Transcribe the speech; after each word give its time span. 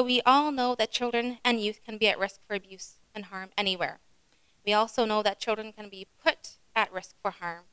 So 0.00 0.04
we 0.04 0.22
all 0.24 0.50
know 0.50 0.74
that 0.76 0.90
children 0.90 1.40
and 1.44 1.60
youth 1.60 1.80
can 1.84 1.98
be 1.98 2.08
at 2.08 2.18
risk 2.18 2.40
for 2.48 2.54
abuse 2.54 2.94
and 3.14 3.26
harm 3.26 3.50
anywhere. 3.58 3.98
We 4.64 4.72
also 4.72 5.04
know 5.04 5.22
that 5.22 5.38
children 5.38 5.74
can 5.74 5.90
be 5.90 6.06
put 6.24 6.56
at 6.74 6.90
risk 6.90 7.16
for 7.20 7.32
harm 7.32 7.64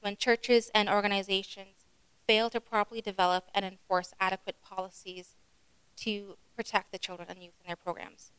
when 0.00 0.16
churches 0.16 0.68
and 0.74 0.88
organizations 0.88 1.86
fail 2.26 2.50
to 2.50 2.60
properly 2.60 3.00
develop 3.00 3.44
and 3.54 3.64
enforce 3.64 4.14
adequate 4.18 4.56
policies 4.64 5.36
to 5.98 6.36
protect 6.56 6.90
the 6.90 6.98
children 6.98 7.28
and 7.30 7.40
youth 7.40 7.54
in 7.62 7.68
their 7.68 7.76
programs. 7.76 8.32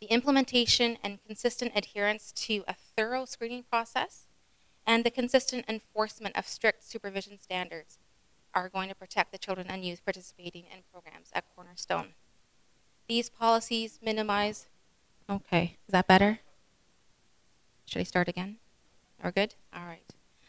The 0.00 0.06
implementation 0.06 0.98
and 1.04 1.24
consistent 1.24 1.70
adherence 1.76 2.32
to 2.32 2.64
a 2.66 2.74
thorough 2.96 3.26
screening 3.26 3.62
process 3.62 4.26
and 4.84 5.04
the 5.04 5.12
consistent 5.12 5.66
enforcement 5.68 6.36
of 6.36 6.48
strict 6.48 6.82
supervision 6.82 7.38
standards 7.40 8.00
are 8.54 8.68
going 8.68 8.88
to 8.88 8.94
protect 8.94 9.32
the 9.32 9.38
children 9.38 9.66
and 9.68 9.84
youth 9.84 10.04
participating 10.04 10.64
in 10.72 10.82
programs 10.92 11.28
at 11.32 11.44
Cornerstone. 11.54 12.14
These 13.08 13.30
policies 13.30 13.98
minimize. 14.02 14.68
Okay, 15.30 15.76
is 15.86 15.92
that 15.92 16.06
better? 16.06 16.40
Should 17.86 18.00
I 18.00 18.04
start 18.04 18.28
again? 18.28 18.56
Are 19.22 19.32
good? 19.32 19.54
All 19.74 19.86
right. 19.86 20.02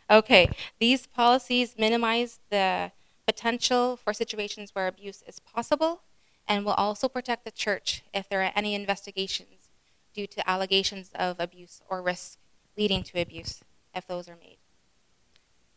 Okay, 0.09 0.49
these 0.79 1.07
policies 1.07 1.75
minimize 1.77 2.39
the 2.49 2.91
potential 3.25 3.95
for 3.95 4.11
situations 4.13 4.71
where 4.73 4.87
abuse 4.87 5.23
is 5.27 5.39
possible 5.39 6.01
and 6.47 6.65
will 6.65 6.73
also 6.73 7.07
protect 7.07 7.45
the 7.45 7.51
church 7.51 8.03
if 8.13 8.27
there 8.27 8.41
are 8.41 8.51
any 8.55 8.73
investigations 8.73 9.69
due 10.13 10.25
to 10.25 10.49
allegations 10.49 11.11
of 11.13 11.39
abuse 11.39 11.81
or 11.89 12.01
risk 12.01 12.39
leading 12.75 13.03
to 13.03 13.21
abuse 13.21 13.61
if 13.93 14.07
those 14.07 14.27
are 14.27 14.35
made. 14.35 14.57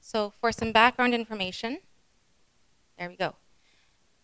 So, 0.00 0.32
for 0.40 0.50
some 0.50 0.72
background 0.72 1.14
information, 1.14 1.78
there 3.02 3.10
we 3.10 3.16
go. 3.16 3.34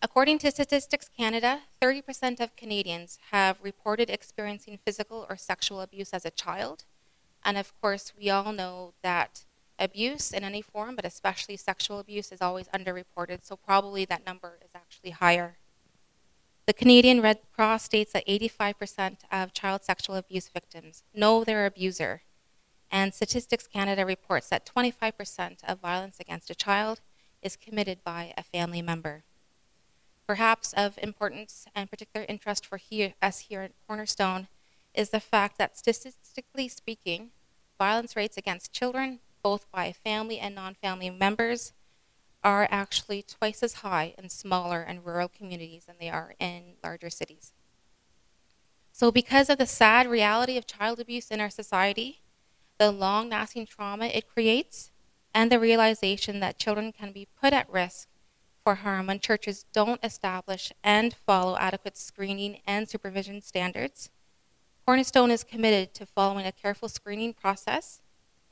According 0.01 0.39
to 0.39 0.53
Statistics 0.53 1.09
Canada, 1.09 1.63
30% 1.83 2.39
of 2.39 2.55
Canadians 2.55 3.19
have 3.33 3.59
reported 3.61 4.09
experiencing 4.09 4.79
physical 4.85 5.27
or 5.29 5.37
sexual 5.37 5.81
abuse 5.81 6.11
as 6.11 6.25
a 6.25 6.31
child. 6.31 6.85
And 7.45 7.59
of 7.59 7.73
course, 7.81 8.13
we 8.17 8.31
all 8.31 8.53
know 8.53 8.93
that 9.03 9.45
abuse 9.81 10.31
in 10.31 10.45
any 10.45 10.63
form, 10.63 10.95
but 10.95 11.05
especially 11.05 11.57
sexual 11.57 11.99
abuse, 11.99 12.31
is 12.31 12.41
always 12.41 12.69
underreported, 12.69 13.45
so 13.45 13.57
probably 13.57 14.05
that 14.05 14.25
number 14.25 14.61
is 14.65 14.71
actually 14.77 15.11
higher. 15.11 15.59
The 16.67 16.73
Canadian 16.73 17.21
Red 17.21 17.41
Cross 17.53 17.83
states 17.83 18.13
that 18.13 18.29
85% 18.29 19.17
of 19.33 19.53
child 19.53 19.83
sexual 19.83 20.15
abuse 20.15 20.49
victims 20.49 21.03
know 21.13 21.43
their 21.43 21.67
abuser, 21.67 22.23
and 22.93 23.13
Statistics 23.13 23.67
Canada 23.67 24.07
reports 24.07 24.49
that 24.51 24.65
25% 24.65 25.65
of 25.67 25.81
violence 25.81 26.21
against 26.21 26.49
a 26.49 26.55
child 26.55 27.01
is 27.43 27.57
committed 27.57 28.03
by 28.05 28.33
a 28.37 28.43
family 28.43 28.83
member. 28.83 29.25
Perhaps 30.27 30.73
of 30.75 30.99
importance 31.03 31.67
and 31.75 31.91
particular 31.91 32.27
interest 32.29 32.67
for 32.67 32.77
here, 32.77 33.15
us 33.23 33.41
here 33.41 33.63
at 33.63 33.73
Cornerstone 33.87 34.49
is 34.95 35.11
the 35.11 35.21
fact 35.21 35.59
that 35.59 35.77
statistically 35.77 36.69
speaking, 36.69 37.31
violence 37.79 38.17
rates 38.17 38.37
against 38.37 38.73
children, 38.73 39.21
both 39.43 39.71
by 39.71 39.93
family 39.93 40.39
and 40.39 40.55
non 40.55 40.75
family 40.75 41.09
members, 41.11 41.73
are 42.45 42.69
actually 42.71 43.23
twice 43.23 43.63
as 43.63 43.75
high 43.75 44.15
in 44.19 44.29
smaller 44.29 44.83
and 44.83 45.05
rural 45.05 45.29
communities 45.29 45.85
than 45.87 45.97
they 45.99 46.09
are 46.09 46.35
in 46.39 46.75
larger 46.83 47.11
cities. 47.11 47.53
So, 48.93 49.11
because 49.11 49.49
of 49.49 49.59
the 49.59 49.67
sad 49.67 50.09
reality 50.09 50.57
of 50.57 50.67
child 50.67 51.01
abuse 51.01 51.31
in 51.31 51.41
our 51.41 51.51
society, 51.51 52.23
the 52.79 52.91
long 52.91 53.29
lasting 53.29 53.67
trauma 53.67 54.07
it 54.07 54.29
creates, 54.29 54.91
and 55.39 55.53
the 55.53 55.61
realization 55.61 56.41
that 56.41 56.59
children 56.59 56.91
can 56.91 57.13
be 57.13 57.29
put 57.41 57.53
at 57.53 57.71
risk 57.71 58.09
for 58.65 58.75
harm 58.75 59.07
when 59.07 59.21
churches 59.21 59.67
don't 59.73 60.05
establish 60.05 60.73
and 60.83 61.15
follow 61.15 61.57
adequate 61.57 61.97
screening 61.97 62.59
and 62.67 62.89
supervision 62.89 63.41
standards, 63.41 64.11
Cornerstone 64.85 65.31
is 65.31 65.45
committed 65.45 65.95
to 65.95 66.05
following 66.05 66.45
a 66.45 66.51
careful 66.51 66.89
screening 66.89 67.33
process 67.33 68.01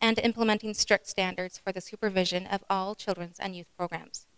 and 0.01 0.21
implementing 0.21 0.75
strict 0.75 1.09
standards 1.09 1.59
for 1.59 1.73
the 1.73 1.81
supervision 1.81 2.47
of 2.47 2.63
all 2.71 2.95
children's 2.95 3.41
and 3.41 3.57
youth 3.57 3.67
programs. 3.77 4.29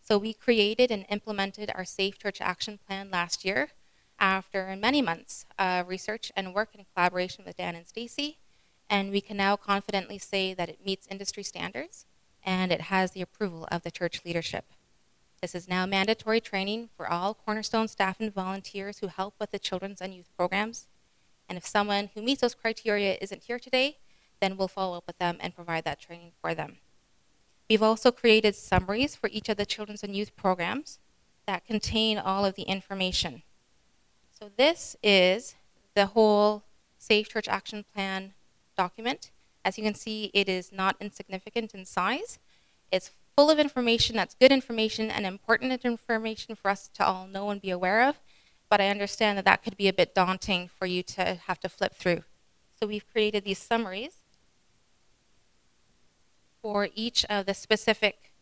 So 0.00 0.16
we 0.16 0.32
created 0.32 0.90
and 0.90 1.04
implemented 1.10 1.70
our 1.74 1.84
Safe 1.84 2.18
Church 2.18 2.40
Action 2.40 2.78
Plan 2.88 3.10
last 3.10 3.44
year 3.44 3.68
after 4.18 4.74
many 4.74 5.02
months 5.02 5.44
of 5.58 5.88
research 5.88 6.32
and 6.34 6.54
work 6.54 6.70
in 6.74 6.86
collaboration 6.94 7.44
with 7.44 7.58
Dan 7.58 7.74
and 7.74 7.86
Stacy, 7.86 8.38
and 8.88 9.10
we 9.10 9.20
can 9.20 9.36
now 9.36 9.56
confidently 9.56 10.18
say 10.18 10.54
that 10.54 10.68
it 10.68 10.84
meets 10.84 11.06
industry 11.10 11.42
standards 11.42 12.06
and 12.44 12.70
it 12.70 12.82
has 12.82 13.12
the 13.12 13.22
approval 13.22 13.66
of 13.70 13.82
the 13.82 13.90
church 13.90 14.22
leadership. 14.24 14.66
This 15.40 15.54
is 15.54 15.68
now 15.68 15.86
mandatory 15.86 16.40
training 16.40 16.88
for 16.96 17.06
all 17.10 17.34
Cornerstone 17.34 17.88
staff 17.88 18.20
and 18.20 18.32
volunteers 18.32 18.98
who 18.98 19.08
help 19.08 19.34
with 19.38 19.50
the 19.50 19.58
children's 19.58 20.00
and 20.00 20.14
youth 20.14 20.30
programs. 20.36 20.86
And 21.48 21.58
if 21.58 21.66
someone 21.66 22.10
who 22.14 22.22
meets 22.22 22.40
those 22.40 22.54
criteria 22.54 23.18
isn't 23.20 23.44
here 23.44 23.58
today, 23.58 23.98
then 24.40 24.56
we'll 24.56 24.68
follow 24.68 24.96
up 24.96 25.06
with 25.06 25.18
them 25.18 25.36
and 25.40 25.54
provide 25.54 25.84
that 25.84 26.00
training 26.00 26.32
for 26.40 26.54
them. 26.54 26.78
We've 27.68 27.82
also 27.82 28.10
created 28.10 28.54
summaries 28.54 29.16
for 29.16 29.28
each 29.32 29.48
of 29.48 29.56
the 29.56 29.66
children's 29.66 30.02
and 30.02 30.14
youth 30.14 30.36
programs 30.36 30.98
that 31.46 31.66
contain 31.66 32.18
all 32.18 32.44
of 32.44 32.54
the 32.54 32.62
information. 32.62 33.42
So, 34.30 34.50
this 34.56 34.96
is 35.02 35.54
the 35.94 36.06
whole 36.06 36.64
Safe 36.98 37.28
Church 37.28 37.48
Action 37.48 37.84
Plan 37.94 38.34
document. 38.74 39.30
As 39.64 39.78
you 39.78 39.84
can 39.84 39.94
see, 39.94 40.30
it 40.34 40.48
is 40.48 40.72
not 40.72 40.96
insignificant 41.00 41.74
in 41.74 41.84
size. 41.84 42.38
It's 42.90 43.10
full 43.36 43.50
of 43.50 43.58
information 43.58 44.16
that's 44.16 44.34
good 44.34 44.52
information 44.52 45.10
and 45.10 45.26
important 45.26 45.84
information 45.84 46.54
for 46.54 46.70
us 46.70 46.88
to 46.94 47.04
all 47.04 47.26
know 47.26 47.50
and 47.50 47.60
be 47.60 47.70
aware 47.70 48.08
of. 48.08 48.20
But 48.70 48.80
I 48.80 48.88
understand 48.88 49.38
that 49.38 49.44
that 49.44 49.62
could 49.62 49.76
be 49.76 49.88
a 49.88 49.92
bit 49.92 50.14
daunting 50.14 50.68
for 50.68 50.86
you 50.86 51.02
to 51.02 51.38
have 51.46 51.60
to 51.60 51.68
flip 51.68 51.94
through. 51.94 52.24
So 52.78 52.86
we've 52.86 53.08
created 53.10 53.44
these 53.44 53.58
summaries 53.58 54.16
for 56.60 56.88
each 56.94 57.24
of 57.26 57.46
the 57.46 57.54
specific 57.54 58.32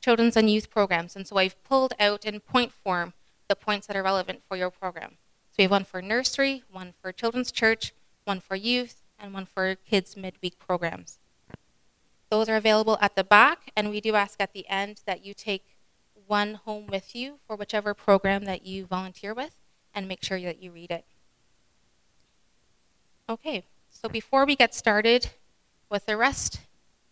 children's 0.00 0.36
and 0.36 0.50
youth 0.50 0.70
programs. 0.70 1.14
And 1.16 1.26
so 1.26 1.36
I've 1.36 1.62
pulled 1.64 1.94
out 2.00 2.24
in 2.24 2.40
point 2.40 2.72
form 2.72 3.12
the 3.48 3.56
points 3.56 3.86
that 3.86 3.96
are 3.96 4.02
relevant 4.02 4.42
for 4.48 4.56
your 4.56 4.70
program. 4.70 5.12
So 5.50 5.56
we 5.58 5.64
have 5.64 5.70
one 5.70 5.84
for 5.84 6.02
nursery, 6.02 6.62
one 6.70 6.94
for 7.00 7.12
children's 7.12 7.52
church, 7.52 7.94
one 8.24 8.40
for 8.40 8.56
youth, 8.56 9.03
and 9.24 9.34
one 9.34 9.46
for 9.46 9.74
kids 9.74 10.16
midweek 10.16 10.58
programs. 10.58 11.18
Those 12.30 12.48
are 12.48 12.56
available 12.56 12.98
at 13.00 13.16
the 13.16 13.24
back, 13.24 13.70
and 13.76 13.90
we 13.90 14.00
do 14.00 14.14
ask 14.14 14.40
at 14.40 14.52
the 14.52 14.68
end 14.68 15.00
that 15.06 15.24
you 15.24 15.34
take 15.34 15.64
one 16.26 16.54
home 16.54 16.86
with 16.86 17.14
you 17.14 17.38
for 17.46 17.56
whichever 17.56 17.94
program 17.94 18.44
that 18.44 18.64
you 18.66 18.86
volunteer 18.86 19.34
with 19.34 19.54
and 19.94 20.08
make 20.08 20.22
sure 20.24 20.40
that 20.40 20.62
you 20.62 20.70
read 20.70 20.90
it. 20.90 21.04
Okay, 23.28 23.64
so 23.90 24.08
before 24.08 24.44
we 24.44 24.56
get 24.56 24.74
started 24.74 25.30
with 25.88 26.06
the 26.06 26.16
rest, 26.16 26.60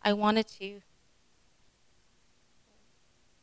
I 0.03 0.13
wanted 0.13 0.49
to, 0.59 0.83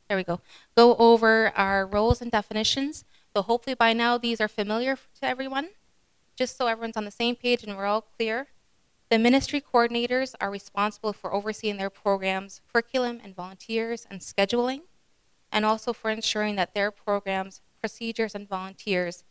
there 0.07 0.17
we 0.17 0.23
go, 0.23 0.41
go 0.75 0.95
over 0.95 1.51
our 1.55 1.85
roles 1.85 2.21
and 2.21 2.31
definitions. 2.31 3.05
So 3.35 3.41
hopefully 3.41 3.75
by 3.75 3.93
now 3.93 4.17
these 4.17 4.41
are 4.41 4.47
familiar 4.47 4.95
to 4.95 5.25
everyone, 5.25 5.69
just 6.35 6.57
so 6.57 6.67
everyone's 6.67 6.97
on 6.97 7.05
the 7.05 7.11
same 7.11 7.35
page 7.35 7.63
and 7.63 7.77
we're 7.77 7.85
all 7.85 8.01
clear. 8.01 8.47
The 9.09 9.17
ministry 9.17 9.59
coordinators 9.59 10.35
are 10.39 10.51
responsible 10.51 11.13
for 11.13 11.33
overseeing 11.33 11.77
their 11.77 11.89
programs, 11.89 12.61
curriculum, 12.71 13.19
and 13.23 13.35
volunteers 13.35 14.05
and 14.07 14.19
scheduling, 14.19 14.81
and 15.51 15.65
also 15.65 15.93
for 15.93 16.11
ensuring 16.11 16.55
that 16.57 16.75
their 16.75 16.91
programs, 16.91 17.61
procedures, 17.81 18.35
and 18.35 18.47
volunteers 18.47 19.23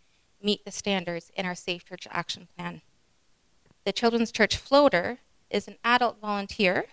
meet 0.43 0.65
the 0.65 0.73
standards 0.73 1.31
in 1.37 1.47
our 1.47 1.55
Safe 1.55 1.85
Church 1.85 2.08
Action 2.11 2.49
Plan. 2.56 2.82
The 3.85 3.93
Children's 3.93 4.32
Church 4.32 4.56
Floater 4.56 5.19
is 5.49 5.69
an 5.69 5.76
adult 5.85 6.20
volunteer 6.20 6.87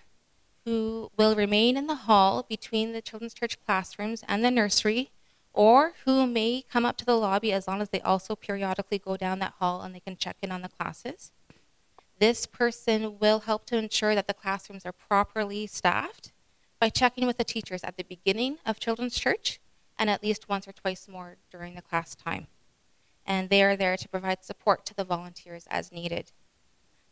who 0.64 1.10
will 1.16 1.34
remain 1.34 1.76
in 1.76 1.88
the 1.88 1.94
hall 1.94 2.46
between 2.48 2.92
the 2.92 3.02
children's 3.02 3.34
church 3.34 3.58
classrooms 3.64 4.22
and 4.28 4.44
the 4.44 4.50
nursery, 4.50 5.10
or 5.52 5.94
who 6.04 6.24
may 6.24 6.62
come 6.70 6.86
up 6.86 6.96
to 6.98 7.04
the 7.04 7.16
lobby 7.16 7.52
as 7.52 7.66
long 7.66 7.82
as 7.82 7.88
they 7.90 8.00
also 8.02 8.36
periodically 8.36 8.98
go 8.98 9.16
down 9.16 9.40
that 9.40 9.54
hall 9.58 9.82
and 9.82 9.92
they 9.92 10.00
can 10.00 10.16
check 10.16 10.36
in 10.40 10.52
on 10.52 10.62
the 10.62 10.68
classes. 10.68 11.32
This 12.18 12.46
person 12.46 13.18
will 13.18 13.40
help 13.40 13.66
to 13.66 13.76
ensure 13.76 14.14
that 14.14 14.26
the 14.26 14.34
classrooms 14.34 14.86
are 14.86 14.92
properly 14.92 15.66
staffed 15.66 16.32
by 16.80 16.88
checking 16.88 17.26
with 17.26 17.36
the 17.36 17.44
teachers 17.44 17.84
at 17.84 17.96
the 17.96 18.04
beginning 18.04 18.58
of 18.64 18.80
children's 18.80 19.18
church 19.18 19.60
and 19.98 20.08
at 20.08 20.22
least 20.22 20.48
once 20.48 20.66
or 20.66 20.72
twice 20.72 21.08
more 21.08 21.36
during 21.50 21.74
the 21.74 21.82
class 21.82 22.14
time. 22.14 22.46
And 23.26 23.50
they 23.50 23.62
are 23.62 23.76
there 23.76 23.96
to 23.96 24.08
provide 24.08 24.44
support 24.44 24.86
to 24.86 24.94
the 24.94 25.04
volunteers 25.04 25.66
as 25.68 25.92
needed. 25.92 26.32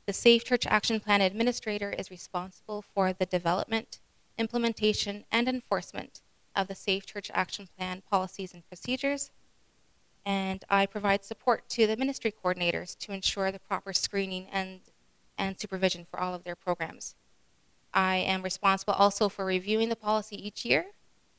The 0.07 0.13
Safe 0.13 0.45
Church 0.45 0.67
Action 0.67 1.01
Plan 1.01 1.21
Administrator 1.21 1.91
is 1.91 2.11
responsible 2.11 2.83
for 2.83 3.13
the 3.13 3.27
development, 3.27 4.01
implementation, 4.39 5.25
and 5.33 5.49
enforcement 5.49 6.21
of 6.55 6.69
the 6.69 6.75
Safe 6.75 7.07
Church 7.07 7.31
Action 7.35 7.69
Plan 7.77 8.03
policies 8.09 8.55
and 8.55 8.67
procedures. 8.69 9.31
And 10.25 10.65
I 10.71 10.87
provide 10.87 11.25
support 11.25 11.69
to 11.71 11.87
the 11.87 11.97
ministry 11.97 12.33
coordinators 12.33 12.97
to 12.99 13.13
ensure 13.13 13.51
the 13.51 13.59
proper 13.59 13.93
screening 13.93 14.47
and, 14.53 14.81
and 15.37 15.59
supervision 15.59 16.05
for 16.05 16.21
all 16.21 16.35
of 16.35 16.45
their 16.45 16.57
programs. 16.57 17.15
I 17.93 18.17
am 18.17 18.43
responsible 18.43 18.95
also 18.95 19.29
for 19.29 19.45
reviewing 19.45 19.89
the 19.89 19.97
policy 19.97 20.37
each 20.37 20.65
year 20.65 20.87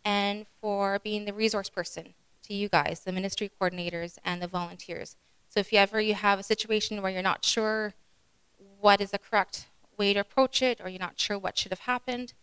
and 0.03 0.45
for 0.62 1.00
being 1.03 1.25
the 1.25 1.33
resource 1.33 1.69
person 1.69 2.13
to 2.44 2.53
you 2.53 2.69
guys, 2.69 3.01
the 3.01 3.12
ministry 3.12 3.51
coordinators 3.59 4.18
and 4.24 4.42
the 4.42 4.47
volunteers. 4.47 5.15
So 5.50 5.59
if 5.59 5.74
you 5.74 5.80
ever 5.80 6.00
you 6.00 6.13
have 6.13 6.39
a 6.39 6.44
situation 6.44 7.01
where 7.01 7.12
you're 7.12 7.21
not 7.21 7.44
sure 7.44 7.94
what 8.80 9.01
is 9.01 9.12
the 9.12 9.19
correct 9.19 9.68
way 9.98 10.13
to 10.13 10.19
approach 10.19 10.62
it 10.62 10.80
or 10.81 10.89
you're 10.89 11.00
not 11.00 11.19
sure 11.19 11.38
what 11.38 11.57
should 11.57 11.71
have 11.71 11.80
happened, 11.80 12.33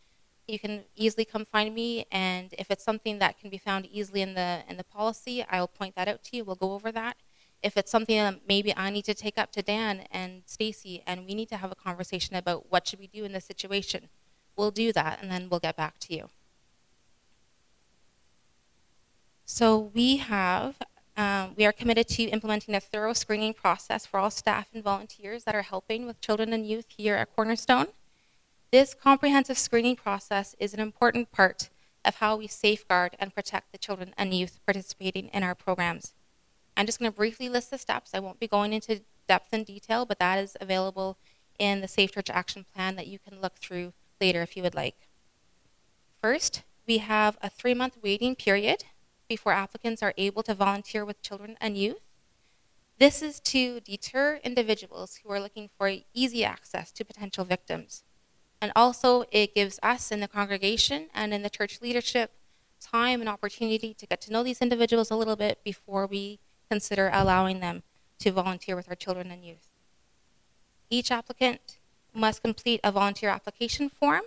you 0.48 0.58
can 0.58 0.82
easily 0.96 1.24
come 1.24 1.44
find 1.44 1.74
me 1.74 2.04
and 2.10 2.54
if 2.58 2.70
it's 2.70 2.84
something 2.84 3.18
that 3.18 3.38
can 3.38 3.48
be 3.48 3.58
found 3.58 3.86
easily 3.86 4.22
in 4.22 4.34
the 4.34 4.62
in 4.68 4.76
the 4.76 4.84
policy, 4.84 5.44
I 5.48 5.60
will 5.60 5.68
point 5.68 5.94
that 5.94 6.08
out 6.08 6.22
to 6.24 6.36
you. 6.36 6.44
We'll 6.44 6.56
go 6.56 6.72
over 6.72 6.90
that. 6.92 7.16
If 7.62 7.76
it's 7.76 7.90
something 7.90 8.16
that 8.16 8.40
maybe 8.48 8.74
I 8.76 8.90
need 8.90 9.04
to 9.04 9.14
take 9.14 9.38
up 9.38 9.52
to 9.52 9.62
Dan 9.62 10.06
and 10.10 10.42
Stacy 10.46 11.02
and 11.06 11.26
we 11.26 11.34
need 11.34 11.48
to 11.50 11.56
have 11.58 11.70
a 11.70 11.76
conversation 11.76 12.34
about 12.36 12.70
what 12.70 12.86
should 12.86 12.98
we 12.98 13.06
do 13.06 13.24
in 13.24 13.32
this 13.32 13.44
situation, 13.44 14.08
we'll 14.56 14.70
do 14.70 14.92
that 14.92 15.20
and 15.22 15.30
then 15.30 15.48
we'll 15.48 15.60
get 15.60 15.76
back 15.76 15.98
to 16.00 16.14
you. 16.14 16.28
So 19.44 19.90
we 19.94 20.16
have 20.16 20.76
um, 21.16 21.52
we 21.56 21.66
are 21.66 21.72
committed 21.72 22.08
to 22.08 22.22
implementing 22.24 22.74
a 22.74 22.80
thorough 22.80 23.12
screening 23.12 23.52
process 23.52 24.06
for 24.06 24.18
all 24.18 24.30
staff 24.30 24.68
and 24.72 24.82
volunteers 24.82 25.44
that 25.44 25.54
are 25.54 25.62
helping 25.62 26.06
with 26.06 26.20
children 26.22 26.54
and 26.54 26.66
youth 26.66 26.86
here 26.88 27.16
at 27.16 27.34
Cornerstone. 27.36 27.88
This 28.70 28.94
comprehensive 28.94 29.58
screening 29.58 29.96
process 29.96 30.56
is 30.58 30.72
an 30.72 30.80
important 30.80 31.30
part 31.30 31.68
of 32.04 32.16
how 32.16 32.36
we 32.36 32.46
safeguard 32.46 33.14
and 33.18 33.34
protect 33.34 33.72
the 33.72 33.78
children 33.78 34.14
and 34.16 34.32
youth 34.32 34.58
participating 34.64 35.28
in 35.28 35.42
our 35.42 35.54
programs. 35.54 36.14
I'm 36.76 36.86
just 36.86 36.98
going 36.98 37.10
to 37.10 37.16
briefly 37.16 37.48
list 37.48 37.70
the 37.70 37.78
steps. 37.78 38.12
I 38.14 38.20
won't 38.20 38.40
be 38.40 38.48
going 38.48 38.72
into 38.72 39.02
depth 39.28 39.48
and 39.52 39.64
detail, 39.64 40.06
but 40.06 40.18
that 40.18 40.38
is 40.38 40.56
available 40.60 41.18
in 41.58 41.80
the 41.80 41.88
Safe 41.88 42.12
Church 42.12 42.30
Action 42.30 42.64
Plan 42.74 42.96
that 42.96 43.06
you 43.06 43.18
can 43.18 43.40
look 43.40 43.56
through 43.56 43.92
later 44.20 44.42
if 44.42 44.56
you 44.56 44.62
would 44.62 44.74
like. 44.74 45.08
First, 46.20 46.62
we 46.86 46.98
have 46.98 47.36
a 47.42 47.50
three 47.50 47.74
month 47.74 47.98
waiting 48.02 48.34
period 48.34 48.84
before 49.28 49.52
applicants 49.52 50.02
are 50.02 50.14
able 50.16 50.42
to 50.42 50.54
volunteer 50.54 51.04
with 51.04 51.22
children 51.22 51.56
and 51.60 51.76
youth. 51.76 52.00
This 52.98 53.22
is 53.22 53.40
to 53.40 53.80
deter 53.80 54.40
individuals 54.44 55.20
who 55.22 55.32
are 55.32 55.40
looking 55.40 55.70
for 55.76 55.92
easy 56.14 56.44
access 56.44 56.92
to 56.92 57.04
potential 57.04 57.44
victims. 57.44 58.04
And 58.60 58.70
also, 58.76 59.24
it 59.32 59.54
gives 59.54 59.80
us 59.82 60.12
in 60.12 60.20
the 60.20 60.28
congregation 60.28 61.08
and 61.12 61.34
in 61.34 61.42
the 61.42 61.50
church 61.50 61.80
leadership 61.80 62.30
time 62.80 63.20
and 63.20 63.28
opportunity 63.28 63.94
to 63.94 64.06
get 64.06 64.20
to 64.20 64.32
know 64.32 64.42
these 64.42 64.60
individuals 64.60 65.10
a 65.10 65.16
little 65.16 65.36
bit 65.36 65.64
before 65.64 66.06
we 66.06 66.38
consider 66.72 67.10
allowing 67.12 67.60
them 67.60 67.82
to 68.18 68.32
volunteer 68.32 68.74
with 68.76 68.88
our 68.88 68.94
children 69.04 69.30
and 69.30 69.44
youth. 69.44 69.68
Each 70.90 71.10
applicant 71.10 71.78
must 72.14 72.42
complete 72.42 72.80
a 72.84 72.92
volunteer 72.92 73.30
application 73.30 73.88
form. 73.88 74.22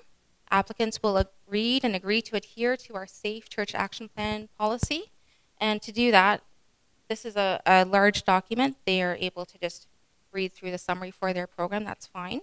Applicants 0.50 1.02
will 1.02 1.24
read 1.48 1.84
and 1.84 1.96
agree 1.96 2.22
to 2.24 2.36
adhere 2.36 2.76
to 2.78 2.96
our 2.96 3.08
Safe 3.08 3.50
Church 3.50 3.74
Action 3.74 4.10
Plan 4.10 4.50
policy. 4.58 5.12
And 5.60 5.82
to 5.82 5.92
do 5.92 6.12
that, 6.12 6.42
this 7.10 7.26
is 7.26 7.36
a, 7.36 7.62
a 7.66 7.86
large 7.86 8.24
document. 8.24 8.78
They 8.86 9.02
are 9.02 9.18
able 9.20 9.46
to 9.46 9.58
just 9.58 9.88
read 10.32 10.54
through 10.54 10.72
the 10.72 10.78
summary 10.78 11.12
for 11.12 11.34
their 11.34 11.48
program. 11.48 11.84
That's 11.86 12.08
fine 12.08 12.42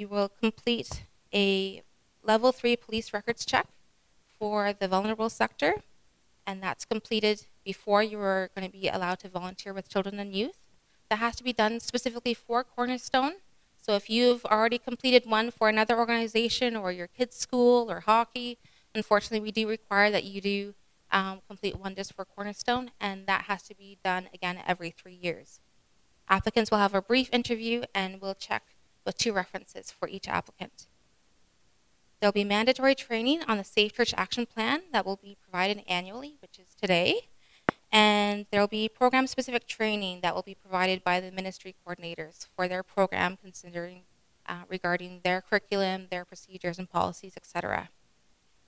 you 0.00 0.08
will 0.08 0.30
complete 0.30 1.02
a 1.32 1.82
level 2.22 2.52
three 2.52 2.74
police 2.74 3.12
records 3.12 3.44
check 3.44 3.66
for 4.26 4.72
the 4.72 4.88
vulnerable 4.88 5.28
sector, 5.28 5.74
and 6.46 6.62
that's 6.62 6.86
completed 6.86 7.44
before 7.72 8.02
you 8.02 8.18
are 8.18 8.50
going 8.54 8.66
to 8.68 8.76
be 8.80 8.88
allowed 8.88 9.20
to 9.20 9.28
volunteer 9.28 9.72
with 9.72 9.88
children 9.88 10.18
and 10.18 10.34
youth. 10.34 10.58
That 11.08 11.20
has 11.20 11.36
to 11.36 11.44
be 11.44 11.52
done 11.52 11.78
specifically 11.78 12.34
for 12.34 12.64
Cornerstone. 12.64 13.34
So 13.80 13.94
if 13.94 14.10
you've 14.10 14.44
already 14.44 14.78
completed 14.78 15.22
one 15.24 15.52
for 15.52 15.68
another 15.68 15.96
organization 15.96 16.70
or 16.74 16.90
your 16.90 17.06
kids' 17.06 17.36
school 17.36 17.88
or 17.88 18.00
hockey, 18.00 18.58
unfortunately, 18.92 19.44
we 19.46 19.52
do 19.52 19.68
require 19.68 20.10
that 20.10 20.24
you 20.24 20.40
do 20.40 20.74
um, 21.12 21.42
complete 21.46 21.76
one 21.78 21.94
just 21.94 22.12
for 22.12 22.24
Cornerstone, 22.24 22.90
and 23.00 23.26
that 23.26 23.42
has 23.42 23.62
to 23.68 23.74
be 23.82 23.98
done 24.02 24.28
again 24.34 24.58
every 24.66 24.90
three 24.90 25.18
years. 25.26 25.60
Applicants 26.28 26.72
will 26.72 26.78
have 26.78 26.94
a 26.94 27.02
brief 27.02 27.28
interview 27.32 27.82
and 27.94 28.20
we'll 28.20 28.34
check 28.34 28.64
with 29.06 29.16
two 29.16 29.32
references 29.32 29.92
for 29.92 30.08
each 30.08 30.28
applicant. 30.28 30.88
There 32.18 32.26
will 32.28 32.32
be 32.42 32.44
mandatory 32.44 32.94
training 32.96 33.42
on 33.48 33.58
the 33.58 33.64
Safe 33.64 33.94
Church 33.94 34.12
Action 34.16 34.44
Plan 34.44 34.82
that 34.92 35.06
will 35.06 35.16
be 35.16 35.36
provided 35.40 35.82
annually, 35.88 36.36
which 36.42 36.58
is 36.58 36.74
today. 36.80 37.29
And 37.92 38.46
there 38.50 38.60
will 38.60 38.68
be 38.68 38.88
program 38.88 39.26
specific 39.26 39.66
training 39.66 40.20
that 40.20 40.34
will 40.34 40.42
be 40.42 40.54
provided 40.54 41.02
by 41.02 41.20
the 41.20 41.32
ministry 41.32 41.74
coordinators 41.84 42.46
for 42.54 42.68
their 42.68 42.82
program, 42.82 43.36
considering 43.42 44.02
uh, 44.46 44.62
regarding 44.68 45.20
their 45.24 45.40
curriculum, 45.40 46.06
their 46.10 46.24
procedures 46.24 46.78
and 46.78 46.88
policies, 46.88 47.34
etc. 47.36 47.88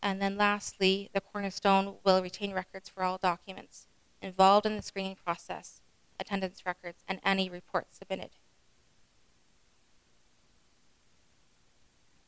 And 0.02 0.20
then 0.20 0.36
lastly, 0.36 1.10
the 1.12 1.20
Cornerstone 1.20 1.96
will 2.04 2.20
retain 2.20 2.52
records 2.52 2.88
for 2.88 3.04
all 3.04 3.18
documents 3.18 3.86
involved 4.20 4.66
in 4.66 4.76
the 4.76 4.82
screening 4.82 5.16
process, 5.16 5.80
attendance 6.18 6.66
records, 6.66 7.04
and 7.08 7.20
any 7.24 7.48
reports 7.48 7.98
submitted. 7.98 8.30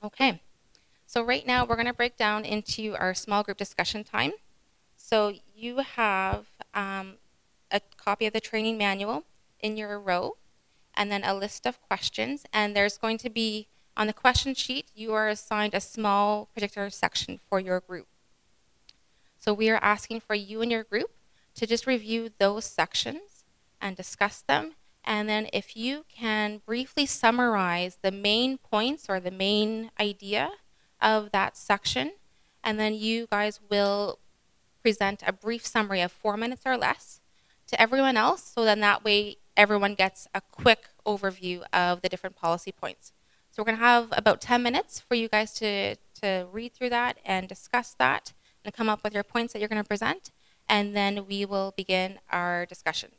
Okay, 0.03 0.43
so 1.07 1.23
right 1.23 1.47
now 1.47 1.65
we're 1.65 1.77
going 1.77 1.87
to 1.87 1.95
break 1.95 2.17
down 2.17 2.45
into 2.45 2.95
our 2.97 3.15
small 3.15 3.43
group 3.43 3.57
discussion 3.57 4.05
time. 4.05 4.33
So 4.97 5.33
you 5.55 5.79
have 5.79 6.47
um, 6.75 7.15
a 7.71 7.81
copy 7.97 8.27
of 8.27 8.33
the 8.33 8.41
training 8.41 8.77
manual 8.79 9.25
in 9.61 9.77
your 9.77 9.99
row, 9.99 10.37
and 10.95 11.11
then 11.11 11.25
a 11.25 11.35
list 11.35 11.67
of 11.67 11.81
questions. 11.81 12.45
And 12.53 12.77
there's 12.77 12.99
going 12.99 13.19
to 13.19 13.31
be 13.31 13.69
on 13.97 14.07
the 14.07 14.13
question 14.13 14.55
sheet, 14.55 14.91
you 14.95 15.15
are 15.15 15.29
assigned 15.29 15.73
a 15.73 15.81
small 15.81 16.49
particular 16.55 16.91
section 16.91 17.39
for 17.39 17.61
your 17.61 17.81
group. 17.81 18.09
So 19.39 19.55
we 19.55 19.71
are 19.71 19.79
asking 19.83 20.21
for 20.21 20.35
you 20.35 20.63
and 20.63 20.71
your 20.73 20.85
group 20.85 21.11
to 21.55 21.67
just 21.67 21.87
review 21.87 22.31
those 22.39 22.65
sections 22.65 23.45
and 23.81 23.97
discuss 23.97 24.43
them 24.43 24.75
and 25.05 25.29
then 25.29 25.49
if 25.53 25.77
you 25.77 26.07
can 26.09 26.63
briefly 26.65 27.05
summarize 27.05 27.99
the 28.01 28.11
main 28.11 28.57
points 28.57 29.07
or 29.09 29.21
the 29.21 29.31
main 29.31 29.91
idea 30.01 30.51
of 31.01 31.31
that 31.33 31.57
section, 31.57 32.13
and 32.63 32.81
then 32.81 32.95
you 32.95 33.27
guys 33.31 33.61
will 33.71 34.19
present 34.85 35.23
a 35.27 35.33
brief 35.33 35.65
summary 35.67 36.03
of 36.03 36.13
four 36.13 36.37
minutes 36.37 36.61
or 36.67 36.77
less 36.77 37.21
to 37.67 37.81
everyone 37.81 38.19
else. 38.19 38.53
So 38.55 38.67
then 38.67 38.81
that 38.81 39.03
way 39.03 39.39
everyone 39.57 39.95
gets 39.95 40.29
a 40.35 40.43
quick 40.43 40.91
overview 41.07 41.63
of 41.73 42.03
the 42.03 42.09
different 42.11 42.37
policy 42.37 42.71
points. 42.71 43.13
So 43.51 43.63
we're 43.63 43.67
going 43.67 43.79
to 43.79 43.85
have 43.85 44.09
about 44.13 44.43
10 44.43 44.63
minutes 44.63 45.01
for 45.01 45.15
you 45.15 45.29
guys 45.29 45.55
to, 45.55 45.97
to 46.21 46.47
read 46.53 46.75
through 46.75 46.91
that 46.91 47.17
and 47.25 47.49
discuss 47.49 47.95
that 47.99 48.35
and 48.63 48.75
come 48.75 48.91
up 48.91 49.03
with 49.03 49.15
your 49.15 49.23
points 49.23 49.55
that 49.55 49.61
you're 49.61 49.71
going 49.71 49.83
to 49.83 49.89
present. 49.89 50.31
And 50.69 50.95
then 50.95 51.27
we 51.27 51.47
will 51.47 51.73
begin 51.75 52.19
our 52.31 52.67
discussions. 52.67 53.15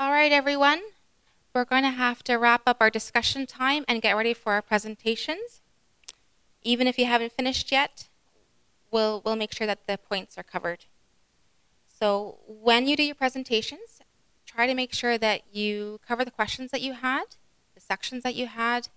All 0.00 0.10
right, 0.10 0.32
everyone. 0.32 0.80
We're 1.54 1.66
going 1.66 1.82
to 1.82 1.90
have 1.90 2.24
to 2.24 2.36
wrap 2.36 2.62
up 2.66 2.78
our 2.80 2.88
discussion 2.88 3.46
time 3.46 3.84
and 3.86 4.00
get 4.00 4.16
ready 4.16 4.32
for 4.32 4.54
our 4.54 4.62
presentations. 4.62 5.60
Even 6.62 6.86
if 6.86 6.98
you 6.98 7.04
haven't 7.04 7.32
finished 7.32 7.70
yet, 7.70 8.08
we'll, 8.90 9.22
we'll 9.24 9.36
make 9.36 9.54
sure 9.54 9.66
that 9.66 9.86
the 9.86 9.98
points 9.98 10.36
are 10.38 10.42
covered. 10.42 10.84
So 11.86 12.38
when 12.46 12.86
you 12.86 12.96
do 12.96 13.02
your 13.02 13.14
presentations, 13.14 14.00
try 14.44 14.66
to 14.66 14.74
make 14.74 14.92
sure 14.92 15.18
that 15.18 15.42
you 15.52 16.00
cover 16.06 16.24
the 16.24 16.30
questions 16.30 16.70
that 16.70 16.82
you 16.82 16.92
had, 16.94 17.24
the 17.74 17.80
sections 17.80 18.22
that 18.22 18.34
you 18.34 18.46
had, 18.46 18.88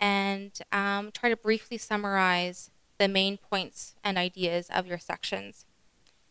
and 0.00 0.52
um, 0.72 1.10
try 1.12 1.30
to 1.30 1.36
briefly 1.36 1.78
summarize 1.78 2.70
the 2.98 3.08
main 3.08 3.38
points 3.38 3.94
and 4.04 4.16
ideas 4.16 4.68
of 4.70 4.86
your 4.86 4.98
sections. 4.98 5.64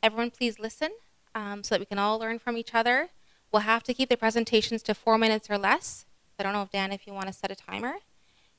Everyone, 0.01 0.31
please 0.31 0.59
listen 0.59 0.91
um, 1.35 1.63
so 1.63 1.75
that 1.75 1.79
we 1.79 1.85
can 1.85 1.99
all 1.99 2.19
learn 2.19 2.39
from 2.39 2.57
each 2.57 2.73
other 2.73 3.09
We'll 3.53 3.61
have 3.61 3.83
to 3.83 3.93
keep 3.93 4.09
the 4.09 4.17
presentations 4.17 4.81
to 4.81 4.95
four 4.95 5.19
minutes 5.19 5.47
or 5.47 5.59
less. 5.59 6.07
I 6.39 6.43
don't 6.43 6.53
know 6.53 6.63
if 6.63 6.71
Dan, 6.71 6.91
if 6.91 7.05
you 7.05 7.13
want 7.13 7.27
to 7.27 7.33
set 7.33 7.51
a 7.51 7.55
timer. 7.55 7.93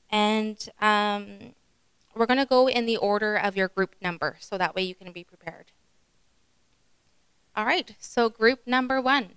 And 0.09 0.57
um, 0.79 1.53
we're 2.15 2.25
going 2.25 2.39
to 2.39 2.45
go 2.45 2.67
in 2.67 2.85
the 2.85 2.97
order 2.97 3.35
of 3.35 3.55
your 3.55 3.67
group 3.67 3.95
number, 4.01 4.37
so 4.39 4.57
that 4.57 4.75
way 4.75 4.83
you 4.83 4.95
can 4.95 5.11
be 5.11 5.23
prepared. 5.23 5.71
All 7.55 7.65
right, 7.65 7.95
so 7.99 8.29
group 8.29 8.61
number 8.65 8.99
one. 9.01 9.31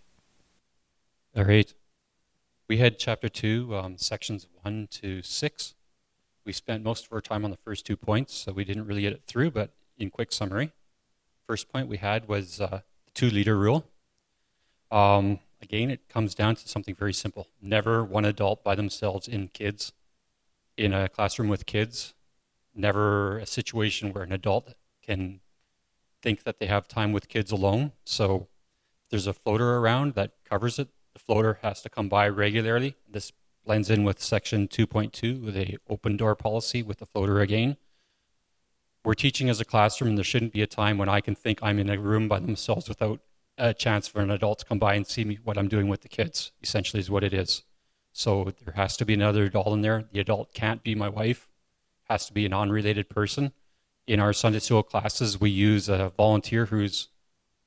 All 1.37 1.45
right. 1.45 1.73
We 2.69 2.79
had 2.79 2.99
chapter 2.99 3.29
two, 3.29 3.75
um, 3.77 3.97
sections 3.97 4.47
one 4.63 4.89
to 4.93 5.23
six. 5.23 5.75
We 6.45 6.53
spent 6.53 6.83
most 6.83 7.07
of 7.07 7.13
our 7.13 7.21
time 7.21 7.45
on 7.45 7.51
the 7.51 7.57
first 7.59 7.87
two 7.87 7.97
points, 7.97 8.35
so 8.35 8.53
we 8.53 8.65
didn't 8.65 8.87
really 8.87 9.03
get 9.03 9.13
it 9.13 9.23
through, 9.27 9.53
but 9.53 9.71
in 9.99 10.11
quick 10.11 10.33
summary, 10.33 10.73
first 11.47 11.71
point 11.71 11.89
we 11.89 11.97
had 11.97 12.29
was 12.29 12.61
uh, 12.61 12.81
the 13.07 13.11
two 13.15 13.31
leader 13.31 13.57
rule. 13.57 13.87
Um, 14.91 15.41
Again, 15.61 15.91
it 15.91 16.09
comes 16.09 16.35
down 16.35 16.55
to 16.57 16.69
something 16.69 16.95
very 16.95 17.13
simple. 17.13 17.49
Never 17.61 18.05
one 18.05 18.25
adult 18.25 18.63
by 18.63 18.75
themselves 18.75 19.27
in 19.27 19.49
kids, 19.49 19.93
in 20.77 20.93
a 20.93 21.09
classroom 21.09 21.49
with 21.49 21.67
kids. 21.67 22.15
Never 22.79 23.39
a 23.39 23.47
situation 23.47 24.13
where 24.13 24.23
an 24.23 24.31
adult 24.33 24.75
can 25.03 25.41
think 26.23 26.45
that 26.45 26.61
they 26.61 26.67
have 26.67 26.87
time 26.87 27.13
with 27.13 27.29
kids 27.29 27.51
alone. 27.51 27.91
So 28.05 28.47
there's 29.11 29.27
a 29.27 29.33
floater 29.35 29.77
around 29.79 30.15
that 30.15 30.35
covers 30.49 30.79
it. 30.79 30.89
The 31.13 31.19
floater 31.19 31.59
has 31.63 31.83
to 31.83 31.91
come 31.91 32.09
by 32.09 32.29
regularly. 32.29 32.95
This 33.11 33.33
blends 33.65 33.91
in 33.91 34.05
with 34.05 34.23
section 34.23 34.69
2.2 34.69 35.45
with 35.45 35.57
a 35.57 35.77
open 35.91 36.17
door 36.17 36.37
policy 36.37 36.83
with 36.83 36.99
the 36.99 37.07
floater 37.07 37.41
again. 37.41 37.77
we're 39.05 39.15
teaching 39.15 39.49
as 39.49 39.61
a 39.61 39.65
classroom, 39.65 40.11
and 40.11 40.19
there 40.19 40.25
shouldn't 40.25 40.53
be 40.53 40.63
a 40.63 40.67
time 40.67 40.99
when 40.99 41.09
I 41.09 41.21
can 41.21 41.35
think 41.35 41.59
I'm 41.63 41.79
in 41.79 41.91
a 41.91 41.99
room 41.99 42.29
by 42.29 42.39
themselves 42.41 42.89
without 42.89 43.21
a 43.57 43.75
chance 43.75 44.07
for 44.07 44.21
an 44.21 44.31
adult 44.31 44.61
to 44.61 44.65
come 44.65 44.79
by 44.79 44.95
and 44.95 45.07
see 45.07 45.25
me 45.25 45.39
what 45.43 45.59
I'm 45.59 45.69
doing 45.69 45.89
with 45.89 46.03
the 46.03 46.09
kids. 46.09 46.53
Essentially, 46.63 47.01
is 47.01 47.11
what 47.11 47.25
it 47.25 47.33
is. 47.33 47.65
So 48.13 48.53
there 48.65 48.75
has 48.75 48.97
to 48.99 49.05
be 49.05 49.15
another 49.15 49.45
adult 49.45 49.73
in 49.73 49.83
there. 49.83 50.05
The 50.13 50.21
adult 50.21 50.55
can't 50.55 50.83
be 50.83 50.95
my 50.95 51.09
wife. 51.09 51.49
Has 52.09 52.27
to 52.27 52.33
be 52.33 52.47
an 52.47 52.53
unrelated 52.53 53.09
person. 53.09 53.53
In 54.07 54.21
our 54.21 54.33
Sunday 54.33 54.61
school 54.61 54.83
classes, 54.83 55.39
we 55.39 55.51
use 55.51 55.89
a 55.89 56.13
volunteer 56.17 56.67
who's 56.67 57.09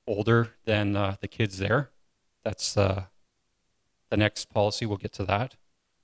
older 0.07 0.55
than 0.65 0.95
uh, 0.95 1.15
the 1.21 1.27
kids 1.27 1.59
there. 1.59 1.91
That's 2.43 2.75
uh, 2.75 3.05
the 4.09 4.17
next 4.17 4.45
policy. 4.49 4.85
We'll 4.85 4.97
get 4.97 5.13
to 5.13 5.25
that. 5.25 5.55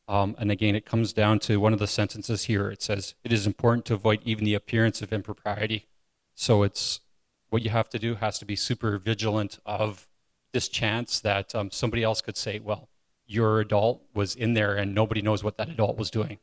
Um, 0.08 0.36
and 0.40 0.52
again, 0.52 0.76
it 0.76 0.86
comes 0.86 1.12
down 1.12 1.40
to 1.40 1.60
one 1.60 1.74
of 1.74 1.80
the 1.80 1.88
sentences 1.88 2.46
here. 2.46 2.70
It 2.70 2.82
says, 2.82 3.16
It 3.24 3.34
is 3.34 3.46
important 3.46 3.86
to 3.86 3.96
avoid 3.96 4.22
even 4.24 4.46
the 4.46 4.54
appearance 4.54 5.02
of 5.02 5.12
impropriety. 5.12 5.88
So 6.34 6.64
it's 6.64 7.02
what 7.50 7.62
you 7.62 7.70
have 7.72 7.90
to 7.90 8.00
do 8.00 8.16
has 8.16 8.40
to 8.40 8.46
be 8.46 8.56
super 8.56 8.98
vigilant 8.98 9.60
of 9.66 10.08
this 10.54 10.70
chance 10.70 11.20
that 11.22 11.54
um, 11.54 11.72
somebody 11.72 12.04
else 12.04 12.22
could 12.22 12.38
say, 12.38 12.60
Well, 12.60 12.88
your 13.26 13.60
adult 13.60 14.02
was 14.14 14.36
in 14.36 14.54
there 14.54 14.76
and 14.76 14.96
nobody 14.96 15.22
knows 15.22 15.44
what 15.44 15.58
that 15.58 15.70
adult 15.70 15.98
was 15.98 16.10
doing. 16.10 16.40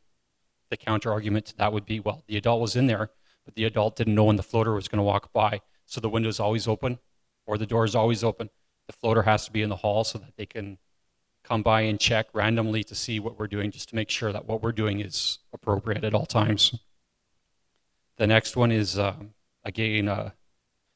The 0.69 0.77
counter 0.77 1.11
argument 1.11 1.45
to 1.47 1.57
that 1.57 1.73
would 1.73 1.85
be, 1.85 1.99
Well, 1.99 2.23
the 2.27 2.37
adult 2.37 2.61
was 2.61 2.75
in 2.75 2.87
there, 2.87 3.11
but 3.45 3.55
the 3.55 3.65
adult 3.65 3.95
didn't 3.95 4.15
know 4.15 4.25
when 4.25 4.35
the 4.35 4.43
floater 4.43 4.73
was 4.73 4.87
going 4.87 4.97
to 4.97 5.03
walk 5.03 5.31
by. 5.31 5.61
So 5.85 6.01
the 6.01 6.09
window 6.09 6.29
is 6.29 6.39
always 6.39 6.67
open 6.67 6.99
or 7.45 7.57
the 7.57 7.65
door 7.65 7.85
is 7.85 7.95
always 7.95 8.23
open. 8.23 8.49
The 8.87 8.93
floater 8.93 9.23
has 9.23 9.45
to 9.45 9.51
be 9.51 9.61
in 9.61 9.69
the 9.69 9.77
hall 9.77 10.03
so 10.03 10.17
that 10.17 10.35
they 10.37 10.45
can 10.45 10.77
come 11.43 11.61
by 11.61 11.81
and 11.81 11.99
check 11.99 12.27
randomly 12.33 12.83
to 12.83 12.95
see 12.95 13.19
what 13.19 13.37
we're 13.37 13.47
doing, 13.47 13.71
just 13.71 13.89
to 13.89 13.95
make 13.95 14.09
sure 14.09 14.31
that 14.31 14.47
what 14.47 14.63
we're 14.63 14.71
doing 14.71 14.99
is 14.99 15.39
appropriate 15.53 16.03
at 16.03 16.13
all 16.13 16.25
times. 16.25 16.75
The 18.17 18.27
next 18.27 18.55
one 18.55 18.71
is, 18.71 18.97
uh, 18.97 19.15
again, 19.63 20.07
uh, 20.07 20.31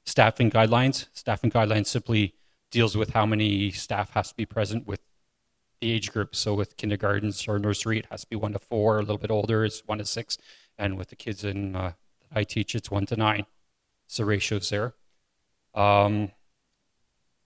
staffing 0.05 0.49
guidelines. 0.49 1.07
Staffing 1.13 1.51
guidelines 1.51 1.87
simply 1.87 2.33
deals 2.71 2.97
with 2.97 3.11
how 3.11 3.25
many 3.25 3.71
staff 3.71 4.11
has 4.11 4.29
to 4.29 4.35
be 4.35 4.45
present 4.45 4.87
with 4.87 5.01
the 5.81 5.91
age 5.91 6.11
group. 6.11 6.35
So 6.35 6.53
with 6.53 6.77
kindergartens 6.77 7.47
or 7.47 7.59
nursery, 7.59 7.99
it 7.99 8.07
has 8.11 8.21
to 8.21 8.27
be 8.27 8.35
one 8.35 8.53
to 8.53 8.59
four. 8.59 8.97
A 8.97 9.01
little 9.01 9.17
bit 9.17 9.31
older 9.31 9.65
it's 9.65 9.81
one 9.85 9.99
to 9.99 10.05
six, 10.05 10.37
and 10.77 10.97
with 10.97 11.09
the 11.09 11.15
kids 11.15 11.43
in 11.43 11.75
uh, 11.75 11.93
I 12.33 12.43
teach, 12.43 12.75
it's 12.75 12.91
one 12.91 13.05
to 13.07 13.15
nine. 13.15 13.45
So 14.07 14.23
ratios 14.23 14.69
there. 14.69 14.93
Um, 15.73 16.31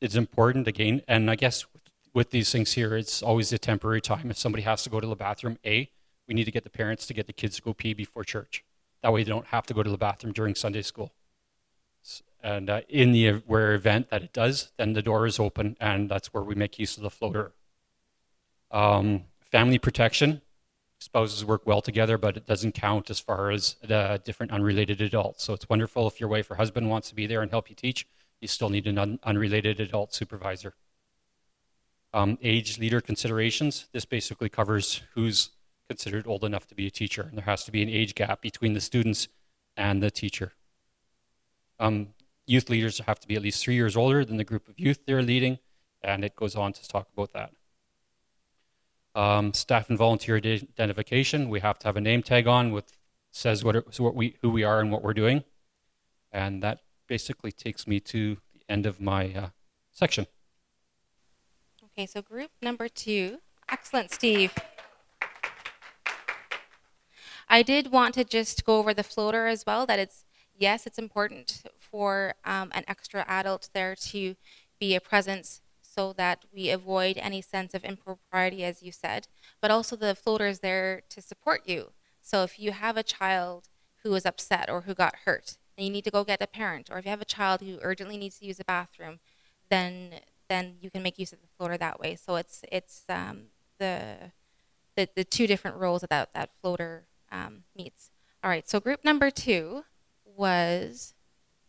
it's 0.01 0.15
important 0.15 0.67
again, 0.67 1.01
and 1.07 1.29
I 1.29 1.35
guess 1.35 1.65
with 2.13 2.31
these 2.31 2.51
things 2.51 2.73
here, 2.73 2.95
it's 2.95 3.23
always 3.23 3.51
a 3.51 3.57
temporary 3.57 4.01
time. 4.01 4.29
If 4.29 4.37
somebody 4.37 4.63
has 4.63 4.83
to 4.83 4.89
go 4.89 4.99
to 4.99 5.07
the 5.07 5.15
bathroom, 5.15 5.57
A, 5.65 5.89
we 6.27 6.33
need 6.33 6.43
to 6.45 6.51
get 6.51 6.63
the 6.63 6.69
parents 6.69 7.07
to 7.07 7.13
get 7.13 7.27
the 7.27 7.33
kids 7.33 7.55
to 7.57 7.61
go 7.61 7.73
pee 7.73 7.93
before 7.93 8.23
church. 8.23 8.63
That 9.01 9.11
way 9.11 9.23
they 9.23 9.29
don't 9.29 9.47
have 9.47 9.65
to 9.67 9.73
go 9.73 9.83
to 9.83 9.89
the 9.89 9.97
bathroom 9.97 10.33
during 10.33 10.55
Sunday 10.55 10.81
school. 10.83 11.11
And 12.41 12.69
uh, 12.69 12.81
in 12.89 13.13
the 13.13 13.41
where 13.45 13.73
event 13.73 14.09
that 14.09 14.23
it 14.23 14.33
does, 14.33 14.71
then 14.77 14.93
the 14.93 15.01
door 15.01 15.25
is 15.25 15.39
open, 15.39 15.77
and 15.79 16.09
that's 16.09 16.33
where 16.33 16.43
we 16.43 16.55
make 16.55 16.77
use 16.77 16.97
of 16.97 17.03
the 17.03 17.09
floater. 17.09 17.53
Um, 18.73 19.23
family 19.39 19.79
protection. 19.79 20.41
Spouses 20.99 21.45
work 21.45 21.65
well 21.65 21.81
together, 21.81 22.17
but 22.17 22.35
it 22.35 22.45
doesn't 22.45 22.73
count 22.73 23.09
as 23.09 23.19
far 23.19 23.51
as 23.51 23.75
the 23.81 24.21
different 24.25 24.51
unrelated 24.51 24.99
adults. 24.99 25.43
So 25.43 25.53
it's 25.53 25.69
wonderful 25.69 26.07
if 26.07 26.19
your 26.19 26.29
wife 26.29 26.49
or 26.51 26.55
husband 26.55 26.89
wants 26.89 27.09
to 27.09 27.15
be 27.15 27.27
there 27.27 27.41
and 27.41 27.51
help 27.51 27.69
you 27.69 27.75
teach. 27.75 28.05
You 28.41 28.47
still 28.47 28.69
need 28.69 28.87
an 28.87 28.97
un- 28.97 29.19
unrelated 29.23 29.79
adult 29.79 30.13
supervisor 30.13 30.73
um, 32.13 32.37
age 32.41 32.79
leader 32.79 33.01
considerations. 33.01 33.87
This 33.91 34.05
basically 34.05 34.49
covers 34.49 35.01
who's 35.13 35.49
considered 35.89 36.27
old 36.27 36.43
enough 36.43 36.67
to 36.67 36.75
be 36.75 36.87
a 36.87 36.91
teacher, 36.91 37.23
and 37.23 37.37
there 37.37 37.45
has 37.45 37.63
to 37.65 37.71
be 37.71 37.81
an 37.81 37.89
age 37.89 38.15
gap 38.15 38.41
between 38.41 38.73
the 38.73 38.81
students 38.81 39.27
and 39.75 40.01
the 40.01 40.11
teacher. 40.11 40.53
Um, 41.79 42.09
youth 42.45 42.69
leaders 42.69 42.99
have 42.99 43.19
to 43.19 43.27
be 43.27 43.35
at 43.35 43.41
least 43.41 43.63
three 43.63 43.75
years 43.75 43.97
older 43.97 44.23
than 44.23 44.37
the 44.37 44.43
group 44.43 44.67
of 44.69 44.79
youth 44.79 44.99
they're 45.05 45.23
leading, 45.23 45.59
and 46.01 46.23
it 46.23 46.35
goes 46.35 46.55
on 46.55 46.73
to 46.73 46.87
talk 46.87 47.07
about 47.13 47.33
that. 47.33 47.51
Um, 49.15 49.53
staff 49.53 49.89
and 49.89 49.97
volunteer 49.97 50.37
identification, 50.37 51.49
we 51.49 51.59
have 51.59 51.77
to 51.79 51.87
have 51.87 51.97
a 51.97 52.01
name 52.01 52.23
tag 52.23 52.47
on 52.47 52.71
with 52.71 52.97
says 53.31 53.63
what, 53.63 53.75
it, 53.75 53.99
what 53.99 54.15
we, 54.15 54.37
who 54.41 54.49
we 54.49 54.63
are 54.63 54.79
and 54.79 54.91
what 54.91 55.03
we're 55.03 55.13
doing. 55.13 55.43
And 56.31 56.63
that 56.63 56.79
basically 57.07 57.51
takes 57.51 57.87
me 57.87 57.99
to 57.99 58.37
the 58.53 58.61
end 58.69 58.85
of 58.85 58.99
my 58.99 59.33
uh, 59.33 59.49
section. 59.91 60.27
Okay, 61.83 62.05
so 62.05 62.21
group 62.21 62.51
number 62.61 62.87
two. 62.87 63.39
Excellent, 63.69 64.11
Steve. 64.11 64.53
I 67.47 67.61
did 67.61 67.91
want 67.91 68.15
to 68.15 68.23
just 68.23 68.65
go 68.65 68.77
over 68.77 68.93
the 68.93 69.03
floater 69.03 69.45
as 69.45 69.63
well. 69.65 69.85
That 69.85 69.99
it's 69.99 70.25
yes, 70.57 70.87
it's 70.87 70.97
important 70.97 71.63
for 71.77 72.33
um, 72.45 72.71
an 72.73 72.83
extra 72.87 73.25
adult 73.27 73.69
there 73.73 73.95
to 73.95 74.35
be 74.79 74.95
a 74.95 75.01
presence 75.01 75.61
so 75.93 76.13
that 76.13 76.45
we 76.53 76.69
avoid 76.69 77.17
any 77.17 77.41
sense 77.41 77.73
of 77.73 77.83
impropriety, 77.83 78.63
as 78.63 78.81
you 78.81 78.91
said. 78.91 79.27
But 79.61 79.71
also, 79.71 79.95
the 79.95 80.15
floater 80.15 80.47
is 80.47 80.59
there 80.59 81.01
to 81.09 81.21
support 81.21 81.61
you. 81.65 81.91
So 82.21 82.43
if 82.43 82.59
you 82.59 82.71
have 82.71 82.97
a 82.97 83.03
child 83.03 83.69
who 84.03 84.13
is 84.15 84.25
upset 84.25 84.69
or 84.69 84.81
who 84.81 84.93
got 84.93 85.15
hurt, 85.25 85.57
and 85.77 85.85
you 85.85 85.91
need 85.91 86.03
to 86.03 86.11
go 86.11 86.23
get 86.23 86.41
a 86.41 86.47
parent, 86.47 86.89
or 86.91 86.97
if 86.97 87.05
you 87.05 87.11
have 87.11 87.21
a 87.21 87.25
child 87.25 87.61
who 87.61 87.79
urgently 87.81 88.17
needs 88.17 88.39
to 88.39 88.45
use 88.45 88.59
a 88.59 88.65
bathroom, 88.65 89.19
then 89.69 90.11
then 90.49 90.75
you 90.81 90.91
can 90.91 91.01
make 91.01 91.17
use 91.17 91.33
of 91.33 91.41
the 91.41 91.47
floater 91.57 91.77
that 91.77 91.99
way. 91.99 92.15
So 92.15 92.35
it's 92.35 92.63
it's 92.71 93.03
um, 93.09 93.45
the, 93.79 94.31
the 94.95 95.09
the 95.15 95.23
two 95.23 95.47
different 95.47 95.77
roles 95.77 96.01
that 96.01 96.09
that, 96.09 96.33
that 96.33 96.49
floater 96.61 97.05
um, 97.31 97.63
meets. 97.75 98.11
All 98.43 98.49
right. 98.49 98.69
So 98.69 98.79
group 98.79 99.03
number 99.03 99.31
two 99.31 99.83
was 100.25 101.13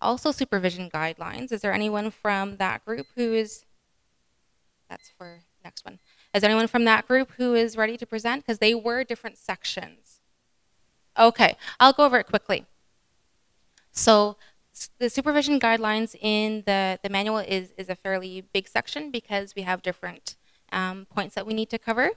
also 0.00 0.32
supervision 0.32 0.90
guidelines. 0.90 1.52
Is 1.52 1.62
there 1.62 1.72
anyone 1.72 2.10
from 2.10 2.56
that 2.56 2.84
group 2.84 3.06
who 3.16 3.32
is? 3.32 3.63
That's 4.94 5.10
for 5.18 5.40
next 5.64 5.84
one. 5.84 5.98
Is 6.32 6.44
anyone 6.44 6.68
from 6.68 6.84
that 6.84 7.08
group 7.08 7.32
who 7.36 7.52
is 7.54 7.76
ready 7.76 7.96
to 7.96 8.06
present? 8.06 8.46
Because 8.46 8.60
they 8.60 8.76
were 8.76 9.02
different 9.02 9.36
sections. 9.36 10.20
Okay, 11.18 11.56
I'll 11.80 11.92
go 11.92 12.04
over 12.04 12.16
it 12.18 12.28
quickly. 12.28 12.64
So 13.90 14.36
the 15.00 15.10
supervision 15.10 15.58
guidelines 15.58 16.14
in 16.20 16.62
the, 16.64 17.00
the 17.02 17.08
manual 17.08 17.38
is, 17.38 17.72
is 17.76 17.88
a 17.88 17.96
fairly 17.96 18.44
big 18.52 18.68
section 18.68 19.10
because 19.10 19.56
we 19.56 19.62
have 19.62 19.82
different 19.82 20.36
um, 20.70 21.08
points 21.10 21.34
that 21.34 21.44
we 21.44 21.54
need 21.54 21.70
to 21.70 21.78
cover. 21.78 22.10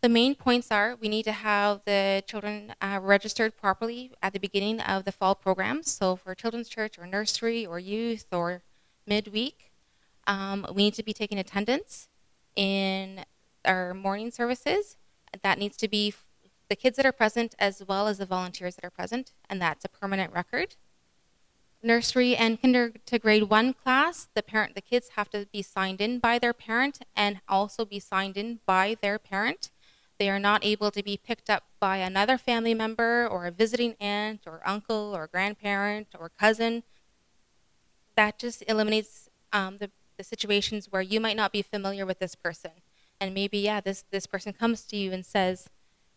The 0.00 0.08
main 0.08 0.34
points 0.34 0.70
are 0.70 0.96
we 0.98 1.10
need 1.10 1.24
to 1.24 1.32
have 1.32 1.82
the 1.84 2.22
children 2.26 2.72
uh, 2.80 3.00
registered 3.02 3.54
properly 3.54 4.12
at 4.22 4.32
the 4.32 4.40
beginning 4.40 4.80
of 4.80 5.04
the 5.04 5.12
fall 5.12 5.34
programs. 5.34 5.90
So 5.90 6.16
for 6.16 6.34
children's 6.34 6.70
church 6.70 6.98
or 6.98 7.06
nursery 7.06 7.66
or 7.66 7.78
youth 7.78 8.28
or 8.32 8.62
midweek, 9.06 9.65
um, 10.26 10.66
we 10.72 10.84
need 10.84 10.94
to 10.94 11.02
be 11.02 11.12
taking 11.12 11.38
attendance 11.38 12.08
in 12.54 13.24
our 13.64 13.94
morning 13.94 14.30
services. 14.30 14.96
That 15.42 15.58
needs 15.58 15.76
to 15.78 15.88
be 15.88 16.14
the 16.68 16.76
kids 16.76 16.96
that 16.96 17.06
are 17.06 17.12
present 17.12 17.54
as 17.58 17.82
well 17.86 18.08
as 18.08 18.18
the 18.18 18.26
volunteers 18.26 18.76
that 18.76 18.84
are 18.84 18.90
present, 18.90 19.32
and 19.48 19.60
that's 19.60 19.84
a 19.84 19.88
permanent 19.88 20.32
record 20.32 20.76
nursery 21.86 22.36
and 22.36 22.60
kinder 22.60 22.92
to 23.06 23.18
grade 23.18 23.44
one 23.44 23.72
class, 23.72 24.28
the 24.34 24.42
parent, 24.42 24.74
the 24.74 24.80
kids 24.80 25.10
have 25.10 25.30
to 25.30 25.46
be 25.52 25.62
signed 25.62 26.00
in 26.00 26.18
by 26.18 26.38
their 26.38 26.52
parent 26.52 26.98
and 27.14 27.40
also 27.48 27.84
be 27.84 28.00
signed 28.00 28.36
in 28.36 28.60
by 28.66 28.96
their 29.00 29.18
parent. 29.18 29.70
They 30.18 30.28
are 30.28 30.40
not 30.40 30.64
able 30.64 30.90
to 30.90 31.02
be 31.02 31.16
picked 31.16 31.48
up 31.48 31.64
by 31.78 31.98
another 31.98 32.38
family 32.38 32.74
member 32.74 33.26
or 33.26 33.46
a 33.46 33.50
visiting 33.50 33.94
aunt 34.00 34.40
or 34.46 34.62
uncle 34.66 35.14
or 35.14 35.26
grandparent 35.26 36.08
or 36.18 36.30
cousin. 36.30 36.82
That 38.16 38.38
just 38.38 38.64
eliminates 38.66 39.28
um, 39.52 39.78
the, 39.78 39.90
the 40.16 40.24
situations 40.24 40.88
where 40.90 41.02
you 41.02 41.20
might 41.20 41.36
not 41.36 41.52
be 41.52 41.62
familiar 41.62 42.06
with 42.06 42.18
this 42.18 42.34
person. 42.34 42.72
And 43.20 43.34
maybe, 43.34 43.58
yeah, 43.58 43.80
this, 43.80 44.04
this 44.10 44.26
person 44.26 44.52
comes 44.52 44.82
to 44.84 44.96
you 44.96 45.12
and 45.12 45.24
says, 45.24 45.68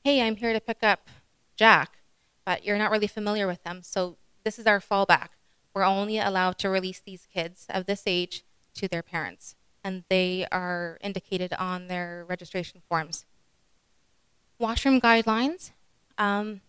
Hey, 0.03 0.21
I'm 0.21 0.37
here 0.37 0.53
to 0.53 0.61
pick 0.61 0.83
up 0.83 1.09
Jack, 1.55 1.99
but 2.45 2.63
you're 2.63 2.77
not 2.77 2.91
really 2.91 3.07
familiar 3.07 3.47
with 3.47 3.63
them. 3.63 3.81
So 3.83 4.17
this 4.43 4.57
is 4.57 4.65
our 4.65 4.79
fallback 4.79 5.29
we're 5.73 5.83
only 5.83 6.19
allowed 6.19 6.57
to 6.59 6.69
release 6.69 6.99
these 6.99 7.27
kids 7.33 7.65
of 7.69 7.85
this 7.85 8.03
age 8.05 8.43
to 8.75 8.87
their 8.87 9.03
parents, 9.03 9.55
and 9.83 10.03
they 10.09 10.45
are 10.51 10.97
indicated 11.01 11.53
on 11.53 11.87
their 11.87 12.25
registration 12.27 12.81
forms. 12.87 13.25
Washroom 14.57 14.99
guidelines. 14.99 15.71
Um, 16.17 16.61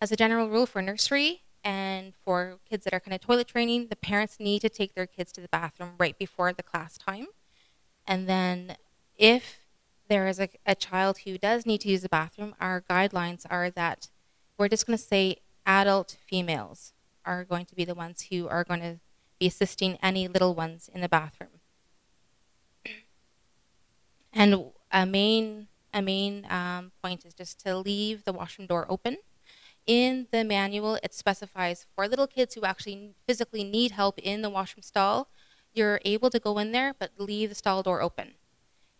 as 0.00 0.10
a 0.10 0.16
general 0.16 0.48
rule 0.48 0.66
for 0.66 0.82
nursery 0.82 1.42
and 1.64 2.12
for 2.24 2.58
kids 2.68 2.84
that 2.84 2.92
are 2.92 3.00
kind 3.00 3.14
of 3.14 3.20
toilet 3.20 3.48
training, 3.48 3.86
the 3.88 3.96
parents 3.96 4.36
need 4.38 4.60
to 4.60 4.68
take 4.68 4.94
their 4.94 5.06
kids 5.06 5.32
to 5.32 5.40
the 5.40 5.48
bathroom 5.48 5.92
right 5.98 6.16
before 6.18 6.52
the 6.52 6.62
class 6.62 6.98
time. 6.98 7.28
And 8.06 8.28
then 8.28 8.76
if 9.16 9.60
there 10.08 10.28
is 10.28 10.38
a, 10.38 10.50
a 10.66 10.74
child 10.74 11.18
who 11.24 11.38
does 11.38 11.64
need 11.64 11.80
to 11.80 11.88
use 11.88 12.02
the 12.02 12.08
bathroom, 12.08 12.54
our 12.60 12.82
guidelines 12.82 13.46
are 13.48 13.70
that 13.70 14.10
we're 14.58 14.68
just 14.68 14.86
going 14.86 14.98
to 14.98 15.02
say 15.02 15.38
adult 15.64 16.18
females 16.26 16.92
are 17.24 17.44
going 17.44 17.64
to 17.64 17.74
be 17.74 17.86
the 17.86 17.94
ones 17.94 18.26
who 18.30 18.46
are 18.48 18.64
going 18.64 18.80
to 18.80 19.00
be 19.40 19.46
assisting 19.46 19.98
any 20.02 20.28
little 20.28 20.54
ones 20.54 20.90
in 20.92 21.00
the 21.00 21.08
bathroom. 21.08 21.60
And 24.32 24.72
a 24.90 25.06
main 25.06 25.68
a 25.94 26.02
main 26.02 26.44
um, 26.50 26.90
point 27.02 27.24
is 27.24 27.32
just 27.34 27.60
to 27.60 27.76
leave 27.78 28.24
the 28.24 28.32
washroom 28.32 28.66
door 28.66 28.84
open. 28.88 29.18
In 29.86 30.28
the 30.30 30.44
manual, 30.44 30.98
it 31.02 31.14
specifies 31.14 31.86
for 31.94 32.08
little 32.08 32.26
kids 32.26 32.54
who 32.54 32.62
actually 32.62 33.14
physically 33.26 33.64
need 33.64 33.92
help 33.92 34.18
in 34.18 34.42
the 34.42 34.50
washroom 34.50 34.82
stall, 34.82 35.28
you're 35.74 36.00
able 36.04 36.30
to 36.30 36.38
go 36.38 36.58
in 36.58 36.72
there, 36.72 36.94
but 36.98 37.10
leave 37.18 37.48
the 37.48 37.54
stall 37.54 37.82
door 37.82 38.00
open. 38.00 38.34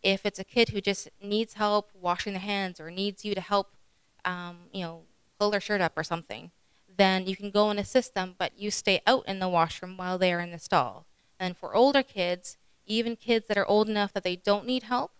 If 0.02 0.26
it's 0.26 0.38
a 0.38 0.44
kid 0.44 0.70
who 0.70 0.80
just 0.80 1.08
needs 1.22 1.54
help 1.54 1.90
washing 1.94 2.34
their 2.34 2.42
hands 2.42 2.80
or 2.80 2.90
needs 2.90 3.24
you 3.24 3.34
to 3.34 3.40
help, 3.40 3.76
um, 4.24 4.56
you 4.72 4.82
know, 4.82 5.02
pull 5.38 5.50
their 5.50 5.60
shirt 5.60 5.80
up 5.80 5.92
or 5.96 6.04
something, 6.04 6.50
then 6.96 7.26
you 7.26 7.36
can 7.36 7.50
go 7.50 7.70
and 7.70 7.80
assist 7.80 8.14
them, 8.14 8.34
but 8.38 8.58
you 8.58 8.70
stay 8.70 9.00
out 9.06 9.24
in 9.26 9.38
the 9.38 9.48
washroom 9.48 9.96
while 9.96 10.18
they're 10.18 10.40
in 10.40 10.50
the 10.50 10.58
stall. 10.58 11.06
And 11.40 11.56
for 11.56 11.74
older 11.74 12.02
kids, 12.02 12.56
even 12.86 13.16
kids 13.16 13.48
that 13.48 13.58
are 13.58 13.66
old 13.66 13.88
enough 13.88 14.12
that 14.12 14.24
they 14.24 14.36
don't 14.36 14.66
need 14.66 14.84
help, 14.84 15.12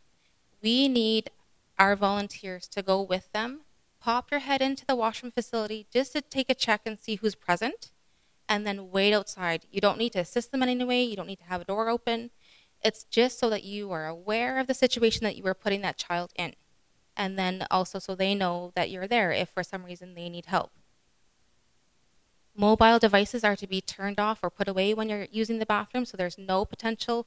we 0.62 0.88
need 0.88 1.30
our 1.78 1.96
volunteers 1.96 2.68
to 2.68 2.82
go 2.82 3.00
with 3.00 3.32
them, 3.32 3.60
pop 4.04 4.30
your 4.30 4.40
head 4.40 4.60
into 4.60 4.84
the 4.84 4.94
washroom 4.94 5.32
facility 5.32 5.86
just 5.90 6.12
to 6.12 6.20
take 6.20 6.50
a 6.50 6.54
check 6.54 6.82
and 6.84 6.98
see 7.00 7.14
who's 7.14 7.34
present, 7.34 7.90
and 8.46 8.66
then 8.66 8.90
wait 8.90 9.14
outside. 9.14 9.64
You 9.70 9.80
don't 9.80 9.96
need 9.96 10.12
to 10.12 10.18
assist 10.18 10.52
them 10.52 10.62
in 10.62 10.68
any 10.68 10.84
way, 10.84 11.02
you 11.02 11.16
don't 11.16 11.26
need 11.26 11.38
to 11.38 11.46
have 11.46 11.62
a 11.62 11.64
door 11.64 11.88
open. 11.88 12.30
It's 12.84 13.04
just 13.04 13.38
so 13.38 13.48
that 13.48 13.64
you 13.64 13.90
are 13.92 14.06
aware 14.06 14.58
of 14.58 14.66
the 14.66 14.74
situation 14.74 15.24
that 15.24 15.36
you 15.36 15.46
are 15.46 15.54
putting 15.54 15.80
that 15.80 15.96
child 15.96 16.34
in. 16.36 16.52
And 17.16 17.38
then 17.38 17.66
also 17.70 17.98
so 17.98 18.14
they 18.14 18.34
know 18.34 18.72
that 18.74 18.90
you're 18.90 19.08
there 19.08 19.32
if 19.32 19.48
for 19.48 19.62
some 19.62 19.84
reason 19.84 20.14
they 20.14 20.28
need 20.28 20.46
help. 20.46 20.72
Mobile 22.54 22.98
devices 22.98 23.42
are 23.42 23.56
to 23.56 23.66
be 23.66 23.80
turned 23.80 24.20
off 24.20 24.40
or 24.42 24.50
put 24.50 24.68
away 24.68 24.92
when 24.92 25.08
you're 25.08 25.28
using 25.32 25.60
the 25.60 25.66
bathroom, 25.66 26.04
so 26.04 26.18
there's 26.18 26.36
no 26.36 26.66
potential 26.66 27.26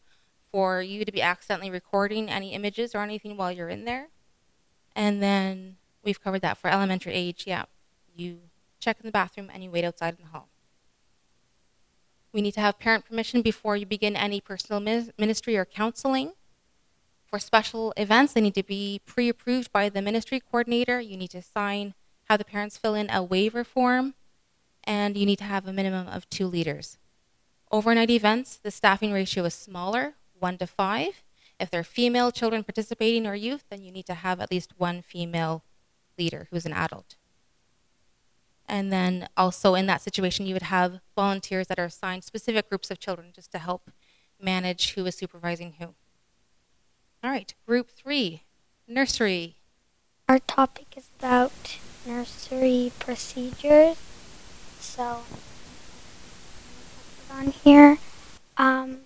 for 0.52 0.84
you 0.84 1.04
to 1.04 1.12
be 1.12 1.24
accidentally 1.24 1.72
recording 1.72 2.30
any 2.30 2.54
images 2.54 2.94
or 2.94 3.02
anything 3.02 3.36
while 3.36 3.52
you're 3.52 3.68
in 3.68 3.86
there. 3.86 4.10
And 4.96 5.24
then 5.24 5.78
we've 6.08 6.24
covered 6.24 6.42
that 6.42 6.58
for 6.58 6.70
elementary 6.70 7.14
age. 7.14 7.44
Yeah, 7.46 7.66
you 8.16 8.40
check 8.80 8.98
in 9.00 9.06
the 9.06 9.12
bathroom 9.12 9.52
and 9.54 9.64
you 9.64 9.70
wait 9.70 9.86
outside 9.86 10.16
in 10.18 10.26
the 10.26 10.32
hall. 10.32 10.50
We 12.34 12.42
need 12.42 12.54
to 12.54 12.62
have 12.62 12.80
parent 12.80 13.06
permission 13.06 13.42
before 13.42 13.78
you 13.78 13.86
begin 13.86 14.16
any 14.16 14.42
personal 14.42 14.80
ministry 14.80 15.56
or 15.56 15.66
counseling. 15.66 16.34
For 17.26 17.40
special 17.40 17.94
events, 17.98 18.34
they 18.34 18.42
need 18.42 18.56
to 18.56 18.64
be 18.64 19.02
pre 19.06 19.30
approved 19.30 19.72
by 19.72 19.90
the 19.90 20.02
ministry 20.02 20.40
coordinator. 20.40 21.00
You 21.02 21.18
need 21.18 21.32
to 21.32 21.42
sign, 21.42 21.94
have 22.30 22.40
the 22.40 22.46
parents 22.46 22.78
fill 22.78 22.96
in 22.96 23.10
a 23.10 23.22
waiver 23.22 23.64
form 23.64 24.16
and 24.84 25.18
you 25.18 25.26
need 25.26 25.40
to 25.40 25.44
have 25.44 25.68
a 25.68 25.74
minimum 25.74 26.08
of 26.08 26.30
two 26.30 26.48
leaders. 26.48 26.98
Overnight 27.70 28.10
events, 28.10 28.58
the 28.64 28.72
staffing 28.72 29.12
ratio 29.12 29.44
is 29.44 29.54
smaller, 29.54 30.14
one 30.40 30.58
to 30.60 30.68
five. 30.68 31.24
If 31.60 31.70
there 31.70 31.82
are 31.82 31.84
female 31.84 32.32
children 32.32 32.64
participating 32.64 33.28
or 33.28 33.36
youth, 33.36 33.66
then 33.70 33.84
you 33.84 33.92
need 33.92 34.06
to 34.06 34.14
have 34.14 34.40
at 34.40 34.52
least 34.52 34.74
one 34.78 35.02
female 35.02 35.64
leader 36.18 36.48
who's 36.52 36.66
an 36.66 36.74
adult. 36.74 37.16
And 38.68 38.92
then 38.92 39.30
also 39.38 39.76
in 39.76 39.86
that 39.86 40.02
situation, 40.02 40.46
you 40.46 40.54
would 40.54 40.64
have 40.64 41.00
volunteers 41.16 41.68
that 41.68 41.80
are 41.80 41.86
assigned 41.86 42.24
specific 42.24 42.70
groups 42.70 42.92
of 42.92 43.00
children 43.00 43.32
just 43.34 43.52
to 43.54 43.60
help 43.60 43.92
manage 44.42 44.94
who 44.94 45.06
is 45.06 45.16
supervising 45.16 45.76
who. 45.80 45.96
All 47.24 47.32
right, 47.32 47.54
group 47.66 47.90
three, 47.90 48.44
nursery. 48.88 49.56
Our 50.28 50.40
topic 50.40 50.88
is 50.98 51.08
about 51.18 51.78
nursery 52.06 52.92
procedures 53.00 53.98
so 54.98 55.24
on 57.32 57.48
here. 57.52 57.98
Um, 58.58 59.02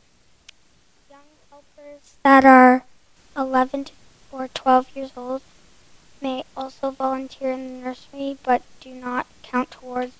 young 1.10 1.28
helpers 1.50 2.16
that 2.24 2.46
are 2.46 2.86
11 3.36 3.88
or 4.32 4.48
12 4.48 4.96
years 4.96 5.12
old 5.18 5.42
may 6.22 6.44
also 6.56 6.92
volunteer 6.92 7.52
in 7.52 7.68
the 7.68 7.86
nursery, 7.86 8.38
but 8.44 8.62
do 8.80 8.92
not 8.92 9.26
count 9.42 9.72
towards 9.72 10.14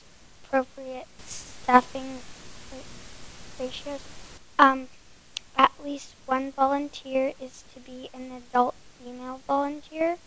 appropriate 0.44 1.08
staffing 1.26 2.20
ratios. 3.60 4.02
Um, 4.58 4.88
at 5.56 5.72
least 5.84 6.16
one 6.26 6.52
volunteer 6.52 7.34
is 7.40 7.64
to 7.74 7.80
be 7.80 8.10
an 8.14 8.32
adult 8.32 8.76
female 8.98 9.42
volunteer. 9.48 10.18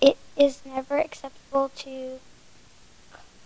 It 0.00 0.18
is 0.36 0.60
never 0.66 0.98
acceptable 0.98 1.70
to 1.76 2.18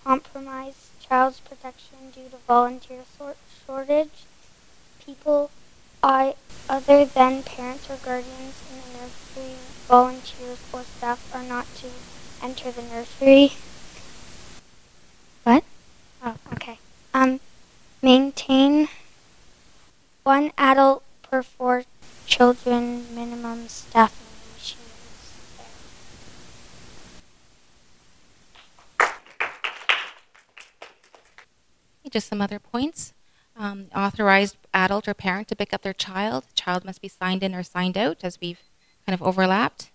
compromise 0.04 0.90
child's 1.06 1.40
protection 1.40 2.10
due 2.14 2.30
to 2.30 2.36
volunteer 2.46 3.02
shortage. 3.66 4.24
People 5.04 5.50
I, 6.02 6.34
other 6.68 7.04
than 7.04 7.42
parents 7.42 7.90
or 7.90 7.96
guardians 7.96 8.54
in 8.70 8.80
the 8.80 8.98
nursery, 8.98 9.57
volunteers 9.88 10.58
or 10.70 10.82
staff 10.82 11.34
are 11.34 11.42
not 11.42 11.66
to 11.76 11.88
enter 12.42 12.70
the 12.70 12.82
nursery. 12.82 13.52
What? 15.44 15.64
Oh, 16.22 16.36
okay. 16.52 16.78
Um, 17.14 17.40
maintain 18.02 18.88
one 20.24 20.52
adult 20.58 21.02
per 21.22 21.42
four 21.42 21.84
children 22.26 23.14
minimum 23.14 23.68
staffing. 23.68 24.26
Just 32.10 32.28
some 32.28 32.40
other 32.40 32.58
points. 32.58 33.12
Um, 33.54 33.86
authorized 33.94 34.56
adult 34.72 35.08
or 35.08 35.14
parent 35.14 35.48
to 35.48 35.56
pick 35.56 35.74
up 35.74 35.82
their 35.82 35.92
child. 35.92 36.44
Child 36.54 36.84
must 36.86 37.02
be 37.02 37.08
signed 37.08 37.42
in 37.42 37.54
or 37.54 37.62
signed 37.62 37.98
out, 37.98 38.18
as 38.22 38.38
we've 38.40 38.62
kind 39.08 39.18
of 39.18 39.26
overlapped. 39.26 39.90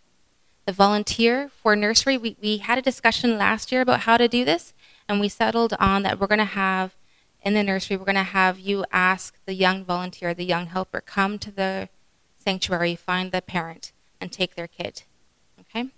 The 0.66 0.74
volunteer 0.74 1.50
for 1.50 1.76
nursery, 1.76 2.18
we, 2.18 2.36
we 2.42 2.58
had 2.58 2.80
a 2.80 2.82
discussion 2.82 3.38
last 3.38 3.72
year 3.72 3.82
about 3.82 4.02
how 4.02 4.18
to 4.18 4.28
do 4.28 4.44
this, 4.44 4.74
and 5.08 5.20
we 5.20 5.30
settled 5.30 5.76
on 5.80 6.02
that 6.02 6.20
we're 6.20 6.26
going 6.26 6.40
to 6.40 6.46
have 6.46 6.96
in 7.44 7.54
the 7.54 7.62
nursery, 7.62 7.96
we're 7.96 8.06
going 8.06 8.16
to 8.16 8.24
have 8.24 8.58
you 8.58 8.86
ask 8.92 9.36
the 9.46 9.54
young 9.54 9.86
volunteer, 9.86 10.34
the 10.34 10.46
young 10.46 10.66
helper, 10.66 11.00
come 11.00 11.38
to 11.38 11.52
the 11.52 11.90
sanctuary, 12.40 12.96
find 12.96 13.32
the 13.32 13.44
parent, 13.44 13.92
and 14.20 14.32
take 14.32 14.56
their 14.56 14.68
kid. 14.68 15.04
Okay? 15.60 15.90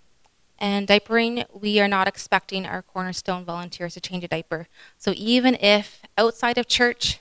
And 0.58 0.86
diapering, 0.86 1.46
we 1.58 1.80
are 1.80 1.88
not 1.88 2.08
expecting 2.08 2.66
our 2.66 2.82
cornerstone 2.82 3.46
volunteers 3.46 3.94
to 3.94 4.00
change 4.00 4.24
a 4.24 4.28
diaper. 4.28 4.68
So 4.98 5.14
even 5.16 5.54
if 5.54 6.02
outside 6.18 6.58
of 6.58 6.68
church 6.68 7.20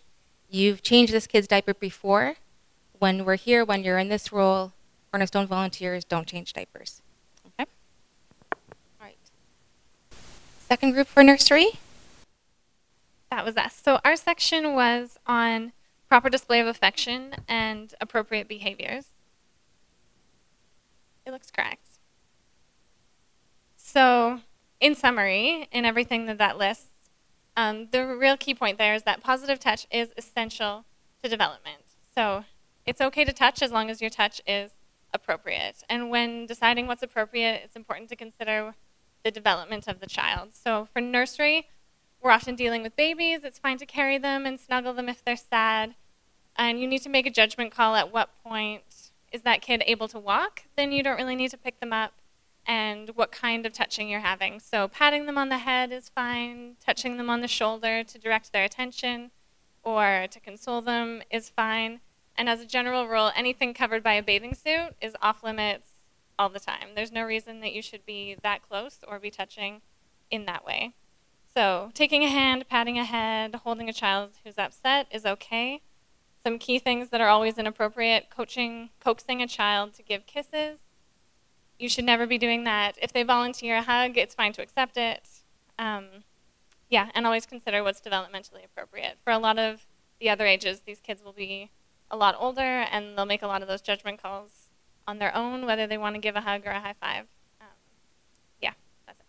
you've 0.49 0.81
changed 0.81 1.13
this 1.13 1.27
kid's 1.27 1.47
diaper 1.47 1.73
before, 1.73 2.35
when 2.99 3.23
we're 3.23 3.35
here, 3.35 3.63
when 3.63 3.83
you're 3.85 3.99
in 3.99 4.09
this 4.09 4.33
role, 4.33 4.73
cornerstone 5.15 5.47
volunteers 5.47 6.03
don't 6.03 6.27
change 6.27 6.51
diapers. 6.51 7.01
Okay? 7.47 7.69
All 8.51 8.59
right. 8.99 9.15
Second 10.67 10.91
group 10.91 11.07
for 11.07 11.23
nursery. 11.23 11.67
That 13.31 13.45
was 13.45 13.55
us. 13.55 13.79
So 13.81 13.99
our 14.03 14.17
section 14.17 14.73
was 14.73 15.17
on 15.25 15.71
proper 16.09 16.29
display 16.29 16.59
of 16.59 16.67
affection 16.67 17.33
and 17.47 17.93
appropriate 18.01 18.49
behaviors. 18.49 19.05
It 21.25 21.31
looks 21.31 21.49
correct. 21.49 21.87
So, 23.77 24.41
in 24.81 24.95
summary, 24.95 25.69
in 25.71 25.85
everything 25.85 26.25
that 26.25 26.39
that 26.39 26.57
lists, 26.57 26.87
um, 27.55 27.87
the 27.91 28.05
real 28.05 28.35
key 28.35 28.53
point 28.53 28.77
there 28.77 28.93
is 28.93 29.03
that 29.03 29.23
positive 29.23 29.59
touch 29.59 29.87
is 29.89 30.11
essential 30.17 30.83
to 31.23 31.29
development. 31.29 31.83
So, 32.13 32.43
it's 32.85 32.99
okay 32.99 33.23
to 33.23 33.31
touch 33.31 33.61
as 33.61 33.71
long 33.71 33.89
as 33.89 34.01
your 34.01 34.09
touch 34.09 34.41
is 34.45 34.71
appropriate. 35.15 35.83
And 35.89 36.11
when 36.11 36.45
deciding 36.45 36.85
what's 36.87 37.01
appropriate, 37.01 37.61
it's 37.63 37.75
important 37.75 38.09
to 38.09 38.15
consider 38.15 38.75
the 39.23 39.31
development 39.31 39.87
of 39.87 39.99
the 39.99 40.05
child. 40.05 40.49
So, 40.53 40.87
for 40.93 41.01
nursery, 41.01 41.67
we're 42.21 42.31
often 42.31 42.55
dealing 42.55 42.83
with 42.83 42.95
babies. 42.95 43.43
It's 43.43 43.59
fine 43.59 43.77
to 43.79 43.85
carry 43.85 44.17
them 44.17 44.45
and 44.45 44.59
snuggle 44.59 44.93
them 44.93 45.09
if 45.09 45.23
they're 45.23 45.35
sad. 45.35 45.95
And 46.55 46.79
you 46.79 46.87
need 46.87 47.01
to 47.03 47.09
make 47.09 47.25
a 47.25 47.31
judgment 47.31 47.71
call 47.71 47.95
at 47.95 48.13
what 48.13 48.29
point 48.43 49.11
is 49.31 49.41
that 49.41 49.61
kid 49.61 49.83
able 49.85 50.07
to 50.09 50.19
walk? 50.19 50.63
Then 50.77 50.91
you 50.91 51.03
don't 51.03 51.17
really 51.17 51.35
need 51.35 51.51
to 51.51 51.57
pick 51.57 51.79
them 51.79 51.91
up 51.91 52.13
and 52.67 53.09
what 53.15 53.31
kind 53.31 53.65
of 53.65 53.73
touching 53.73 54.09
you're 54.09 54.21
having. 54.21 54.59
So, 54.59 54.87
patting 54.87 55.25
them 55.25 55.37
on 55.37 55.49
the 55.49 55.59
head 55.59 55.91
is 55.91 56.09
fine, 56.09 56.75
touching 56.83 57.17
them 57.17 57.29
on 57.29 57.41
the 57.41 57.47
shoulder 57.47 58.03
to 58.03 58.19
direct 58.19 58.53
their 58.53 58.63
attention 58.63 59.31
or 59.83 60.27
to 60.29 60.39
console 60.39 60.81
them 60.81 61.21
is 61.29 61.49
fine. 61.49 62.01
And 62.37 62.49
as 62.49 62.61
a 62.61 62.65
general 62.65 63.07
rule, 63.07 63.31
anything 63.35 63.73
covered 63.73 64.03
by 64.03 64.13
a 64.13 64.23
bathing 64.23 64.53
suit 64.53 64.95
is 65.01 65.15
off 65.21 65.43
limits 65.43 65.87
all 66.37 66.49
the 66.49 66.59
time. 66.59 66.89
There's 66.95 67.11
no 67.11 67.23
reason 67.23 67.61
that 67.61 67.73
you 67.73 67.81
should 67.81 68.05
be 68.05 68.35
that 68.43 68.61
close 68.67 68.99
or 69.07 69.19
be 69.19 69.31
touching 69.31 69.81
in 70.29 70.45
that 70.45 70.65
way. 70.65 70.93
So, 71.53 71.91
taking 71.93 72.23
a 72.23 72.29
hand, 72.29 72.67
patting 72.67 72.99
a 72.99 73.05
head, 73.05 73.55
holding 73.63 73.87
a 73.87 73.93
child 73.93 74.31
who's 74.43 74.57
upset 74.57 75.07
is 75.09 75.25
okay. 75.25 75.81
Some 76.43 76.59
key 76.59 76.79
things 76.79 77.09
that 77.09 77.21
are 77.21 77.29
always 77.29 77.57
inappropriate 77.57 78.29
coaching, 78.29 78.89
coaxing 78.99 79.41
a 79.41 79.47
child 79.47 79.93
to 79.93 80.03
give 80.03 80.25
kisses 80.25 80.79
you 81.77 81.89
should 81.89 82.05
never 82.05 82.25
be 82.25 82.37
doing 82.37 82.63
that. 82.63 82.97
If 83.01 83.11
they 83.11 83.23
volunteer 83.23 83.77
a 83.77 83.81
hug, 83.81 84.17
it's 84.17 84.35
fine 84.35 84.53
to 84.53 84.61
accept 84.61 84.97
it. 84.97 85.27
Um, 85.77 86.23
yeah, 86.89 87.09
and 87.13 87.25
always 87.25 87.45
consider 87.45 87.83
what's 87.83 88.01
developmentally 88.01 88.63
appropriate. 88.63 89.17
For 89.23 89.31
a 89.31 89.37
lot 89.37 89.59
of 89.59 89.85
the 90.19 90.29
other 90.29 90.45
ages, 90.45 90.81
these 90.85 90.99
kids 90.99 91.23
will 91.23 91.33
be 91.33 91.71
a 92.09 92.17
lot 92.17 92.35
older 92.39 92.61
and 92.61 93.17
they'll 93.17 93.25
make 93.25 93.41
a 93.41 93.47
lot 93.47 93.61
of 93.61 93.67
those 93.67 93.81
judgment 93.81 94.21
calls 94.21 94.69
on 95.07 95.19
their 95.19 95.35
own, 95.35 95.65
whether 95.65 95.87
they 95.87 95.97
want 95.97 96.15
to 96.15 96.21
give 96.21 96.35
a 96.35 96.41
hug 96.41 96.65
or 96.65 96.71
a 96.71 96.79
high 96.79 96.95
five. 96.99 97.25
Um, 97.61 97.67
yeah, 98.61 98.73
that's 99.05 99.19
it. 99.19 99.25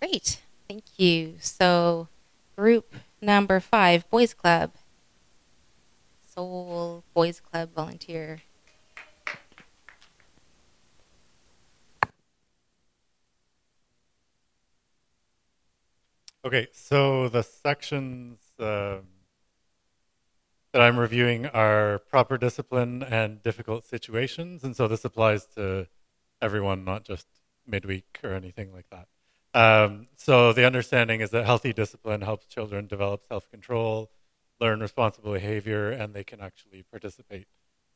Great, 0.00 0.40
thank 0.68 0.84
you. 0.96 1.34
So, 1.40 2.08
group 2.56 2.94
number 3.20 3.60
five, 3.60 4.08
Boys 4.10 4.34
Club. 4.34 4.72
Soul 6.24 7.02
Boys 7.14 7.40
Club 7.40 7.70
volunteer 7.74 8.42
Okay, 16.48 16.68
so 16.72 17.28
the 17.28 17.42
sections 17.42 18.38
um, 18.58 19.02
that 20.72 20.80
I'm 20.80 20.98
reviewing 20.98 21.44
are 21.44 21.98
proper 21.98 22.38
discipline 22.38 23.02
and 23.02 23.42
difficult 23.42 23.84
situations, 23.84 24.64
and 24.64 24.74
so 24.74 24.88
this 24.88 25.04
applies 25.04 25.44
to 25.56 25.88
everyone, 26.40 26.86
not 26.86 27.04
just 27.04 27.26
midweek 27.66 28.20
or 28.24 28.32
anything 28.32 28.72
like 28.72 28.86
that. 28.88 29.08
Um, 29.52 30.06
so 30.16 30.54
the 30.54 30.64
understanding 30.64 31.20
is 31.20 31.28
that 31.32 31.44
healthy 31.44 31.74
discipline 31.74 32.22
helps 32.22 32.46
children 32.46 32.86
develop 32.86 33.26
self-control, 33.28 34.10
learn 34.58 34.80
responsible 34.80 35.34
behavior, 35.34 35.90
and 35.90 36.14
they 36.14 36.24
can 36.24 36.40
actually 36.40 36.82
participate 36.82 37.48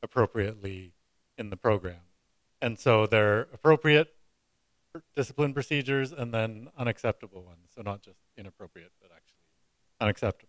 appropriately 0.02 0.92
in 1.38 1.48
the 1.48 1.56
program. 1.56 2.02
And 2.60 2.78
so 2.78 3.06
they're 3.06 3.48
appropriate 3.54 4.14
discipline 5.16 5.54
procedures 5.54 6.12
and 6.12 6.32
then 6.32 6.68
unacceptable 6.76 7.42
ones. 7.42 7.70
So 7.74 7.82
not 7.82 8.02
just 8.02 8.18
inappropriate, 8.36 8.92
but 9.00 9.10
actually 9.14 9.42
unacceptable. 10.00 10.48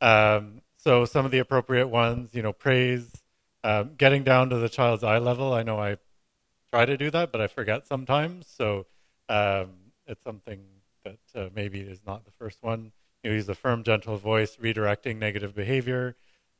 Um, 0.00 0.60
so 0.76 1.04
some 1.04 1.24
of 1.24 1.30
the 1.30 1.38
appropriate 1.38 1.88
ones, 1.88 2.30
you 2.34 2.42
know, 2.42 2.52
praise, 2.52 3.22
um, 3.62 3.92
getting 3.96 4.22
down 4.22 4.50
to 4.50 4.56
the 4.56 4.68
child's 4.68 5.02
eye 5.02 5.18
level. 5.18 5.52
I 5.52 5.62
know 5.62 5.80
I 5.80 5.96
try 6.70 6.84
to 6.84 6.96
do 6.96 7.10
that, 7.10 7.32
but 7.32 7.40
I 7.40 7.46
forget 7.46 7.86
sometimes. 7.86 8.46
So 8.46 8.86
um, 9.28 9.70
it's 10.06 10.22
something 10.22 10.60
that 11.04 11.18
uh, 11.34 11.48
maybe 11.54 11.80
is 11.80 12.00
not 12.06 12.24
the 12.24 12.30
first 12.32 12.62
one. 12.62 12.92
You 13.22 13.32
use 13.32 13.48
a 13.48 13.54
firm, 13.54 13.82
gentle 13.82 14.18
voice, 14.18 14.56
redirecting 14.56 15.16
negative 15.16 15.54
behavior. 15.54 16.16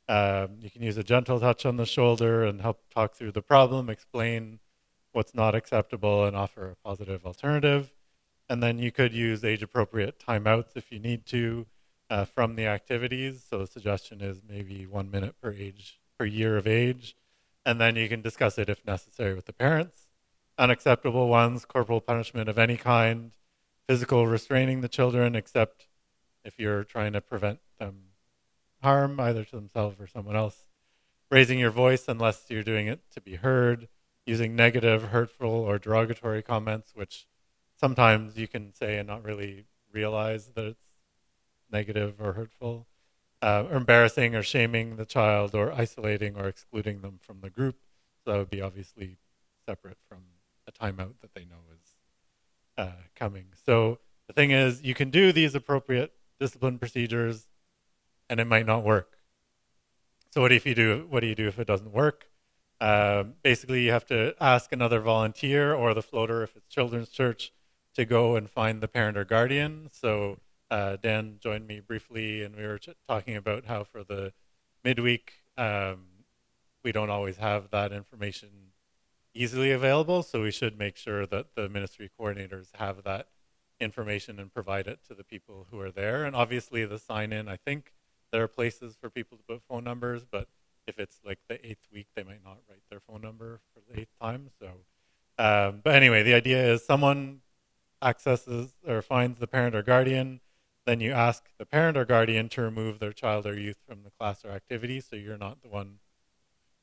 Um, 0.07 0.57
you 0.61 0.69
can 0.69 0.81
use 0.81 0.97
a 0.97 1.03
gentle 1.03 1.39
touch 1.39 1.65
on 1.65 1.77
the 1.77 1.85
shoulder 1.85 2.43
and 2.43 2.61
help 2.61 2.81
talk 2.93 3.15
through 3.15 3.31
the 3.31 3.41
problem, 3.41 3.89
explain 3.89 4.59
what's 5.15 5.33
not 5.33 5.55
acceptable 5.55 6.25
and 6.25 6.35
offer 6.35 6.71
a 6.71 6.75
positive 6.75 7.25
alternative. 7.25 7.91
And 8.49 8.61
then 8.61 8.77
you 8.77 8.91
could 8.91 9.13
use 9.13 9.43
age 9.43 9.63
appropriate 9.63 10.19
timeouts 10.19 10.75
if 10.75 10.91
you 10.91 10.99
need 10.99 11.25
to 11.27 11.65
uh, 12.09 12.25
from 12.25 12.55
the 12.55 12.67
activities. 12.67 13.43
So 13.49 13.59
the 13.59 13.67
suggestion 13.67 14.21
is 14.21 14.41
maybe 14.47 14.85
one 14.85 15.09
minute 15.09 15.35
per 15.41 15.51
age 15.51 15.99
per 16.19 16.25
year 16.25 16.57
of 16.57 16.67
age. 16.67 17.15
And 17.65 17.79
then 17.79 17.95
you 17.95 18.07
can 18.09 18.21
discuss 18.21 18.57
it 18.57 18.69
if 18.69 18.85
necessary 18.85 19.33
with 19.33 19.45
the 19.45 19.53
parents. 19.53 20.07
Unacceptable 20.57 21.27
ones, 21.27 21.65
corporal 21.65 22.01
punishment 22.01 22.47
of 22.47 22.59
any 22.59 22.77
kind, 22.77 23.31
physical 23.87 24.27
restraining 24.27 24.81
the 24.81 24.87
children, 24.87 25.35
except 25.35 25.87
if 26.43 26.59
you're 26.59 26.83
trying 26.83 27.13
to 27.13 27.21
prevent 27.21 27.59
them 27.79 28.09
harm, 28.83 29.19
either 29.19 29.43
to 29.45 29.55
themselves 29.55 29.99
or 29.99 30.07
someone 30.07 30.35
else. 30.35 30.67
Raising 31.31 31.57
your 31.57 31.71
voice 31.71 32.07
unless 32.07 32.45
you're 32.49 32.63
doing 32.63 32.87
it 32.87 32.99
to 33.13 33.19
be 33.19 33.35
heard 33.35 33.87
using 34.25 34.55
negative, 34.55 35.03
hurtful, 35.03 35.49
or 35.49 35.77
derogatory 35.77 36.41
comments, 36.41 36.91
which 36.95 37.27
sometimes 37.79 38.37
you 38.37 38.47
can 38.47 38.73
say 38.73 38.97
and 38.97 39.07
not 39.07 39.23
really 39.23 39.65
realize 39.91 40.47
that 40.55 40.65
it's 40.65 40.85
negative 41.71 42.15
or 42.19 42.33
hurtful, 42.33 42.87
uh, 43.41 43.65
or 43.69 43.77
embarrassing 43.77 44.35
or 44.35 44.43
shaming 44.43 44.95
the 44.95 45.05
child, 45.05 45.53
or 45.53 45.71
isolating 45.71 46.35
or 46.35 46.47
excluding 46.47 47.01
them 47.01 47.19
from 47.21 47.41
the 47.41 47.49
group. 47.49 47.77
So 48.23 48.31
that 48.31 48.37
would 48.37 48.49
be 48.49 48.61
obviously 48.61 49.17
separate 49.67 49.97
from 50.09 50.19
a 50.67 50.71
timeout 50.71 51.19
that 51.21 51.33
they 51.35 51.45
know 51.45 51.61
is 51.71 51.95
uh, 52.77 52.91
coming. 53.15 53.45
So 53.65 53.99
the 54.27 54.33
thing 54.33 54.51
is, 54.51 54.81
you 54.81 54.93
can 54.93 55.09
do 55.09 55.31
these 55.31 55.53
appropriate 55.53 56.13
discipline 56.39 56.79
procedures, 56.79 57.47
and 58.29 58.39
it 58.39 58.45
might 58.45 58.65
not 58.65 58.83
work. 58.83 59.17
So 60.31 60.41
what 60.41 60.51
if 60.51 60.65
you 60.65 60.75
do? 60.75 61.05
What 61.09 61.19
do 61.21 61.27
you 61.27 61.35
do 61.35 61.47
if 61.47 61.59
it 61.59 61.67
doesn't 61.67 61.93
work? 61.93 62.25
Uh, 62.81 63.23
basically, 63.43 63.85
you 63.85 63.91
have 63.91 64.05
to 64.05 64.35
ask 64.39 64.71
another 64.71 64.99
volunteer 64.99 65.73
or 65.73 65.93
the 65.93 66.01
floater, 66.03 66.43
if 66.43 66.55
it's 66.55 66.67
children's 66.67 67.09
church, 67.09 67.51
to 67.95 68.05
go 68.05 68.35
and 68.35 68.49
find 68.49 68.81
the 68.81 68.87
parent 68.87 69.17
or 69.17 69.23
guardian. 69.23 69.89
So 69.91 70.39
uh, 70.69 70.97
Dan 71.01 71.37
joined 71.39 71.67
me 71.67 71.79
briefly, 71.79 72.43
and 72.43 72.55
we 72.55 72.63
were 72.63 72.77
ch- 72.77 72.89
talking 73.07 73.35
about 73.35 73.65
how 73.65 73.83
for 73.83 74.03
the 74.03 74.33
midweek, 74.83 75.33
um, 75.57 76.07
we 76.83 76.91
don't 76.91 77.09
always 77.09 77.37
have 77.37 77.69
that 77.71 77.91
information 77.91 78.49
easily 79.33 79.71
available. 79.71 80.23
So 80.23 80.41
we 80.41 80.51
should 80.51 80.77
make 80.77 80.97
sure 80.97 81.25
that 81.25 81.55
the 81.55 81.69
ministry 81.69 82.09
coordinators 82.19 82.67
have 82.75 83.03
that 83.03 83.27
information 83.79 84.39
and 84.39 84.53
provide 84.53 84.87
it 84.87 84.99
to 85.07 85.13
the 85.13 85.23
people 85.23 85.67
who 85.71 85.79
are 85.79 85.91
there. 85.91 86.25
And 86.25 86.35
obviously, 86.35 86.85
the 86.85 86.99
sign 86.99 87.31
in, 87.31 87.47
I 87.47 87.55
think 87.55 87.93
there 88.31 88.43
are 88.43 88.47
places 88.47 88.97
for 88.99 89.09
people 89.09 89.37
to 89.37 89.43
put 89.43 89.61
phone 89.69 89.83
numbers, 89.83 90.25
but 90.29 90.49
if 90.87 90.99
it's 90.99 91.19
like 91.25 91.39
the 91.47 91.65
eighth 91.65 91.87
week, 91.91 92.07
they 92.15 92.23
might 92.23 92.43
not 92.43 92.57
write 92.69 92.83
their 92.89 92.99
phone 92.99 93.21
number 93.21 93.59
for 93.73 93.81
the 93.89 94.01
eighth 94.01 94.13
time. 94.21 94.49
So, 94.59 94.67
um, 95.37 95.81
but 95.83 95.95
anyway, 95.95 96.23
the 96.23 96.33
idea 96.33 96.73
is 96.73 96.85
someone 96.85 97.41
accesses 98.01 98.73
or 98.87 99.01
finds 99.01 99.39
the 99.39 99.47
parent 99.47 99.75
or 99.75 99.83
guardian. 99.83 100.41
Then 100.85 100.99
you 100.99 101.11
ask 101.11 101.45
the 101.57 101.65
parent 101.65 101.97
or 101.97 102.05
guardian 102.05 102.49
to 102.49 102.61
remove 102.61 102.99
their 102.99 103.13
child 103.13 103.45
or 103.47 103.57
youth 103.57 103.77
from 103.87 104.03
the 104.03 104.11
class 104.11 104.45
or 104.45 104.51
activity, 104.51 104.99
so 104.99 105.15
you're 105.15 105.37
not 105.37 105.61
the 105.61 105.69
one 105.69 105.99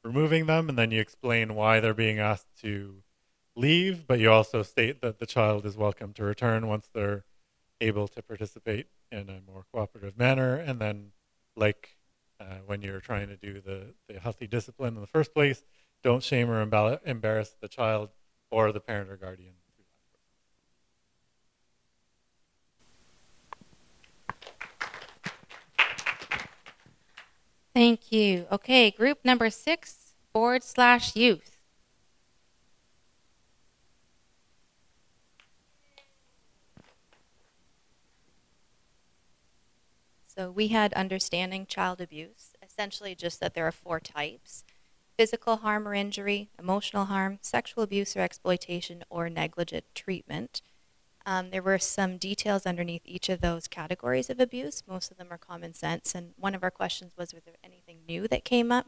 removing 0.03 0.47
them. 0.47 0.69
And 0.69 0.77
then 0.77 0.91
you 0.91 1.01
explain 1.01 1.55
why 1.55 1.79
they're 1.79 1.95
being 1.95 2.19
asked 2.19 2.61
to 2.63 3.03
leave, 3.55 4.07
but 4.07 4.19
you 4.19 4.33
also 4.33 4.63
state 4.63 5.01
that 5.03 5.19
the 5.19 5.27
child 5.27 5.65
is 5.65 5.77
welcome 5.77 6.13
to 6.15 6.25
return 6.25 6.67
once 6.67 6.89
they're 6.93 7.25
able 7.81 8.09
to 8.09 8.23
participate 8.23 8.87
in 9.13 9.29
a 9.29 9.41
more 9.49 9.65
cooperative 9.73 10.19
manner. 10.19 10.57
And 10.57 10.81
then, 10.81 11.13
like 11.55 11.97
uh, 12.43 12.57
when 12.67 12.83
you're 12.83 13.01
trying 13.01 13.29
to 13.29 13.37
do 13.37 13.61
the, 13.61 13.95
the 14.09 14.19
healthy 14.19 14.47
discipline 14.47 14.95
in 14.95 15.01
the 15.01 15.07
first 15.07 15.33
place. 15.33 15.63
Don't 16.03 16.23
shame 16.23 16.51
or 16.51 16.61
embarrass 16.61 17.55
the 17.61 17.69
child 17.69 18.11
or 18.51 18.73
the 18.73 18.81
parent 18.81 19.11
or 19.11 19.17
guardian. 19.17 19.55
Thank 27.75 28.13
you. 28.13 28.47
Okay, 28.53 28.91
group 28.91 29.25
number 29.25 29.49
six, 29.49 30.13
board 30.35 30.63
slash 30.63 31.17
youth. 31.17 31.52
So 40.35 40.51
we 40.51 40.69
had 40.69 40.95
understanding 40.95 41.67
child 41.67 42.01
abuse, 42.01 42.55
essentially 42.63 43.15
just 43.15 43.39
that 43.41 43.55
there 43.55 43.67
are 43.67 43.73
four 43.73 44.01
types 44.01 44.65
physical 45.19 45.57
harm 45.59 45.87
or 45.87 45.93
injury, 45.93 46.49
emotional 46.59 47.05
harm, 47.05 47.39
sexual 47.43 47.85
abuse 47.85 48.17
or 48.17 48.21
exploitation, 48.21 49.05
or 49.11 49.29
negligent 49.29 49.85
treatment. 49.95 50.63
Um, 51.27 51.51
there 51.51 51.63
were 51.63 51.79
some 51.79 52.17
details 52.17 52.65
underneath 52.65 53.03
each 53.05 53.29
of 53.29 53.43
those 53.43 53.69
categories 53.69 54.31
of 54.31 54.41
abuse. 54.41 54.83
Most 54.89 55.11
of 55.11 55.19
them 55.19 55.29
are 55.31 55.39
common 55.39 55.75
sense. 55.75 56.15
And 56.15 56.33
one 56.37 56.55
of 56.55 56.63
our 56.63 56.71
questions 56.71 57.13
was, 57.17 57.35
was 57.35 57.45
there 57.45 57.55
anything 57.63 57.99
new 58.09 58.27
that 58.29 58.45
came 58.45 58.73
up 58.73 58.87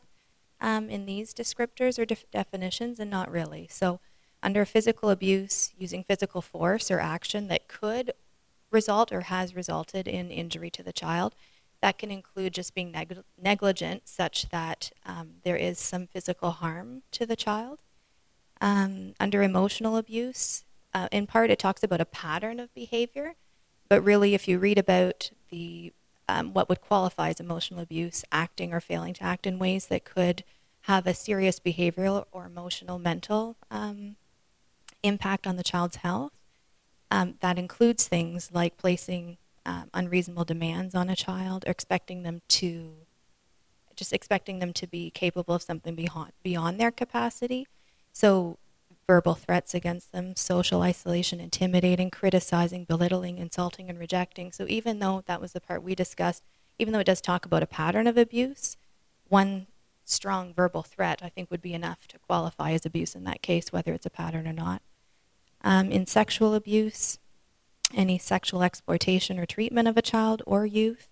um, 0.63 0.89
in 0.89 1.05
these 1.05 1.35
descriptors 1.35 1.99
or 1.99 2.07
def- 2.07 2.29
definitions? 2.31 2.99
And 2.99 3.11
not 3.11 3.31
really. 3.31 3.69
So, 3.71 4.01
under 4.43 4.65
physical 4.65 5.11
abuse, 5.11 5.73
using 5.79 6.05
physical 6.05 6.43
force 6.43 6.91
or 6.91 7.01
action 7.01 7.49
that 7.49 7.69
could 7.69 8.13
result 8.75 9.13
or 9.13 9.23
has 9.23 9.57
resulted 9.57 10.07
in 10.07 10.31
injury 10.31 10.71
to 10.71 10.83
the 10.83 10.93
child. 10.93 11.35
That 11.81 11.99
can 11.99 12.11
include 12.11 12.55
just 12.55 12.75
being 12.75 12.93
neg- 12.93 13.25
negligent, 13.41 14.09
such 14.09 14.49
that 14.51 14.91
um, 15.07 15.35
there 15.45 15.57
is 15.57 15.79
some 15.79 16.07
physical 16.07 16.51
harm 16.51 17.03
to 17.13 17.27
the 17.27 17.37
child. 17.37 17.81
Um, 18.61 19.15
under 19.21 19.43
emotional 19.43 19.97
abuse, 19.97 20.65
uh, 20.93 21.09
in 21.11 21.27
part, 21.27 21.51
it 21.51 21.59
talks 21.59 21.83
about 21.83 22.01
a 22.01 22.07
pattern 22.07 22.61
of 22.61 22.73
behavior, 22.75 23.35
but 23.89 24.03
really, 24.03 24.35
if 24.35 24.49
you 24.49 24.59
read 24.59 24.79
about 24.79 25.31
the 25.51 25.93
um, 26.29 26.55
what 26.55 26.69
would 26.69 26.81
qualify 26.81 27.29
as 27.29 27.41
emotional 27.41 27.81
abuse, 27.81 28.25
acting 28.33 28.73
or 28.73 28.81
failing 28.81 29.13
to 29.15 29.25
act 29.25 29.47
in 29.47 29.59
ways 29.59 29.87
that 29.87 30.05
could 30.05 30.43
have 30.83 31.07
a 31.07 31.15
serious 31.15 31.61
behavioral 31.61 32.25
or 32.33 32.47
emotional, 32.47 32.99
mental 32.99 33.57
um, 33.71 34.17
impact 35.03 35.47
on 35.47 35.57
the 35.57 35.63
child's 35.63 35.97
health, 35.97 36.33
um, 37.15 37.35
that 37.41 37.61
includes 37.61 38.09
things 38.09 38.51
like 38.53 38.77
placing 38.77 39.37
um, 39.65 39.89
unreasonable 39.95 40.45
demands 40.45 40.97
on 40.97 41.09
a 41.09 41.15
child 41.15 41.65
or 41.65 41.71
expecting 41.71 42.25
them 42.25 42.43
to 42.49 42.91
just 43.95 44.13
expecting 44.13 44.59
them 44.59 44.73
to 44.73 44.89
be 44.89 45.11
capable 45.11 45.55
of 45.55 45.63
something 45.63 45.95
beyond 45.95 46.33
beyond 46.43 46.81
their 46.81 46.91
capacity. 46.91 47.69
So 48.13 48.59
verbal 49.07 49.35
threats 49.35 49.75
against 49.75 50.11
them, 50.11 50.35
social 50.35 50.83
isolation, 50.83 51.39
intimidating, 51.39 52.11
criticizing, 52.11 52.83
belittling, 52.83 53.39
insulting, 53.39 53.89
and 53.89 53.97
rejecting. 53.97 54.51
So 54.51 54.67
even 54.69 54.99
though 54.99 55.23
that 55.27 55.41
was 55.41 55.53
the 55.53 55.61
part 55.61 55.85
we 55.85 55.95
discussed, 55.95 56.43
even 56.81 56.93
though 56.93 56.99
it 56.99 57.07
does 57.07 57.21
talk 57.21 57.47
about 57.47 57.63
a 57.63 57.67
pattern 57.67 58.09
of 58.09 58.19
abuse, 58.19 58.77
one 59.29 59.69
strong 60.05 60.53
verbal 60.53 60.83
threat 60.83 61.21
I 61.23 61.29
think 61.29 61.49
would 61.53 61.63
be 61.63 61.75
enough 61.75 62.09
to 62.09 62.19
qualify 62.19 62.73
as 62.73 62.85
abuse 62.85 63.15
in 63.15 63.23
that 63.23 63.41
case, 63.41 63.73
whether 63.73 63.93
it's 63.93 64.05
a 64.05 64.11
pattern 64.11 64.49
or 64.49 64.53
not 64.53 64.83
um, 65.65 65.91
in 65.91 66.07
sexual 66.07 66.55
abuse. 66.55 67.19
any 67.95 68.19
sexual 68.19 68.63
exploitation 68.63 69.39
or 69.39 69.47
treatment 69.47 69.87
of 69.87 69.97
a 69.97 70.03
child 70.03 70.43
or 70.47 70.67
youth, 70.67 71.09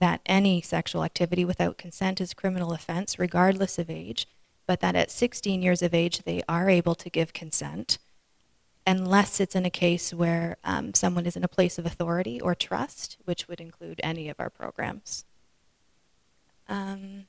that 0.00 0.20
any 0.26 0.60
sexual 0.60 1.04
activity 1.04 1.44
without 1.44 1.78
consent 1.78 2.20
is 2.20 2.32
a 2.32 2.34
criminal 2.34 2.72
offense 2.72 3.18
regardless 3.18 3.78
of 3.78 3.88
age, 3.88 4.26
but 4.66 4.80
that 4.80 4.96
at 4.96 5.10
16 5.10 5.62
years 5.62 5.80
of 5.80 5.94
age 5.94 6.24
they 6.24 6.42
are 6.48 6.68
able 6.68 6.94
to 6.96 7.10
give 7.10 7.32
consent 7.32 7.98
unless 8.86 9.38
it's 9.38 9.54
in 9.54 9.66
a 9.66 9.70
case 9.70 10.14
where 10.14 10.56
um, 10.64 10.94
someone 10.94 11.26
is 11.26 11.36
in 11.36 11.44
a 11.44 11.48
place 11.48 11.78
of 11.78 11.84
authority 11.84 12.40
or 12.40 12.54
trust, 12.54 13.18
which 13.26 13.46
would 13.46 13.60
include 13.60 14.00
any 14.02 14.30
of 14.30 14.40
our 14.40 14.48
programs. 14.48 15.26
Um, 16.68 17.26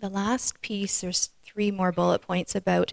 the 0.00 0.08
last 0.08 0.60
piece, 0.60 1.00
there's 1.00 1.30
three 1.44 1.70
more 1.70 1.92
bullet 1.92 2.20
points 2.20 2.56
about 2.56 2.92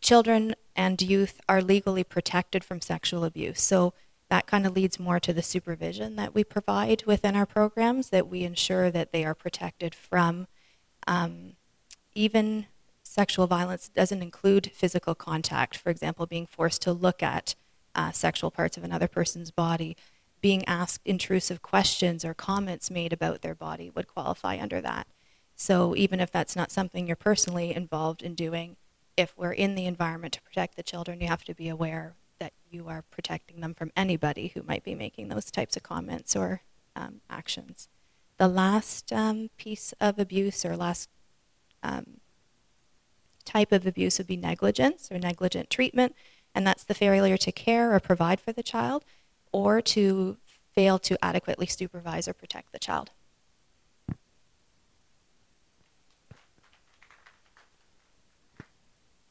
children 0.00 0.54
and 0.74 1.00
youth 1.02 1.40
are 1.48 1.62
legally 1.62 2.04
protected 2.04 2.64
from 2.64 2.80
sexual 2.80 3.24
abuse. 3.24 3.60
So 3.60 3.92
that 4.28 4.46
kind 4.46 4.66
of 4.66 4.74
leads 4.74 5.00
more 5.00 5.20
to 5.20 5.32
the 5.32 5.42
supervision 5.42 6.16
that 6.16 6.34
we 6.34 6.44
provide 6.44 7.04
within 7.04 7.36
our 7.36 7.46
programs, 7.46 8.10
that 8.10 8.28
we 8.28 8.44
ensure 8.44 8.90
that 8.90 9.12
they 9.12 9.24
are 9.24 9.34
protected 9.34 9.94
from 9.94 10.46
um, 11.06 11.54
even 12.14 12.66
sexual 13.02 13.46
violence 13.46 13.88
doesn't 13.88 14.22
include 14.22 14.70
physical 14.72 15.14
contact, 15.14 15.76
for 15.76 15.90
example, 15.90 16.26
being 16.26 16.46
forced 16.46 16.80
to 16.82 16.92
look 16.92 17.22
at 17.22 17.54
uh, 17.94 18.12
sexual 18.12 18.50
parts 18.50 18.76
of 18.76 18.84
another 18.84 19.08
person's 19.08 19.50
body, 19.50 19.96
being 20.40 20.64
asked 20.66 21.02
intrusive 21.04 21.60
questions 21.60 22.24
or 22.24 22.34
comments 22.34 22.90
made 22.90 23.12
about 23.12 23.42
their 23.42 23.54
body 23.54 23.90
would 23.90 24.06
qualify 24.06 24.58
under 24.58 24.80
that. 24.80 25.06
So 25.56 25.94
even 25.96 26.20
if 26.20 26.30
that's 26.30 26.56
not 26.56 26.70
something 26.70 27.06
you're 27.06 27.16
personally 27.16 27.74
involved 27.74 28.22
in 28.22 28.34
doing, 28.34 28.76
if 29.20 29.36
we're 29.36 29.52
in 29.52 29.74
the 29.74 29.86
environment 29.86 30.32
to 30.34 30.42
protect 30.42 30.76
the 30.76 30.82
children, 30.82 31.20
you 31.20 31.28
have 31.28 31.44
to 31.44 31.54
be 31.54 31.68
aware 31.68 32.14
that 32.38 32.52
you 32.70 32.88
are 32.88 33.04
protecting 33.10 33.60
them 33.60 33.74
from 33.74 33.92
anybody 33.94 34.48
who 34.54 34.62
might 34.62 34.82
be 34.82 34.94
making 34.94 35.28
those 35.28 35.50
types 35.50 35.76
of 35.76 35.82
comments 35.82 36.34
or 36.34 36.62
um, 36.96 37.20
actions. 37.28 37.88
The 38.38 38.48
last 38.48 39.12
um, 39.12 39.50
piece 39.58 39.92
of 40.00 40.18
abuse 40.18 40.64
or 40.64 40.76
last 40.76 41.10
um, 41.82 42.20
type 43.44 43.72
of 43.72 43.86
abuse 43.86 44.16
would 44.18 44.26
be 44.26 44.36
negligence 44.36 45.10
or 45.12 45.18
negligent 45.18 45.68
treatment, 45.68 46.14
and 46.54 46.66
that's 46.66 46.84
the 46.84 46.94
failure 46.94 47.36
to 47.36 47.52
care 47.52 47.94
or 47.94 48.00
provide 48.00 48.40
for 48.40 48.52
the 48.52 48.62
child 48.62 49.04
or 49.52 49.82
to 49.82 50.38
fail 50.74 50.98
to 50.98 51.22
adequately 51.22 51.66
supervise 51.66 52.26
or 52.26 52.32
protect 52.32 52.72
the 52.72 52.78
child. 52.78 53.10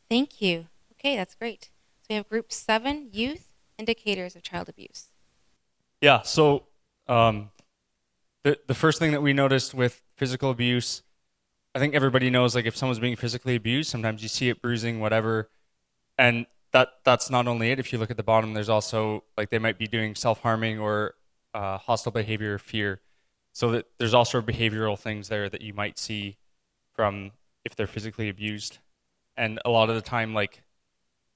Thank 0.09 0.41
you. 0.41 0.67
Okay, 0.93 1.15
that's 1.15 1.35
great. 1.35 1.69
So 2.01 2.07
we 2.09 2.15
have 2.15 2.27
group 2.27 2.51
seven, 2.51 3.09
youth 3.11 3.49
indicators 3.77 4.35
of 4.35 4.41
child 4.41 4.67
abuse. 4.67 5.09
Yeah, 6.01 6.23
so 6.23 6.65
um, 7.07 7.51
the, 8.43 8.57
the 8.67 8.73
first 8.73 8.99
thing 8.99 9.11
that 9.11 9.21
we 9.21 9.33
noticed 9.33 9.73
with 9.73 10.01
physical 10.17 10.49
abuse, 10.49 11.03
I 11.75 11.79
think 11.79 11.93
everybody 11.93 12.29
knows 12.29 12.55
like 12.55 12.65
if 12.65 12.75
someone's 12.75 12.99
being 12.99 13.15
physically 13.15 13.55
abused, 13.55 13.89
sometimes 13.89 14.23
you 14.23 14.29
see 14.29 14.49
it 14.49 14.61
bruising, 14.61 14.99
whatever. 14.99 15.49
And 16.17 16.47
that 16.71 16.89
that's 17.03 17.29
not 17.29 17.47
only 17.47 17.71
it. 17.71 17.79
If 17.79 17.93
you 17.93 17.99
look 17.99 18.11
at 18.11 18.17
the 18.17 18.23
bottom, 18.23 18.53
there's 18.53 18.69
also 18.69 19.23
like 19.37 19.49
they 19.49 19.59
might 19.59 19.77
be 19.77 19.87
doing 19.87 20.15
self 20.15 20.41
harming 20.41 20.79
or 20.79 21.15
uh, 21.53 21.77
hostile 21.77 22.11
behavior, 22.11 22.57
fear. 22.57 23.01
So 23.53 23.71
that 23.71 23.85
there's 23.97 24.13
also 24.13 24.41
behavioral 24.41 24.97
things 24.97 25.29
there 25.29 25.49
that 25.49 25.61
you 25.61 25.73
might 25.73 25.97
see 25.97 26.37
from 26.93 27.31
if 27.65 27.75
they're 27.75 27.87
physically 27.87 28.29
abused 28.29 28.79
and 29.39 29.59
a 29.65 29.69
lot 29.69 29.89
of 29.89 29.95
the 29.95 30.01
time 30.01 30.33
like 30.35 30.61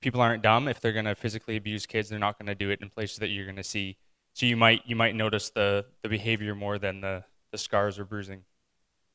people 0.02 0.22
aren't 0.22 0.44
dumb. 0.44 0.68
If 0.68 0.82
they're 0.82 0.94
going 0.94 1.06
to 1.06 1.16
physically 1.16 1.56
abuse 1.56 1.86
kids 1.88 2.10
they're 2.10 2.20
not 2.20 2.38
going 2.38 2.48
to 2.48 2.56
do 2.56 2.70
it 2.70 2.82
in 2.82 2.89
places 2.89 3.18
that 3.18 3.30
you're 3.30 3.46
going 3.46 3.56
to 3.56 3.63
see. 3.63 3.98
So 4.34 4.46
you 4.46 4.58
might 4.58 4.82
you 4.86 4.96
might 4.96 5.16
notice 5.16 5.50
the 5.50 5.86
the 6.04 6.10
behavior 6.10 6.54
more 6.54 6.78
than 6.78 7.02
the 7.02 7.24
the 7.52 7.58
scars 7.58 7.98
or 7.98 8.06
bruising. 8.06 8.44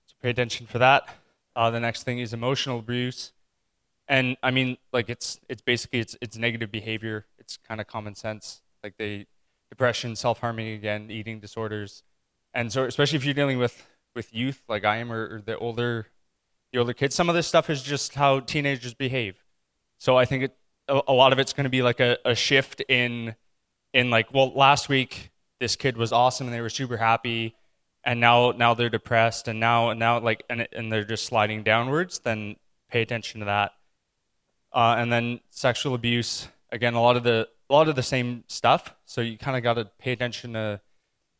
So 0.06 0.16
pay 0.20 0.30
attention 0.30 0.66
for 0.66 0.78
that. 0.78 1.08
Uh, 1.54 1.70
the 1.70 1.80
next 1.80 2.04
thing 2.04 2.18
is 2.18 2.32
emotional 2.32 2.78
abuse. 2.78 3.32
And 4.08 4.38
i 4.42 4.50
mean 4.50 4.78
like 4.92 5.10
it's 5.10 5.38
it's 5.48 5.60
basically 5.60 6.00
it's 6.00 6.16
it's 6.20 6.36
negative 6.36 6.72
behavior. 6.72 7.26
It's 7.38 7.58
kind 7.58 7.80
of 7.80 7.86
common 7.86 8.14
sense. 8.14 8.62
Like 8.82 8.94
they 8.96 9.26
depression 9.68 10.16
self-harming 10.16 10.68
again 10.68 11.10
eating 11.10 11.40
disorders. 11.40 12.02
And 12.54 12.72
so 12.72 12.84
especially 12.84 13.16
if 13.16 13.24
you're 13.26 13.34
dealing 13.34 13.58
with 13.58 13.86
with 14.14 14.34
youth 14.34 14.62
like 14.68 14.84
i 14.84 14.96
am 14.96 15.12
or, 15.12 15.34
or 15.34 15.42
the 15.44 15.56
older 15.58 16.08
the 16.72 16.78
older 16.78 16.92
kids. 16.92 17.14
Some 17.14 17.28
of 17.28 17.34
this 17.34 17.46
stuff 17.46 17.70
is 17.70 17.82
just 17.82 18.14
how 18.14 18.40
teenagers 18.40 18.94
behave. 18.94 19.36
So 19.98 20.16
I 20.16 20.24
think 20.24 20.44
it, 20.44 20.56
a, 20.88 21.12
lot 21.12 21.32
of 21.32 21.38
it's 21.38 21.52
going 21.52 21.64
to 21.64 21.70
be 21.70 21.82
like 21.82 22.00
a, 22.00 22.18
a 22.24 22.34
shift 22.34 22.80
in 22.88 23.34
in 23.92 24.10
like 24.10 24.32
well 24.32 24.52
last 24.54 24.88
week 24.88 25.30
this 25.60 25.76
kid 25.76 25.96
was 25.96 26.12
awesome 26.12 26.46
and 26.46 26.54
they 26.54 26.60
were 26.60 26.70
super 26.70 26.96
happy 26.96 27.54
and 28.04 28.20
now 28.20 28.52
now 28.52 28.74
they're 28.74 28.88
depressed 28.88 29.48
and 29.48 29.60
now 29.60 29.92
now 29.92 30.18
like 30.18 30.42
and, 30.48 30.66
and 30.72 30.92
they're 30.92 31.04
just 31.04 31.24
sliding 31.24 31.62
downwards 31.62 32.20
then 32.20 32.56
pay 32.90 33.02
attention 33.02 33.40
to 33.40 33.46
that 33.46 33.72
uh, 34.72 34.96
and 34.98 35.12
then 35.12 35.40
sexual 35.50 35.94
abuse 35.94 36.48
again 36.70 36.94
a 36.94 37.00
lot 37.00 37.16
of 37.16 37.22
the 37.22 37.48
a 37.70 37.72
lot 37.72 37.88
of 37.88 37.96
the 37.96 38.02
same 38.02 38.44
stuff 38.46 38.94
so 39.04 39.20
you 39.20 39.36
kind 39.36 39.56
of 39.56 39.62
got 39.62 39.74
to 39.74 39.84
pay 39.98 40.12
attention 40.12 40.52
to 40.52 40.80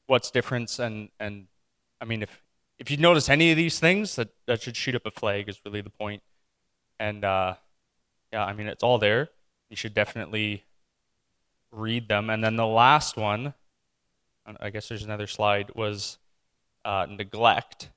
what's 0.06 0.30
different 0.30 0.78
and 0.78 1.08
and 1.20 1.46
i 2.00 2.04
mean 2.04 2.22
if 2.22 2.42
if 2.78 2.90
you 2.90 2.96
notice 2.96 3.28
any 3.28 3.50
of 3.50 3.56
these 3.56 3.80
things, 3.80 4.16
that, 4.16 4.28
that 4.46 4.62
should 4.62 4.76
shoot 4.76 4.94
up 4.94 5.04
a 5.04 5.10
flag, 5.10 5.48
is 5.48 5.60
really 5.64 5.80
the 5.80 5.90
point. 5.90 6.22
And 7.00 7.24
uh, 7.24 7.54
yeah, 8.32 8.44
I 8.44 8.52
mean, 8.52 8.68
it's 8.68 8.82
all 8.82 8.98
there. 8.98 9.30
You 9.68 9.76
should 9.76 9.94
definitely 9.94 10.64
read 11.70 12.08
them. 12.08 12.30
And 12.30 12.42
then 12.42 12.56
the 12.56 12.66
last 12.66 13.16
one, 13.16 13.54
I 14.60 14.70
guess 14.70 14.88
there's 14.88 15.04
another 15.04 15.26
slide, 15.26 15.72
was 15.74 16.18
uh, 16.84 17.06
neglect. 17.08 17.90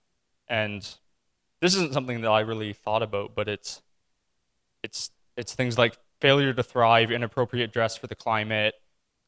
And 0.47 0.81
this 1.61 1.75
isn't 1.75 1.93
something 1.93 2.21
that 2.21 2.29
I 2.29 2.41
really 2.41 2.73
thought 2.73 3.03
about, 3.03 3.35
but 3.35 3.47
it's 3.47 3.81
it's 4.83 5.11
it's 5.37 5.53
things 5.53 5.77
like 5.77 5.95
failure 6.19 6.53
to 6.53 6.63
thrive, 6.63 7.11
inappropriate 7.11 7.71
dress 7.71 7.95
for 7.95 8.07
the 8.07 8.15
climate, 8.15 8.73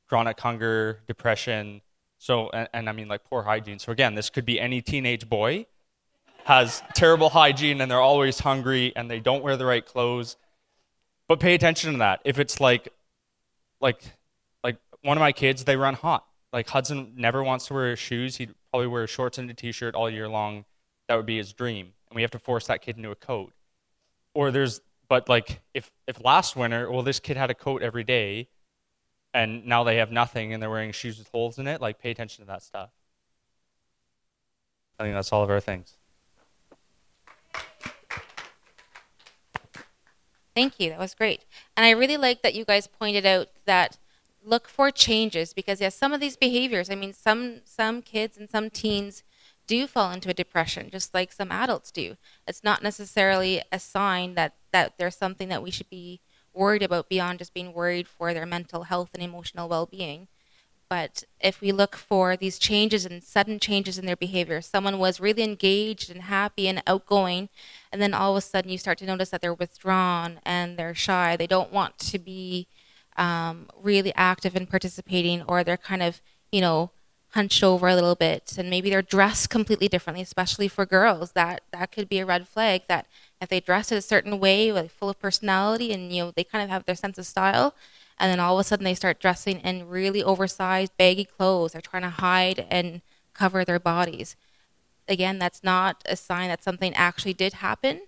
chronic 0.09 0.39
hunger, 0.39 0.99
depression, 1.07 1.81
so, 2.23 2.49
and, 2.51 2.69
and, 2.73 2.89
I 2.89 2.93
mean, 2.93 3.09
like 3.09 3.25
poor 3.25 3.43
hygiene. 3.43 3.79
So, 3.79 3.91
again, 3.91 4.15
this 4.15 4.29
could 4.29 4.45
be 4.45 4.57
any 4.57 4.81
teenage 4.81 5.27
boy 5.27 5.65
has 6.45 6.81
terrible 6.93 7.29
hygiene 7.29 7.81
and 7.81 7.91
they're 7.91 7.99
always 7.99 8.39
hungry 8.39 8.93
and 8.95 9.11
they 9.11 9.19
don't 9.19 9.43
wear 9.43 9.57
the 9.57 9.65
right 9.65 9.85
clothes. 9.85 10.37
But 11.27 11.41
pay 11.41 11.53
attention 11.53 11.91
to 11.91 11.97
that. 11.97 12.21
If 12.23 12.39
it's 12.39 12.61
like, 12.61 12.87
like, 13.81 14.01
like 14.63 14.77
one 15.01 15.17
of 15.17 15.19
my 15.19 15.33
kids, 15.33 15.65
they 15.65 15.75
run 15.75 15.95
hot. 15.95 16.25
Like 16.53 16.69
Hudson 16.69 17.11
never 17.17 17.43
wants 17.43 17.67
to 17.67 17.73
wear 17.73 17.89
his 17.89 17.99
shoes. 17.99 18.37
He'd 18.37 18.55
probably 18.71 18.87
wear 18.87 19.05
shorts 19.05 19.37
and 19.37 19.49
a 19.49 19.53
t-shirt 19.53 19.93
all 19.93 20.09
year 20.09 20.29
long. 20.29 20.63
That 21.09 21.15
would 21.15 21.25
be 21.25 21.35
his 21.35 21.51
dream, 21.51 21.91
and 22.09 22.15
we 22.15 22.21
have 22.21 22.31
to 22.31 22.39
force 22.39 22.67
that 22.67 22.81
kid 22.81 22.95
into 22.95 23.11
a 23.11 23.15
coat. 23.15 23.51
Or 24.33 24.49
there's, 24.49 24.79
but 25.09 25.27
like 25.27 25.59
if 25.73 25.91
if 26.07 26.23
last 26.23 26.55
winter, 26.55 26.89
well, 26.89 27.03
this 27.03 27.19
kid 27.19 27.35
had 27.35 27.49
a 27.49 27.53
coat 27.53 27.81
every 27.81 28.05
day 28.05 28.47
and 29.33 29.65
now 29.65 29.83
they 29.83 29.97
have 29.97 30.11
nothing 30.11 30.53
and 30.53 30.61
they're 30.61 30.69
wearing 30.69 30.91
shoes 30.91 31.17
with 31.17 31.27
holes 31.29 31.57
in 31.57 31.67
it, 31.67 31.81
like 31.81 31.99
pay 31.99 32.11
attention 32.11 32.43
to 32.43 32.47
that 32.47 32.61
stuff. 32.61 32.89
I 34.99 35.03
think 35.03 35.15
that's 35.15 35.33
all 35.33 35.43
of 35.43 35.49
our 35.49 35.59
things. 35.59 35.97
Thank 40.55 40.79
you. 40.79 40.91
That 40.91 40.99
was 40.99 41.15
great. 41.15 41.45
And 41.75 41.85
I 41.85 41.89
really 41.91 42.17
like 42.17 42.43
that 42.43 42.53
you 42.53 42.63
guys 42.63 42.85
pointed 42.87 43.25
out 43.25 43.47
that 43.65 43.97
look 44.45 44.67
for 44.67 44.91
changes 44.91 45.53
because 45.53 45.81
yes, 45.81 45.95
some 45.95 46.13
of 46.13 46.19
these 46.19 46.35
behaviors, 46.35 46.89
I 46.89 46.95
mean 46.95 47.13
some 47.13 47.61
some 47.65 48.01
kids 48.01 48.37
and 48.37 48.49
some 48.49 48.69
teens 48.69 49.23
do 49.65 49.87
fall 49.87 50.11
into 50.11 50.29
a 50.29 50.33
depression 50.33 50.89
just 50.91 51.13
like 51.13 51.31
some 51.31 51.51
adults 51.51 51.91
do. 51.91 52.17
It's 52.47 52.63
not 52.63 52.83
necessarily 52.83 53.63
a 53.71 53.79
sign 53.79 54.35
that 54.35 54.53
that 54.71 54.93
there's 54.97 55.15
something 55.15 55.49
that 55.49 55.63
we 55.63 55.71
should 55.71 55.89
be 55.89 56.21
worried 56.53 56.83
about 56.83 57.09
beyond 57.09 57.39
just 57.39 57.53
being 57.53 57.73
worried 57.73 58.07
for 58.07 58.33
their 58.33 58.45
mental 58.45 58.83
health 58.83 59.09
and 59.13 59.23
emotional 59.23 59.69
well-being. 59.69 60.27
But 60.89 61.23
if 61.39 61.59
we 61.59 61.71
look 61.71 61.95
for 61.95 62.37
these 62.37 62.59
changes 62.59 63.03
and 63.03 63.23
sudden 63.23 63.59
changes 63.59 63.97
in 63.97 64.05
their 64.05 64.15
behavior 64.15 64.61
someone 64.61 64.99
was 64.99 65.19
really 65.19 65.41
engaged 65.41 66.11
and 66.11 66.21
happy 66.23 66.67
and 66.67 66.83
outgoing 66.85 67.49
and 67.91 67.99
then 67.99 68.13
all 68.13 68.33
of 68.33 68.37
a 68.37 68.41
sudden 68.41 68.69
you 68.69 68.77
start 68.77 68.99
to 68.99 69.05
notice 69.05 69.29
that 69.31 69.41
they're 69.41 69.55
withdrawn 69.55 70.39
and 70.45 70.77
they're 70.77 70.93
shy. 70.93 71.35
They 71.35 71.47
don't 71.47 71.73
want 71.73 71.97
to 71.97 72.19
be 72.19 72.67
um, 73.17 73.67
really 73.81 74.13
active 74.15 74.55
and 74.55 74.69
participating 74.69 75.41
or 75.43 75.63
they're 75.63 75.77
kind 75.77 76.03
of 76.03 76.21
you 76.51 76.61
know 76.61 76.91
hunched 77.29 77.63
over 77.63 77.87
a 77.87 77.95
little 77.95 78.13
bit. 78.13 78.55
And 78.59 78.69
maybe 78.69 78.91
they're 78.91 79.01
dressed 79.01 79.49
completely 79.49 79.87
differently 79.87 80.21
especially 80.21 80.67
for 80.67 80.85
girls. 80.85 81.31
That 81.31 81.61
that 81.71 81.91
could 81.91 82.07
be 82.07 82.19
a 82.19 82.25
red 82.25 82.47
flag 82.47 82.83
that 82.87 83.07
if 83.43 83.49
they 83.49 83.59
dress 83.59 83.91
a 83.91 84.01
certain 84.01 84.39
way 84.39 84.71
like 84.71 84.91
full 84.91 85.09
of 85.09 85.19
personality 85.19 85.93
and 85.93 86.11
you 86.11 86.23
know 86.23 86.31
they 86.31 86.43
kind 86.43 86.63
of 86.63 86.69
have 86.69 86.85
their 86.85 86.95
sense 86.95 87.17
of 87.17 87.25
style 87.25 87.75
and 88.19 88.31
then 88.31 88.39
all 88.39 88.57
of 88.57 88.61
a 88.61 88.63
sudden 88.63 88.83
they 88.83 88.95
start 88.95 89.19
dressing 89.19 89.59
in 89.59 89.87
really 89.87 90.23
oversized 90.23 90.95
baggy 90.97 91.25
clothes 91.25 91.73
they're 91.73 91.81
trying 91.81 92.03
to 92.03 92.09
hide 92.09 92.65
and 92.69 93.01
cover 93.33 93.63
their 93.65 93.79
bodies 93.79 94.35
again 95.07 95.37
that's 95.37 95.63
not 95.63 96.01
a 96.07 96.15
sign 96.15 96.47
that 96.47 96.63
something 96.63 96.93
actually 96.93 97.33
did 97.33 97.53
happen 97.53 98.01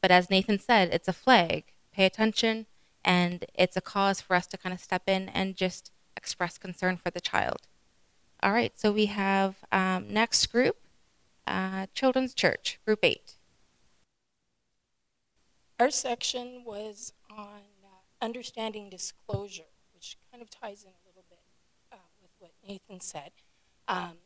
but 0.00 0.10
as 0.10 0.30
nathan 0.30 0.58
said 0.58 0.88
it's 0.92 1.08
a 1.08 1.12
flag 1.12 1.64
pay 1.92 2.04
attention 2.04 2.66
and 3.04 3.44
it's 3.54 3.76
a 3.76 3.80
cause 3.80 4.20
for 4.20 4.34
us 4.34 4.46
to 4.48 4.58
kind 4.58 4.74
of 4.74 4.80
step 4.80 5.02
in 5.06 5.28
and 5.30 5.56
just 5.56 5.90
express 6.16 6.58
concern 6.58 6.96
for 6.96 7.10
the 7.10 7.20
child. 7.20 7.62
All 8.42 8.52
right, 8.52 8.72
so 8.78 8.92
we 8.92 9.06
have 9.06 9.56
um, 9.70 10.06
next 10.12 10.46
group, 10.46 10.76
uh, 11.46 11.86
Children's 11.94 12.34
Church, 12.34 12.78
Group 12.84 13.00
8. 13.02 13.36
Our 15.80 15.90
section 15.90 16.62
was 16.66 17.14
on 17.30 17.62
uh, 17.82 17.88
understanding 18.20 18.90
disclosure, 18.90 19.72
which 19.94 20.18
kind 20.30 20.42
of 20.42 20.50
ties 20.50 20.82
in 20.82 20.90
a 20.90 21.08
little 21.08 21.24
bit 21.30 21.38
uh, 21.90 21.96
with 22.20 22.30
what 22.38 22.50
Nathan 22.68 23.00
said. 23.00 23.30
Um, 23.88 24.18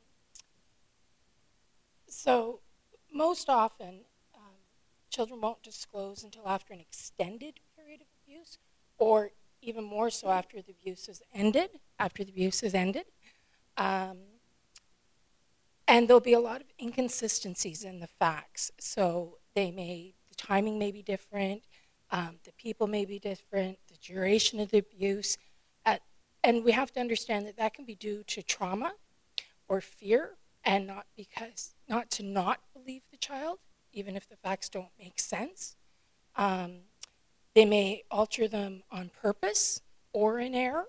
so, 2.08 2.58
most 3.12 3.48
often, 3.48 4.00
um, 4.34 4.56
children 5.10 5.40
won't 5.40 5.62
disclose 5.62 6.24
until 6.24 6.48
after 6.48 6.74
an 6.74 6.80
extended 6.80 7.60
period 7.76 8.00
of 8.00 8.08
abuse, 8.24 8.58
or 8.98 9.30
even 9.62 9.84
more 9.84 10.10
so 10.10 10.30
after 10.30 10.60
the 10.60 10.72
abuse 10.72 11.08
is 11.08 11.22
ended, 11.32 11.70
after 12.00 12.24
the 12.24 12.32
abuse 12.32 12.64
is 12.64 12.74
ended. 12.74 13.04
Um, 13.76 14.18
and 15.86 16.08
there'll 16.08 16.18
be 16.18 16.32
a 16.32 16.40
lot 16.40 16.62
of 16.62 16.66
inconsistencies 16.82 17.84
in 17.84 18.00
the 18.00 18.08
facts. 18.08 18.72
So 18.80 19.38
they 19.54 19.70
may, 19.70 20.14
the 20.34 20.46
timing 20.46 20.78
may 20.78 20.90
be 20.90 21.02
different, 21.02 21.62
um, 22.10 22.38
the 22.44 22.52
people 22.52 22.86
may 22.86 23.04
be 23.04 23.18
different, 23.18 23.78
the 23.88 23.96
duration 24.02 24.60
of 24.60 24.70
the 24.70 24.78
abuse. 24.78 25.38
Uh, 25.84 25.96
and 26.42 26.64
we 26.64 26.72
have 26.72 26.92
to 26.92 27.00
understand 27.00 27.46
that 27.46 27.56
that 27.56 27.74
can 27.74 27.84
be 27.84 27.94
due 27.94 28.22
to 28.24 28.42
trauma 28.42 28.92
or 29.68 29.80
fear 29.80 30.36
and 30.64 30.86
not 30.86 31.06
because, 31.16 31.74
not 31.88 32.10
to 32.12 32.22
not 32.22 32.60
believe 32.72 33.02
the 33.10 33.16
child, 33.16 33.58
even 33.92 34.16
if 34.16 34.28
the 34.28 34.36
facts 34.36 34.68
don't 34.68 34.90
make 34.98 35.18
sense. 35.18 35.76
Um, 36.36 36.82
they 37.54 37.64
may 37.64 38.04
alter 38.10 38.48
them 38.48 38.82
on 38.90 39.10
purpose 39.10 39.80
or 40.12 40.38
in 40.38 40.54
error. 40.54 40.86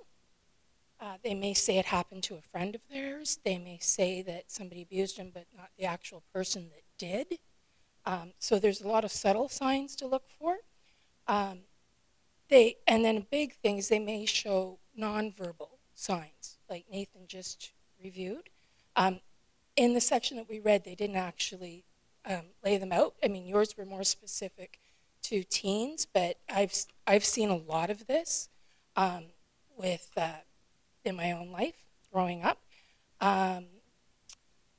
Uh, 1.00 1.18
they 1.24 1.34
may 1.34 1.54
say 1.54 1.78
it 1.78 1.86
happened 1.86 2.24
to 2.24 2.36
a 2.36 2.42
friend 2.42 2.74
of 2.74 2.82
theirs. 2.90 3.40
They 3.44 3.58
may 3.58 3.80
say 3.82 4.22
that 4.24 4.46
somebody 4.52 4.82
abused 4.82 5.18
them, 5.18 5.32
but 5.34 5.46
not 5.56 5.70
the 5.78 5.86
actual 5.86 6.24
person 6.34 6.70
that 6.70 6.84
did. 6.98 7.40
Um, 8.06 8.34
so 8.40 8.60
there's 8.60 8.82
a 8.82 8.88
lot 8.88 9.04
of 9.04 9.12
subtle 9.12 9.50
signs 9.50 9.96
to 9.98 10.08
look 10.08 10.26
for. 10.40 10.58
Um, 11.28 11.60
they 12.50 12.78
and 12.88 13.04
then 13.04 13.18
a 13.18 13.22
big 13.22 13.56
thing 13.56 13.78
is 13.78 13.90
they 13.90 14.00
may 14.00 14.26
show 14.26 14.80
nonverbal 15.00 15.80
signs, 15.96 16.58
like 16.70 16.86
Nathan 16.92 17.28
just 17.28 17.72
reviewed. 18.02 18.50
Um, 18.96 19.20
in 19.76 19.94
the 19.94 20.02
section 20.02 20.38
that 20.38 20.48
we 20.48 20.60
read, 20.60 20.86
they 20.86 20.96
didn't 20.96 21.16
actually 21.18 21.84
um, 22.26 22.44
lay 22.64 22.78
them 22.78 22.92
out. 22.92 23.16
I 23.24 23.28
mean, 23.28 23.46
yours 23.46 23.76
were 23.78 23.86
more 23.86 24.04
specific 24.04 24.80
to 25.24 25.44
teens, 25.44 26.06
but 26.06 26.38
I've 26.50 26.74
I've 27.08 27.26
seen 27.26 27.50
a 27.50 27.58
lot 27.58 27.90
of 27.90 28.08
this 28.08 28.50
um, 28.96 29.26
with 29.76 30.12
uh, 30.16 30.42
in 31.04 31.16
my 31.16 31.32
own 31.32 31.52
life 31.52 31.86
growing 32.12 32.44
up. 32.44 32.60
Um, 33.20 33.66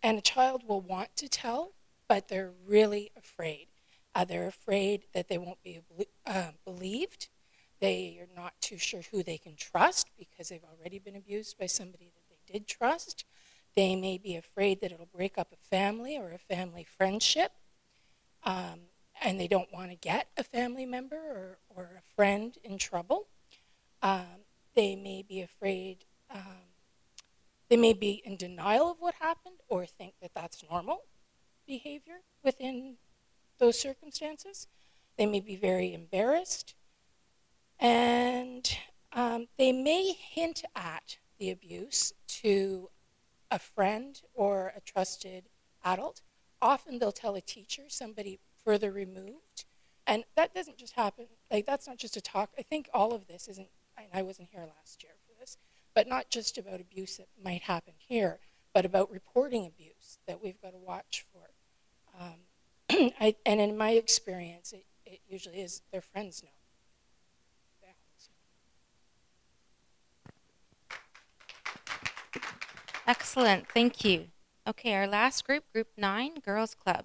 and 0.03 0.19
a 0.19 0.23
child 0.23 0.63
will 0.69 0.81
want 0.81 1.17
to 1.17 1.29
tell, 1.29 1.73
but 2.09 2.29
they're 2.29 2.53
really 2.67 3.11
afraid. 3.17 3.69
Uh, 4.15 4.25
they're 4.25 4.47
afraid 4.47 5.05
that 5.13 5.29
they 5.29 5.39
won't 5.39 5.63
be 5.63 5.81
uh, 6.27 6.51
believed. 6.65 7.29
They 7.81 8.19
are 8.21 8.35
not 8.35 8.55
too 8.61 8.79
sure 8.79 9.03
who 9.11 9.23
they 9.23 9.39
can 9.39 9.57
trust 9.57 10.11
because 10.19 10.49
they've 10.49 10.65
already 10.65 10.99
been 10.99 11.17
abused 11.17 11.59
by 11.59 11.67
somebody 11.67 12.13
that 12.15 12.25
they 12.29 12.53
did 12.53 12.67
trust. 12.67 13.25
They 13.75 13.95
may 13.95 14.17
be 14.17 14.37
afraid 14.37 14.81
that 14.81 14.93
it'll 14.93 15.07
break 15.07 15.37
up 15.37 15.53
a 15.53 15.57
family 15.57 16.17
or 16.17 16.33
a 16.33 16.39
family 16.39 16.85
friendship. 16.85 17.53
Um, 18.43 18.81
and 19.21 19.39
they 19.41 19.49
don't 19.49 19.73
want 19.73 19.91
to 19.91 19.97
get 19.97 20.29
a 20.37 20.45
family 20.45 20.87
member 20.87 21.17
or, 21.17 21.59
or 21.69 21.91
a 21.99 22.15
friend 22.15 22.57
in 22.65 22.79
trouble. 22.79 23.29
Um, 24.03 24.45
they 24.75 24.95
may 24.95 25.23
be 25.27 25.41
afraid 25.41 26.05
um, 26.33 26.67
they 27.69 27.77
may 27.77 27.93
be 27.93 28.23
in 28.25 28.37
denial 28.37 28.91
of 28.91 28.99
what 29.01 29.15
happened 29.21 29.57
or 29.69 29.87
think 29.87 30.15
that 30.23 30.33
that's 30.35 30.63
normal 30.71 31.03
behavior 31.67 32.21
within 32.43 32.97
those 33.59 33.79
circumstances. 33.79 34.69
They 35.17 35.27
may 35.27 35.41
be 35.41 35.57
very 35.57 35.93
embarrassed. 35.93 36.75
And 37.79 38.71
um, 39.13 39.49
they 39.59 39.73
may 39.73 40.13
hint 40.13 40.65
at 40.75 41.19
the 41.39 41.51
abuse 41.51 42.13
to 42.29 42.91
a 43.51 43.59
friend 43.59 44.21
or 44.35 44.73
a 44.77 44.81
trusted 44.81 45.45
adult. 45.85 46.23
Often 46.61 46.99
they'll 46.99 47.13
tell 47.13 47.35
a 47.35 47.41
teacher, 47.41 47.83
somebody 47.89 48.41
further 48.65 48.91
removed. 48.91 49.65
And 50.07 50.25
that 50.37 50.55
doesn't 50.55 50.79
just 50.79 50.95
happen, 50.95 51.27
like, 51.51 51.67
that's 51.67 51.87
not 51.87 51.99
just 51.99 52.17
a 52.17 52.21
talk. 52.21 52.51
I 52.59 52.63
think 52.63 52.89
all 52.95 53.13
of 53.13 53.27
this 53.27 53.49
isn't, 53.49 53.69
and 53.99 54.07
I 54.15 54.23
wasn't 54.23 54.49
here 54.53 54.65
last 54.79 55.03
year 55.03 55.13
for 55.27 55.39
this, 55.39 55.59
but 55.95 56.07
not 56.07 56.31
just 56.31 56.59
about 56.59 56.81
abuse 56.81 57.17
that 57.17 57.27
might 57.43 57.63
happen 57.63 57.95
here, 57.99 58.39
but 58.73 58.85
about 58.85 59.11
reporting 59.11 59.67
abuse 59.67 60.19
that 60.29 60.43
we've 60.43 60.61
got 60.61 60.71
to 60.73 60.79
watch 60.79 61.27
for. 61.33 61.36
Um, 62.19 62.35
I, 63.21 63.37
and 63.45 63.61
in 63.61 63.77
my 63.77 63.91
experience, 63.91 64.73
it, 64.73 64.87
it 65.05 65.21
usually 65.29 65.61
is 65.61 65.83
their 65.93 66.01
friends 66.01 66.43
know. 66.43 66.51
Excellent, 73.09 73.69
thank 73.69 74.05
you. 74.05 74.27
Okay, 74.67 74.93
our 74.93 75.07
last 75.07 75.47
group, 75.47 75.63
Group 75.73 75.87
9, 75.97 76.41
Girls 76.45 76.75
Club. 76.75 77.05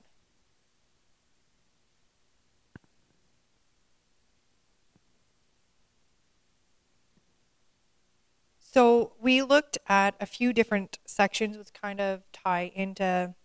So 8.58 9.14
we 9.22 9.44
looked 9.44 9.78
at 9.88 10.16
a 10.20 10.26
few 10.26 10.54
different 10.54 10.98
sections 11.06 11.56
which 11.56 11.72
kind 11.72 12.02
of 12.02 12.24
tie 12.32 12.72
into 12.74 13.36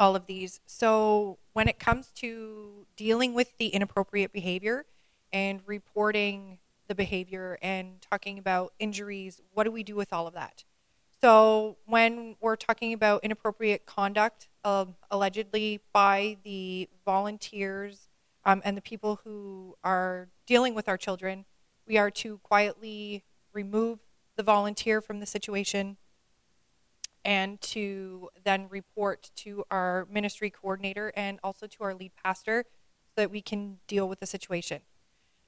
all 0.00 0.16
of 0.16 0.26
these. 0.26 0.60
So 0.66 1.38
when 1.52 1.68
it 1.68 1.78
comes 1.78 2.10
to 2.16 2.86
dealing 2.96 3.34
with 3.34 3.56
the 3.58 3.68
inappropriate 3.68 4.32
behavior 4.32 4.86
and 5.32 5.60
reporting 5.66 6.58
the 6.88 6.94
behavior 6.94 7.58
and 7.62 8.00
talking 8.00 8.38
about 8.38 8.72
injuries, 8.78 9.40
what 9.52 9.64
do 9.64 9.70
we 9.70 9.82
do 9.84 9.94
with 9.94 10.12
all 10.12 10.26
of 10.26 10.34
that? 10.34 10.64
So 11.20 11.76
when 11.84 12.36
we're 12.40 12.56
talking 12.56 12.94
about 12.94 13.22
inappropriate 13.22 13.84
conduct, 13.84 14.48
um, 14.64 14.96
allegedly 15.10 15.80
by 15.92 16.38
the 16.44 16.88
volunteers 17.04 18.08
um, 18.46 18.62
and 18.64 18.76
the 18.76 18.82
people 18.82 19.20
who 19.22 19.76
are 19.84 20.28
dealing 20.46 20.74
with 20.74 20.88
our 20.88 20.96
children, 20.96 21.44
we 21.86 21.98
are 21.98 22.10
to 22.10 22.38
quietly 22.38 23.22
remove 23.52 23.98
the 24.36 24.42
volunteer 24.42 25.02
from 25.02 25.20
the 25.20 25.26
situation 25.26 25.98
and 27.24 27.60
to 27.60 28.28
then 28.44 28.66
report 28.70 29.30
to 29.36 29.64
our 29.70 30.06
ministry 30.10 30.50
coordinator 30.50 31.12
and 31.16 31.38
also 31.44 31.66
to 31.66 31.84
our 31.84 31.94
lead 31.94 32.12
pastor 32.22 32.64
so 33.08 33.22
that 33.22 33.30
we 33.30 33.40
can 33.40 33.78
deal 33.86 34.08
with 34.08 34.20
the 34.20 34.26
situation. 34.26 34.82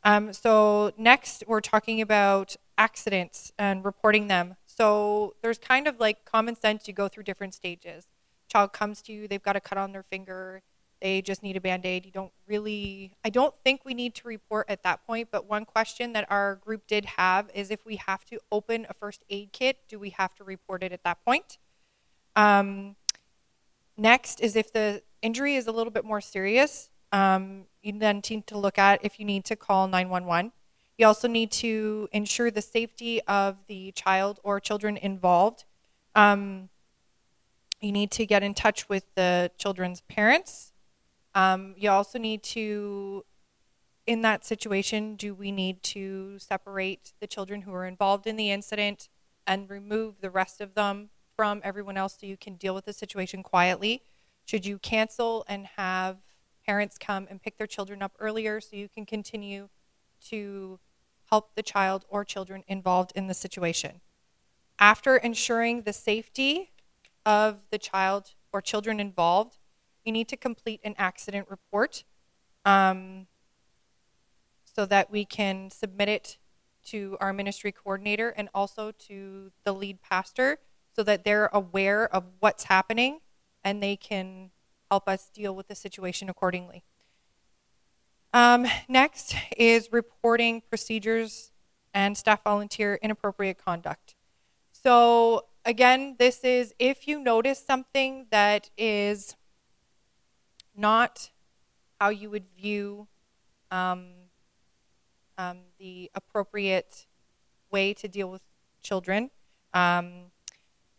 Um, 0.05 0.33
so, 0.33 0.93
next, 0.97 1.45
we're 1.47 1.61
talking 1.61 2.01
about 2.01 2.57
accidents 2.77 3.53
and 3.59 3.85
reporting 3.85 4.27
them. 4.27 4.57
So, 4.67 5.37
there's 5.43 5.59
kind 5.59 5.87
of 5.87 6.01
like 6.01 6.25
common 6.25 6.57
sense, 6.57 6.89
you 6.89 6.95
go 6.95 7.09
through 7.09 7.23
different 7.23 7.55
stages. 7.55 8.09
Child 8.49 8.73
comes 8.73 9.01
to 9.03 9.13
you, 9.13 9.29
they've 9.29 9.43
got 9.43 9.55
a 9.55 9.61
cut 9.61 9.79
on 9.79 9.93
their 9.93 10.03
finger, 10.03 10.63
they 11.03 11.21
just 11.21 11.43
need 11.43 11.57
a 11.57 11.61
band 11.61 11.85
aid. 11.85 12.07
You 12.07 12.13
don't 12.13 12.33
really, 12.47 13.13
I 13.25 13.31
don't 13.31 13.55
think 13.65 13.85
we 13.85 13.93
need 13.93 14.15
to 14.17 14.29
report 14.29 14.67
at 14.69 14.85
that 14.85 15.05
point. 15.05 15.29
But 15.33 15.49
one 15.49 15.65
question 15.65 16.13
that 16.13 16.31
our 16.31 16.55
group 16.57 16.87
did 16.87 17.05
have 17.05 17.51
is 17.55 17.73
if 17.73 17.85
we 17.85 17.97
have 17.97 18.25
to 18.27 18.39
open 18.53 18.87
a 18.89 18.95
first 18.95 19.25
aid 19.29 19.51
kit, 19.53 19.79
do 19.89 19.99
we 19.99 20.11
have 20.11 20.33
to 20.37 20.45
report 20.45 20.85
it 20.85 20.93
at 20.93 21.03
that 21.03 21.25
point? 21.25 21.59
Um, 22.37 22.97
next 23.97 24.41
is 24.41 24.57
if 24.57 24.73
the 24.73 25.03
injury 25.21 25.57
is 25.57 25.67
a 25.67 25.73
little 25.73 25.91
bit 25.91 26.05
more 26.05 26.21
serious, 26.21 26.91
um, 27.13 27.65
you 27.83 27.99
then 27.99 28.23
need 28.29 28.47
to 28.47 28.59
look 28.59 28.79
at 28.79 29.05
if 29.05 29.19
you 29.19 29.25
need 29.25 29.45
to 29.47 29.57
call 29.57 29.87
911. 29.89 30.53
You 30.99 31.07
also 31.07 31.29
need 31.29 31.51
to 31.53 32.09
ensure 32.13 32.51
the 32.51 32.63
safety 32.63 33.23
of 33.23 33.57
the 33.67 33.93
child 33.93 34.41
or 34.43 34.61
children 34.61 34.97
involved. 34.97 35.65
Um, 36.15 36.69
you 37.81 37.93
need 37.93 38.11
to 38.13 38.27
get 38.27 38.43
in 38.43 38.55
touch 38.55 38.89
with 38.89 39.05
the 39.15 39.51
children's 39.59 40.03
parents 40.03 40.73
um, 41.35 41.75
you 41.77 41.91
also 41.91 42.19
need 42.19 42.43
to, 42.43 43.25
in 44.07 44.23
that 44.23 44.45
situation, 44.45 45.17
do 45.17 45.35
we 45.35 45.51
need 45.51 45.83
to 45.85 46.39
separate 46.39 47.13
the 47.21 47.27
children 47.27 47.63
who 47.63 47.73
are 47.73 47.87
involved 47.87 48.27
in 48.27 48.37
the 48.37 48.51
incident 48.51 49.09
and 49.47 49.71
remove 49.71 50.21
the 50.21 50.31
rest 50.31 50.61
of 50.61 50.75
them 50.75 51.11
from 51.37 51.61
everyone 51.65 51.97
else 51.97 52.17
so 52.21 52.27
you 52.27 52.37
can 52.37 52.55
deal 52.55 52.75
with 52.75 52.85
the 52.85 52.93
situation 52.93 53.43
quietly? 53.43 54.03
Should 54.45 54.67
you 54.67 54.79
cancel 54.79 55.45
and 55.49 55.67
have 55.77 56.19
parents 56.67 56.99
come 56.99 57.27
and 57.31 57.43
pick 57.43 57.59
their 57.59 57.67
children 57.67 58.03
up 58.03 58.13
earlier 58.19 58.61
so 58.61 58.77
you 58.77 58.89
can 58.89 59.07
continue 59.07 59.69
to 60.29 60.79
help 61.31 61.55
the 61.55 61.63
child 61.63 62.05
or 62.09 62.25
children 62.25 62.65
involved 62.69 63.13
in 63.15 63.27
the 63.27 63.35
situation? 63.35 64.01
After 64.79 65.17
ensuring 65.17 65.83
the 65.83 65.93
safety 65.93 66.73
of 67.25 67.61
the 67.71 67.79
child 67.79 68.35
or 68.53 68.61
children 68.61 69.01
involved, 69.01 69.59
you 70.05 70.13
need 70.13 70.29
to 70.29 70.37
complete 70.37 70.81
an 70.83 70.95
accident 70.99 71.47
report 71.49 72.05
um, 72.65 73.27
so 74.65 74.87
that 74.87 75.11
we 75.11 75.25
can 75.25 75.71
submit 75.71 76.09
it 76.09 76.39
to 76.85 77.17
our 77.21 77.33
ministry 77.33 77.71
coordinator 77.71 78.31
and 78.31 78.49
also 78.55 78.91
to 78.91 79.53
the 79.65 79.73
lead 79.73 80.03
pastor 80.03 80.59
so 80.95 81.03
that 81.03 81.25
they're 81.25 81.51
aware 81.53 82.13
of 82.15 82.25
what's 82.41 82.65
happening 82.65 83.21
and 83.65 83.83
they 83.83 83.97
can 83.97 84.51
help 84.91 85.09
us 85.09 85.31
deal 85.33 85.55
with 85.55 85.69
the 85.69 85.75
situation 85.75 86.29
accordingly. 86.29 86.85
Um, 88.35 88.67
next 88.89 89.35
is 89.57 89.93
reporting 89.93 90.63
procedures 90.69 91.53
and 91.95 92.17
staff 92.17 92.43
volunteer 92.45 92.99
inappropriate 93.03 93.59
conduct. 93.59 94.15
So, 94.73 95.47
again, 95.65 96.17
this 96.19 96.43
is 96.43 96.75
if 96.79 97.07
you 97.07 97.21
notice 97.21 97.63
something 97.65 98.27
that 98.31 98.71
is 98.77 99.37
not 100.75 101.31
how 102.01 102.09
you 102.09 102.31
would 102.31 102.47
view 102.57 103.07
um, 103.71 104.07
um, 105.39 105.59
the 105.79 106.11
appropriate 106.15 107.07
way 107.71 107.95
to 107.95 108.09
deal 108.09 108.31
with 108.31 108.43
children. 108.83 109.31
Um, 109.73 110.32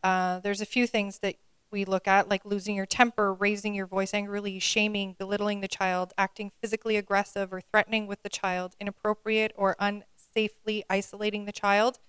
uh, 0.04 0.40
there's 0.40 0.62
a 0.62 0.66
few 0.66 0.86
things 0.86 1.20
that 1.20 1.36
we 1.72 1.86
look 1.86 2.08
at, 2.08 2.30
like 2.30 2.46
losing 2.46 2.76
your 2.76 2.86
temper, 2.86 3.34
raising 3.34 3.74
your 3.74 3.88
voice 3.88 4.14
angrily, 4.14 4.60
shaming, 4.60 5.16
belittling 5.18 5.62
the 5.62 5.68
child, 5.68 6.14
acting 6.18 6.52
physically 6.62 6.96
aggressive 6.96 7.52
or 7.52 7.60
threatening 7.60 8.06
with 8.06 8.22
the 8.22 8.30
child, 8.30 8.76
inappropriate 8.80 9.52
or 9.56 9.76
unsafely 9.82 10.84
isolating 10.90 11.46
the 11.46 11.52
child, 11.52 12.00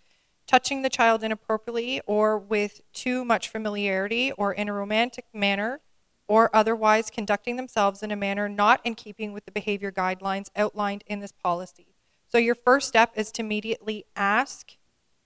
touching 0.47 0.82
the 0.82 0.90
child 0.90 1.24
inappropriately 1.24 2.01
or 2.07 2.38
with 2.38 2.82
too 2.92 3.24
much 3.24 3.49
familiarity 3.49 4.30
or 4.32 4.53
in 4.53 4.68
a 4.68 4.72
romantic 4.72 5.24
manner, 5.32 5.80
or 6.28 6.55
otherwise 6.55 7.11
conducting 7.11 7.57
themselves 7.57 8.03
in 8.03 8.11
a 8.11 8.16
manner 8.16 8.49
not 8.49 8.80
in 8.84 8.95
keeping 8.95 9.32
with 9.32 9.45
the 9.45 9.53
behavior 9.53 9.92
guidelines 9.92 10.49
outlined 10.57 11.05
in 11.07 11.20
this 11.20 11.32
policy. 11.32 11.95
So, 12.28 12.38
your 12.38 12.55
first 12.55 12.88
step 12.88 13.12
is 13.14 13.30
to 13.32 13.42
immediately 13.42 14.05
ask 14.16 14.76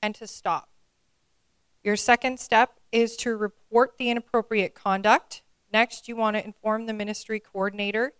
and 0.03 0.15
to 0.17 0.27
stop. 0.27 0.69
Your 1.83 1.97
second 1.97 2.41
step 2.41 2.81
is 2.93 3.17
to 3.19 3.37
report 3.37 3.99
the 3.99 4.11
inappropriate 4.11 4.75
conduct. 4.75 5.43
Next, 5.73 6.09
you 6.09 6.17
want 6.17 6.37
to 6.37 6.45
inform 6.45 6.87
the 6.87 6.93
ministry 6.93 7.41
coordinator. 7.41 8.13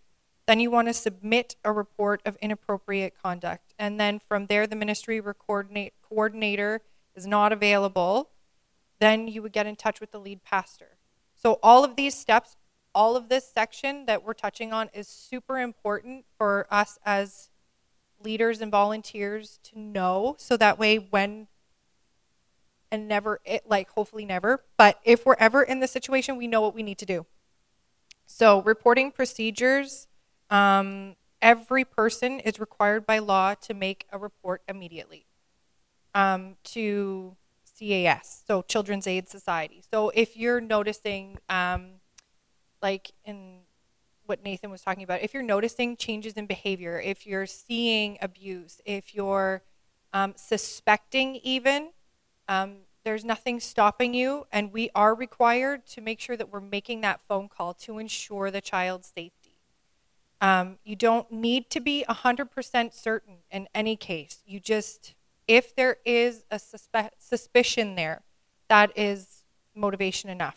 Then, 0.47 0.61
you 0.61 0.71
want 0.71 0.89
to 0.89 0.95
submit 0.95 1.57
a 1.65 1.73
report 1.73 2.23
of 2.25 2.37
inappropriate 2.41 3.15
conduct. 3.21 3.75
And 3.79 4.01
then, 4.01 4.19
from 4.19 4.47
there, 4.47 4.67
the 4.67 4.77
ministry 4.77 5.21
coordinator 5.21 6.81
is 7.15 7.27
not 7.27 7.53
available. 7.53 8.31
Then, 9.01 9.29
you 9.29 9.43
would 9.43 9.53
get 9.53 9.67
in 9.67 9.77
touch 9.77 10.01
with 10.01 10.13
the 10.13 10.21
lead 10.21 10.45
pastor. 10.45 10.99
So, 11.35 11.59
all 11.63 11.85
of 11.85 11.97
these 11.97 12.15
steps 12.15 12.57
all 12.95 13.17
of 13.17 13.29
this 13.29 13.49
section 13.49 14.07
that 14.07 14.25
we're 14.25 14.35
touching 14.35 14.73
on 14.73 14.91
is 14.93 15.07
super 15.07 15.59
important 15.61 16.25
for 16.37 16.67
us 16.69 16.99
as 17.05 17.51
leaders 18.21 18.61
and 18.61 18.73
volunteers 18.73 19.61
to 19.63 19.79
know 19.79 20.35
so 20.39 20.57
that 20.57 20.79
way 20.79 20.97
when 20.97 21.47
and 22.91 23.09
never 23.09 23.41
it 23.45 23.65
like 23.69 23.91
hopefully 23.91 24.25
never 24.25 24.65
but 24.77 24.99
if 25.05 25.27
we're 25.27 25.37
ever 25.39 25.63
in 25.63 25.81
this 25.81 25.91
situation 25.91 26.37
we 26.37 26.47
know 26.47 26.61
what 26.61 26.75
we 26.75 26.83
need 26.83 26.99
to 26.99 27.07
do. 27.07 27.27
So 28.27 28.63
reporting 28.63 29.11
procedures 29.11 30.07
um, 30.51 31.17
every 31.41 31.85
person 31.85 32.41
is 32.41 32.59
required 32.59 33.07
by 33.07 33.19
law 33.19 33.55
to 33.55 33.75
make 33.75 34.07
a 34.13 34.19
report 34.19 34.63
immediately 34.69 35.27
um, 36.15 36.57
to 36.65 37.37
cas 37.79 38.43
so 38.47 38.63
children's 38.63 39.07
aid 39.07 39.29
society. 39.29 39.83
So 39.93 40.11
if 40.15 40.37
you're 40.37 40.61
noticing 40.61 41.39
um, 41.49 42.01
like 42.83 43.13
in 43.25 43.61
what 44.27 44.45
Nathan 44.45 44.71
was 44.71 44.83
talking 44.83 45.03
about, 45.03 45.23
if 45.23 45.33
you're 45.33 45.43
noticing 45.43 45.97
changes 45.97 46.35
in 46.35 46.47
behavior, 46.47 47.01
if 47.01 47.27
you're 47.27 47.47
seeing 47.47 48.19
abuse, 48.21 48.81
if 48.85 49.15
you're 49.15 49.63
um, 50.13 50.35
suspecting 50.37 51.37
even, 51.37 51.91
um, 52.49 52.79
there's 53.05 53.25
nothing 53.25 53.61
stopping 53.61 54.15
you, 54.15 54.47
and 54.51 54.73
we 54.73 54.91
are 54.95 55.15
required 55.15 55.87
to 55.87 56.01
make 56.01 56.21
sure 56.21 56.37
that 56.37 56.51
we're 56.51 56.61
making 56.61 57.03
that 57.03 57.21
phone 57.29 57.49
call 57.49 57.75
to 57.75 57.99
ensure 57.99 58.51
the 58.51 58.61
child's 58.61 59.13
safety. 59.15 59.57
Um, 60.41 60.79
you 60.85 60.97
don't 60.97 61.31
need 61.31 61.71
to 61.71 61.81
be 61.81 62.05
100% 62.09 62.95
certain 62.95 63.39
in 63.51 63.69
any 63.75 63.97
case. 63.97 64.43
You 64.47 64.61
just, 64.61 65.15
if 65.47 65.75
there 65.75 65.97
is 66.05 66.45
a 66.51 66.57
suspe- 66.57 67.11
suspicion 67.19 67.95
there, 67.95 68.23
that 68.69 68.93
is 68.97 69.45
motivation 69.75 70.31
enough. 70.31 70.57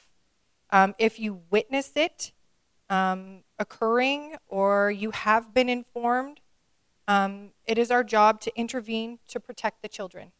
Um, 0.72 0.96
if 0.98 1.20
you 1.20 1.42
witness 1.50 1.92
it 1.96 2.32
um, 2.89 3.44
occurring 3.60 4.36
or 4.48 4.92
you 4.92 5.12
have 5.12 5.54
been 5.54 5.70
informed, 5.70 6.42
um, 7.08 7.52
it 7.66 7.78
is 7.78 7.92
our 7.92 8.04
job 8.04 8.39
to 8.42 8.52
intervene 8.58 9.20
to 9.30 9.39
protect 9.39 9.82
the 9.82 9.89
children. 9.89 10.32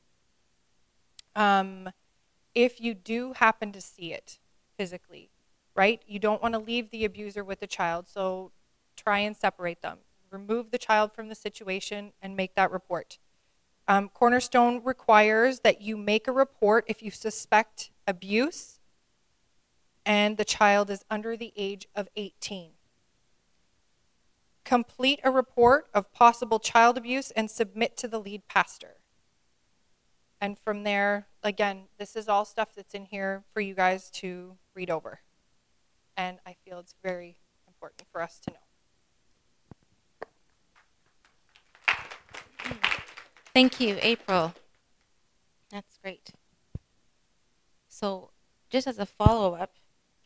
Um, 1.36 1.90
if 2.54 2.82
you 2.82 2.94
do 2.94 3.34
happen 3.34 3.72
to 3.72 3.82
see 3.82 4.14
it 4.14 4.40
physically, 4.78 5.30
right, 5.76 6.02
you 6.08 6.20
don't 6.20 6.42
want 6.42 6.54
to 6.54 6.60
leave 6.60 6.90
the 6.90 7.06
abuser 7.06 7.44
with 7.44 7.60
the 7.60 7.68
child, 7.68 8.08
so 8.08 8.52
try 8.96 9.20
and 9.20 9.36
separate 9.36 9.82
them. 9.82 10.00
Remove 10.30 10.72
the 10.72 10.78
child 10.78 11.14
from 11.14 11.30
the 11.30 11.36
situation 11.36 12.14
and 12.22 12.36
make 12.36 12.56
that 12.56 12.72
report. 12.72 13.18
Um, 13.88 14.10
Cornerstone 14.10 14.82
requires 14.84 15.62
that 15.62 15.82
you 15.82 15.98
make 15.98 16.28
a 16.28 16.32
report 16.32 16.86
if 16.88 17.02
you 17.02 17.12
suspect 17.12 17.92
abuse 18.08 18.80
and 20.06 20.38
the 20.38 20.46
child 20.46 20.90
is 20.90 21.06
under 21.10 21.36
the 21.36 21.54
age 21.56 21.88
of 21.96 22.08
18. 22.16 22.72
Complete 24.64 25.20
a 25.24 25.32
report 25.32 25.88
of 25.94 26.12
possible 26.14 26.60
child 26.60 26.98
abuse 26.98 27.32
and 27.32 27.52
submit 27.52 27.98
to 27.98 28.08
the 28.08 28.20
lead 28.20 28.48
pastor. 28.48 29.01
And 30.42 30.58
from 30.58 30.84
there, 30.84 31.28
again, 31.44 31.84
this 32.00 32.16
is 32.16 32.28
all 32.28 32.46
stuff 32.46 32.70
that's 32.76 32.96
in 32.96 33.06
here 33.06 33.44
for 33.54 33.62
you 33.62 33.76
guys 33.76 34.10
to 34.12 34.58
read 34.74 34.90
over. 34.90 35.20
And 36.18 36.40
I 36.46 36.56
feel 36.66 36.80
it's 36.80 36.96
very 37.04 37.38
important 37.68 38.08
for 38.12 38.24
us 38.24 38.40
to 38.40 38.52
know. 38.52 38.58
Thank 43.54 43.80
you, 43.80 44.00
April. 44.02 44.56
That's 45.70 45.98
great. 46.02 46.32
So, 47.88 48.32
just 48.70 48.88
as 48.88 48.98
a 48.98 49.06
follow 49.06 49.54
up, 49.54 49.76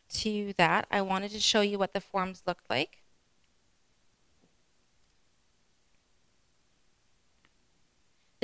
to 0.08 0.54
that, 0.56 0.86
I 0.90 1.02
wanted 1.02 1.32
to 1.32 1.40
show 1.40 1.60
you 1.60 1.78
what 1.78 1.92
the 1.92 2.00
forms 2.00 2.42
looked 2.46 2.70
like. 2.70 3.02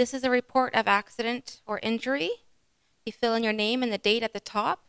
This 0.03 0.15
is 0.15 0.25
a 0.25 0.31
report 0.31 0.75
of 0.75 0.89
accident 0.89 1.61
or 1.65 1.79
injury. 1.81 2.31
You 3.07 3.13
fill 3.13 3.37
in 3.37 3.45
your 3.45 3.53
name 3.53 3.85
and 3.85 3.93
the 3.93 3.99
date 3.99 4.25
at 4.25 4.33
the 4.33 4.41
top. 4.41 4.81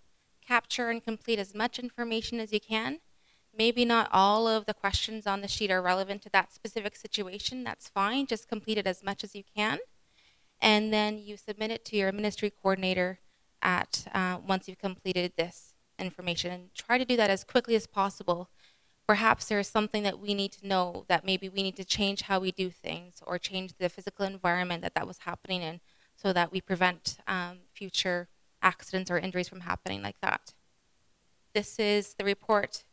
Capture 0.43 0.89
and 0.89 1.03
complete 1.03 1.37
as 1.37 1.53
much 1.53 1.77
information 1.77 2.39
as 2.39 2.51
you 2.51 2.59
can. 2.59 2.97
Maybe 3.55 3.85
not 3.85 4.09
all 4.11 4.47
of 4.47 4.65
the 4.65 4.73
questions 4.73 5.27
on 5.27 5.41
the 5.41 5.47
sheet 5.47 5.69
are 5.69 5.83
relevant 5.83 6.23
to 6.23 6.31
that 6.31 6.51
specific 6.51 6.95
situation. 6.95 7.63
That's 7.63 7.89
fine. 7.89 8.25
Just 8.25 8.49
complete 8.49 8.79
it 8.79 8.87
as 8.87 9.03
much 9.03 9.23
as 9.23 9.35
you 9.35 9.43
can. 9.55 9.77
And 10.59 10.91
then 10.91 11.19
you 11.19 11.37
submit 11.37 11.69
it 11.69 11.85
to 11.85 11.95
your 11.95 12.11
ministry 12.11 12.49
coordinator 12.49 13.19
at 13.61 14.07
uh, 14.15 14.39
once 14.43 14.67
you've 14.67 14.79
completed 14.79 15.33
this 15.37 15.75
information 15.99 16.51
and 16.51 16.73
try 16.73 16.97
to 16.97 17.05
do 17.05 17.15
that 17.17 17.29
as 17.29 17.43
quickly 17.43 17.75
as 17.75 17.85
possible. 17.85 18.49
Perhaps 19.13 19.45
there 19.45 19.59
is 19.59 19.67
something 19.67 20.01
that 20.01 20.17
we 20.17 20.33
need 20.33 20.53
to 20.53 20.67
know 20.67 21.05
that 21.07 21.23
maybe 21.23 21.47
we 21.47 21.61
need 21.61 21.75
to 21.75 21.85
change 21.85 22.23
how 22.23 22.39
we 22.39 22.51
do 22.51 22.71
things 22.71 23.21
or 23.27 23.37
change 23.37 23.75
the 23.77 23.87
physical 23.87 24.25
environment 24.25 24.81
that 24.81 24.95
that 24.95 25.05
was 25.05 25.19
happening 25.19 25.61
in 25.61 25.81
so 26.15 26.33
that 26.33 26.51
we 26.51 26.59
prevent 26.59 27.17
um, 27.27 27.59
future 27.71 28.27
accidents 28.63 29.11
or 29.11 29.19
injuries 29.19 29.47
from 29.47 29.59
happening 29.59 30.01
like 30.01 30.15
that. 30.23 30.55
This 31.53 31.77
is 31.77 32.15
the 32.15 32.25
report 32.25 32.85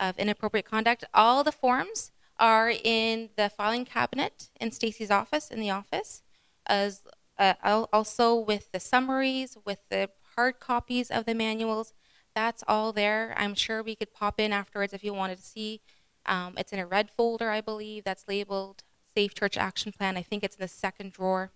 of 0.00 0.18
inappropriate 0.18 0.66
conduct. 0.66 1.04
All 1.14 1.44
the 1.44 1.52
forms 1.52 2.10
are 2.40 2.72
in 2.72 3.28
the 3.36 3.48
filing 3.48 3.84
cabinet 3.84 4.48
in 4.60 4.72
Stacy's 4.72 5.12
office, 5.12 5.48
in 5.48 5.60
the 5.60 5.70
office, 5.70 6.24
as 6.66 7.04
uh, 7.38 7.54
also 7.92 8.34
with 8.34 8.72
the 8.72 8.80
summaries, 8.80 9.56
with 9.64 9.78
the 9.90 10.10
hard 10.34 10.58
copies 10.58 11.08
of 11.08 11.24
the 11.24 11.36
manuals. 11.36 11.92
That's 12.34 12.64
all 12.66 12.92
there. 12.92 13.34
I'm 13.36 13.54
sure 13.54 13.82
we 13.82 13.96
could 13.96 14.12
pop 14.12 14.40
in 14.40 14.52
afterwards 14.52 14.92
if 14.92 15.04
you 15.04 15.12
wanted 15.12 15.38
to 15.38 15.44
see. 15.44 15.80
Um, 16.24 16.54
it's 16.56 16.72
in 16.72 16.78
a 16.78 16.86
red 16.86 17.10
folder, 17.10 17.50
I 17.50 17.60
believe, 17.60 18.04
that's 18.04 18.28
labeled 18.28 18.82
Safe 19.14 19.34
Church 19.34 19.56
Action 19.56 19.92
Plan. 19.92 20.16
I 20.16 20.22
think 20.22 20.42
it's 20.42 20.56
in 20.56 20.62
the 20.62 20.68
second 20.68 21.12
drawer. 21.12 21.50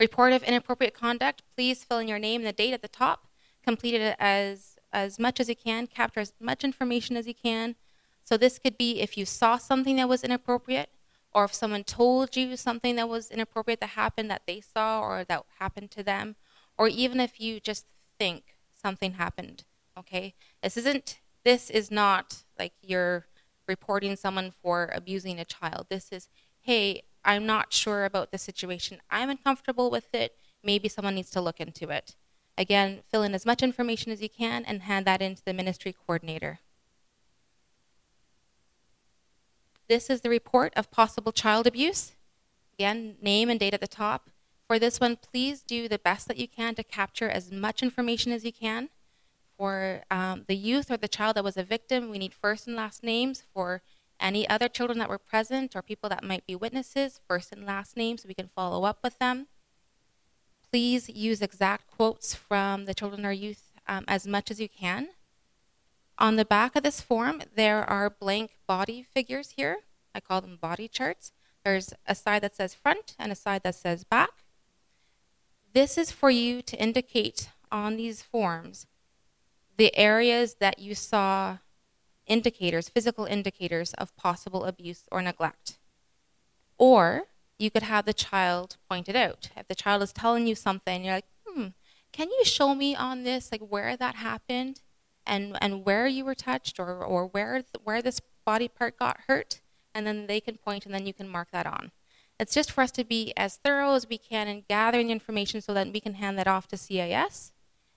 Report 0.00 0.32
of 0.32 0.42
inappropriate 0.42 0.94
conduct. 0.94 1.42
Please 1.54 1.84
fill 1.84 1.98
in 1.98 2.08
your 2.08 2.18
name 2.18 2.40
and 2.40 2.48
the 2.48 2.52
date 2.52 2.72
at 2.72 2.82
the 2.82 2.88
top. 2.88 3.28
Complete 3.64 3.94
it 3.94 4.16
as, 4.18 4.76
as 4.92 5.18
much 5.18 5.38
as 5.38 5.48
you 5.48 5.54
can. 5.54 5.86
Capture 5.86 6.20
as 6.20 6.32
much 6.40 6.64
information 6.64 7.16
as 7.16 7.26
you 7.26 7.34
can. 7.34 7.76
So 8.24 8.36
this 8.36 8.58
could 8.58 8.76
be 8.76 9.00
if 9.00 9.16
you 9.16 9.24
saw 9.24 9.58
something 9.58 9.96
that 9.96 10.08
was 10.08 10.24
inappropriate, 10.24 10.88
or 11.32 11.44
if 11.44 11.54
someone 11.54 11.84
told 11.84 12.36
you 12.36 12.56
something 12.56 12.96
that 12.96 13.08
was 13.08 13.30
inappropriate 13.30 13.80
that 13.80 13.90
happened 13.90 14.30
that 14.30 14.42
they 14.46 14.60
saw 14.60 15.00
or 15.00 15.24
that 15.24 15.44
happened 15.58 15.90
to 15.92 16.02
them, 16.02 16.36
or 16.78 16.88
even 16.88 17.20
if 17.20 17.40
you 17.40 17.60
just 17.60 17.86
think 18.18 18.53
something 18.84 19.12
happened, 19.14 19.64
okay? 19.98 20.34
This 20.62 20.76
isn't, 20.76 21.20
this 21.42 21.70
is 21.70 21.90
not 21.90 22.44
like 22.58 22.74
you're 22.82 23.24
reporting 23.66 24.14
someone 24.14 24.50
for 24.50 24.90
abusing 24.92 25.40
a 25.40 25.44
child. 25.46 25.86
This 25.88 26.12
is, 26.12 26.28
hey, 26.60 27.04
I'm 27.24 27.46
not 27.46 27.72
sure 27.72 28.04
about 28.04 28.30
the 28.30 28.36
situation. 28.36 29.00
I'm 29.10 29.30
uncomfortable 29.30 29.90
with 29.90 30.14
it. 30.14 30.36
Maybe 30.62 30.90
someone 30.90 31.14
needs 31.14 31.30
to 31.30 31.40
look 31.40 31.60
into 31.60 31.88
it. 31.88 32.14
Again, 32.58 33.00
fill 33.10 33.22
in 33.22 33.34
as 33.34 33.46
much 33.46 33.62
information 33.62 34.12
as 34.12 34.20
you 34.20 34.28
can 34.28 34.66
and 34.66 34.82
hand 34.82 35.06
that 35.06 35.22
in 35.22 35.34
to 35.34 35.44
the 35.44 35.54
ministry 35.54 35.94
coordinator. 35.94 36.60
This 39.88 40.10
is 40.10 40.20
the 40.20 40.28
report 40.28 40.74
of 40.76 40.90
possible 40.90 41.32
child 41.32 41.66
abuse. 41.66 42.12
Again, 42.78 43.16
name 43.22 43.48
and 43.48 43.58
date 43.58 43.74
at 43.74 43.80
the 43.80 43.88
top. 43.88 44.28
For 44.66 44.78
this 44.78 44.98
one, 44.98 45.16
please 45.16 45.62
do 45.62 45.88
the 45.88 45.98
best 45.98 46.26
that 46.28 46.38
you 46.38 46.48
can 46.48 46.74
to 46.76 46.82
capture 46.82 47.28
as 47.28 47.52
much 47.52 47.82
information 47.82 48.32
as 48.32 48.44
you 48.44 48.52
can. 48.52 48.88
For 49.58 50.02
um, 50.10 50.44
the 50.48 50.56
youth 50.56 50.90
or 50.90 50.96
the 50.96 51.08
child 51.08 51.36
that 51.36 51.44
was 51.44 51.56
a 51.56 51.62
victim, 51.62 52.10
we 52.10 52.18
need 52.18 52.34
first 52.34 52.66
and 52.66 52.74
last 52.74 53.02
names. 53.02 53.42
For 53.52 53.82
any 54.20 54.48
other 54.48 54.68
children 54.68 54.98
that 54.98 55.08
were 55.08 55.18
present 55.18 55.76
or 55.76 55.82
people 55.82 56.08
that 56.08 56.24
might 56.24 56.46
be 56.46 56.56
witnesses, 56.56 57.20
first 57.28 57.52
and 57.52 57.66
last 57.66 57.96
names 57.96 58.22
so 58.22 58.28
we 58.28 58.34
can 58.34 58.50
follow 58.54 58.84
up 58.84 58.98
with 59.02 59.18
them. 59.18 59.48
Please 60.70 61.08
use 61.08 61.42
exact 61.42 61.90
quotes 61.90 62.34
from 62.34 62.86
the 62.86 62.94
children 62.94 63.24
or 63.26 63.32
youth 63.32 63.72
um, 63.86 64.04
as 64.08 64.26
much 64.26 64.50
as 64.50 64.60
you 64.60 64.68
can. 64.68 65.08
On 66.18 66.36
the 66.36 66.44
back 66.44 66.76
of 66.76 66.82
this 66.82 67.00
form, 67.00 67.42
there 67.54 67.84
are 67.84 68.08
blank 68.08 68.52
body 68.66 69.02
figures 69.02 69.50
here. 69.50 69.78
I 70.14 70.20
call 70.20 70.40
them 70.40 70.58
body 70.60 70.88
charts. 70.88 71.32
There's 71.64 71.92
a 72.06 72.14
side 72.14 72.42
that 72.42 72.54
says 72.54 72.74
front 72.74 73.14
and 73.18 73.32
a 73.32 73.34
side 73.34 73.62
that 73.64 73.74
says 73.74 74.04
back. 74.04 74.43
This 75.74 75.98
is 75.98 76.12
for 76.12 76.30
you 76.30 76.62
to 76.62 76.76
indicate 76.80 77.48
on 77.72 77.96
these 77.96 78.22
forms 78.22 78.86
the 79.76 79.94
areas 79.96 80.56
that 80.60 80.78
you 80.78 80.94
saw 80.94 81.58
indicators, 82.28 82.88
physical 82.88 83.24
indicators 83.24 83.92
of 83.94 84.14
possible 84.16 84.66
abuse 84.66 85.02
or 85.10 85.20
neglect. 85.20 85.78
Or 86.78 87.24
you 87.58 87.72
could 87.72 87.82
have 87.82 88.04
the 88.04 88.14
child 88.14 88.76
point 88.88 89.08
it 89.08 89.16
out. 89.16 89.50
If 89.56 89.66
the 89.66 89.74
child 89.74 90.00
is 90.02 90.12
telling 90.12 90.46
you 90.46 90.54
something, 90.54 91.04
you're 91.04 91.14
like, 91.14 91.26
hmm, 91.44 91.66
can 92.12 92.28
you 92.28 92.44
show 92.44 92.76
me 92.76 92.94
on 92.94 93.24
this, 93.24 93.50
like 93.50 93.60
where 93.60 93.96
that 93.96 94.14
happened 94.14 94.80
and, 95.26 95.58
and 95.60 95.84
where 95.84 96.06
you 96.06 96.24
were 96.24 96.36
touched 96.36 96.78
or, 96.78 97.02
or 97.04 97.26
where, 97.26 97.64
where 97.82 98.00
this 98.00 98.20
body 98.44 98.68
part 98.68 98.96
got 98.96 99.22
hurt? 99.26 99.60
And 99.92 100.06
then 100.06 100.28
they 100.28 100.40
can 100.40 100.56
point 100.56 100.86
and 100.86 100.94
then 100.94 101.04
you 101.04 101.12
can 101.12 101.28
mark 101.28 101.48
that 101.50 101.66
on. 101.66 101.90
It's 102.38 102.54
just 102.54 102.72
for 102.72 102.82
us 102.82 102.90
to 102.92 103.04
be 103.04 103.32
as 103.36 103.56
thorough 103.56 103.94
as 103.94 104.08
we 104.08 104.18
can 104.18 104.48
in 104.48 104.64
gathering 104.68 105.10
information 105.10 105.60
so 105.60 105.72
that 105.74 105.92
we 105.92 106.00
can 106.00 106.14
hand 106.14 106.38
that 106.38 106.48
off 106.48 106.66
to 106.68 106.76
CIS 106.76 107.52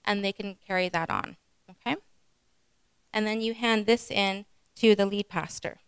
and 0.06 0.24
they 0.24 0.32
can 0.32 0.56
carry 0.66 0.90
that 0.90 1.10
on. 1.10 1.38
Okay? 1.70 1.98
And 3.12 3.26
then 3.26 3.42
you 3.42 3.54
hand 3.54 3.86
this 3.86 4.12
in 4.12 4.46
to 4.76 4.96
the 4.96 5.06
lead 5.06 5.28
pastor. 5.28 5.80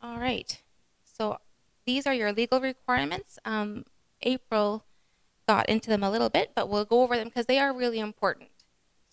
All 0.00 0.18
right. 0.18 0.62
So 1.04 1.38
these 1.84 2.06
are 2.06 2.14
your 2.14 2.32
legal 2.32 2.60
requirements. 2.60 3.38
Um, 3.44 3.84
April 4.22 4.84
got 5.48 5.68
into 5.68 5.90
them 5.90 6.02
a 6.02 6.10
little 6.10 6.28
bit, 6.28 6.52
but 6.54 6.68
we'll 6.68 6.84
go 6.84 7.02
over 7.02 7.16
them 7.16 7.28
because 7.28 7.46
they 7.46 7.58
are 7.58 7.74
really 7.74 7.98
important. 7.98 8.50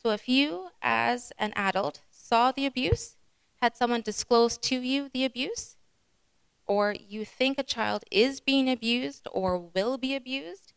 So 0.02 0.12
if 0.12 0.28
you, 0.28 0.70
as 0.82 1.32
an 1.38 1.54
adult, 1.56 2.02
saw 2.12 2.52
the 2.52 2.66
abuse, 2.66 3.16
had 3.62 3.76
someone 3.76 4.02
disclose 4.02 4.58
to 4.58 4.76
you 4.76 5.10
the 5.14 5.24
abuse, 5.24 5.78
or 6.68 6.94
you 6.94 7.26
think 7.26 7.58
a 7.58 7.64
child 7.64 8.04
is 8.12 8.40
being 8.40 8.70
abused 8.70 9.28
or 9.32 9.58
will 9.58 9.98
be 9.98 10.16
abused, 10.16 10.74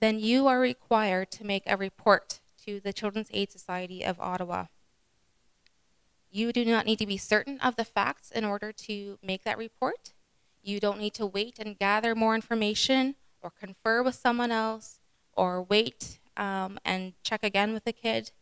then 0.00 0.18
you 0.18 0.46
are 0.46 0.60
required 0.60 1.30
to 1.32 1.44
make 1.44 1.62
a 1.66 1.76
report 1.76 2.40
to 2.64 2.80
the 2.80 2.92
Children's 2.92 3.30
Aid 3.32 3.50
Society 3.50 4.04
of 4.04 4.20
Ottawa. 4.20 4.66
You 6.30 6.52
do 6.52 6.64
not 6.64 6.86
need 6.86 6.98
to 6.98 7.06
be 7.06 7.16
certain 7.16 7.58
of 7.60 7.76
the 7.76 7.84
facts 7.84 8.30
in 8.30 8.44
order 8.44 8.72
to 8.72 9.18
make 9.22 9.44
that 9.44 9.58
report. 9.58 10.12
You 10.62 10.80
don't 10.80 10.98
need 10.98 11.14
to 11.14 11.26
wait 11.26 11.58
and 11.58 11.78
gather 11.78 12.14
more 12.14 12.34
information 12.34 13.14
or 13.40 13.50
confer 13.50 14.02
with 14.02 14.16
someone 14.16 14.50
else 14.50 15.00
or 15.34 15.62
wait 15.62 16.18
um, 16.36 16.78
and 16.84 17.14
check 17.22 17.44
again 17.44 17.72
with 17.72 17.84
the 17.84 17.92
kid. 17.92 18.32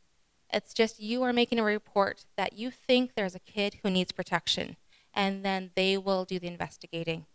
It's 0.53 0.73
just 0.73 1.01
you 1.01 1.23
are 1.23 1.33
making 1.33 1.59
a 1.59 1.65
report 1.65 2.25
that 2.37 2.55
you 2.55 2.71
think 2.71 3.15
there's 3.15 3.35
a 3.35 3.41
kid 3.41 3.79
who 3.83 3.91
needs 3.91 4.13
protection, 4.13 4.77
and 5.15 5.45
then 5.45 5.71
they 5.75 5.97
will 5.97 6.25
do 6.25 6.39
the 6.39 6.49
investigating. 6.49 7.27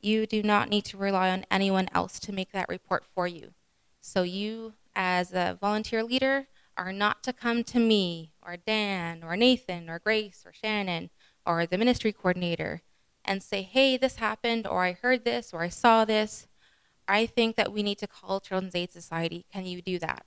You 0.00 0.26
do 0.26 0.42
not 0.42 0.68
need 0.68 0.84
to 0.86 0.96
rely 0.96 1.30
on 1.30 1.46
anyone 1.50 1.88
else 1.94 2.18
to 2.20 2.32
make 2.32 2.52
that 2.52 2.68
report 2.68 3.04
for 3.04 3.28
you. 3.28 3.54
So 4.00 4.22
you 4.22 4.74
as 4.94 5.32
a 5.32 5.56
volunteer 5.60 6.02
leader 6.02 6.48
are 6.76 6.92
not 6.92 7.22
to 7.22 7.32
come 7.32 7.64
to 7.64 7.78
me 7.78 8.32
or 8.44 8.56
Dan 8.56 9.22
or 9.22 9.36
Nathan 9.36 9.88
or 9.88 9.98
Grace 9.98 10.42
or 10.44 10.52
Shannon 10.52 11.10
or 11.46 11.66
the 11.66 11.78
ministry 11.78 12.12
coordinator 12.12 12.82
and 13.24 13.42
say, 13.42 13.62
hey, 13.62 13.96
this 13.96 14.16
happened, 14.16 14.66
or 14.66 14.84
I 14.84 14.92
heard 14.92 15.24
this, 15.24 15.54
or 15.54 15.62
I 15.62 15.70
saw 15.70 16.04
this. 16.04 16.46
I 17.08 17.26
think 17.26 17.56
that 17.56 17.72
we 17.72 17.82
need 17.82 17.98
to 17.98 18.06
call 18.06 18.40
Children's 18.40 18.74
Aid 18.74 18.92
Society. 18.92 19.46
Can 19.52 19.64
you 19.64 19.80
do 19.80 19.98
that? 19.98 20.26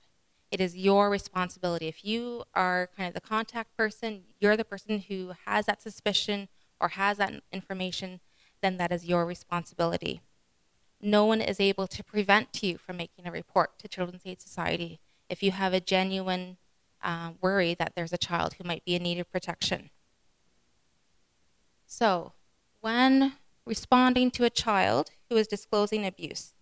It 0.50 0.60
is 0.60 0.76
your 0.76 1.10
responsibility. 1.10 1.88
If 1.88 2.04
you 2.04 2.44
are 2.54 2.88
kind 2.96 3.08
of 3.08 3.14
the 3.14 3.20
contact 3.20 3.76
person, 3.76 4.24
you're 4.40 4.56
the 4.56 4.64
person 4.64 5.00
who 5.08 5.32
has 5.46 5.66
that 5.66 5.82
suspicion 5.82 6.48
or 6.80 6.88
has 6.88 7.18
that 7.18 7.42
information, 7.52 8.20
then 8.62 8.76
that 8.78 8.92
is 8.92 9.06
your 9.06 9.26
responsibility 9.26 10.22
no 11.00 11.24
one 11.24 11.40
is 11.40 11.60
able 11.60 11.86
to 11.86 12.02
prevent 12.02 12.62
you 12.62 12.76
from 12.76 12.96
making 12.96 13.26
a 13.26 13.30
report 13.30 13.78
to 13.78 13.88
Children's 13.88 14.22
Aid 14.24 14.40
Society 14.40 15.00
if 15.28 15.42
you 15.42 15.52
have 15.52 15.72
a 15.72 15.80
genuine 15.80 16.56
uh, 17.02 17.32
worry 17.40 17.74
that 17.74 17.92
there's 17.94 18.12
a 18.12 18.18
child 18.18 18.54
who 18.54 18.64
might 18.64 18.84
be 18.84 18.94
in 18.94 19.02
need 19.02 19.18
of 19.18 19.30
protection. 19.30 19.90
So, 21.86 22.32
when 22.80 23.34
responding 23.64 24.30
to 24.32 24.44
a 24.44 24.50
child 24.50 25.10
who 25.28 25.36
is 25.36 25.46
disclosing 25.46 26.04
abuse, 26.04 26.54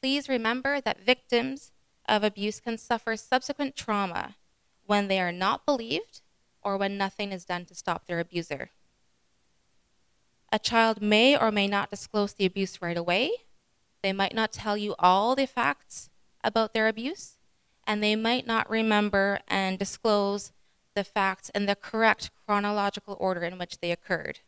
please 0.00 0.28
remember 0.28 0.80
that 0.80 1.04
victims 1.04 1.72
of 2.10 2.24
abuse 2.24 2.60
can 2.60 2.76
suffer 2.76 3.16
subsequent 3.16 3.76
trauma 3.76 4.34
when 4.84 5.06
they 5.06 5.20
are 5.20 5.32
not 5.32 5.64
believed 5.64 6.20
or 6.62 6.76
when 6.76 6.98
nothing 6.98 7.32
is 7.32 7.44
done 7.44 7.64
to 7.64 7.74
stop 7.74 8.06
their 8.06 8.18
abuser. 8.18 8.70
A 10.52 10.58
child 10.58 11.00
may 11.00 11.38
or 11.38 11.52
may 11.52 11.68
not 11.68 11.90
disclose 11.90 12.32
the 12.32 12.44
abuse 12.44 12.82
right 12.82 12.96
away, 12.96 13.30
they 14.02 14.12
might 14.12 14.34
not 14.34 14.50
tell 14.50 14.76
you 14.76 14.96
all 14.98 15.36
the 15.36 15.46
facts 15.46 16.10
about 16.42 16.74
their 16.74 16.88
abuse, 16.88 17.36
and 17.86 18.02
they 18.02 18.16
might 18.16 18.46
not 18.46 18.68
remember 18.68 19.40
and 19.46 19.78
disclose 19.78 20.52
the 20.96 21.04
facts 21.04 21.50
in 21.54 21.66
the 21.66 21.76
correct 21.76 22.30
chronological 22.44 23.16
order 23.20 23.42
in 23.42 23.58
which 23.58 23.78
they 23.78 23.92
occurred. 23.92 24.40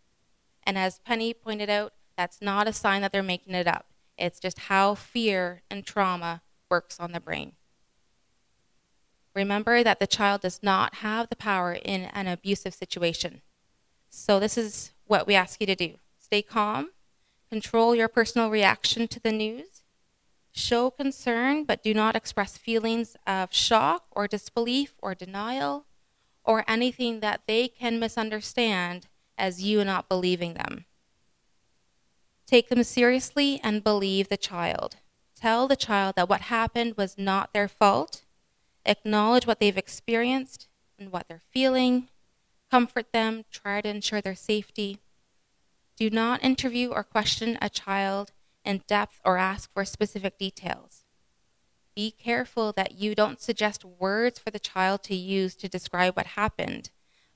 And 0.64 0.76
as 0.76 0.98
Penny 0.98 1.32
pointed 1.32 1.70
out, 1.70 1.92
that's 2.16 2.42
not 2.42 2.66
a 2.66 2.72
sign 2.72 3.02
that 3.02 3.12
they're 3.12 3.22
making 3.22 3.54
it 3.54 3.68
up. 3.68 3.86
It's 4.18 4.40
just 4.40 4.58
how 4.60 4.96
fear 4.96 5.62
and 5.70 5.86
trauma 5.86 6.42
works 6.72 6.98
on 6.98 7.12
the 7.12 7.20
brain. 7.20 7.52
Remember 9.34 9.84
that 9.84 10.00
the 10.00 10.06
child 10.06 10.40
does 10.40 10.60
not 10.62 10.96
have 10.96 11.28
the 11.28 11.36
power 11.36 11.72
in 11.72 12.02
an 12.14 12.26
abusive 12.26 12.74
situation. 12.74 13.42
So, 14.08 14.40
this 14.40 14.56
is 14.56 14.92
what 15.04 15.26
we 15.26 15.34
ask 15.34 15.60
you 15.60 15.66
to 15.66 15.76
do 15.76 15.96
stay 16.18 16.42
calm, 16.42 16.90
Control 17.52 17.94
your 17.94 18.08
personal 18.08 18.48
reaction 18.48 19.06
to 19.08 19.20
the 19.20 19.30
news. 19.30 19.82
Show 20.52 20.90
concern, 20.90 21.64
but 21.64 21.82
do 21.82 21.92
not 21.92 22.16
express 22.16 22.56
feelings 22.56 23.14
of 23.26 23.52
shock 23.52 24.06
or 24.10 24.26
disbelief 24.26 24.94
or 25.02 25.14
denial 25.14 25.84
or 26.44 26.64
anything 26.66 27.20
that 27.20 27.42
they 27.46 27.68
can 27.68 28.00
misunderstand 28.00 29.08
as 29.36 29.62
you 29.62 29.84
not 29.84 30.08
believing 30.08 30.54
them. 30.54 30.86
Take 32.46 32.70
them 32.70 32.84
seriously 32.84 33.60
and 33.62 33.84
believe 33.84 34.30
the 34.30 34.38
child. 34.38 34.96
Tell 35.42 35.66
the 35.66 35.74
child 35.74 36.14
that 36.14 36.28
what 36.28 36.42
happened 36.42 36.96
was 36.96 37.18
not 37.18 37.52
their 37.52 37.66
fault. 37.66 38.22
Acknowledge 38.86 39.44
what 39.44 39.58
they've 39.58 39.76
experienced 39.76 40.68
and 40.96 41.10
what 41.10 41.26
they're 41.26 41.42
feeling. 41.50 42.06
Comfort 42.70 43.12
them. 43.12 43.42
Try 43.50 43.80
to 43.80 43.88
ensure 43.88 44.20
their 44.20 44.36
safety. 44.36 45.00
Do 45.96 46.10
not 46.10 46.44
interview 46.44 46.90
or 46.90 47.02
question 47.02 47.58
a 47.60 47.68
child 47.68 48.30
in 48.64 48.82
depth 48.86 49.20
or 49.24 49.36
ask 49.36 49.68
for 49.72 49.84
specific 49.84 50.38
details. 50.38 51.02
Be 51.96 52.12
careful 52.12 52.70
that 52.76 53.00
you 53.00 53.16
don't 53.16 53.40
suggest 53.40 53.84
words 53.84 54.38
for 54.38 54.52
the 54.52 54.60
child 54.60 55.02
to 55.02 55.16
use 55.16 55.56
to 55.56 55.68
describe 55.68 56.16
what 56.16 56.38
happened, 56.38 56.90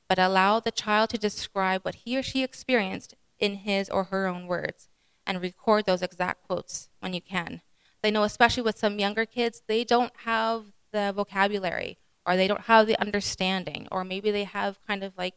but 0.09 0.21
allow 0.21 0.61
the 0.61 0.71
child 0.71 1.11
to 1.11 1.19
describe 1.19 1.83
what 1.83 1.97
he 1.97 2.17
or 2.17 2.23
she 2.23 2.45
experienced 2.45 3.17
in 3.41 3.57
his 3.57 3.91
or 3.91 4.05
her 4.05 4.29
own 4.29 4.47
words 4.47 4.89
and 5.27 5.43
record 5.43 5.87
those 5.87 6.03
exact 6.03 6.47
quotes 6.47 6.89
when 7.01 7.13
you 7.13 7.21
can. 7.21 7.63
I 8.07 8.11
know, 8.11 8.23
especially 8.23 8.63
with 8.63 8.79
some 8.79 9.01
younger 9.01 9.27
kids, 9.27 9.63
they 9.67 9.83
don't 9.83 10.13
have 10.19 10.67
the 10.93 11.13
vocabulary 11.13 11.99
or 12.25 12.37
they 12.37 12.47
don't 12.47 12.63
have 12.63 12.87
the 12.87 13.01
understanding, 13.01 13.89
or 13.91 14.05
maybe 14.05 14.31
they 14.31 14.45
have 14.45 14.79
kind 14.87 15.03
of 15.03 15.13
like 15.19 15.35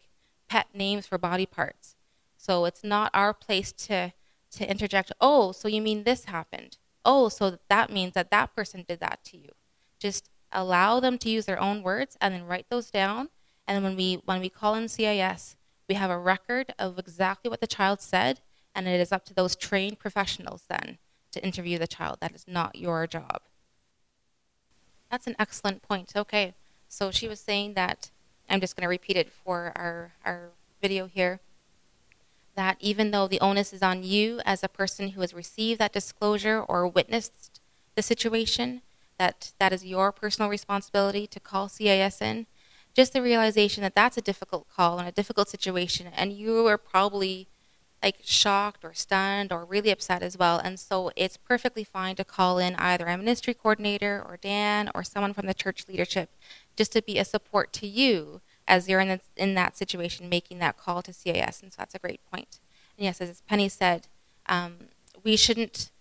pet 0.48 0.68
names 0.74 1.08
for 1.08 1.18
body 1.18 1.48
parts. 1.48 1.96
So 2.38 2.66
it's 2.66 2.84
not 2.84 3.10
our 3.14 3.34
place 3.34 3.72
to 3.88 4.14
to 4.52 4.70
interject, 4.70 5.12
"Oh, 5.20 5.52
so 5.52 5.68
you 5.68 5.82
mean 5.82 6.04
this 6.04 6.26
happened?" 6.26 6.78
"Oh, 7.04 7.30
so 7.30 7.58
that 7.70 7.92
means 7.92 8.14
that 8.14 8.30
that 8.32 8.56
person 8.56 8.86
did 8.88 9.00
that 9.00 9.24
to 9.26 9.38
you." 9.38 9.50
Just 10.00 10.30
allow 10.52 11.00
them 11.00 11.18
to 11.20 11.30
use 11.30 11.46
their 11.46 11.60
own 11.60 11.82
words 11.84 12.18
and 12.22 12.34
then 12.34 12.46
write 12.46 12.70
those 12.70 12.92
down. 12.92 13.30
And 13.68 13.84
when 13.84 13.96
we 13.96 14.16
when 14.26 14.42
we 14.42 14.50
call 14.50 14.76
in 14.76 14.88
CIS, 14.90 15.56
we 15.88 15.96
have 15.96 16.12
a 16.12 16.20
record 16.20 16.74
of 16.78 17.00
exactly 17.00 17.50
what 17.50 17.62
the 17.62 17.68
child 17.68 18.00
said 18.02 18.42
And 18.76 18.88
it 18.88 19.00
is 19.02 19.12
up 19.12 19.26
to 19.26 19.34
those 19.34 19.56
trained 19.56 19.98
professionals 20.00 20.66
then 20.70 21.00
to 21.32 21.44
interview 21.44 21.78
the 21.78 21.88
child. 21.88 22.18
That 22.22 22.34
is 22.34 22.46
not 22.48 22.76
your 22.76 23.08
job. 23.08 23.42
That's 25.12 25.28
an 25.28 25.36
excellent 25.40 25.82
point. 25.82 26.14
Okay. 26.16 26.54
So 26.88 27.12
she 27.12 27.28
was 27.28 27.40
saying 27.40 27.76
that, 27.76 28.10
I'm 28.50 28.60
just 28.60 28.76
going 28.76 28.84
to 28.84 28.90
repeat 28.90 29.18
it 29.18 29.32
for 29.32 29.72
our, 29.76 30.14
our 30.26 30.50
video 30.82 31.08
here, 31.08 31.40
that 32.56 32.78
even 32.80 33.12
though 33.12 33.28
the 33.28 33.40
onus 33.40 33.74
is 33.74 33.84
on 33.84 34.04
you 34.04 34.42
as 34.46 34.64
a 34.64 34.68
person 34.68 35.10
who 35.10 35.22
has 35.22 35.34
received 35.34 35.80
that 35.80 35.94
disclosure 35.94 36.62
or 36.62 36.88
witnessed 36.88 37.62
the 37.96 38.02
situation, 38.02 38.82
that 39.18 39.54
that 39.60 39.72
is 39.72 39.86
your 39.86 40.12
personal 40.12 40.50
responsibility 40.50 41.28
to 41.28 41.40
call 41.40 41.70
CIS 41.70 42.22
in. 42.22 42.48
Just 42.96 43.14
the 43.14 43.22
realization 43.22 43.84
that 43.84 43.94
that's 43.94 44.18
a 44.18 44.22
difficult 44.22 44.68
call 44.68 44.98
and 44.98 45.08
a 45.08 45.12
difficult 45.12 45.48
situation, 45.48 46.08
and 46.08 46.34
you 46.34 46.66
are 46.68 46.78
probably 46.78 47.48
like 48.02 48.20
shocked 48.24 48.86
or 48.86 48.94
stunned 48.94 49.52
or 49.52 49.66
really 49.66 49.92
upset 49.92 50.24
as 50.24 50.38
well. 50.38 50.58
And 50.58 50.80
so 50.80 51.12
it's 51.16 51.38
perfectly 51.38 51.84
fine 51.84 52.16
to 52.16 52.24
call 52.24 52.58
in 52.58 52.76
either 52.76 53.06
a 53.06 53.18
ministry 53.18 53.54
coordinator 53.54 54.24
or 54.26 54.38
Dan 54.38 54.90
or 54.96 55.04
someone 55.04 55.34
from 55.34 55.48
the 55.48 55.54
church 55.54 55.86
leadership 55.88 56.30
just 56.76 56.94
to 56.94 57.02
be 57.02 57.18
a 57.18 57.26
support 57.26 57.74
to 57.74 57.88
you 57.88 58.42
as 58.68 58.88
you're 58.88 59.02
in, 59.02 59.10
the, 59.10 59.20
in 59.36 59.56
that 59.56 59.76
situation 59.76 60.30
making 60.30 60.60
that 60.60 60.78
call 60.78 61.02
to 61.02 61.12
CIS. 61.12 61.62
And 61.62 61.74
so 61.74 61.78
that's 61.80 61.96
a 61.96 62.00
great 62.00 62.22
point. 62.32 62.60
And 62.98 63.06
yes, 63.06 63.20
as 63.20 63.42
Penny 63.42 63.68
said, 63.68 64.08
um, 64.48 64.76
we 65.24 65.36
shouldn't 65.36 65.92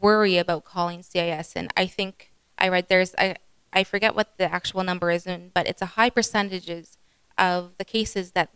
worry 0.00 0.36
about 0.36 0.64
calling 0.64 1.02
CIS. 1.02 1.54
And 1.56 1.72
I 1.76 1.86
think 1.86 2.32
I 2.58 2.68
read 2.68 2.88
there's, 2.88 3.14
I, 3.16 3.36
I 3.72 3.84
forget 3.84 4.14
what 4.14 4.36
the 4.36 4.52
actual 4.52 4.84
number 4.84 5.10
is, 5.10 5.26
but 5.54 5.66
it's 5.66 5.80
a 5.80 5.86
high 5.86 6.10
percentages 6.10 6.98
of 7.38 7.72
the 7.78 7.84
cases 7.84 8.32
that 8.32 8.50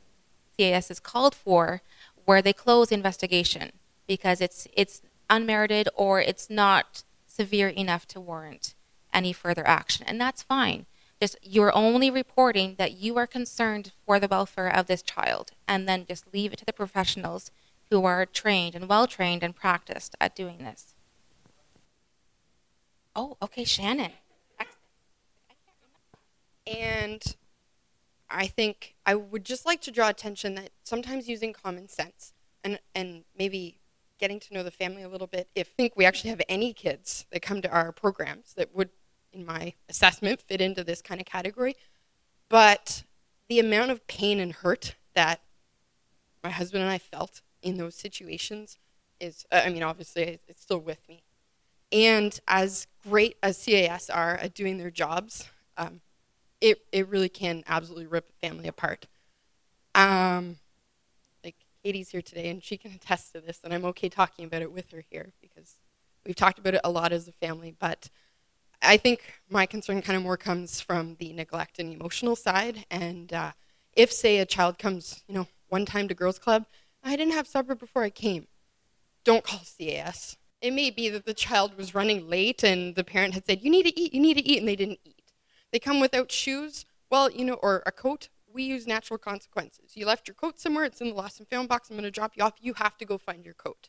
CIS 0.59 0.91
is 0.91 1.01
called 1.01 1.35
for 1.35 1.83
where 2.29 2.43
they 2.43 2.53
close 2.53 2.91
the 2.91 2.95
investigation 2.95 3.73
because 4.07 4.43
it's 4.43 4.69
it's 4.75 5.01
unmerited 5.31 5.89
or 5.95 6.21
it's 6.21 6.51
not 6.51 7.03
severe 7.27 7.69
enough 7.69 8.07
to 8.07 8.21
warrant 8.21 8.75
any 9.15 9.33
further 9.33 9.67
action, 9.67 10.05
and 10.07 10.21
that's 10.21 10.43
fine. 10.43 10.85
Just 11.23 11.37
you're 11.43 11.75
only 11.75 12.11
reporting 12.11 12.75
that 12.77 12.93
you 12.93 13.17
are 13.17 13.27
concerned 13.27 13.93
for 14.05 14.21
the 14.21 14.29
welfare 14.29 14.69
of 14.69 14.89
this 14.89 15.01
child, 15.01 15.53
and 15.67 15.89
then 15.89 16.05
just 16.07 16.35
leave 16.35 16.53
it 16.53 16.59
to 16.59 16.67
the 16.67 16.73
professionals 16.75 17.51
who 17.89 18.05
are 18.05 18.27
trained 18.27 18.75
and 18.75 18.91
well 18.91 19.07
trained 19.07 19.43
and 19.43 19.57
practiced 19.57 20.15
at 20.21 20.37
doing 20.37 20.59
this. 20.59 20.95
Oh, 23.17 23.39
okay, 23.41 23.65
Shannon. 23.65 24.13
And 26.67 27.23
I 28.31 28.47
think 28.47 28.95
I 29.07 29.15
would 29.15 29.45
just 29.45 29.65
like 29.65 29.81
to 29.83 29.91
draw 29.91 30.09
attention 30.09 30.55
that 30.57 30.71
sometimes 30.85 31.29
using 31.29 31.53
common 31.53 31.89
sense 31.89 32.33
and 32.65 32.79
and 32.95 33.25
maybe 33.37 33.79
getting 34.19 34.41
to 34.41 34.55
know 34.55 34.63
the 34.63 34.71
family 34.71 35.03
a 35.03 35.09
little 35.09 35.27
bit. 35.27 35.49
If 35.55 35.69
I 35.69 35.75
think 35.77 35.93
we 35.97 36.05
actually 36.05 36.31
have 36.31 36.43
any 36.49 36.73
kids 36.73 37.27
that 37.31 37.41
come 37.41 37.63
to 37.63 37.71
our 37.71 37.93
programs 37.93 38.55
that 38.55 38.75
would, 38.75 38.91
in 39.33 39.47
my 39.47 39.75
assessment, 39.89 40.41
fit 40.41 40.61
into 40.61 40.83
this 40.83 41.01
kind 41.01 41.21
of 41.21 41.27
category, 41.27 41.77
but 42.49 43.05
the 43.49 43.61
amount 43.61 43.91
of 43.91 44.07
pain 44.07 44.41
and 44.41 44.53
hurt 44.53 44.97
that 45.15 45.41
my 46.43 46.51
husband 46.51 46.83
and 46.83 46.93
I 46.93 46.99
felt 46.99 47.43
in 47.63 47.77
those 47.77 47.95
situations 47.95 48.79
is, 49.21 49.47
uh, 49.51 49.63
I 49.65 49.71
mean, 49.71 49.83
obviously 49.83 50.41
it's 50.49 50.63
still 50.63 50.79
with 50.79 51.09
me. 51.09 51.23
And 51.91 52.39
as 52.47 52.87
great 53.03 53.37
as 53.43 53.65
CAS 53.65 54.11
are 54.11 54.37
at 54.37 54.55
doing 54.55 54.79
their 54.79 54.91
jobs, 54.91 55.49
um, 55.77 56.01
it 56.61 56.81
it 56.93 57.09
really 57.09 57.29
can 57.29 57.65
absolutely 57.67 58.07
rip 58.07 58.29
a 58.29 58.47
family 58.47 58.69
apart. 58.69 59.07
Um, 59.95 60.57
like 61.45 61.57
Katie's 61.83 62.11
here 62.11 62.23
today, 62.23 62.51
and 62.51 62.63
she 62.63 62.77
can 62.77 62.93
attest 62.93 63.33
to 63.33 63.41
this, 63.41 63.61
and 63.65 63.73
I'm 63.73 63.85
okay 63.87 64.09
talking 64.09 64.45
about 64.45 64.63
it 64.63 64.73
with 64.73 64.91
her 64.91 65.05
here 65.11 65.33
because 65.41 65.77
we've 66.25 66.37
talked 66.37 66.59
about 66.59 66.75
it 66.75 66.81
a 66.85 66.91
lot 66.91 67.13
as 67.13 67.29
a 67.29 67.33
family. 67.33 67.75
But 67.79 68.11
I 68.83 68.97
think 68.97 69.21
my 69.49 69.67
concern 69.67 70.03
kind 70.03 70.17
of 70.17 70.23
more 70.23 70.37
comes 70.37 70.81
from 70.81 71.17
the 71.19 71.33
neglect 71.33 71.79
and 71.79 71.93
emotional 71.93 72.37
side. 72.37 72.87
And 72.91 73.33
uh, 73.33 73.53
if, 73.95 74.13
say, 74.13 74.39
a 74.39 74.47
child 74.47 74.79
comes, 74.79 75.25
you 75.27 75.35
know, 75.35 75.49
one 75.69 75.85
time 75.85 76.09
to 76.09 76.15
girls' 76.15 76.39
club, 76.39 76.67
I 77.03 77.17
didn't 77.17 77.35
have 77.35 77.47
supper 77.47 77.75
before 77.75 78.03
I 78.03 78.11
came. 78.11 78.47
Don't 79.25 79.45
call 79.45 79.61
CAS. 79.79 80.37
It 80.61 80.73
may 80.73 80.91
be 80.91 81.09
that 81.11 81.25
the 81.25 81.35
child 81.35 81.77
was 81.77 81.95
running 81.95 82.29
late 82.29 82.65
and 82.65 82.95
the 82.95 83.05
parent 83.05 83.35
had 83.35 83.47
said, 83.47 83.63
You 83.63 83.71
need 83.71 83.85
to 83.85 84.01
eat, 84.01 84.13
you 84.13 84.21
need 84.21 84.35
to 84.35 84.47
eat, 84.47 84.59
and 84.59 84.69
they 84.69 84.77
didn't 84.77 85.01
eat. 85.05 85.18
They 85.73 85.79
come 85.79 86.01
without 86.01 86.33
shoes, 86.33 86.85
well, 87.11 87.31
you 87.31 87.45
know, 87.45 87.55
or 87.55 87.83
a 87.87 87.93
coat. 87.93 88.29
We 88.53 88.63
use 88.63 88.87
natural 88.87 89.19
consequences. 89.19 89.97
You 89.97 90.07
left 90.07 90.27
your 90.27 90.35
coat 90.35 90.59
somewhere, 90.59 90.85
it's 90.85 91.01
in 91.01 91.09
the 91.09 91.15
lost 91.15 91.39
and 91.39 91.49
found 91.49 91.69
box, 91.69 91.91
I'm 91.91 91.97
going 91.97 92.05
to 92.05 92.11
drop 92.11 92.33
you 92.37 92.43
off. 92.43 92.55
You 92.61 92.75
have 92.75 92.97
to 92.99 93.05
go 93.05 93.19
find 93.19 93.45
your 93.45 93.55
coat. 93.55 93.89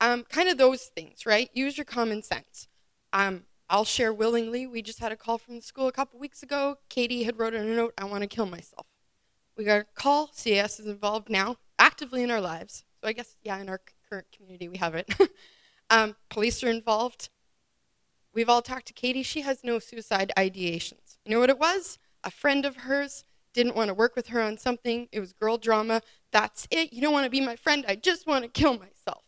Um, 0.00 0.24
kind 0.24 0.48
of 0.48 0.58
those 0.58 0.84
things, 0.84 1.26
right? 1.26 1.50
Use 1.52 1.78
your 1.78 1.84
common 1.84 2.22
sense. 2.22 2.66
Um, 3.12 3.44
I'll 3.68 3.84
share 3.84 4.12
willingly. 4.12 4.66
We 4.66 4.82
just 4.82 4.98
had 4.98 5.12
a 5.12 5.16
call 5.16 5.38
from 5.38 5.56
the 5.56 5.62
school 5.62 5.88
a 5.88 5.92
couple 5.92 6.18
weeks 6.18 6.42
ago. 6.42 6.76
Katie 6.88 7.22
had 7.22 7.38
wrote 7.38 7.54
in 7.54 7.68
a 7.68 7.74
note, 7.74 7.94
I 7.96 8.04
want 8.04 8.22
to 8.22 8.26
kill 8.26 8.46
myself. 8.46 8.86
We 9.56 9.64
got 9.64 9.80
a 9.80 9.86
call. 9.94 10.28
CAS 10.28 10.80
is 10.80 10.86
involved 10.86 11.28
now, 11.28 11.56
actively 11.78 12.22
in 12.22 12.30
our 12.30 12.40
lives. 12.40 12.84
So 13.00 13.08
I 13.08 13.12
guess, 13.12 13.36
yeah, 13.42 13.58
in 13.60 13.68
our 13.68 13.80
current 14.08 14.26
community, 14.34 14.68
we 14.68 14.78
have 14.78 14.94
it. 14.94 15.08
um, 15.90 16.16
police 16.28 16.62
are 16.64 16.68
involved. 16.68 17.28
We've 18.34 18.48
all 18.48 18.62
talked 18.62 18.86
to 18.86 18.92
Katie. 18.92 19.22
She 19.22 19.42
has 19.42 19.62
no 19.62 19.78
suicide 19.78 20.32
ideations. 20.36 21.18
You 21.24 21.32
know 21.32 21.40
what 21.40 21.50
it 21.50 21.58
was? 21.58 21.98
A 22.24 22.30
friend 22.30 22.64
of 22.64 22.76
hers 22.78 23.24
didn't 23.52 23.76
want 23.76 23.88
to 23.88 23.94
work 23.94 24.16
with 24.16 24.28
her 24.28 24.40
on 24.40 24.56
something. 24.56 25.08
It 25.12 25.20
was 25.20 25.32
girl 25.32 25.58
drama. 25.58 26.02
That's 26.30 26.66
it. 26.70 26.92
You 26.92 27.02
don't 27.02 27.12
want 27.12 27.24
to 27.24 27.30
be 27.30 27.40
my 27.40 27.56
friend. 27.56 27.84
I 27.86 27.96
just 27.96 28.26
want 28.26 28.44
to 28.44 28.48
kill 28.48 28.78
myself. 28.78 29.24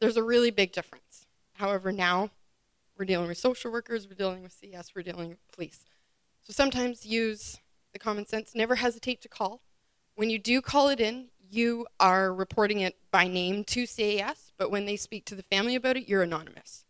There's 0.00 0.16
a 0.16 0.22
really 0.22 0.50
big 0.50 0.72
difference. 0.72 1.26
However, 1.54 1.90
now 1.90 2.30
we're 2.98 3.06
dealing 3.06 3.28
with 3.28 3.38
social 3.38 3.70
workers, 3.72 4.06
we're 4.08 4.14
dealing 4.14 4.42
with 4.42 4.52
CS, 4.52 4.94
we're 4.94 5.02
dealing 5.02 5.28
with 5.28 5.38
police. 5.52 5.84
So 6.42 6.52
sometimes 6.52 7.04
use 7.04 7.60
the 7.92 7.98
common 7.98 8.26
sense. 8.26 8.54
Never 8.54 8.76
hesitate 8.76 9.20
to 9.22 9.28
call. 9.28 9.62
When 10.14 10.30
you 10.30 10.38
do 10.38 10.60
call 10.60 10.88
it 10.88 11.00
in, 11.00 11.26
you 11.50 11.86
are 12.00 12.32
reporting 12.32 12.80
it 12.80 12.96
by 13.10 13.28
name 13.28 13.64
to 13.64 13.86
CAS, 13.86 14.52
but 14.58 14.70
when 14.70 14.86
they 14.86 14.96
speak 14.96 15.24
to 15.26 15.34
the 15.34 15.42
family 15.42 15.74
about 15.74 15.96
it, 15.96 16.08
you're 16.08 16.22
anonymous. 16.22 16.85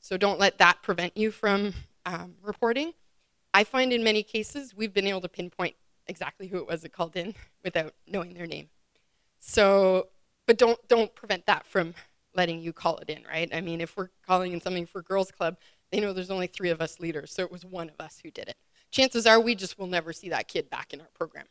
So 0.00 0.16
don't 0.16 0.38
let 0.38 0.58
that 0.58 0.82
prevent 0.82 1.16
you 1.16 1.30
from 1.30 1.74
um, 2.06 2.34
reporting. 2.42 2.92
I 3.52 3.64
find 3.64 3.92
in 3.92 4.02
many 4.02 4.22
cases 4.22 4.74
we've 4.74 4.94
been 4.94 5.06
able 5.06 5.20
to 5.22 5.28
pinpoint 5.28 5.76
exactly 6.06 6.48
who 6.48 6.58
it 6.58 6.66
was 6.66 6.82
that 6.82 6.92
called 6.92 7.16
in 7.16 7.34
without 7.64 7.94
knowing 8.06 8.34
their 8.34 8.46
name. 8.46 8.68
So, 9.38 10.08
but 10.46 10.58
don't 10.58 10.78
don't 10.88 11.14
prevent 11.14 11.46
that 11.46 11.66
from 11.66 11.94
letting 12.34 12.60
you 12.60 12.72
call 12.72 12.98
it 12.98 13.10
in, 13.10 13.24
right? 13.28 13.48
I 13.52 13.60
mean, 13.60 13.80
if 13.80 13.96
we're 13.96 14.10
calling 14.26 14.52
in 14.52 14.60
something 14.60 14.86
for 14.86 15.02
girls 15.02 15.30
club, 15.30 15.56
they 15.90 16.00
know 16.00 16.12
there's 16.12 16.30
only 16.30 16.46
three 16.46 16.70
of 16.70 16.80
us 16.80 17.00
leaders, 17.00 17.32
so 17.32 17.42
it 17.42 17.50
was 17.50 17.64
one 17.64 17.88
of 17.88 18.00
us 18.00 18.20
who 18.22 18.30
did 18.30 18.48
it. 18.48 18.56
Chances 18.90 19.26
are 19.26 19.40
we 19.40 19.54
just 19.54 19.78
will 19.78 19.86
never 19.86 20.12
see 20.12 20.28
that 20.28 20.48
kid 20.48 20.70
back 20.70 20.92
in 20.92 21.00
our 21.00 21.08
program. 21.14 21.46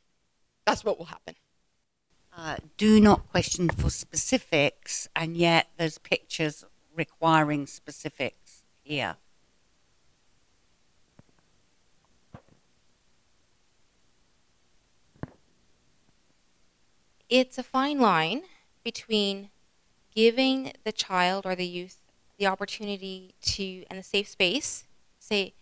That's 0.65 0.83
what 0.83 0.97
will 0.97 1.05
happen. 1.05 1.35
Uh, 2.35 2.57
do 2.77 3.01
not 3.01 3.29
question 3.29 3.69
for 3.69 3.89
specifics, 3.89 5.09
and 5.15 5.35
yet 5.35 5.67
there's 5.77 5.97
pictures 5.97 6.63
requiring 6.99 7.65
specifics 7.65 8.63
here. 8.83 9.15
It's 17.29 17.57
a 17.57 17.63
fine 17.63 17.99
line 17.99 18.41
between 18.83 19.49
giving 20.13 20.73
the 20.83 20.91
child 20.91 21.45
or 21.45 21.55
the 21.55 21.65
youth 21.65 21.97
the 22.37 22.47
opportunity 22.47 23.35
to, 23.41 23.85
and 23.89 23.99
a 23.99 24.03
safe 24.03 24.27
space, 24.27 24.85
say, 25.19 25.53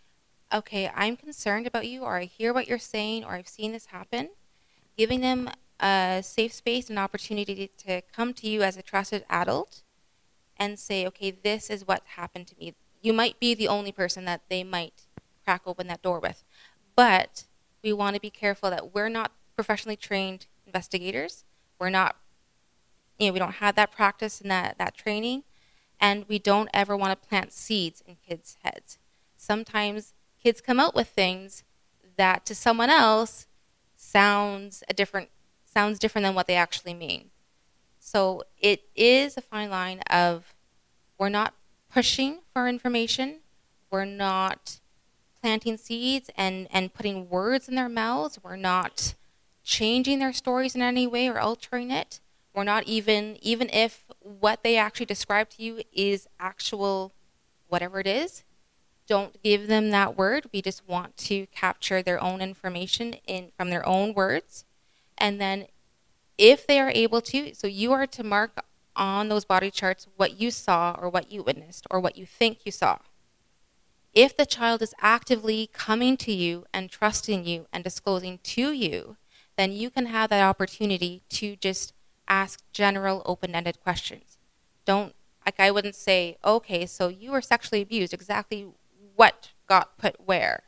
okay, 0.53 0.89
I'm 0.95 1.17
concerned 1.17 1.67
about 1.67 1.87
you, 1.87 2.03
or 2.03 2.17
I 2.17 2.25
hear 2.25 2.53
what 2.53 2.67
you're 2.67 2.79
saying, 2.79 3.23
or 3.23 3.31
I've 3.33 3.47
seen 3.47 3.71
this 3.73 3.87
happen. 3.87 4.29
Giving 4.97 5.21
them 5.21 5.49
a 5.79 6.21
safe 6.23 6.53
space 6.53 6.89
and 6.89 6.97
opportunity 6.97 7.69
to 7.85 8.01
come 8.13 8.33
to 8.35 8.47
you 8.47 8.61
as 8.61 8.77
a 8.77 8.81
trusted 8.81 9.25
adult 9.29 9.81
and 10.59 10.79
say, 10.79 11.05
okay, 11.07 11.31
this 11.31 11.69
is 11.69 11.87
what 11.87 12.03
happened 12.15 12.47
to 12.47 12.55
me. 12.59 12.75
You 13.01 13.13
might 13.13 13.39
be 13.39 13.53
the 13.53 13.67
only 13.67 13.91
person 13.91 14.25
that 14.25 14.41
they 14.49 14.63
might 14.63 15.03
crack 15.43 15.61
open 15.65 15.87
that 15.87 16.01
door 16.01 16.19
with. 16.19 16.43
But 16.95 17.45
we 17.83 17.93
want 17.93 18.15
to 18.15 18.21
be 18.21 18.29
careful 18.29 18.69
that 18.69 18.93
we're 18.93 19.09
not 19.09 19.31
professionally 19.55 19.95
trained 19.95 20.47
investigators. 20.65 21.45
We're 21.79 21.89
not, 21.89 22.15
you 23.17 23.27
know, 23.27 23.33
we 23.33 23.39
don't 23.39 23.55
have 23.55 23.75
that 23.75 23.91
practice 23.91 24.41
and 24.41 24.51
that, 24.51 24.77
that 24.77 24.95
training. 24.95 25.43
And 25.99 26.25
we 26.27 26.39
don't 26.39 26.69
ever 26.73 26.97
want 26.97 27.19
to 27.19 27.27
plant 27.27 27.53
seeds 27.53 28.03
in 28.05 28.17
kids' 28.27 28.57
heads. 28.63 28.97
Sometimes 29.35 30.13
kids 30.41 30.61
come 30.61 30.79
out 30.79 30.95
with 30.95 31.07
things 31.07 31.63
that 32.17 32.45
to 32.45 32.55
someone 32.55 32.89
else 32.89 33.47
sounds 33.95 34.83
a 34.89 34.93
different 34.93 35.29
sounds 35.65 35.99
different 35.99 36.23
than 36.23 36.35
what 36.35 36.47
they 36.47 36.55
actually 36.55 36.93
mean. 36.93 37.29
So 38.07 38.43
it 38.57 38.83
is 38.95 39.35
a 39.35 39.41
fine 39.41 39.69
line 39.69 39.99
of 40.09 40.55
we're 41.17 41.27
not 41.27 41.53
pushing 41.91 42.39
for 42.53 42.69
information, 42.69 43.39
we're 43.91 44.05
not 44.05 44.79
planting 45.41 45.75
seeds 45.75 46.29
and, 46.37 46.69
and 46.71 46.93
putting 46.93 47.29
words 47.29 47.67
in 47.67 47.75
their 47.75 47.89
mouths, 47.89 48.39
we're 48.41 48.55
not 48.55 49.13
changing 49.61 50.19
their 50.19 50.31
stories 50.31 50.73
in 50.73 50.81
any 50.81 51.05
way 51.05 51.27
or 51.27 51.37
altering 51.37 51.91
it. 51.91 52.21
We're 52.55 52.63
not 52.63 52.85
even, 52.85 53.37
even 53.41 53.69
if 53.71 54.05
what 54.21 54.63
they 54.63 54.77
actually 54.77 55.07
describe 55.07 55.49
to 55.49 55.61
you 55.61 55.81
is 55.91 56.29
actual 56.39 57.11
whatever 57.67 57.99
it 57.99 58.07
is, 58.07 58.45
don't 59.05 59.43
give 59.43 59.67
them 59.67 59.89
that 59.89 60.17
word. 60.17 60.45
We 60.53 60.61
just 60.61 60.87
want 60.87 61.17
to 61.17 61.45
capture 61.47 62.01
their 62.01 62.23
own 62.23 62.39
information 62.39 63.15
in 63.27 63.51
from 63.57 63.69
their 63.69 63.85
own 63.85 64.13
words. 64.13 64.63
And 65.17 65.41
then 65.41 65.67
if 66.37 66.67
they 66.67 66.79
are 66.79 66.91
able 66.93 67.21
to, 67.21 67.53
so 67.53 67.67
you 67.67 67.91
are 67.93 68.07
to 68.07 68.23
mark 68.23 68.63
on 68.95 69.29
those 69.29 69.45
body 69.45 69.71
charts 69.71 70.07
what 70.17 70.39
you 70.39 70.51
saw 70.51 70.95
or 70.99 71.09
what 71.09 71.31
you 71.31 71.43
witnessed 71.43 71.85
or 71.91 71.99
what 71.99 72.17
you 72.17 72.25
think 72.25 72.65
you 72.65 72.71
saw. 72.71 72.97
If 74.13 74.35
the 74.35 74.45
child 74.45 74.81
is 74.81 74.95
actively 74.99 75.69
coming 75.73 76.17
to 76.17 76.31
you 76.31 76.65
and 76.73 76.89
trusting 76.89 77.45
you 77.45 77.67
and 77.71 77.83
disclosing 77.83 78.39
to 78.43 78.71
you, 78.71 79.17
then 79.57 79.71
you 79.71 79.89
can 79.89 80.07
have 80.07 80.29
that 80.31 80.43
opportunity 80.43 81.21
to 81.29 81.55
just 81.55 81.93
ask 82.27 82.61
general 82.71 83.21
open 83.25 83.53
ended 83.53 83.79
questions. 83.81 84.37
Don't, 84.85 85.13
like, 85.45 85.59
I 85.59 85.71
wouldn't 85.71 85.95
say, 85.95 86.37
okay, 86.43 86.85
so 86.85 87.07
you 87.09 87.31
were 87.31 87.41
sexually 87.41 87.81
abused. 87.81 88.13
Exactly 88.13 88.67
what 89.15 89.51
got 89.67 89.97
put 89.97 90.15
where? 90.25 90.63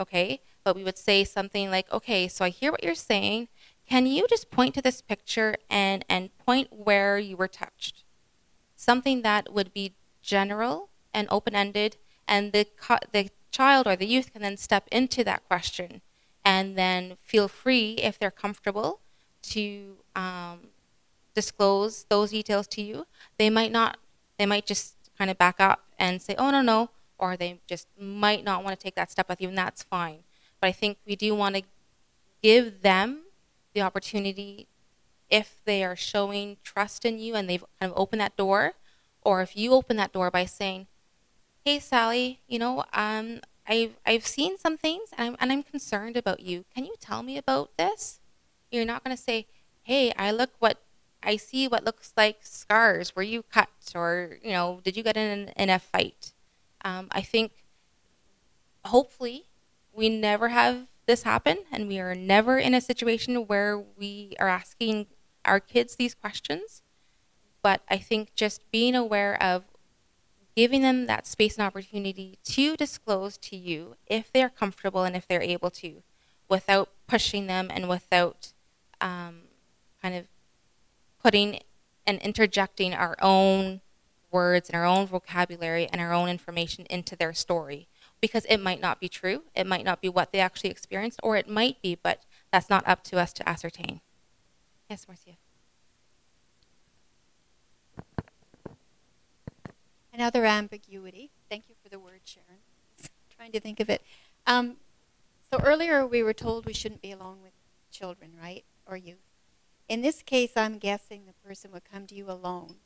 Okay? 0.00 0.40
But 0.64 0.76
we 0.76 0.84
would 0.84 0.98
say 0.98 1.24
something 1.24 1.70
like, 1.70 1.90
okay, 1.92 2.28
so 2.28 2.44
I 2.44 2.48
hear 2.48 2.70
what 2.70 2.82
you're 2.82 2.94
saying. 2.94 3.48
Can 3.88 4.06
you 4.06 4.26
just 4.28 4.50
point 4.50 4.74
to 4.74 4.82
this 4.82 5.02
picture 5.02 5.56
and, 5.68 6.04
and 6.08 6.36
point 6.38 6.68
where 6.70 7.18
you 7.18 7.36
were 7.36 7.48
touched? 7.48 8.04
Something 8.76 9.22
that 9.22 9.52
would 9.52 9.72
be 9.72 9.94
general 10.22 10.88
and 11.12 11.28
open 11.30 11.54
ended, 11.54 11.96
and 12.26 12.52
the, 12.52 12.66
the 13.12 13.30
child 13.50 13.86
or 13.86 13.96
the 13.96 14.06
youth 14.06 14.32
can 14.32 14.42
then 14.42 14.56
step 14.56 14.88
into 14.90 15.22
that 15.24 15.46
question 15.46 16.00
and 16.44 16.76
then 16.76 17.16
feel 17.22 17.48
free, 17.48 17.92
if 17.94 18.18
they're 18.18 18.30
comfortable, 18.30 19.00
to 19.42 19.96
um, 20.16 20.68
disclose 21.34 22.04
those 22.08 22.30
details 22.30 22.66
to 22.68 22.82
you. 22.82 23.06
They 23.38 23.50
might 23.50 23.72
not, 23.72 23.98
they 24.38 24.46
might 24.46 24.66
just 24.66 24.96
kind 25.16 25.30
of 25.30 25.38
back 25.38 25.60
up 25.60 25.84
and 25.98 26.20
say, 26.20 26.34
oh, 26.38 26.50
no, 26.50 26.62
no, 26.62 26.90
or 27.18 27.36
they 27.36 27.60
just 27.66 27.86
might 27.98 28.44
not 28.44 28.64
want 28.64 28.78
to 28.78 28.82
take 28.82 28.96
that 28.96 29.10
step 29.10 29.28
with 29.28 29.40
you, 29.40 29.48
and 29.48 29.58
that's 29.58 29.82
fine. 29.82 30.24
But 30.60 30.68
I 30.68 30.72
think 30.72 30.98
we 31.06 31.14
do 31.14 31.34
want 31.34 31.56
to 31.56 31.62
give 32.42 32.82
them 32.82 33.21
the 33.74 33.82
opportunity 33.82 34.68
if 35.30 35.62
they 35.64 35.82
are 35.82 35.96
showing 35.96 36.58
trust 36.62 37.04
in 37.04 37.18
you 37.18 37.34
and 37.34 37.48
they've 37.48 37.64
kind 37.80 37.90
of 37.92 37.98
opened 37.98 38.20
that 38.20 38.36
door, 38.36 38.74
or 39.22 39.42
if 39.42 39.56
you 39.56 39.72
open 39.72 39.96
that 39.96 40.12
door 40.12 40.30
by 40.30 40.44
saying, 40.44 40.86
"Hey, 41.64 41.78
Sally, 41.78 42.40
you 42.46 42.58
know, 42.58 42.84
um, 42.92 43.40
I've 43.66 43.96
I've 44.04 44.26
seen 44.26 44.58
some 44.58 44.76
things 44.76 45.10
and 45.16 45.28
I'm 45.28 45.36
and 45.40 45.52
I'm 45.52 45.62
concerned 45.62 46.16
about 46.16 46.40
you. 46.40 46.64
Can 46.74 46.84
you 46.84 46.94
tell 47.00 47.22
me 47.22 47.38
about 47.38 47.76
this?" 47.78 48.20
You're 48.70 48.84
not 48.84 49.04
going 49.04 49.16
to 49.16 49.22
say, 49.22 49.46
"Hey, 49.82 50.12
I 50.16 50.30
look 50.32 50.50
what 50.58 50.82
I 51.22 51.36
see 51.36 51.68
what 51.68 51.84
looks 51.84 52.12
like 52.16 52.40
scars. 52.44 53.14
Were 53.16 53.22
you 53.22 53.42
cut, 53.44 53.70
or 53.94 54.38
you 54.42 54.52
know, 54.52 54.80
did 54.84 54.96
you 54.96 55.02
get 55.02 55.16
in 55.16 55.48
in 55.56 55.70
a 55.70 55.78
fight?" 55.78 56.32
Um, 56.84 57.08
I 57.12 57.22
think 57.22 57.52
hopefully 58.84 59.46
we 59.92 60.08
never 60.08 60.48
have 60.48 60.86
this 61.06 61.24
happen 61.24 61.58
and 61.70 61.88
we 61.88 61.98
are 61.98 62.14
never 62.14 62.58
in 62.58 62.74
a 62.74 62.80
situation 62.80 63.46
where 63.46 63.78
we 63.78 64.34
are 64.38 64.48
asking 64.48 65.06
our 65.44 65.60
kids 65.60 65.96
these 65.96 66.14
questions. 66.14 66.82
But 67.62 67.82
I 67.88 67.98
think 67.98 68.34
just 68.34 68.70
being 68.70 68.94
aware 68.94 69.40
of 69.42 69.64
giving 70.54 70.82
them 70.82 71.06
that 71.06 71.26
space 71.26 71.56
and 71.56 71.66
opportunity 71.66 72.38
to 72.44 72.76
disclose 72.76 73.38
to 73.38 73.56
you 73.56 73.96
if 74.06 74.30
they're 74.32 74.50
comfortable 74.50 75.04
and 75.04 75.16
if 75.16 75.26
they're 75.26 75.42
able 75.42 75.70
to 75.70 76.02
without 76.48 76.90
pushing 77.06 77.46
them 77.46 77.68
and 77.72 77.88
without 77.88 78.52
um, 79.00 79.42
kind 80.02 80.14
of 80.14 80.26
putting 81.22 81.60
and 82.06 82.20
interjecting 82.20 82.92
our 82.92 83.16
own 83.22 83.80
words 84.30 84.68
and 84.68 84.76
our 84.76 84.84
own 84.84 85.06
vocabulary 85.06 85.88
and 85.90 86.00
our 86.00 86.12
own 86.12 86.28
information 86.28 86.84
into 86.90 87.16
their 87.16 87.32
story 87.32 87.88
because 88.22 88.46
it 88.48 88.58
might 88.58 88.80
not 88.80 89.00
be 89.00 89.08
true. 89.08 89.42
It 89.54 89.66
might 89.66 89.84
not 89.84 90.00
be 90.00 90.08
what 90.08 90.32
they 90.32 90.38
actually 90.38 90.70
experienced, 90.70 91.20
or 91.22 91.36
it 91.36 91.48
might 91.48 91.82
be, 91.82 91.96
but 92.00 92.22
that's 92.50 92.70
not 92.70 92.86
up 92.86 93.02
to 93.04 93.18
us 93.18 93.32
to 93.34 93.46
ascertain. 93.46 94.00
Yes, 94.88 95.06
Marcia. 95.08 95.36
Another 100.14 100.44
ambiguity. 100.44 101.30
Thank 101.50 101.64
you 101.68 101.74
for 101.82 101.88
the 101.88 101.98
word, 101.98 102.20
Sharon. 102.24 102.60
trying 103.36 103.52
to 103.52 103.60
think 103.60 103.80
of 103.80 103.90
it. 103.90 104.02
Um, 104.46 104.76
so 105.50 105.58
earlier 105.62 106.06
we 106.06 106.22
were 106.22 106.32
told 106.32 106.64
we 106.64 106.72
shouldn't 106.72 107.02
be 107.02 107.10
alone 107.10 107.38
with 107.42 107.52
children, 107.90 108.30
right, 108.40 108.64
or 108.86 108.96
youth. 108.96 109.18
In 109.88 110.00
this 110.00 110.22
case, 110.22 110.52
I'm 110.56 110.78
guessing 110.78 111.24
the 111.26 111.46
person 111.46 111.72
would 111.72 111.84
come 111.84 112.06
to 112.06 112.14
you 112.14 112.30
alone 112.30 112.76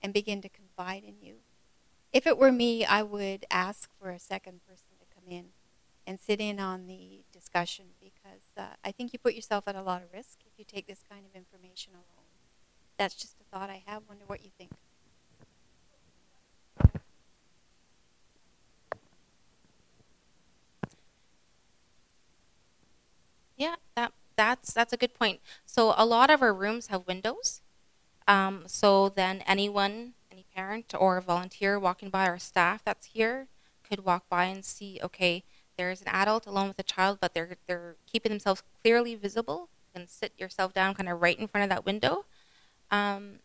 and 0.00 0.14
begin 0.14 0.40
to 0.42 0.48
confide 0.48 1.02
in 1.02 1.14
you. 1.20 1.36
If 2.14 2.26
it 2.26 2.38
were 2.38 2.52
me, 2.52 2.84
I 2.86 3.02
would 3.02 3.44
ask 3.50 3.90
for 4.00 4.10
a 4.10 4.18
second 4.18 4.60
person 4.66 4.96
to 5.00 5.06
come 5.14 5.24
in 5.28 5.46
and 6.06 6.18
sit 6.20 6.40
in 6.40 6.60
on 6.60 6.86
the 6.86 7.24
discussion 7.32 7.86
because 8.00 8.44
uh, 8.56 8.74
I 8.84 8.92
think 8.92 9.12
you 9.12 9.18
put 9.18 9.34
yourself 9.34 9.64
at 9.66 9.76
a 9.76 9.82
lot 9.82 10.02
of 10.02 10.12
risk 10.12 10.38
if 10.46 10.52
you 10.58 10.64
take 10.64 10.86
this 10.86 11.02
kind 11.10 11.26
of 11.26 11.34
information 11.36 11.92
alone. 11.94 12.28
That's 12.98 13.14
just 13.16 13.36
a 13.40 13.44
thought 13.44 13.70
I 13.70 13.82
have. 13.86 14.04
Wonder 14.08 14.24
what 14.26 14.44
you 14.44 14.50
think. 14.58 14.72
Yeah, 23.56 23.76
that 23.94 24.12
that's 24.36 24.72
that's 24.72 24.92
a 24.92 24.96
good 24.96 25.14
point. 25.14 25.40
So 25.66 25.94
a 25.96 26.04
lot 26.06 26.30
of 26.30 26.42
our 26.42 26.52
rooms 26.54 26.88
have 26.88 27.06
windows, 27.06 27.60
um, 28.28 28.64
so 28.66 29.08
then 29.10 29.42
anyone, 29.46 30.14
any 30.23 30.23
parent 30.54 30.94
or 30.98 31.16
a 31.16 31.22
volunteer 31.22 31.78
walking 31.78 32.10
by 32.10 32.26
our 32.26 32.38
staff 32.38 32.82
that's 32.84 33.06
here 33.06 33.48
could 33.88 34.04
walk 34.04 34.28
by 34.28 34.44
and 34.44 34.64
see, 34.64 34.98
okay, 35.02 35.44
there's 35.76 36.02
an 36.02 36.08
adult 36.08 36.46
alone 36.46 36.68
with 36.68 36.78
a 36.78 36.84
child, 36.84 37.18
but 37.20 37.34
they're 37.34 37.56
they're 37.66 37.96
keeping 38.06 38.30
themselves 38.30 38.62
clearly 38.82 39.14
visible. 39.14 39.68
And 39.96 40.10
sit 40.10 40.32
yourself 40.36 40.72
down, 40.74 40.94
kind 40.94 41.08
of 41.08 41.22
right 41.22 41.38
in 41.38 41.46
front 41.46 41.62
of 41.62 41.70
that 41.70 41.86
window. 41.86 42.24
Um, 42.90 43.38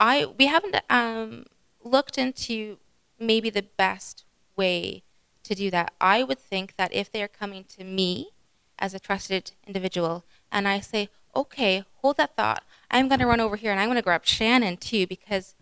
I 0.00 0.24
we 0.24 0.46
haven't 0.46 0.76
um, 0.88 1.44
looked 1.84 2.16
into 2.16 2.78
maybe 3.18 3.50
the 3.50 3.66
best 3.76 4.24
way 4.56 5.02
to 5.42 5.54
do 5.54 5.70
that. 5.70 5.92
I 6.00 6.22
would 6.22 6.38
think 6.38 6.76
that 6.76 6.94
if 6.94 7.10
they 7.12 7.22
are 7.22 7.28
coming 7.28 7.64
to 7.76 7.84
me 7.84 8.30
as 8.78 8.94
a 8.94 8.98
trusted 8.98 9.52
individual, 9.66 10.24
and 10.50 10.66
I 10.66 10.80
say, 10.80 11.10
okay, 11.34 11.84
hold 12.00 12.16
that 12.16 12.36
thought. 12.36 12.64
I'm 12.90 13.08
going 13.08 13.20
to 13.20 13.26
run 13.26 13.40
over 13.40 13.56
here 13.56 13.70
and 13.70 13.80
I'm 13.80 13.88
going 13.88 13.96
to 13.96 14.02
grab 14.02 14.24
Shannon 14.24 14.76
too 14.76 15.06
because, 15.06 15.54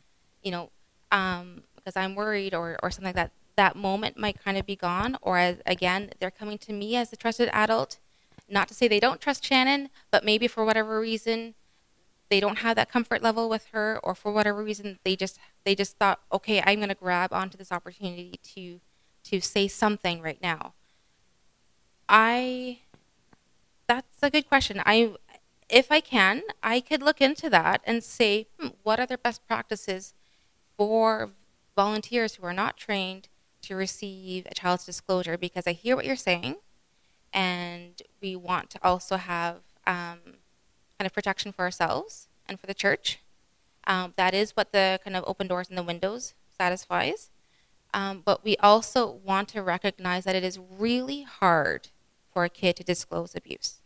you 0.43 0.51
know, 0.51 0.71
um, 1.11 1.63
because 1.77 1.97
I'm 1.97 2.15
worried 2.15 2.55
or, 2.55 2.79
or 2.83 2.91
something 2.91 3.07
like 3.07 3.17
that. 3.17 3.33
That 3.57 3.77
moment 3.77 4.19
might 4.19 4.43
kind 4.43 4.59
of 4.59 4.67
be 4.67 4.75
gone. 4.75 5.17
Or 5.23 5.39
as, 5.39 5.59
again, 5.65 6.11
they're 6.19 6.31
coming 6.31 6.59
to 6.59 6.73
me 6.73 6.97
as 6.97 7.13
a 7.13 7.17
trusted 7.17 7.49
adult. 7.53 7.99
Not 8.49 8.67
to 8.69 8.75
say 8.75 8.89
they 8.89 9.01
don't 9.01 9.21
trust 9.21 9.45
Shannon, 9.45 9.91
but 10.11 10.25
maybe 10.25 10.49
for 10.49 10.65
whatever 10.65 10.99
reason 10.99 11.55
they 12.31 12.41
don't 12.41 12.59
have 12.59 12.75
that 12.77 12.91
comfort 12.91 13.23
level 13.23 13.49
with 13.49 13.67
her, 13.73 14.01
or 14.03 14.15
for 14.15 14.33
whatever 14.33 14.63
reason 14.65 14.99
they 15.05 15.15
just 15.15 15.39
they 15.65 15.75
just 15.75 15.97
thought, 15.99 16.21
okay, 16.33 16.63
I'm 16.67 16.79
going 16.79 16.89
to 16.89 16.95
grab 16.95 17.33
onto 17.33 17.57
this 17.57 17.71
opportunity 17.71 18.41
to 18.55 18.81
to 19.25 19.41
say 19.41 19.69
something 19.69 20.21
right 20.21 20.43
now. 20.43 20.75
I 22.09 22.81
that's 23.87 24.23
a 24.23 24.31
good 24.31 24.49
question. 24.49 24.83
I 24.85 25.15
if 25.75 25.91
I 25.91 25.99
can, 25.99 26.43
I 26.63 26.79
could 26.79 27.03
look 27.03 27.21
into 27.21 27.51
that 27.51 27.81
and 27.85 28.05
say, 28.05 28.47
hmm, 28.61 28.69
what 28.85 29.01
are 29.01 29.07
the 29.07 29.19
best 29.19 29.45
practices 29.45 30.15
for 30.77 31.31
volunteers 31.75 32.37
who 32.37 32.47
are 32.47 32.53
not 32.53 32.77
trained 32.77 33.27
to 33.63 33.75
receive 33.75 34.47
a 34.47 34.55
child's 34.55 34.87
disclosure? 34.87 35.37
Because 35.37 35.67
I 35.67 35.73
hear 35.73 35.97
what 35.97 36.05
you're 36.05 36.15
saying, 36.15 36.59
and 37.33 38.01
we 38.23 38.37
want 38.37 38.71
to 38.71 38.79
also 38.85 39.17
have 39.17 39.57
um, 39.85 40.39
kind 40.97 41.07
of 41.07 41.13
protection 41.13 41.51
for 41.51 41.63
ourselves 41.63 42.29
and 42.49 42.61
for 42.61 42.69
the 42.69 42.75
church. 42.75 43.19
Um, 43.85 44.15
that 44.17 44.33
is 44.33 44.53
what 44.53 44.71
the 44.71 45.01
kind 45.03 45.17
of 45.17 45.25
open 45.27 45.49
doors 45.49 45.69
and 45.69 45.77
the 45.77 45.83
windows 45.83 46.35
satisfies. 46.57 47.31
Um, 47.93 48.23
but 48.25 48.45
we 48.45 48.57
also 48.59 49.11
want 49.11 49.49
to 49.49 49.61
recognize 49.61 50.23
that 50.23 50.37
it 50.37 50.45
is 50.45 50.57
really 50.57 51.23
hard 51.23 51.89
for 52.33 52.45
a 52.45 52.49
kid 52.49 52.77
to 52.77 52.85
disclose 52.85 53.35
abuse. 53.35 53.81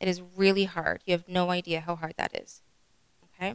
It 0.00 0.08
is 0.08 0.22
really 0.36 0.64
hard. 0.64 1.02
You 1.04 1.12
have 1.12 1.28
no 1.28 1.50
idea 1.50 1.80
how 1.80 1.94
hard 1.94 2.14
that 2.16 2.34
is. 2.34 2.62
Okay? 3.24 3.54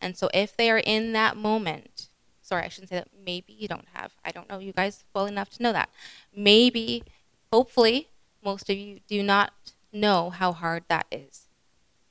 And 0.00 0.16
so 0.16 0.28
if 0.34 0.56
they 0.56 0.70
are 0.70 0.78
in 0.78 1.12
that 1.12 1.36
moment, 1.36 2.08
sorry, 2.42 2.64
I 2.64 2.68
shouldn't 2.68 2.90
say 2.90 2.96
that. 2.96 3.08
Maybe 3.24 3.52
you 3.52 3.68
don't 3.68 3.86
have. 3.94 4.12
I 4.24 4.32
don't 4.32 4.48
know 4.48 4.58
you 4.58 4.72
guys 4.72 5.04
well 5.14 5.26
enough 5.26 5.50
to 5.50 5.62
know 5.62 5.72
that. 5.72 5.88
Maybe, 6.36 7.04
hopefully, 7.52 8.08
most 8.44 8.68
of 8.68 8.76
you 8.76 9.00
do 9.08 9.22
not 9.22 9.52
know 9.92 10.30
how 10.30 10.52
hard 10.52 10.84
that 10.88 11.06
is. 11.10 11.48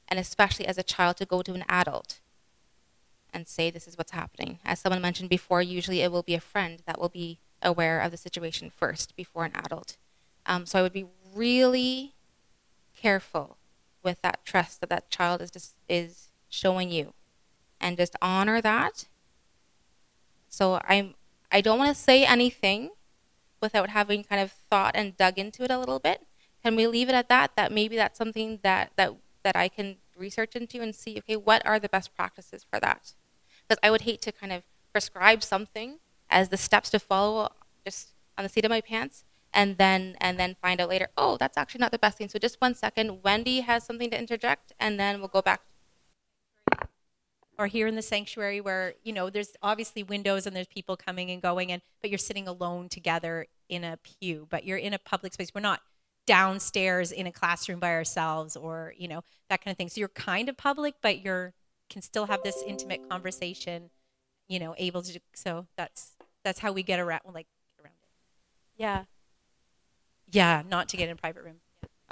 And 0.08 0.20
especially 0.20 0.66
as 0.66 0.78
a 0.78 0.84
child 0.84 1.18
to 1.18 1.26
go 1.26 1.42
to 1.42 1.54
an 1.54 1.66
adult 1.68 2.20
and 3.34 3.48
say 3.48 3.70
this 3.70 3.88
is 3.88 3.98
what's 3.98 4.12
happening. 4.12 4.60
As 4.64 4.80
someone 4.80 5.02
mentioned 5.02 5.30
before, 5.30 5.62
usually 5.62 6.02
it 6.02 6.12
will 6.12 6.24
be 6.24 6.36
a 6.36 6.40
friend 6.40 6.82
that 6.86 7.00
will 7.00 7.10
be 7.10 7.40
aware 7.62 8.00
of 8.00 8.12
the 8.12 8.18
situation 8.18 8.70
first 8.70 9.16
before 9.16 9.46
an 9.46 9.54
adult. 9.56 9.98
Um, 10.46 10.66
so 10.66 10.80
I 10.80 10.82
would 10.82 10.94
be 10.94 11.08
really 11.34 12.14
careful 12.96 13.58
with 14.04 14.22
that 14.22 14.46
trust 14.46 14.82
that 14.82 14.90
that 14.90 15.10
child 15.10 15.42
is 15.42 15.52
just 15.52 15.76
is 15.88 16.30
showing 16.50 16.92
you, 16.92 17.14
and 17.80 17.98
just 17.98 18.16
honor 18.22 18.62
that. 18.62 19.06
So 20.50 20.80
I'm 20.86 21.16
I 21.52 21.62
don't 21.62 21.78
want 21.78 21.96
to 21.96 22.02
say 22.02 22.26
anything 22.26 22.92
without 23.62 23.90
having 23.90 24.24
kind 24.24 24.42
of 24.42 24.52
thought 24.52 24.96
and 24.96 25.16
dug 25.18 25.40
into 25.40 25.64
it 25.64 25.72
a 25.72 25.80
little 25.80 26.00
bit. 26.00 26.22
Can 26.64 26.76
we 26.76 26.88
leave 26.88 27.10
it 27.10 27.16
at 27.16 27.30
that? 27.30 27.56
That 27.56 27.72
maybe 27.72 27.96
that's 27.96 28.18
something 28.18 28.60
that 28.64 28.92
that 28.98 29.14
that 29.44 29.56
I 29.56 29.68
can 29.68 29.98
research 30.18 30.56
into 30.56 30.82
and 30.82 30.94
see. 30.94 31.18
Okay, 31.20 31.36
what 31.36 31.66
are 31.66 31.80
the 31.80 31.90
best 31.90 32.16
practices 32.16 32.66
for 32.70 32.80
that? 32.80 33.14
Because 33.68 33.80
I 33.84 33.92
would 33.92 34.02
hate 34.02 34.22
to 34.22 34.32
kind 34.32 34.52
of 34.52 34.64
prescribe 34.92 35.44
something 35.44 36.00
as 36.30 36.50
the 36.50 36.58
steps 36.58 36.90
to 36.92 37.00
follow 37.00 37.50
just 37.86 38.10
on 38.38 38.44
the 38.44 38.50
seat 38.50 38.66
of 38.66 38.70
my 38.70 38.82
pants 38.82 39.24
and 39.54 39.78
then 39.78 40.16
and 40.20 40.40
then 40.40 40.56
find 40.62 40.82
out 40.82 40.90
later 40.90 41.08
oh 41.16 41.38
that's 41.38 41.58
actually 41.58 41.80
not 41.80 41.92
the 41.92 42.00
best 42.00 42.18
thing 42.18 42.30
so 42.30 42.40
just 42.40 42.60
one 42.60 42.74
second. 42.74 43.22
Wendy 43.24 43.62
has 43.62 43.86
something 43.86 44.10
to 44.10 44.20
interject 44.20 44.74
and 44.80 45.00
then 45.00 45.20
we'll 45.20 45.28
go 45.28 45.42
back. 45.42 45.62
Or 47.60 47.68
here 47.68 47.86
in 47.86 47.96
the 47.96 48.02
sanctuary 48.02 48.60
where 48.60 48.96
you 49.04 49.14
know 49.14 49.30
there's 49.30 49.54
obviously 49.62 50.02
windows 50.02 50.48
and 50.48 50.56
there's 50.56 50.68
people 50.68 50.98
coming 50.98 51.30
and 51.30 51.42
going 51.42 51.72
and 51.72 51.82
but 52.02 52.10
you're 52.10 52.18
sitting 52.18 52.48
alone 52.48 52.90
together 52.90 53.46
in 53.70 53.84
a 53.84 53.98
pew 53.98 54.48
but 54.50 54.66
you're 54.66 54.78
in 54.78 54.94
a 54.94 55.00
public 55.00 55.34
space. 55.34 55.50
We're 55.54 55.62
not 55.62 55.82
downstairs 56.26 57.12
in 57.12 57.28
a 57.28 57.32
classroom 57.32 57.80
by 57.80 57.92
ourselves 57.92 58.56
or 58.56 58.94
you 58.98 59.08
know 59.08 59.24
that 59.50 59.64
kind 59.64 59.72
of 59.72 59.78
thing. 59.78 59.90
So 59.90 60.00
you're 60.00 60.10
kind 60.10 60.50
of 60.50 60.58
public 60.58 60.96
but 61.02 61.24
you're 61.24 61.54
can 61.90 62.02
still 62.02 62.26
have 62.26 62.42
this 62.44 62.64
intimate 62.66 63.08
conversation 63.08 63.92
you 64.48 64.58
know 64.60 64.74
able 64.80 65.04
to 65.04 65.20
so 65.36 65.68
that's 65.78 66.14
that's 66.44 66.60
how 66.60 66.72
we 66.72 66.82
get 66.82 67.00
around 67.00 67.22
like 67.28 67.46
get 67.78 67.86
around 67.86 67.96
it. 68.02 68.82
Yeah 68.82 69.04
yeah 70.34 70.64
not 70.68 70.90
to 70.90 70.98
get 70.98 71.06
in 71.10 71.14
a 71.14 71.16
private 71.16 71.44
room. 71.44 71.58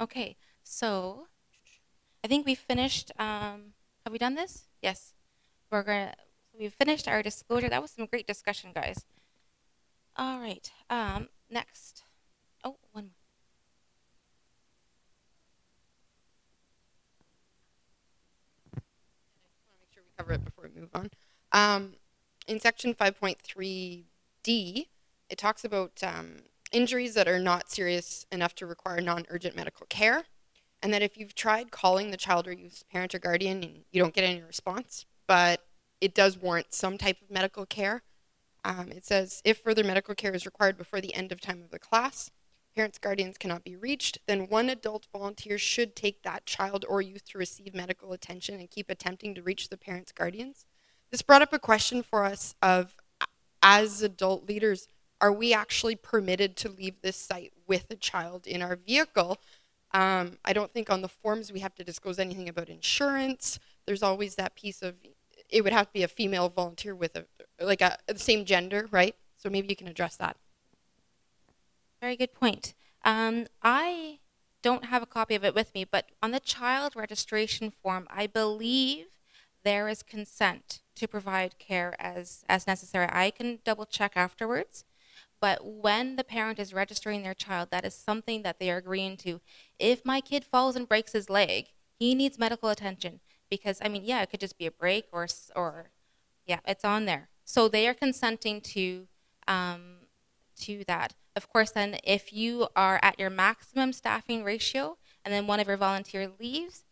Okay 0.00 0.36
so 0.64 1.26
i 2.24 2.28
think 2.28 2.46
we 2.46 2.54
finished 2.54 3.10
um 3.18 3.74
have 4.04 4.12
we 4.12 4.18
done 4.18 4.34
this? 4.34 4.66
Yes. 4.82 5.14
We're 5.70 5.84
gonna 5.84 6.14
we've 6.58 6.74
finished 6.74 7.08
our 7.08 7.22
disclosure. 7.22 7.68
That 7.68 7.82
was 7.82 7.92
some 7.92 8.06
great 8.06 8.26
discussion 8.26 8.72
guys. 8.74 9.04
All 10.16 10.38
right 10.40 10.70
um 10.90 11.28
next. 11.50 12.04
Oh 12.64 12.76
one 12.92 13.04
more. 13.04 13.12
Make 19.80 19.92
sure 19.92 20.02
we 20.04 20.10
cover 20.16 20.32
it 20.32 20.44
before 20.44 20.70
we 20.74 20.80
move 20.80 20.90
on. 20.94 21.10
Um, 21.52 21.94
in 22.46 22.60
section 22.60 22.94
5.3d, 22.94 24.88
it 25.28 25.38
talks 25.38 25.64
about 25.64 26.02
um, 26.02 26.38
injuries 26.72 27.14
that 27.14 27.28
are 27.28 27.38
not 27.38 27.70
serious 27.70 28.26
enough 28.32 28.54
to 28.56 28.66
require 28.66 29.00
non 29.00 29.24
urgent 29.28 29.56
medical 29.56 29.86
care. 29.86 30.24
And 30.82 30.92
that 30.92 31.02
if 31.02 31.16
you've 31.16 31.34
tried 31.34 31.70
calling 31.70 32.10
the 32.10 32.16
child 32.16 32.48
or 32.48 32.52
youth 32.52 32.82
parent 32.90 33.14
or 33.14 33.20
guardian 33.20 33.62
and 33.62 33.84
you 33.92 34.02
don't 34.02 34.14
get 34.14 34.24
any 34.24 34.42
response, 34.42 35.06
but 35.28 35.64
it 36.00 36.12
does 36.12 36.36
warrant 36.36 36.74
some 36.74 36.98
type 36.98 37.18
of 37.22 37.30
medical 37.30 37.64
care, 37.66 38.02
um, 38.64 38.90
it 38.90 39.04
says 39.04 39.42
if 39.44 39.58
further 39.58 39.84
medical 39.84 40.14
care 40.14 40.34
is 40.34 40.44
required 40.44 40.76
before 40.76 41.00
the 41.00 41.14
end 41.14 41.30
of 41.30 41.40
time 41.40 41.62
of 41.62 41.70
the 41.70 41.78
class, 41.78 42.30
parents, 42.74 42.98
guardians 42.98 43.38
cannot 43.38 43.64
be 43.64 43.76
reached, 43.76 44.18
then 44.26 44.48
one 44.48 44.68
adult 44.68 45.06
volunteer 45.12 45.58
should 45.58 45.94
take 45.94 46.22
that 46.22 46.46
child 46.46 46.84
or 46.88 47.02
youth 47.02 47.24
to 47.26 47.38
receive 47.38 47.74
medical 47.74 48.12
attention 48.12 48.58
and 48.58 48.70
keep 48.70 48.90
attempting 48.90 49.34
to 49.34 49.42
reach 49.42 49.68
the 49.68 49.76
parents, 49.76 50.12
guardians. 50.12 50.66
This 51.10 51.22
brought 51.22 51.42
up 51.42 51.52
a 51.52 51.58
question 51.58 52.02
for 52.02 52.24
us 52.24 52.54
of 52.62 52.96
as 53.62 54.02
adult 54.02 54.48
leaders, 54.48 54.88
are 55.22 55.32
we 55.32 55.54
actually 55.54 55.94
permitted 55.94 56.56
to 56.56 56.68
leave 56.68 57.00
this 57.00 57.16
site 57.16 57.52
with 57.66 57.86
a 57.90 57.96
child 57.96 58.46
in 58.46 58.60
our 58.60 58.76
vehicle? 58.76 59.38
Um, 59.92 60.38
I 60.44 60.52
don't 60.52 60.72
think 60.72 60.90
on 60.90 61.00
the 61.00 61.08
forms 61.08 61.52
we 61.52 61.60
have 61.60 61.74
to 61.76 61.84
disclose 61.84 62.18
anything 62.18 62.48
about 62.48 62.68
insurance. 62.68 63.58
There's 63.86 64.02
always 64.02 64.34
that 64.34 64.56
piece 64.56 64.82
of 64.82 64.96
it 65.48 65.62
would 65.62 65.72
have 65.72 65.86
to 65.86 65.92
be 65.92 66.02
a 66.02 66.08
female 66.08 66.48
volunteer 66.48 66.94
with 66.94 67.14
a 67.16 67.26
like 67.60 67.80
a 67.80 67.98
the 68.06 68.18
same 68.18 68.44
gender, 68.44 68.88
right? 68.90 69.14
So 69.36 69.48
maybe 69.48 69.68
you 69.68 69.76
can 69.76 69.88
address 69.88 70.16
that. 70.16 70.36
Very 72.00 72.16
good 72.16 72.34
point. 72.34 72.74
Um, 73.04 73.46
I 73.62 74.18
don't 74.62 74.86
have 74.86 75.02
a 75.02 75.06
copy 75.06 75.34
of 75.34 75.44
it 75.44 75.54
with 75.54 75.74
me, 75.74 75.84
but 75.84 76.06
on 76.22 76.30
the 76.30 76.40
child 76.40 76.96
registration 76.96 77.70
form, 77.70 78.06
I 78.10 78.26
believe 78.26 79.06
there 79.64 79.88
is 79.88 80.02
consent 80.02 80.80
to 80.96 81.06
provide 81.06 81.58
care 81.58 81.94
as, 81.98 82.44
as 82.48 82.66
necessary. 82.66 83.08
I 83.10 83.30
can 83.30 83.60
double 83.64 83.86
check 83.86 84.12
afterwards. 84.16 84.84
But 85.42 85.64
when 85.64 86.14
the 86.14 86.22
parent 86.22 86.60
is 86.60 86.72
registering 86.72 87.24
their 87.24 87.34
child, 87.34 87.70
that 87.72 87.84
is 87.84 87.94
something 87.96 88.42
that 88.44 88.60
they 88.60 88.70
are 88.70 88.76
agreeing 88.76 89.16
to. 89.18 89.40
If 89.76 90.04
my 90.04 90.20
kid 90.20 90.44
falls 90.44 90.76
and 90.76 90.88
breaks 90.88 91.12
his 91.12 91.28
leg, 91.28 91.66
he 91.98 92.14
needs 92.14 92.38
medical 92.38 92.68
attention 92.68 93.18
because 93.50 93.80
I 93.84 93.88
mean, 93.88 94.04
yeah, 94.04 94.22
it 94.22 94.30
could 94.30 94.38
just 94.38 94.56
be 94.56 94.66
a 94.66 94.70
break 94.70 95.06
or 95.12 95.26
or 95.56 95.90
yeah, 96.46 96.60
it's 96.64 96.84
on 96.84 97.06
there. 97.06 97.28
So 97.44 97.66
they 97.66 97.88
are 97.88 97.94
consenting 97.94 98.60
to 98.60 99.08
um, 99.48 100.06
to 100.60 100.84
that. 100.86 101.14
Of 101.34 101.48
course, 101.48 101.72
then 101.72 101.96
if 102.04 102.32
you 102.32 102.68
are 102.76 103.00
at 103.02 103.18
your 103.18 103.30
maximum 103.30 103.92
staffing 103.92 104.44
ratio 104.44 104.96
and 105.24 105.34
then 105.34 105.48
one 105.48 105.58
of 105.58 105.66
your 105.66 105.76
volunteer 105.76 106.30
leaves, 106.38 106.84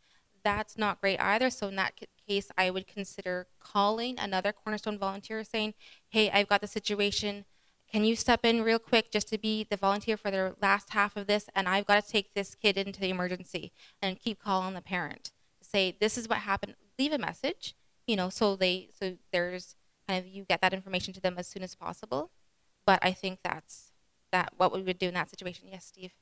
that's 0.43 0.77
not 0.77 1.01
great 1.01 1.21
either. 1.21 1.51
So 1.51 1.69
in 1.69 1.77
that 1.77 2.01
case, 2.27 2.51
I 2.59 2.71
would 2.71 2.89
consider 2.89 3.47
calling 3.61 4.19
another 4.19 4.53
Cornerstone 4.53 4.99
volunteer 4.99 5.45
saying, 5.45 5.75
"Hey, 6.09 6.31
I've 6.33 6.49
got 6.49 6.63
the 6.63 6.67
situation. 6.67 7.45
Can 7.93 8.05
you 8.05 8.15
step 8.15 8.45
in 8.45 8.63
real 8.63 8.79
quick 8.79 9.11
just 9.11 9.29
to 9.29 9.39
be 9.39 9.67
the 9.69 9.77
volunteer 9.77 10.17
for 10.17 10.31
the 10.31 10.55
last 10.63 10.91
half 10.91 11.17
of 11.17 11.27
this? 11.27 11.49
And 11.55 11.69
I've 11.69 11.87
got 11.87 12.05
to 12.05 12.09
take 12.09 12.35
this 12.35 12.55
kid 12.55 12.79
into 12.79 13.01
the 13.01 13.11
emergency 13.11 13.73
and 14.01 14.21
keep 14.21 14.39
calling 14.39 14.75
the 14.75 14.81
parent 14.81 15.33
say 15.71 15.97
this 16.01 16.19
is 16.19 16.29
what 16.29 16.39
happened. 16.39 16.75
Leave 16.99 17.13
a 17.13 17.19
message, 17.19 17.75
you 18.07 18.17
know, 18.17 18.29
so 18.29 18.57
they 18.57 18.89
so 18.99 19.17
there's 19.33 19.77
kind 20.09 20.25
of 20.25 20.31
you 20.31 20.45
get 20.45 20.61
that 20.61 20.75
information 20.75 21.15
to 21.15 21.21
them 21.21 21.37
as 21.39 21.47
soon 21.47 21.63
as 21.63 21.75
possible. 21.75 22.31
But 22.87 22.99
I 23.03 23.13
think 23.13 23.41
that's 23.43 23.93
that 24.33 24.53
what 24.57 24.73
we 24.73 24.83
would 24.83 24.99
do 24.99 25.09
in 25.09 25.15
that 25.15 25.31
situation. 25.31 25.69
Yes, 25.71 25.87
Steve. 25.87 26.13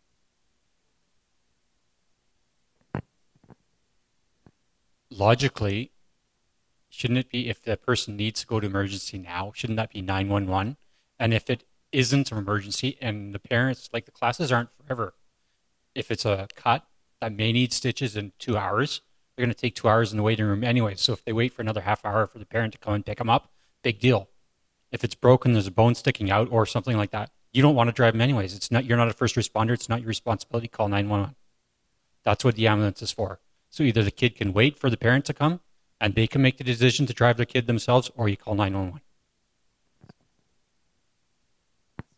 Logically, 5.11 5.91
shouldn't 6.91 7.19
it 7.19 7.31
be 7.31 7.49
if 7.49 7.63
the 7.63 7.77
person 7.77 8.17
needs 8.17 8.41
to 8.41 8.47
go 8.47 8.61
to 8.61 8.67
emergency 8.67 9.19
now, 9.19 9.53
shouldn't 9.55 9.79
that 9.79 9.91
be 9.91 10.03
911? 10.03 10.77
And 11.19 11.35
if 11.35 11.51
it 11.51 11.65
isn't 11.93 12.31
an 12.31 12.39
emergency 12.39 12.97
and 13.01 13.35
the 13.35 13.39
parents, 13.39 13.89
like 13.93 14.05
the 14.05 14.11
classes 14.11 14.53
aren't 14.53 14.71
forever, 14.77 15.15
if 15.95 16.11
it's 16.11 16.25
a 16.25 16.49
cut 16.55 16.85
that 17.21 17.33
may 17.33 17.53
need 17.53 17.73
stitches 17.73 18.17
in 18.17 18.33
two 18.39 18.57
hours, 18.57 19.01
they're 19.37 19.45
going 19.47 19.55
to 19.55 19.61
take 19.61 19.75
two 19.75 19.89
hours 19.89 20.13
in 20.13 20.17
the 20.17 20.23
waiting 20.23 20.47
room 20.47 20.65
anyway. 20.65 20.95
So 20.97 21.13
if 21.13 21.25
they 21.25 21.33
wait 21.33 21.53
for 21.53 21.63
another 21.63 21.83
half 21.83 22.05
hour 22.05 22.27
for 22.27 22.39
the 22.39 22.47
parent 22.47 22.73
to 22.73 22.79
come 22.79 22.95
and 22.95 23.05
pick 23.05 23.19
them 23.19 23.31
up, 23.31 23.51
big 23.83 23.99
deal. 23.99 24.29
If 24.91 25.05
it's 25.05 25.15
broken, 25.15 25.53
there's 25.53 25.67
a 25.67 25.73
bone 25.73 25.95
sticking 25.95 26.31
out 26.31 26.49
or 26.51 26.67
something 26.67 26.97
like 26.97 27.11
that, 27.11 27.31
you 27.53 27.63
don't 27.63 27.75
want 27.75 27.89
to 27.89 27.93
drive 27.93 28.15
them 28.15 28.21
anyways. 28.21 28.55
It's 28.55 28.71
not 28.71 28.85
you're 28.85 28.97
not 28.97 29.09
a 29.09 29.13
first 29.13 29.35
responder. 29.37 29.73
It's 29.73 29.89
not 29.89 30.01
your 30.01 30.09
responsibility. 30.09 30.69
Call 30.69 30.89
911. 30.89 31.35
That's 32.25 32.45
what 32.45 32.57
the 32.57 32.67
ambulance 32.67 33.03
is 33.03 33.11
for. 33.11 33.41
So 33.71 33.83
either 33.83 34.03
the 34.03 34.11
kid 34.11 34.37
can 34.37 34.53
wait 34.53 34.79
for 34.79 34.91
the 34.91 34.97
parent 34.97 35.25
to 35.27 35.35
come 35.35 35.61
and 36.01 36.15
they 36.15 36.27
can 36.27 36.43
make 36.43 36.59
the 36.59 36.65
decision 36.65 37.07
to 37.07 37.13
drive 37.13 37.37
their 37.37 37.47
kid 37.47 37.67
themselves, 37.67 38.11
or 38.17 38.29
you 38.29 38.37
call 38.37 38.55
911. 38.55 39.01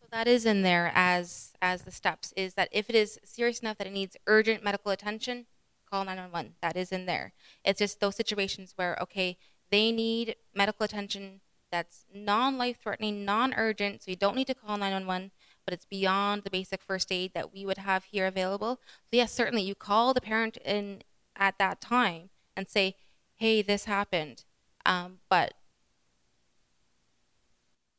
that 0.11 0.27
is 0.27 0.45
in 0.45 0.61
there 0.61 0.91
as 0.93 1.53
as 1.61 1.83
the 1.83 1.91
steps. 1.91 2.33
Is 2.35 2.53
that 2.55 2.69
if 2.71 2.89
it 2.89 2.95
is 2.95 3.19
serious 3.23 3.59
enough 3.59 3.77
that 3.77 3.87
it 3.87 3.93
needs 3.93 4.17
urgent 4.27 4.63
medical 4.63 4.91
attention, 4.91 5.45
call 5.89 6.05
911. 6.05 6.53
That 6.61 6.75
is 6.75 6.91
in 6.91 7.05
there. 7.05 7.33
It's 7.63 7.79
just 7.79 7.99
those 7.99 8.15
situations 8.15 8.73
where 8.75 8.97
okay, 9.01 9.37
they 9.71 9.91
need 9.91 10.35
medical 10.53 10.83
attention 10.83 11.41
that's 11.71 12.05
non 12.13 12.57
life 12.57 12.77
threatening, 12.83 13.25
non 13.25 13.53
urgent, 13.55 14.03
so 14.03 14.11
you 14.11 14.17
don't 14.17 14.35
need 14.35 14.47
to 14.47 14.55
call 14.55 14.77
911, 14.77 15.31
but 15.65 15.73
it's 15.73 15.85
beyond 15.85 16.43
the 16.43 16.49
basic 16.49 16.81
first 16.81 17.11
aid 17.11 17.31
that 17.33 17.53
we 17.53 17.65
would 17.65 17.77
have 17.77 18.03
here 18.05 18.27
available. 18.27 18.79
So, 19.05 19.17
yes, 19.17 19.31
certainly 19.31 19.63
you 19.63 19.73
call 19.73 20.13
the 20.13 20.21
parent 20.21 20.57
in 20.65 21.03
at 21.35 21.57
that 21.57 21.81
time 21.81 22.29
and 22.55 22.67
say, 22.67 22.95
hey, 23.35 23.61
this 23.61 23.85
happened. 23.85 24.43
Um, 24.85 25.19
but 25.29 25.53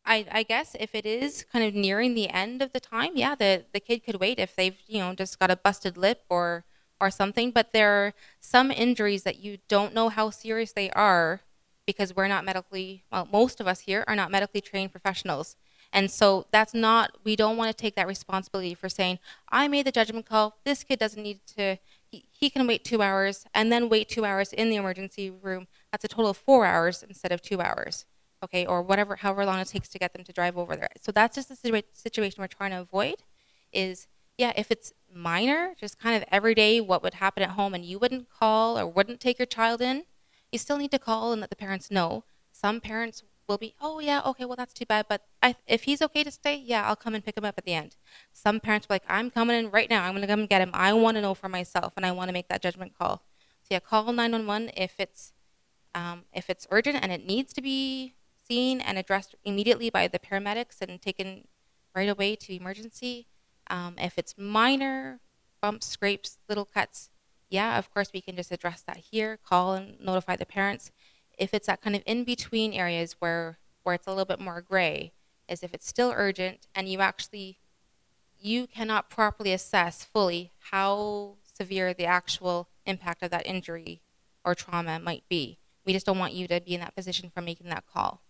I, 0.04 0.26
I 0.32 0.42
guess 0.42 0.74
if 0.80 0.94
it 0.94 1.06
is 1.06 1.44
kind 1.52 1.64
of 1.64 1.74
nearing 1.74 2.14
the 2.14 2.28
end 2.28 2.60
of 2.60 2.72
the 2.72 2.80
time, 2.80 3.12
yeah, 3.14 3.34
the, 3.34 3.64
the 3.72 3.80
kid 3.80 4.04
could 4.04 4.16
wait 4.16 4.38
if 4.38 4.56
they've, 4.56 4.76
you 4.86 4.98
know, 4.98 5.14
just 5.14 5.38
got 5.38 5.50
a 5.50 5.56
busted 5.56 5.96
lip 5.96 6.24
or 6.28 6.64
or 7.00 7.10
something. 7.10 7.50
But 7.50 7.72
there 7.72 7.90
are 7.90 8.14
some 8.40 8.70
injuries 8.70 9.24
that 9.24 9.40
you 9.40 9.58
don't 9.68 9.92
know 9.92 10.08
how 10.08 10.30
serious 10.30 10.72
they 10.72 10.88
are 10.90 11.40
because 11.84 12.14
we're 12.14 12.28
not 12.28 12.44
medically, 12.44 13.02
well, 13.10 13.28
most 13.30 13.60
of 13.60 13.66
us 13.66 13.80
here 13.80 14.04
are 14.06 14.14
not 14.14 14.30
medically 14.30 14.60
trained 14.60 14.92
professionals. 14.92 15.56
And 15.92 16.10
so 16.10 16.46
that's 16.52 16.72
not, 16.72 17.10
we 17.24 17.34
don't 17.34 17.56
want 17.56 17.76
to 17.76 17.76
take 17.76 17.96
that 17.96 18.06
responsibility 18.06 18.74
for 18.74 18.88
saying, 18.88 19.18
I 19.50 19.66
made 19.68 19.86
the 19.86 19.92
judgment 19.92 20.26
call, 20.26 20.56
this 20.64 20.84
kid 20.84 21.00
doesn't 21.00 21.22
need 21.22 21.40
to, 21.56 21.76
he, 22.06 22.24
he 22.30 22.50
can 22.50 22.66
wait 22.66 22.84
two 22.84 23.02
hours 23.02 23.44
and 23.52 23.70
then 23.70 23.88
wait 23.88 24.08
two 24.08 24.24
hours 24.24 24.52
in 24.52 24.70
the 24.70 24.76
emergency 24.76 25.28
room. 25.28 25.66
That's 25.90 26.04
a 26.04 26.08
total 26.08 26.30
of 26.30 26.36
four 26.36 26.64
hours 26.64 27.04
instead 27.06 27.32
of 27.32 27.42
two 27.42 27.60
hours, 27.60 28.06
okay, 28.42 28.66
or 28.66 28.82
whatever, 28.82 29.16
however 29.16 29.44
long 29.46 29.58
it 29.60 29.68
takes 29.68 29.88
to 29.90 29.98
get 29.98 30.12
them 30.12 30.24
to 30.24 30.32
drive 30.32 30.58
over 30.58 30.76
there. 30.76 30.88
So 31.00 31.12
that's 31.12 31.36
just 31.36 31.48
the 31.48 31.54
situa- 31.54 31.84
situation 31.92 32.40
we're 32.40 32.48
trying 32.48 32.70
to 32.72 32.80
avoid 32.80 33.16
is, 33.72 34.06
yeah, 34.36 34.52
if 34.56 34.70
it's 34.70 34.92
minor, 35.12 35.74
just 35.78 35.98
kind 35.98 36.16
of 36.16 36.28
everyday 36.30 36.80
what 36.80 37.02
would 37.02 37.14
happen 37.14 37.42
at 37.42 37.50
home 37.50 37.74
and 37.74 37.84
you 37.84 37.98
wouldn't 37.98 38.28
call 38.30 38.78
or 38.78 38.86
wouldn't 38.86 39.20
take 39.20 39.38
your 39.38 39.46
child 39.46 39.80
in, 39.80 40.04
you 40.50 40.58
still 40.58 40.78
need 40.78 40.90
to 40.90 40.98
call 40.98 41.32
and 41.32 41.40
let 41.40 41.50
the 41.50 41.56
parents 41.56 41.90
know. 41.90 42.24
Some 42.50 42.80
parents 42.80 43.22
will 43.48 43.58
be, 43.58 43.74
oh 43.80 44.00
yeah, 44.00 44.20
okay, 44.24 44.44
well 44.44 44.56
that's 44.56 44.72
too 44.72 44.86
bad, 44.86 45.06
but 45.08 45.22
I, 45.42 45.56
if 45.66 45.84
he's 45.84 46.02
okay 46.02 46.24
to 46.24 46.30
stay, 46.30 46.56
yeah, 46.56 46.86
I'll 46.86 46.96
come 46.96 47.14
and 47.14 47.24
pick 47.24 47.36
him 47.36 47.44
up 47.44 47.56
at 47.58 47.64
the 47.64 47.74
end. 47.74 47.96
Some 48.32 48.60
parents 48.60 48.86
are 48.88 48.94
like, 48.94 49.04
I'm 49.08 49.30
coming 49.30 49.56
in 49.56 49.70
right 49.70 49.90
now. 49.90 50.04
I'm 50.04 50.14
gonna 50.14 50.26
come 50.26 50.40
and 50.40 50.48
get 50.48 50.62
him. 50.62 50.70
I 50.72 50.92
want 50.92 51.16
to 51.16 51.20
know 51.20 51.34
for 51.34 51.48
myself, 51.48 51.92
and 51.96 52.06
I 52.06 52.12
want 52.12 52.28
to 52.28 52.32
make 52.32 52.48
that 52.48 52.62
judgment 52.62 52.92
call. 52.98 53.22
So 53.62 53.68
yeah, 53.70 53.80
call 53.80 54.04
911 54.12 54.72
if 54.76 54.94
it's 54.98 55.32
um, 55.94 56.24
if 56.32 56.48
it's 56.48 56.66
urgent 56.70 56.98
and 57.02 57.12
it 57.12 57.26
needs 57.26 57.52
to 57.52 57.62
be 57.62 58.14
seen 58.52 58.82
and 58.82 58.98
addressed 58.98 59.34
immediately 59.44 59.88
by 59.88 60.06
the 60.06 60.18
paramedics 60.18 60.82
and 60.82 61.00
taken 61.00 61.48
right 61.94 62.08
away 62.10 62.36
to 62.36 62.54
emergency. 62.54 63.26
Um, 63.70 63.94
if 63.96 64.18
it's 64.18 64.34
minor 64.36 65.20
bumps, 65.62 65.86
scrapes, 65.86 66.36
little 66.50 66.66
cuts, 66.66 67.08
yeah, 67.48 67.78
of 67.78 67.92
course 67.94 68.10
we 68.12 68.20
can 68.20 68.36
just 68.36 68.52
address 68.52 68.82
that 68.82 68.98
here, 69.10 69.38
call 69.42 69.72
and 69.72 69.98
notify 70.00 70.36
the 70.36 70.44
parents. 70.44 70.90
If 71.38 71.54
it's 71.54 71.66
that 71.66 71.80
kind 71.80 71.96
of 71.96 72.02
in 72.04 72.24
between 72.24 72.74
areas 72.74 73.16
where 73.20 73.58
where 73.84 73.94
it's 73.94 74.06
a 74.06 74.10
little 74.10 74.26
bit 74.26 74.38
more 74.38 74.60
gray, 74.60 75.12
is 75.48 75.62
if 75.62 75.72
it's 75.72 75.88
still 75.88 76.12
urgent 76.14 76.66
and 76.74 76.88
you 76.88 77.00
actually 77.00 77.58
you 78.38 78.66
cannot 78.66 79.08
properly 79.08 79.52
assess 79.52 80.04
fully 80.04 80.52
how 80.70 81.36
severe 81.58 81.94
the 81.94 82.04
actual 82.04 82.68
impact 82.84 83.22
of 83.22 83.30
that 83.30 83.46
injury 83.46 84.02
or 84.44 84.54
trauma 84.54 84.98
might 84.98 85.24
be. 85.30 85.58
We 85.86 85.94
just 85.94 86.04
don't 86.04 86.18
want 86.18 86.34
you 86.34 86.46
to 86.48 86.60
be 86.60 86.74
in 86.74 86.80
that 86.80 86.94
position 86.94 87.30
for 87.30 87.40
making 87.40 87.68
that 87.70 87.86
call. 87.86 88.20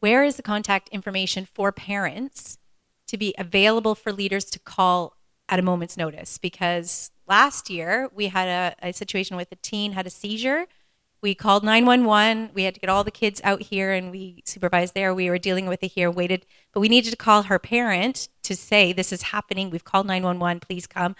Where 0.00 0.24
is 0.24 0.36
the 0.36 0.42
contact 0.42 0.88
information 0.90 1.46
for 1.46 1.72
parents 1.72 2.58
to 3.06 3.16
be 3.16 3.34
available 3.38 3.94
for 3.94 4.12
leaders 4.12 4.44
to 4.46 4.58
call 4.58 5.16
at 5.48 5.58
a 5.58 5.62
moment's 5.62 5.96
notice? 5.96 6.38
Because 6.38 7.10
last 7.26 7.70
year 7.70 8.10
we 8.14 8.28
had 8.28 8.48
a, 8.48 8.88
a 8.88 8.92
situation 8.92 9.36
with 9.36 9.50
a 9.52 9.56
teen 9.56 9.92
had 9.92 10.06
a 10.06 10.10
seizure. 10.10 10.66
We 11.24 11.34
called 11.34 11.64
911. 11.64 12.50
We 12.52 12.64
had 12.64 12.74
to 12.74 12.80
get 12.80 12.90
all 12.90 13.02
the 13.02 13.10
kids 13.10 13.40
out 13.44 13.62
here 13.62 13.92
and 13.92 14.10
we 14.10 14.42
supervised 14.44 14.92
there. 14.92 15.14
We 15.14 15.30
were 15.30 15.38
dealing 15.38 15.66
with 15.66 15.82
it 15.82 15.92
here, 15.92 16.10
waited, 16.10 16.44
but 16.72 16.80
we 16.80 16.88
needed 16.90 17.10
to 17.12 17.16
call 17.16 17.44
her 17.44 17.58
parent 17.58 18.28
to 18.42 18.54
say, 18.54 18.92
This 18.92 19.10
is 19.10 19.22
happening. 19.22 19.70
We've 19.70 19.84
called 19.84 20.06
911. 20.06 20.60
Please 20.60 20.86
come. 20.86 21.16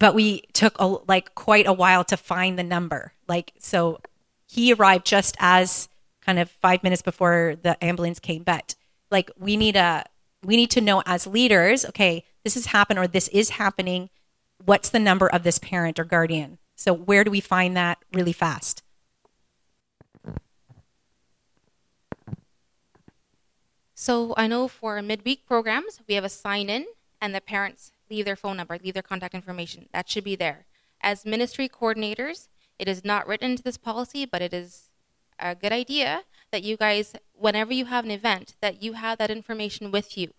But 0.00 0.16
we 0.16 0.42
took 0.52 0.74
a, 0.80 0.86
like 0.86 1.36
quite 1.36 1.66
a 1.66 1.72
while 1.72 2.02
to 2.06 2.16
find 2.16 2.58
the 2.58 2.64
number. 2.64 3.12
Like, 3.28 3.52
so 3.60 4.00
he 4.46 4.72
arrived 4.72 5.06
just 5.06 5.36
as 5.38 5.88
kind 6.26 6.38
of 6.40 6.50
five 6.50 6.82
minutes 6.82 7.02
before 7.02 7.54
the 7.62 7.82
ambulance 7.82 8.18
came. 8.18 8.42
But 8.42 8.74
like, 9.10 9.30
we 9.38 9.56
need 9.56 9.76
a, 9.76 10.04
we 10.44 10.56
need 10.56 10.70
to 10.72 10.80
know 10.80 11.02
as 11.06 11.26
leaders, 11.26 11.84
okay, 11.86 12.24
this 12.44 12.54
has 12.54 12.66
happened 12.66 12.98
or 12.98 13.06
this 13.06 13.28
is 13.28 13.50
happening. 13.50 14.10
What's 14.64 14.90
the 14.90 14.98
number 14.98 15.28
of 15.28 15.44
this 15.44 15.58
parent 15.58 15.98
or 15.98 16.04
guardian? 16.04 16.58
So 16.74 16.92
where 16.92 17.24
do 17.24 17.30
we 17.30 17.40
find 17.40 17.76
that 17.76 17.98
really 18.12 18.32
fast? 18.32 18.82
So 23.94 24.34
I 24.36 24.46
know 24.46 24.68
for 24.68 25.00
midweek 25.00 25.46
programs, 25.46 26.00
we 26.06 26.14
have 26.16 26.24
a 26.24 26.28
sign 26.28 26.68
in 26.68 26.86
and 27.20 27.34
the 27.34 27.40
parents 27.40 27.92
leave 28.10 28.24
their 28.24 28.36
phone 28.36 28.56
number, 28.56 28.78
leave 28.82 28.94
their 28.94 29.02
contact 29.02 29.34
information. 29.34 29.88
That 29.92 30.08
should 30.10 30.24
be 30.24 30.36
there. 30.36 30.66
As 31.00 31.24
ministry 31.24 31.68
coordinators, 31.68 32.48
it 32.78 32.88
is 32.88 33.04
not 33.04 33.26
written 33.26 33.52
into 33.52 33.62
this 33.62 33.78
policy, 33.78 34.26
but 34.26 34.42
it 34.42 34.52
is 34.52 34.85
a 35.38 35.54
good 35.54 35.72
idea 35.72 36.22
that 36.52 36.62
you 36.62 36.76
guys, 36.76 37.14
whenever 37.32 37.72
you 37.72 37.86
have 37.86 38.04
an 38.04 38.10
event, 38.10 38.56
that 38.60 38.82
you 38.82 38.94
have 38.94 39.18
that 39.18 39.30
information 39.30 39.90
with 39.90 40.16
you. 40.16 40.32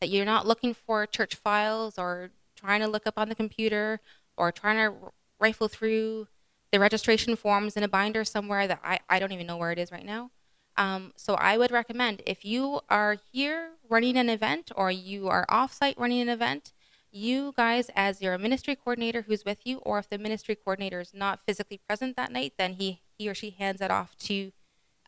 That 0.00 0.10
you're 0.10 0.24
not 0.24 0.46
looking 0.46 0.74
for 0.74 1.06
church 1.06 1.34
files 1.34 1.98
or 1.98 2.30
trying 2.56 2.80
to 2.80 2.88
look 2.88 3.06
up 3.06 3.18
on 3.18 3.28
the 3.28 3.34
computer 3.34 4.00
or 4.36 4.52
trying 4.52 4.76
to 4.76 5.12
rifle 5.38 5.68
through 5.68 6.28
the 6.72 6.80
registration 6.80 7.36
forms 7.36 7.76
in 7.76 7.82
a 7.82 7.88
binder 7.88 8.24
somewhere 8.24 8.66
that 8.66 8.80
I, 8.82 8.98
I 9.08 9.18
don't 9.18 9.32
even 9.32 9.46
know 9.46 9.56
where 9.56 9.72
it 9.72 9.78
is 9.78 9.92
right 9.92 10.04
now. 10.04 10.30
Um, 10.76 11.12
so 11.16 11.34
I 11.34 11.56
would 11.56 11.70
recommend 11.70 12.22
if 12.26 12.44
you 12.44 12.80
are 12.88 13.16
here 13.32 13.70
running 13.88 14.16
an 14.16 14.28
event 14.28 14.72
or 14.74 14.90
you 14.90 15.28
are 15.28 15.46
offsite 15.48 15.98
running 15.98 16.20
an 16.20 16.28
event, 16.28 16.72
you 17.12 17.54
guys, 17.56 17.90
as 17.94 18.20
your 18.20 18.36
ministry 18.38 18.74
coordinator 18.74 19.22
who's 19.22 19.44
with 19.44 19.58
you, 19.64 19.78
or 19.78 20.00
if 20.00 20.08
the 20.08 20.18
ministry 20.18 20.56
coordinator 20.56 21.00
is 21.00 21.14
not 21.14 21.40
physically 21.46 21.78
present 21.86 22.16
that 22.16 22.32
night, 22.32 22.54
then 22.58 22.72
he, 22.72 23.02
he 23.18 23.28
or 23.28 23.34
she 23.34 23.50
hands 23.50 23.80
it 23.80 23.90
off 23.90 24.16
to 24.18 24.52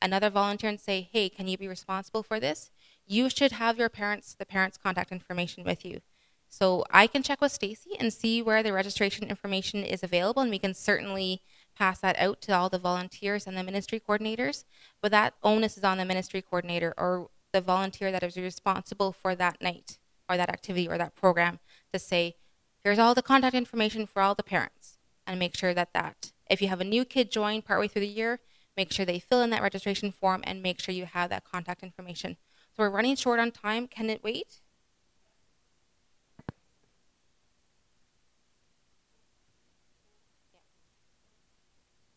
another 0.01 0.31
volunteer 0.31 0.71
and 0.71 0.81
say, 0.81 1.09
hey, 1.13 1.29
can 1.29 1.49
you 1.49 1.57
be 1.57 1.69
responsible 1.69 2.23
for 2.23 2.39
this? 2.39 2.71
You 3.07 3.31
should 3.31 3.53
have 3.53 3.79
your 3.79 3.89
parents, 3.89 4.35
the 4.39 4.47
parents' 4.47 4.79
contact 4.79 5.13
information 5.13 5.65
with 5.65 5.85
you. 5.85 6.01
So 6.49 6.85
I 6.91 7.07
can 7.07 7.23
check 7.23 7.41
with 7.41 7.53
Stacy 7.53 7.91
and 7.99 8.13
see 8.13 8.41
where 8.41 8.63
the 8.63 8.73
registration 8.73 9.29
information 9.29 9.85
is 9.85 10.03
available, 10.03 10.43
and 10.43 10.51
we 10.51 10.59
can 10.59 10.75
certainly 10.75 11.43
pass 11.77 11.99
that 12.01 12.19
out 12.19 12.41
to 12.43 12.53
all 12.53 12.69
the 12.69 12.79
volunteers 12.79 13.47
and 13.47 13.57
the 13.57 13.65
ministry 13.65 14.01
coordinators. 14.01 14.65
But 15.03 15.11
that 15.11 15.35
onus 15.43 15.77
is 15.77 15.85
on 15.85 15.99
the 15.99 16.05
ministry 16.05 16.43
coordinator 16.43 16.95
or 16.97 17.29
the 17.53 17.61
volunteer 17.61 18.13
that 18.13 18.23
is 18.23 18.37
responsible 18.37 19.13
for 19.13 19.35
that 19.35 19.61
night 19.61 19.99
or 20.29 20.37
that 20.37 20.49
activity 20.49 20.89
or 20.89 20.99
that 20.99 21.17
program 21.17 21.59
to 21.93 21.99
say, 21.99 22.37
here's 22.83 22.99
all 22.99 23.15
the 23.15 23.23
contact 23.23 23.55
information 23.55 24.07
for 24.07 24.23
all 24.23 24.35
the 24.35 24.43
parents, 24.43 24.99
and 25.27 25.39
make 25.39 25.57
sure 25.57 25.75
that 25.75 25.93
that 25.93 26.33
if 26.49 26.62
you 26.62 26.68
have 26.68 26.80
a 26.80 26.84
new 26.84 27.05
kid 27.05 27.30
join 27.30 27.62
partway 27.62 27.88
through 27.88 28.01
the 28.01 28.09
year, 28.09 28.40
make 28.76 28.92
sure 28.92 29.05
they 29.07 29.18
fill 29.18 29.42
in 29.42 29.51
that 29.51 29.62
registration 29.62 30.11
form 30.12 30.42
and 30.44 30.62
make 30.62 30.80
sure 30.80 30.94
you 30.94 31.07
have 31.07 31.30
that 31.30 31.44
contact 31.44 31.82
information. 31.82 32.36
So 32.76 32.82
we're 32.82 32.90
running 32.90 33.16
short 33.16 33.40
on 33.40 33.51
time. 33.51 33.88
Can 33.88 34.11
it 34.11 34.22
wait? 34.22 34.61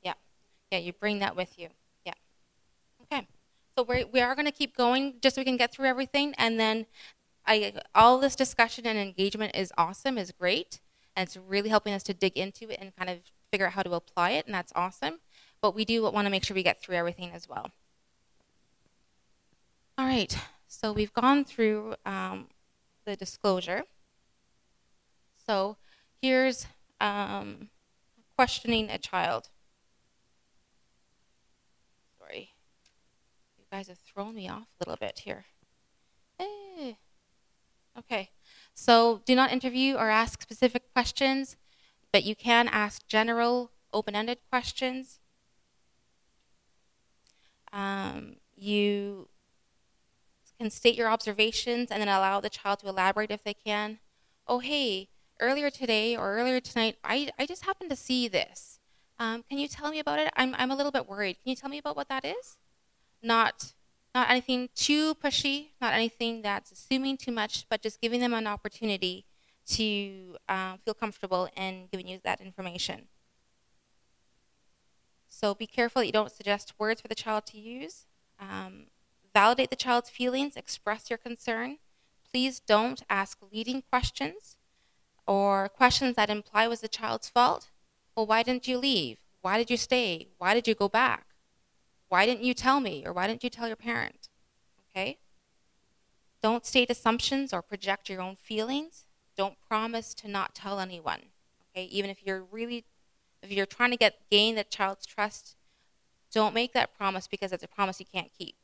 Yeah. 0.03 0.13
Yeah, 0.71 0.79
you 0.79 0.93
bring 0.93 1.19
that 1.19 1.35
with 1.35 1.57
you. 1.57 1.69
Yeah. 2.05 2.13
Okay. 3.03 3.27
So 3.77 3.83
we're, 3.83 4.05
we 4.05 4.19
are 4.19 4.35
going 4.35 4.45
to 4.45 4.51
keep 4.51 4.75
going 4.75 5.15
just 5.21 5.35
so 5.35 5.41
we 5.41 5.45
can 5.45 5.57
get 5.57 5.71
through 5.73 5.87
everything. 5.87 6.33
And 6.37 6.59
then 6.59 6.85
I, 7.45 7.73
all 7.95 8.19
this 8.19 8.35
discussion 8.35 8.85
and 8.85 8.99
engagement 8.99 9.55
is 9.55 9.71
awesome, 9.77 10.17
is 10.17 10.31
great. 10.31 10.81
And 11.15 11.25
it's 11.25 11.37
really 11.37 11.69
helping 11.69 11.93
us 11.93 12.03
to 12.03 12.13
dig 12.13 12.37
into 12.37 12.69
it 12.69 12.79
and 12.81 12.95
kind 12.95 13.09
of 13.09 13.19
figure 13.51 13.67
out 13.67 13.73
how 13.73 13.83
to 13.83 13.93
apply 13.93 14.31
it. 14.31 14.45
And 14.45 14.53
that's 14.53 14.73
awesome. 14.75 15.19
But 15.61 15.75
we 15.75 15.85
do 15.85 16.03
want 16.03 16.25
to 16.25 16.31
make 16.31 16.43
sure 16.43 16.55
we 16.55 16.63
get 16.63 16.81
through 16.81 16.95
everything 16.95 17.31
as 17.33 17.47
well. 17.47 17.71
All 19.99 20.05
right, 20.05 20.33
so 20.65 20.93
we've 20.93 21.11
gone 21.11 21.43
through 21.43 21.95
um, 22.05 22.47
the 23.05 23.17
disclosure. 23.17 23.83
So 25.45 25.75
here's 26.21 26.67
um, 27.01 27.67
questioning 28.37 28.89
a 28.89 28.97
child. 28.97 29.49
Sorry, 32.17 32.51
you 33.57 33.65
guys 33.69 33.89
have 33.89 33.97
thrown 33.97 34.35
me 34.35 34.47
off 34.47 34.67
a 34.79 34.89
little 34.89 34.95
bit 34.95 35.19
here. 35.19 35.43
Eh. 36.39 36.93
Okay, 37.97 38.29
so 38.73 39.21
do 39.25 39.35
not 39.35 39.51
interview 39.51 39.95
or 39.95 40.09
ask 40.09 40.41
specific 40.41 40.93
questions, 40.93 41.57
but 42.11 42.23
you 42.23 42.35
can 42.35 42.67
ask 42.67 43.07
general, 43.07 43.71
open 43.93 44.15
ended 44.15 44.39
questions. 44.49 45.19
Um, 47.71 48.37
you 48.55 49.29
can 50.59 50.69
state 50.69 50.95
your 50.95 51.09
observations 51.09 51.91
and 51.91 52.01
then 52.01 52.07
allow 52.07 52.39
the 52.39 52.49
child 52.49 52.79
to 52.79 52.89
elaborate 52.89 53.31
if 53.31 53.43
they 53.43 53.53
can. 53.53 53.99
Oh, 54.47 54.59
hey, 54.59 55.09
earlier 55.39 55.69
today 55.69 56.15
or 56.15 56.35
earlier 56.35 56.59
tonight, 56.59 56.97
I, 57.03 57.29
I 57.37 57.45
just 57.45 57.65
happened 57.65 57.89
to 57.91 57.95
see 57.95 58.27
this. 58.27 58.79
Um, 59.19 59.43
can 59.47 59.59
you 59.59 59.67
tell 59.67 59.91
me 59.91 59.99
about 59.99 60.19
it? 60.19 60.29
I'm, 60.35 60.55
I'm 60.57 60.71
a 60.71 60.75
little 60.75 60.91
bit 60.91 61.07
worried. 61.07 61.37
Can 61.43 61.49
you 61.49 61.55
tell 61.55 61.69
me 61.69 61.77
about 61.77 61.95
what 61.95 62.09
that 62.09 62.25
is? 62.25 62.57
Not, 63.21 63.73
not 64.15 64.29
anything 64.29 64.69
too 64.75 65.15
pushy, 65.15 65.69
not 65.81 65.93
anything 65.93 66.41
that's 66.41 66.71
assuming 66.71 67.17
too 67.17 67.31
much, 67.31 67.65
but 67.69 67.81
just 67.81 68.01
giving 68.01 68.21
them 68.21 68.33
an 68.33 68.47
opportunity 68.47 69.25
to 69.69 70.37
uh, 70.47 70.77
feel 70.83 70.93
comfortable 70.93 71.49
in 71.55 71.87
giving 71.91 72.07
you 72.07 72.19
that 72.23 72.41
information. 72.41 73.07
So 75.27 75.53
be 75.53 75.67
careful 75.67 76.01
that 76.01 76.07
you 76.07 76.11
don't 76.11 76.31
suggest 76.31 76.73
words 76.79 77.01
for 77.01 77.07
the 77.07 77.15
child 77.15 77.45
to 77.47 77.59
use. 77.59 78.05
Um, 78.39 78.87
validate 79.33 79.69
the 79.69 79.75
child's 79.75 80.09
feelings, 80.09 80.55
express 80.55 81.09
your 81.09 81.17
concern. 81.17 81.77
Please 82.31 82.59
don't 82.59 83.03
ask 83.09 83.37
leading 83.51 83.81
questions 83.81 84.57
or 85.27 85.69
questions 85.69 86.15
that 86.15 86.29
imply 86.29 86.67
was 86.67 86.81
the 86.81 86.87
child's 86.87 87.29
fault. 87.29 87.69
Well, 88.15 88.25
why 88.25 88.43
didn't 88.43 88.67
you 88.67 88.77
leave? 88.77 89.19
Why 89.41 89.57
did 89.57 89.69
you 89.69 89.77
stay? 89.77 90.29
Why 90.37 90.53
did 90.53 90.67
you 90.67 90.75
go 90.75 90.89
back? 90.89 91.27
Why 92.09 92.25
didn't 92.25 92.43
you 92.43 92.53
tell 92.53 92.79
me? 92.79 93.03
Or 93.05 93.13
why 93.13 93.27
didn't 93.27 93.43
you 93.43 93.49
tell 93.49 93.67
your 93.67 93.75
parent? 93.75 94.29
Okay? 94.89 95.19
Don't 96.41 96.65
state 96.65 96.89
assumptions 96.89 97.53
or 97.53 97.61
project 97.61 98.09
your 98.09 98.21
own 98.21 98.35
feelings. 98.35 99.05
Don't 99.39 99.55
promise 99.69 100.13
to 100.15 100.27
not 100.27 100.53
tell 100.53 100.81
anyone. 100.81 101.21
Okay? 101.71 101.85
Even 101.85 102.09
if 102.09 102.25
you're 102.25 102.43
really 102.51 102.83
if 103.41 103.49
you're 103.49 103.65
trying 103.65 103.91
to 103.91 103.95
get 103.95 104.19
gain 104.29 104.55
the 104.55 104.65
child's 104.65 105.05
trust, 105.05 105.55
don't 106.29 106.53
make 106.53 106.73
that 106.73 106.93
promise 106.93 107.25
because 107.25 107.53
it's 107.53 107.63
a 107.63 107.67
promise 107.69 108.01
you 108.01 108.05
can't 108.05 108.33
keep. 108.37 108.57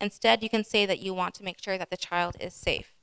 Instead, 0.00 0.42
you 0.42 0.48
can 0.48 0.64
say 0.64 0.84
that 0.84 0.98
you 0.98 1.14
want 1.14 1.32
to 1.34 1.44
make 1.44 1.62
sure 1.62 1.78
that 1.78 1.90
the 1.90 1.96
child 1.96 2.34
is 2.40 2.54
safe. 2.54 2.96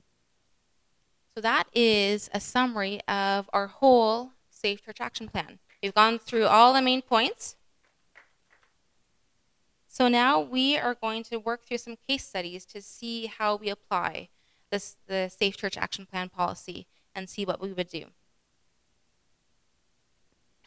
So 1.33 1.39
that 1.39 1.69
is 1.73 2.29
a 2.33 2.41
summary 2.41 2.99
of 3.07 3.49
our 3.53 3.67
whole 3.67 4.31
Safe 4.49 4.83
Church 4.83 4.99
Action 4.99 5.29
Plan. 5.29 5.59
We've 5.81 5.93
gone 5.93 6.19
through 6.19 6.47
all 6.47 6.73
the 6.73 6.81
main 6.81 7.01
points. 7.01 7.55
So 9.87 10.09
now 10.09 10.41
we 10.41 10.77
are 10.77 10.93
going 10.93 11.23
to 11.23 11.37
work 11.37 11.65
through 11.65 11.77
some 11.77 11.95
case 12.05 12.25
studies 12.25 12.65
to 12.65 12.81
see 12.81 13.27
how 13.27 13.55
we 13.55 13.69
apply 13.69 14.27
the 15.07 15.29
Safe 15.29 15.57
Church 15.57 15.77
Action 15.77 16.05
Plan 16.05 16.29
policy 16.29 16.87
and 17.13 17.29
see 17.29 17.45
what 17.45 17.61
we 17.61 17.73
would 17.73 17.87
do. 17.87 18.05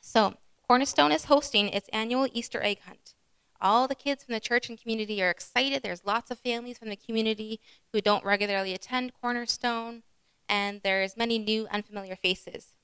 So, 0.00 0.34
Cornerstone 0.66 1.12
is 1.12 1.24
hosting 1.24 1.68
its 1.68 1.88
annual 1.92 2.28
Easter 2.32 2.62
egg 2.62 2.80
hunt. 2.86 3.14
All 3.60 3.88
the 3.88 3.94
kids 3.94 4.24
from 4.24 4.34
the 4.34 4.40
church 4.40 4.68
and 4.68 4.80
community 4.80 5.22
are 5.22 5.30
excited. 5.30 5.82
There's 5.82 6.04
lots 6.04 6.30
of 6.30 6.38
families 6.38 6.78
from 6.78 6.88
the 6.88 6.96
community 6.96 7.60
who 7.92 8.00
don't 8.00 8.24
regularly 8.24 8.72
attend 8.72 9.12
Cornerstone, 9.20 10.02
and 10.48 10.80
there's 10.82 11.16
many 11.16 11.38
new 11.38 11.66
unfamiliar 11.70 12.16
faces. 12.16 12.74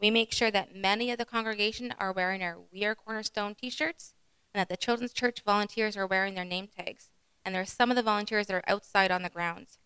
We 0.00 0.10
make 0.10 0.32
sure 0.32 0.50
that 0.50 0.74
many 0.74 1.10
of 1.10 1.18
the 1.18 1.24
congregation 1.24 1.94
are 1.98 2.12
wearing 2.12 2.42
our 2.42 2.58
We 2.72 2.84
Are 2.84 2.94
Cornerstone 2.94 3.54
t-shirts 3.54 4.14
and 4.54 4.60
that 4.60 4.68
the 4.68 4.76
children's 4.76 5.12
church 5.12 5.42
volunteers 5.44 5.96
are 5.96 6.06
wearing 6.06 6.34
their 6.34 6.44
name 6.44 6.68
tags. 6.68 7.10
And 7.44 7.54
there 7.54 7.62
are 7.62 7.66
some 7.66 7.90
of 7.90 7.96
the 7.96 8.02
volunteers 8.02 8.46
that 8.46 8.54
are 8.54 8.70
outside 8.70 9.10
on 9.10 9.22
the 9.22 9.28
grounds. 9.28 9.78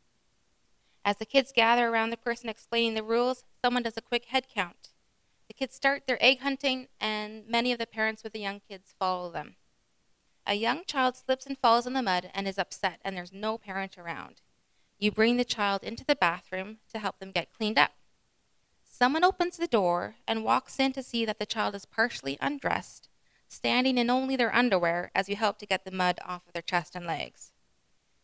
As 1.05 1.17
the 1.17 1.27
kids 1.27 1.53
gather 1.53 1.89
around 1.89 2.11
the 2.11 2.17
person 2.17 2.49
explaining 2.49 2.95
the 2.95 3.03
rules, 3.03 3.45
someone 3.61 3.83
does 3.83 3.97
a 3.97 4.03
quick 4.03 4.27
head 4.27 4.47
count. 4.49 4.91
The 5.49 5.55
kids 5.55 5.75
start 5.75 6.07
their 6.07 6.23
egg 6.23 6.41
hunting, 6.41 6.89
and 7.01 7.47
many 7.47 7.73
of 7.73 7.79
the 7.79 7.87
parents 7.87 8.23
with 8.23 8.33
the 8.33 8.41
young 8.41 8.61
kids 8.61 8.95
follow 8.99 9.31
them. 9.31 9.57
A 10.47 10.55
young 10.55 10.85
child 10.87 11.17
slips 11.17 11.47
and 11.47 11.59
falls 11.59 11.87
in 11.87 11.93
the 11.93 12.03
mud 12.03 12.31
and 12.35 12.47
is 12.47 12.59
upset, 12.59 13.01
and 13.05 13.17
there's 13.17 13.33
no 13.33 13.59
parent 13.59 13.99
around. 13.99 14.43
You 14.99 15.11
bring 15.11 15.37
the 15.37 15.45
child 15.45 15.83
into 15.83 16.05
the 16.05 16.15
bathroom 16.15 16.79
to 16.93 17.01
help 17.01 17.19
them 17.19 17.33
get 17.33 17.53
cleaned 17.53 17.79
up. 17.79 17.93
Someone 18.85 19.25
opens 19.25 19.57
the 19.57 19.67
door 19.67 20.17
and 20.29 20.45
walks 20.45 20.79
in 20.79 20.93
to 20.93 21.03
see 21.03 21.25
that 21.25 21.41
the 21.41 21.47
child 21.47 21.75
is 21.75 21.85
partially 21.85 22.39
undressed, 22.41 23.09
standing 23.49 23.99
in 23.99 24.09
only 24.09 24.37
their 24.37 24.55
underwear 24.55 25.11
as 25.15 25.29
you 25.29 25.35
help 25.35 25.59
to 25.59 25.67
get 25.67 25.85
the 25.85 25.91
mud 25.91 26.21
off 26.25 26.47
of 26.47 26.53
their 26.53 26.63
chest 26.63 26.95
and 26.95 27.07
legs. 27.07 27.53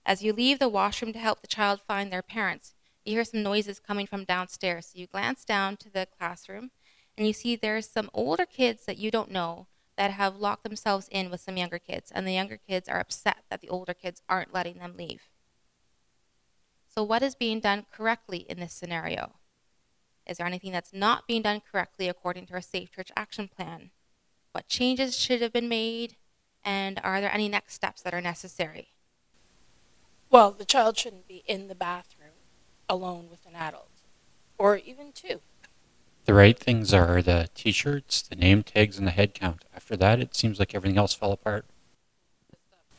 As 0.08 0.22
you 0.22 0.32
leave 0.32 0.58
the 0.58 0.70
washroom 0.70 1.12
to 1.12 1.18
help 1.18 1.42
the 1.42 1.46
child 1.46 1.82
find 1.82 2.10
their 2.10 2.22
parents, 2.22 2.74
you 3.04 3.12
hear 3.12 3.24
some 3.24 3.42
noises 3.42 3.78
coming 3.78 4.06
from 4.06 4.24
downstairs. 4.24 4.86
So 4.86 4.98
you 4.98 5.06
glance 5.06 5.44
down 5.44 5.76
to 5.76 5.90
the 5.90 6.08
classroom 6.18 6.70
and 7.18 7.26
you 7.26 7.34
see 7.34 7.56
there's 7.56 7.86
some 7.86 8.08
older 8.14 8.46
kids 8.46 8.86
that 8.86 8.96
you 8.96 9.10
don't 9.10 9.30
know 9.30 9.66
that 9.98 10.12
have 10.12 10.36
locked 10.36 10.62
themselves 10.62 11.08
in 11.10 11.30
with 11.30 11.42
some 11.42 11.58
younger 11.58 11.78
kids, 11.78 12.10
and 12.14 12.26
the 12.26 12.32
younger 12.32 12.56
kids 12.56 12.88
are 12.88 13.00
upset 13.00 13.38
that 13.50 13.60
the 13.60 13.68
older 13.68 13.92
kids 13.92 14.22
aren't 14.30 14.54
letting 14.54 14.78
them 14.78 14.94
leave. 14.96 15.28
So, 16.86 17.02
what 17.02 17.22
is 17.22 17.34
being 17.34 17.58
done 17.58 17.84
correctly 17.92 18.46
in 18.48 18.60
this 18.60 18.72
scenario? 18.72 19.34
Is 20.24 20.38
there 20.38 20.46
anything 20.46 20.70
that's 20.70 20.92
not 20.92 21.26
being 21.26 21.42
done 21.42 21.60
correctly 21.60 22.08
according 22.08 22.46
to 22.46 22.54
our 22.54 22.60
Safe 22.60 22.92
Church 22.92 23.10
Action 23.16 23.48
Plan? 23.48 23.90
What 24.52 24.68
changes 24.68 25.18
should 25.18 25.42
have 25.42 25.52
been 25.52 25.68
made? 25.68 26.16
And 26.64 27.00
are 27.02 27.20
there 27.20 27.34
any 27.34 27.48
next 27.48 27.74
steps 27.74 28.00
that 28.02 28.14
are 28.14 28.20
necessary? 28.20 28.92
Well, 30.30 30.50
the 30.50 30.64
child 30.64 30.98
shouldn't 30.98 31.26
be 31.26 31.42
in 31.46 31.68
the 31.68 31.74
bathroom 31.74 32.32
alone 32.88 33.28
with 33.30 33.46
an 33.46 33.54
adult, 33.54 33.90
or 34.58 34.76
even 34.76 35.12
two. 35.12 35.40
The 36.26 36.34
right 36.34 36.58
things 36.58 36.92
are 36.92 37.22
the 37.22 37.48
t 37.54 37.72
shirts, 37.72 38.20
the 38.20 38.36
name 38.36 38.62
tags, 38.62 38.98
and 38.98 39.06
the 39.06 39.12
head 39.12 39.32
count. 39.32 39.64
After 39.74 39.96
that, 39.96 40.20
it 40.20 40.34
seems 40.34 40.58
like 40.58 40.74
everything 40.74 40.98
else 40.98 41.14
fell 41.14 41.32
apart. 41.32 41.64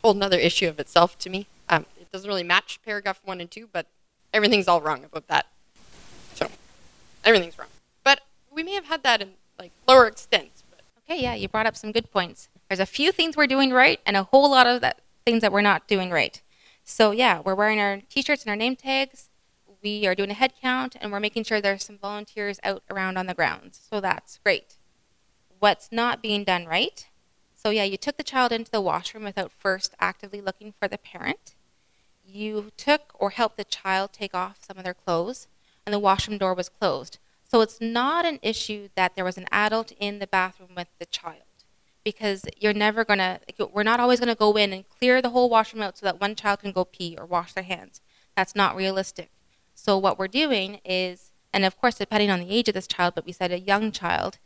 Whole 0.01 0.13
another 0.13 0.39
issue 0.39 0.67
of 0.67 0.80
itself 0.80 1.19
to 1.19 1.30
me. 1.30 1.45
Um, 1.67 1.86
it 1.99 2.11
doesn't 2.11 2.27
really 2.27 2.43
match 2.43 2.80
paragraph 2.84 3.21
one 3.23 3.39
and 3.39 3.51
two, 3.51 3.69
but 3.71 3.86
everything's 4.34 4.67
all 4.67 4.82
wrong 4.82 5.03
about 5.03 5.27
that. 5.27 5.45
So 6.34 6.47
everything's 7.23 7.59
wrong. 7.59 7.67
But 8.03 8.21
we 8.51 8.63
may 8.63 8.73
have 8.73 8.86
had 8.86 9.03
that 9.03 9.21
in 9.21 9.34
like 9.59 9.71
lower 9.88 10.07
extents. 10.07 10.63
But. 10.71 10.82
Okay, 11.07 11.21
yeah, 11.21 11.36
you 11.36 11.47
brought 11.47 11.67
up 11.67 11.75
some 11.75 11.91
good 11.91 12.11
points. 12.11 12.49
There's 12.67 12.80
a 12.80 12.88
few 12.88 13.11
things 13.11 13.38
we're 13.38 13.45
doing 13.45 13.71
right, 13.71 13.99
and 14.05 14.17
a 14.17 14.23
whole 14.23 14.49
lot 14.49 14.65
of 14.65 14.82
that 14.82 15.01
things 15.23 15.41
that 15.41 15.51
we're 15.51 15.61
not 15.61 15.88
doing 15.88 16.09
right. 16.09 16.41
So 16.89 17.11
yeah, 17.11 17.39
we're 17.39 17.55
wearing 17.55 17.79
our 17.79 18.01
t-shirts 18.09 18.41
and 18.41 18.49
our 18.49 18.55
name 18.55 18.75
tags. 18.75 19.29
We 19.83 20.07
are 20.07 20.15
doing 20.15 20.31
a 20.31 20.33
head 20.33 20.53
count, 20.59 20.95
and 20.99 21.11
we're 21.11 21.19
making 21.19 21.43
sure 21.43 21.61
there's 21.61 21.83
some 21.83 21.99
volunteers 21.99 22.59
out 22.63 22.81
around 22.89 23.15
on 23.15 23.27
the 23.27 23.35
grounds. 23.35 23.79
So 23.89 24.01
that's 24.01 24.39
great. 24.43 24.77
What's 25.59 25.91
not 25.91 26.21
being 26.21 26.43
done 26.43 26.65
right? 26.65 27.07
So 27.55 27.69
yeah, 27.69 27.83
you 27.83 27.95
took 27.95 28.17
the 28.17 28.23
child 28.23 28.51
into 28.51 28.71
the 28.71 28.81
washroom 28.81 29.23
without 29.23 29.51
first 29.51 29.93
actively 29.99 30.41
looking 30.41 30.73
for 30.79 30.87
the 30.87 30.97
parent. 30.97 31.53
You 32.25 32.71
took 32.75 33.13
or 33.13 33.29
helped 33.29 33.57
the 33.57 33.65
child 33.65 34.11
take 34.11 34.33
off 34.33 34.57
some 34.67 34.77
of 34.77 34.83
their 34.83 34.95
clothes 34.95 35.47
and 35.85 35.93
the 35.93 35.99
washroom 35.99 36.39
door 36.39 36.55
was 36.55 36.69
closed. 36.69 37.19
So 37.43 37.61
it's 37.61 37.79
not 37.79 38.25
an 38.25 38.39
issue 38.41 38.89
that 38.95 39.15
there 39.15 39.25
was 39.25 39.37
an 39.37 39.47
adult 39.51 39.91
in 39.99 40.17
the 40.17 40.27
bathroom 40.27 40.71
with 40.75 40.87
the 40.97 41.05
child 41.05 41.48
because 42.10 42.43
you're 42.57 42.74
never 42.74 43.05
going 43.05 43.20
to, 43.20 43.39
we're 43.72 43.84
not 43.84 43.99
always 43.99 44.20
going 44.20 44.34
to 44.34 44.36
go 44.36 44.57
in 44.57 44.74
and 44.74 44.89
clear 44.89 45.22
the 45.22 45.30
whole 45.30 45.49
washroom 45.49 45.84
out 45.84 45.97
so 45.97 46.05
that 46.05 46.20
one 46.20 46.36
child 46.36 46.60
can 46.60 46.72
go 46.72 46.84
pee 46.86 47.16
or 47.18 47.26
wash 47.26 47.53
their 47.53 47.64
hands. 47.64 48.01
That's 48.36 48.55
not 48.55 48.76
realistic. 48.76 49.30
So 49.76 49.97
what 49.97 50.18
we're 50.18 50.28
doing 50.28 50.80
is, 50.84 51.32
and 51.53 51.64
of 51.66 51.80
course, 51.80 51.95
depending 51.95 52.32
on 52.32 52.39
the 52.39 52.49
age 52.49 52.68
of 52.68 52.74
this 52.74 52.88
child, 52.88 53.14
but 53.14 53.26
we 53.26 53.32
said 53.32 53.51
a 53.51 53.60
young 53.60 53.91
child, 53.91 54.39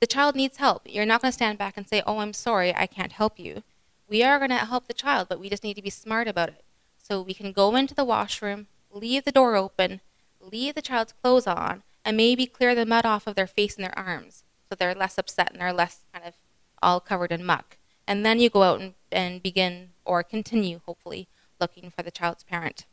the 0.00 0.06
child 0.06 0.36
needs 0.36 0.58
help. 0.58 0.82
You're 0.86 1.06
not 1.06 1.20
going 1.20 1.32
to 1.32 1.36
stand 1.36 1.58
back 1.58 1.76
and 1.76 1.88
say, 1.88 2.02
oh, 2.06 2.18
I'm 2.18 2.32
sorry, 2.32 2.74
I 2.74 2.86
can't 2.86 3.12
help 3.12 3.38
you. 3.38 3.64
We 4.08 4.22
are 4.22 4.38
going 4.38 4.50
to 4.50 4.56
help 4.58 4.86
the 4.86 4.94
child, 4.94 5.28
but 5.28 5.40
we 5.40 5.50
just 5.50 5.64
need 5.64 5.74
to 5.74 5.82
be 5.82 5.90
smart 5.90 6.28
about 6.28 6.50
it. 6.50 6.64
So 7.02 7.20
we 7.20 7.34
can 7.34 7.52
go 7.52 7.74
into 7.74 7.94
the 7.94 8.04
washroom, 8.04 8.68
leave 8.92 9.24
the 9.24 9.32
door 9.32 9.56
open, 9.56 10.00
leave 10.40 10.74
the 10.74 10.82
child's 10.82 11.14
clothes 11.20 11.46
on, 11.46 11.82
and 12.04 12.16
maybe 12.16 12.46
clear 12.46 12.74
the 12.74 12.86
mud 12.86 13.04
off 13.04 13.26
of 13.26 13.34
their 13.34 13.46
face 13.46 13.74
and 13.76 13.84
their 13.84 13.98
arms 13.98 14.44
so 14.68 14.74
they're 14.74 14.94
less 14.94 15.18
upset 15.18 15.50
and 15.52 15.60
they're 15.60 15.72
less 15.72 16.04
kind 16.12 16.26
of 16.26 16.34
all 16.82 17.00
covered 17.00 17.32
in 17.32 17.44
muck. 17.44 17.76
And 18.06 18.24
then 18.24 18.38
you 18.38 18.50
go 18.50 18.62
out 18.62 18.80
and, 18.80 18.94
and 19.12 19.42
begin 19.42 19.90
or 20.04 20.22
continue, 20.22 20.80
hopefully, 20.86 21.28
looking 21.60 21.90
for 21.90 22.02
the 22.02 22.10
child's 22.10 22.44
parent. 22.44 22.86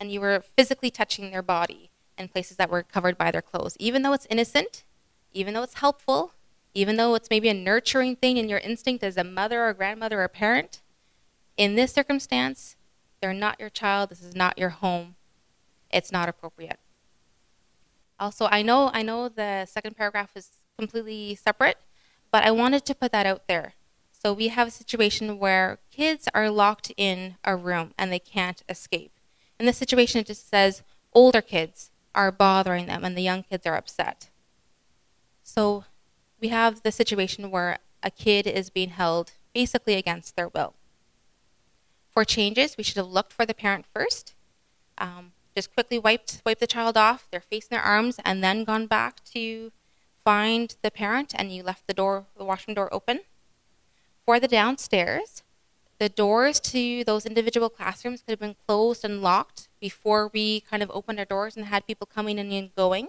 And 0.00 0.10
you 0.10 0.20
were 0.20 0.40
physically 0.40 0.90
touching 0.90 1.30
their 1.30 1.42
body 1.42 1.90
in 2.18 2.28
places 2.28 2.56
that 2.56 2.70
were 2.70 2.82
covered 2.82 3.16
by 3.16 3.30
their 3.30 3.42
clothes. 3.42 3.76
Even 3.78 4.02
though 4.02 4.12
it's 4.12 4.26
innocent, 4.28 4.84
even 5.32 5.54
though 5.54 5.62
it's 5.62 5.74
helpful, 5.74 6.32
even 6.74 6.96
though 6.96 7.14
it's 7.14 7.30
maybe 7.30 7.48
a 7.48 7.54
nurturing 7.54 8.16
thing 8.16 8.36
in 8.36 8.48
your 8.48 8.58
instinct 8.58 9.04
as 9.04 9.16
a 9.16 9.24
mother 9.24 9.64
or 9.64 9.72
grandmother 9.72 10.22
or 10.22 10.28
parent, 10.28 10.82
in 11.56 11.76
this 11.76 11.92
circumstance, 11.92 12.76
they're 13.20 13.32
not 13.32 13.60
your 13.60 13.70
child. 13.70 14.10
This 14.10 14.22
is 14.22 14.34
not 14.34 14.58
your 14.58 14.70
home 14.70 15.14
it's 15.94 16.10
not 16.10 16.28
appropriate. 16.28 16.78
Also, 18.18 18.48
I 18.50 18.62
know 18.62 18.90
I 18.92 19.02
know 19.02 19.28
the 19.28 19.64
second 19.66 19.96
paragraph 19.96 20.30
is 20.34 20.48
completely 20.78 21.36
separate, 21.36 21.78
but 22.34 22.42
I 22.42 22.50
wanted 22.50 22.84
to 22.86 22.96
put 22.96 23.12
that 23.12 23.26
out 23.26 23.46
there. 23.46 23.74
So 24.10 24.32
we 24.32 24.48
have 24.48 24.66
a 24.66 24.72
situation 24.72 25.38
where 25.38 25.78
kids 25.92 26.26
are 26.34 26.50
locked 26.50 26.90
in 26.96 27.36
a 27.44 27.54
room 27.54 27.94
and 27.96 28.10
they 28.10 28.18
can't 28.18 28.60
escape. 28.68 29.12
In 29.60 29.66
this 29.66 29.78
situation, 29.78 30.20
it 30.20 30.26
just 30.26 30.50
says 30.50 30.82
older 31.12 31.40
kids 31.40 31.92
are 32.12 32.32
bothering 32.32 32.86
them 32.86 33.04
and 33.04 33.16
the 33.16 33.22
young 33.22 33.44
kids 33.44 33.68
are 33.68 33.76
upset. 33.76 34.30
So 35.44 35.84
we 36.40 36.48
have 36.48 36.82
the 36.82 36.90
situation 36.90 37.52
where 37.52 37.78
a 38.02 38.10
kid 38.10 38.48
is 38.48 38.68
being 38.68 38.90
held 38.90 39.34
basically 39.54 39.94
against 39.94 40.34
their 40.34 40.48
will. 40.48 40.74
For 42.10 42.24
changes, 42.24 42.76
we 42.76 42.82
should 42.82 42.96
have 42.96 43.06
looked 43.06 43.32
for 43.32 43.46
the 43.46 43.54
parent 43.54 43.86
first. 43.94 44.34
Um, 44.98 45.34
just 45.54 45.72
quickly 45.72 46.00
wiped 46.00 46.42
wiped 46.44 46.58
the 46.58 46.66
child 46.66 46.96
off, 46.96 47.28
their 47.30 47.40
face 47.40 47.68
and 47.70 47.76
their 47.76 47.86
arms, 47.86 48.18
and 48.24 48.42
then 48.42 48.64
gone 48.64 48.88
back 48.88 49.22
to 49.26 49.70
find 50.24 50.76
the 50.82 50.90
parent, 50.90 51.34
and 51.36 51.52
you 51.52 51.62
left 51.62 51.86
the 51.86 51.94
door, 51.94 52.26
the 52.36 52.44
washroom 52.44 52.74
door 52.74 52.92
open. 52.92 53.20
For 54.24 54.40
the 54.40 54.48
downstairs, 54.48 55.42
the 55.98 56.08
doors 56.08 56.58
to 56.60 57.04
those 57.04 57.26
individual 57.26 57.68
classrooms 57.68 58.22
could 58.22 58.32
have 58.32 58.40
been 58.40 58.56
closed 58.66 59.04
and 59.04 59.22
locked 59.22 59.68
before 59.80 60.30
we 60.32 60.60
kind 60.60 60.82
of 60.82 60.90
opened 60.92 61.18
our 61.18 61.24
doors 61.24 61.56
and 61.56 61.66
had 61.66 61.86
people 61.86 62.06
coming 62.06 62.38
in 62.38 62.50
and 62.50 62.74
going. 62.74 63.08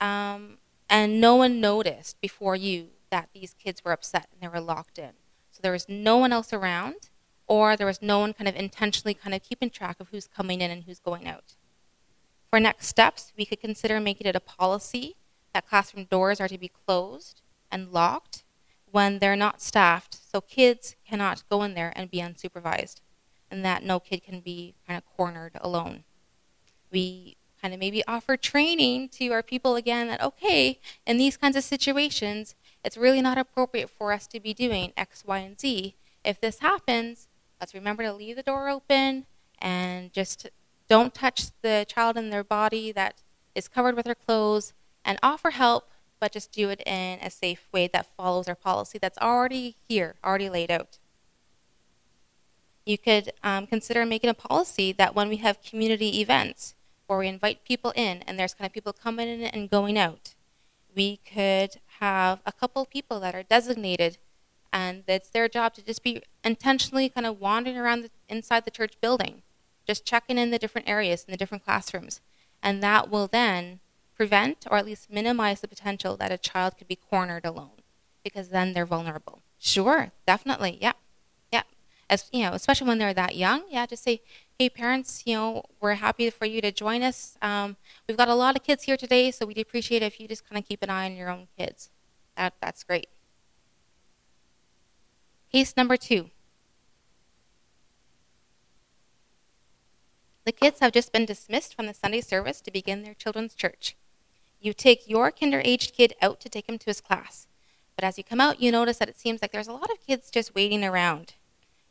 Um, 0.00 0.58
and 0.90 1.20
no 1.20 1.36
one 1.36 1.60
noticed 1.60 2.20
before 2.20 2.56
you 2.56 2.88
that 3.10 3.28
these 3.32 3.54
kids 3.54 3.84
were 3.84 3.92
upset 3.92 4.28
and 4.32 4.40
they 4.40 4.48
were 4.48 4.64
locked 4.64 4.98
in. 4.98 5.12
So 5.50 5.60
there 5.62 5.72
was 5.72 5.88
no 5.88 6.16
one 6.16 6.32
else 6.32 6.52
around 6.52 7.10
or 7.46 7.76
there 7.76 7.86
was 7.86 8.02
no 8.02 8.18
one 8.18 8.32
kind 8.32 8.48
of 8.48 8.56
intentionally 8.56 9.14
kind 9.14 9.34
of 9.34 9.42
keeping 9.42 9.70
track 9.70 9.96
of 10.00 10.08
who's 10.08 10.26
coming 10.26 10.60
in 10.60 10.70
and 10.70 10.84
who's 10.84 10.98
going 10.98 11.26
out. 11.26 11.54
For 12.50 12.60
next 12.60 12.86
steps, 12.88 13.32
we 13.36 13.44
could 13.44 13.60
consider 13.60 14.00
making 14.00 14.26
it 14.26 14.36
a 14.36 14.40
policy 14.40 15.16
that 15.58 15.68
classroom 15.68 16.04
doors 16.04 16.40
are 16.40 16.46
to 16.46 16.56
be 16.56 16.70
closed 16.86 17.42
and 17.68 17.90
locked 17.90 18.44
when 18.92 19.18
they're 19.18 19.34
not 19.34 19.60
staffed, 19.60 20.16
so 20.30 20.40
kids 20.40 20.94
cannot 21.04 21.42
go 21.50 21.64
in 21.64 21.74
there 21.74 21.92
and 21.96 22.10
be 22.10 22.18
unsupervised, 22.18 23.00
and 23.50 23.64
that 23.64 23.82
no 23.82 23.98
kid 23.98 24.22
can 24.22 24.38
be 24.38 24.74
kind 24.86 24.96
of 24.96 25.04
cornered 25.16 25.58
alone. 25.60 26.04
We 26.92 27.36
kind 27.60 27.74
of 27.74 27.80
maybe 27.80 28.06
offer 28.06 28.36
training 28.36 29.08
to 29.10 29.28
our 29.30 29.42
people 29.42 29.74
again 29.74 30.06
that, 30.06 30.22
okay, 30.22 30.78
in 31.04 31.18
these 31.18 31.36
kinds 31.36 31.56
of 31.56 31.64
situations, 31.64 32.54
it's 32.84 32.96
really 32.96 33.20
not 33.20 33.36
appropriate 33.36 33.90
for 33.90 34.12
us 34.12 34.28
to 34.28 34.38
be 34.38 34.54
doing 34.54 34.92
X, 34.96 35.24
Y, 35.26 35.38
and 35.38 35.58
Z. 35.58 35.96
If 36.24 36.40
this 36.40 36.60
happens, 36.60 37.26
Let's 37.60 37.74
remember 37.74 38.04
to 38.04 38.12
leave 38.12 38.36
the 38.36 38.42
door 38.42 38.68
open 38.68 39.26
and 39.60 40.12
just 40.12 40.48
don't 40.88 41.12
touch 41.12 41.50
the 41.62 41.84
child 41.88 42.16
in 42.16 42.30
their 42.30 42.44
body 42.44 42.92
that 42.92 43.22
is 43.54 43.68
covered 43.68 43.96
with 43.96 44.04
their 44.04 44.14
clothes 44.14 44.72
and 45.08 45.18
offer 45.22 45.52
help, 45.52 45.88
but 46.20 46.32
just 46.32 46.52
do 46.52 46.68
it 46.68 46.82
in 46.86 47.18
a 47.20 47.30
safe 47.30 47.66
way 47.72 47.88
that 47.88 48.14
follows 48.14 48.46
our 48.46 48.54
policy 48.54 48.98
that's 48.98 49.16
already 49.18 49.74
here, 49.88 50.16
already 50.22 50.50
laid 50.50 50.70
out. 50.70 50.98
You 52.84 52.98
could 52.98 53.32
um, 53.42 53.66
consider 53.66 54.04
making 54.04 54.28
a 54.28 54.34
policy 54.34 54.92
that 54.92 55.14
when 55.14 55.30
we 55.30 55.38
have 55.38 55.62
community 55.62 56.20
events 56.20 56.74
where 57.06 57.18
we 57.18 57.26
invite 57.26 57.64
people 57.64 57.92
in 57.96 58.22
and 58.26 58.38
there's 58.38 58.52
kind 58.52 58.66
of 58.66 58.72
people 58.72 58.92
coming 58.92 59.28
in 59.28 59.42
and 59.44 59.70
going 59.70 59.96
out, 59.96 60.34
we 60.94 61.16
could 61.16 61.76
have 62.00 62.40
a 62.44 62.52
couple 62.52 62.84
people 62.84 63.18
that 63.20 63.34
are 63.34 63.42
designated 63.42 64.18
and 64.70 65.04
it's 65.08 65.30
their 65.30 65.48
job 65.48 65.72
to 65.74 65.82
just 65.82 66.02
be 66.02 66.22
intentionally 66.44 67.08
kind 67.08 67.26
of 67.26 67.40
wandering 67.40 67.78
around 67.78 68.02
the, 68.02 68.10
inside 68.28 68.66
the 68.66 68.70
church 68.70 69.00
building, 69.00 69.40
just 69.86 70.04
checking 70.04 70.36
in 70.36 70.50
the 70.50 70.58
different 70.58 70.86
areas 70.86 71.24
in 71.26 71.30
the 71.30 71.38
different 71.38 71.64
classrooms. 71.64 72.20
And 72.62 72.82
that 72.82 73.10
will 73.10 73.26
then 73.26 73.80
prevent 74.18 74.66
or 74.70 74.76
at 74.78 74.86
least 74.86 75.10
minimize 75.10 75.60
the 75.62 75.68
potential 75.68 76.16
that 76.18 76.32
a 76.32 76.38
child 76.38 76.76
could 76.78 76.88
be 76.88 76.96
cornered 76.96 77.46
alone 77.46 77.82
because 78.24 78.50
then 78.50 78.74
they're 78.74 78.86
vulnerable. 78.86 79.42
Sure, 79.58 80.12
definitely. 80.26 80.78
Yeah. 80.82 80.92
Yeah. 81.52 81.62
As 82.10 82.28
you 82.32 82.42
know, 82.44 82.52
especially 82.52 82.88
when 82.88 82.98
they're 82.98 83.14
that 83.14 83.36
young, 83.36 83.62
yeah, 83.70 83.86
just 83.86 84.04
say, 84.04 84.22
"Hey 84.58 84.68
parents, 84.70 85.22
you 85.26 85.34
know, 85.36 85.64
we're 85.80 85.94
happy 85.94 86.30
for 86.30 86.46
you 86.46 86.60
to 86.62 86.72
join 86.72 87.02
us. 87.02 87.38
Um, 87.42 87.76
we've 88.08 88.18
got 88.18 88.28
a 88.28 88.34
lot 88.34 88.56
of 88.56 88.62
kids 88.64 88.84
here 88.84 88.96
today, 88.98 89.30
so 89.30 89.46
we'd 89.46 89.58
appreciate 89.58 90.02
it 90.02 90.06
if 90.06 90.20
you 90.20 90.28
just 90.28 90.48
kind 90.48 90.58
of 90.62 90.68
keep 90.68 90.82
an 90.82 90.90
eye 90.90 91.06
on 91.06 91.16
your 91.16 91.30
own 91.30 91.48
kids." 91.58 91.90
That 92.36 92.54
that's 92.60 92.84
great. 92.84 93.08
Case 95.52 95.76
number 95.76 95.96
2. 95.96 96.30
The 100.44 100.52
kids 100.52 100.80
have 100.80 100.92
just 100.92 101.12
been 101.12 101.26
dismissed 101.26 101.74
from 101.76 101.86
the 101.86 101.94
Sunday 101.94 102.22
service 102.22 102.60
to 102.62 102.70
begin 102.72 103.02
their 103.02 103.14
children's 103.14 103.54
church. 103.54 103.96
You 104.60 104.72
take 104.72 105.08
your 105.08 105.30
kinder 105.30 105.62
aged 105.64 105.94
kid 105.94 106.14
out 106.20 106.40
to 106.40 106.48
take 106.48 106.68
him 106.68 106.78
to 106.78 106.86
his 106.86 107.00
class. 107.00 107.46
But 107.94 108.04
as 108.04 108.18
you 108.18 108.24
come 108.24 108.40
out, 108.40 108.60
you 108.60 108.70
notice 108.70 108.98
that 108.98 109.08
it 109.08 109.18
seems 109.18 109.42
like 109.42 109.52
there's 109.52 109.68
a 109.68 109.72
lot 109.72 109.90
of 109.90 110.04
kids 110.06 110.30
just 110.30 110.54
waiting 110.54 110.84
around. 110.84 111.34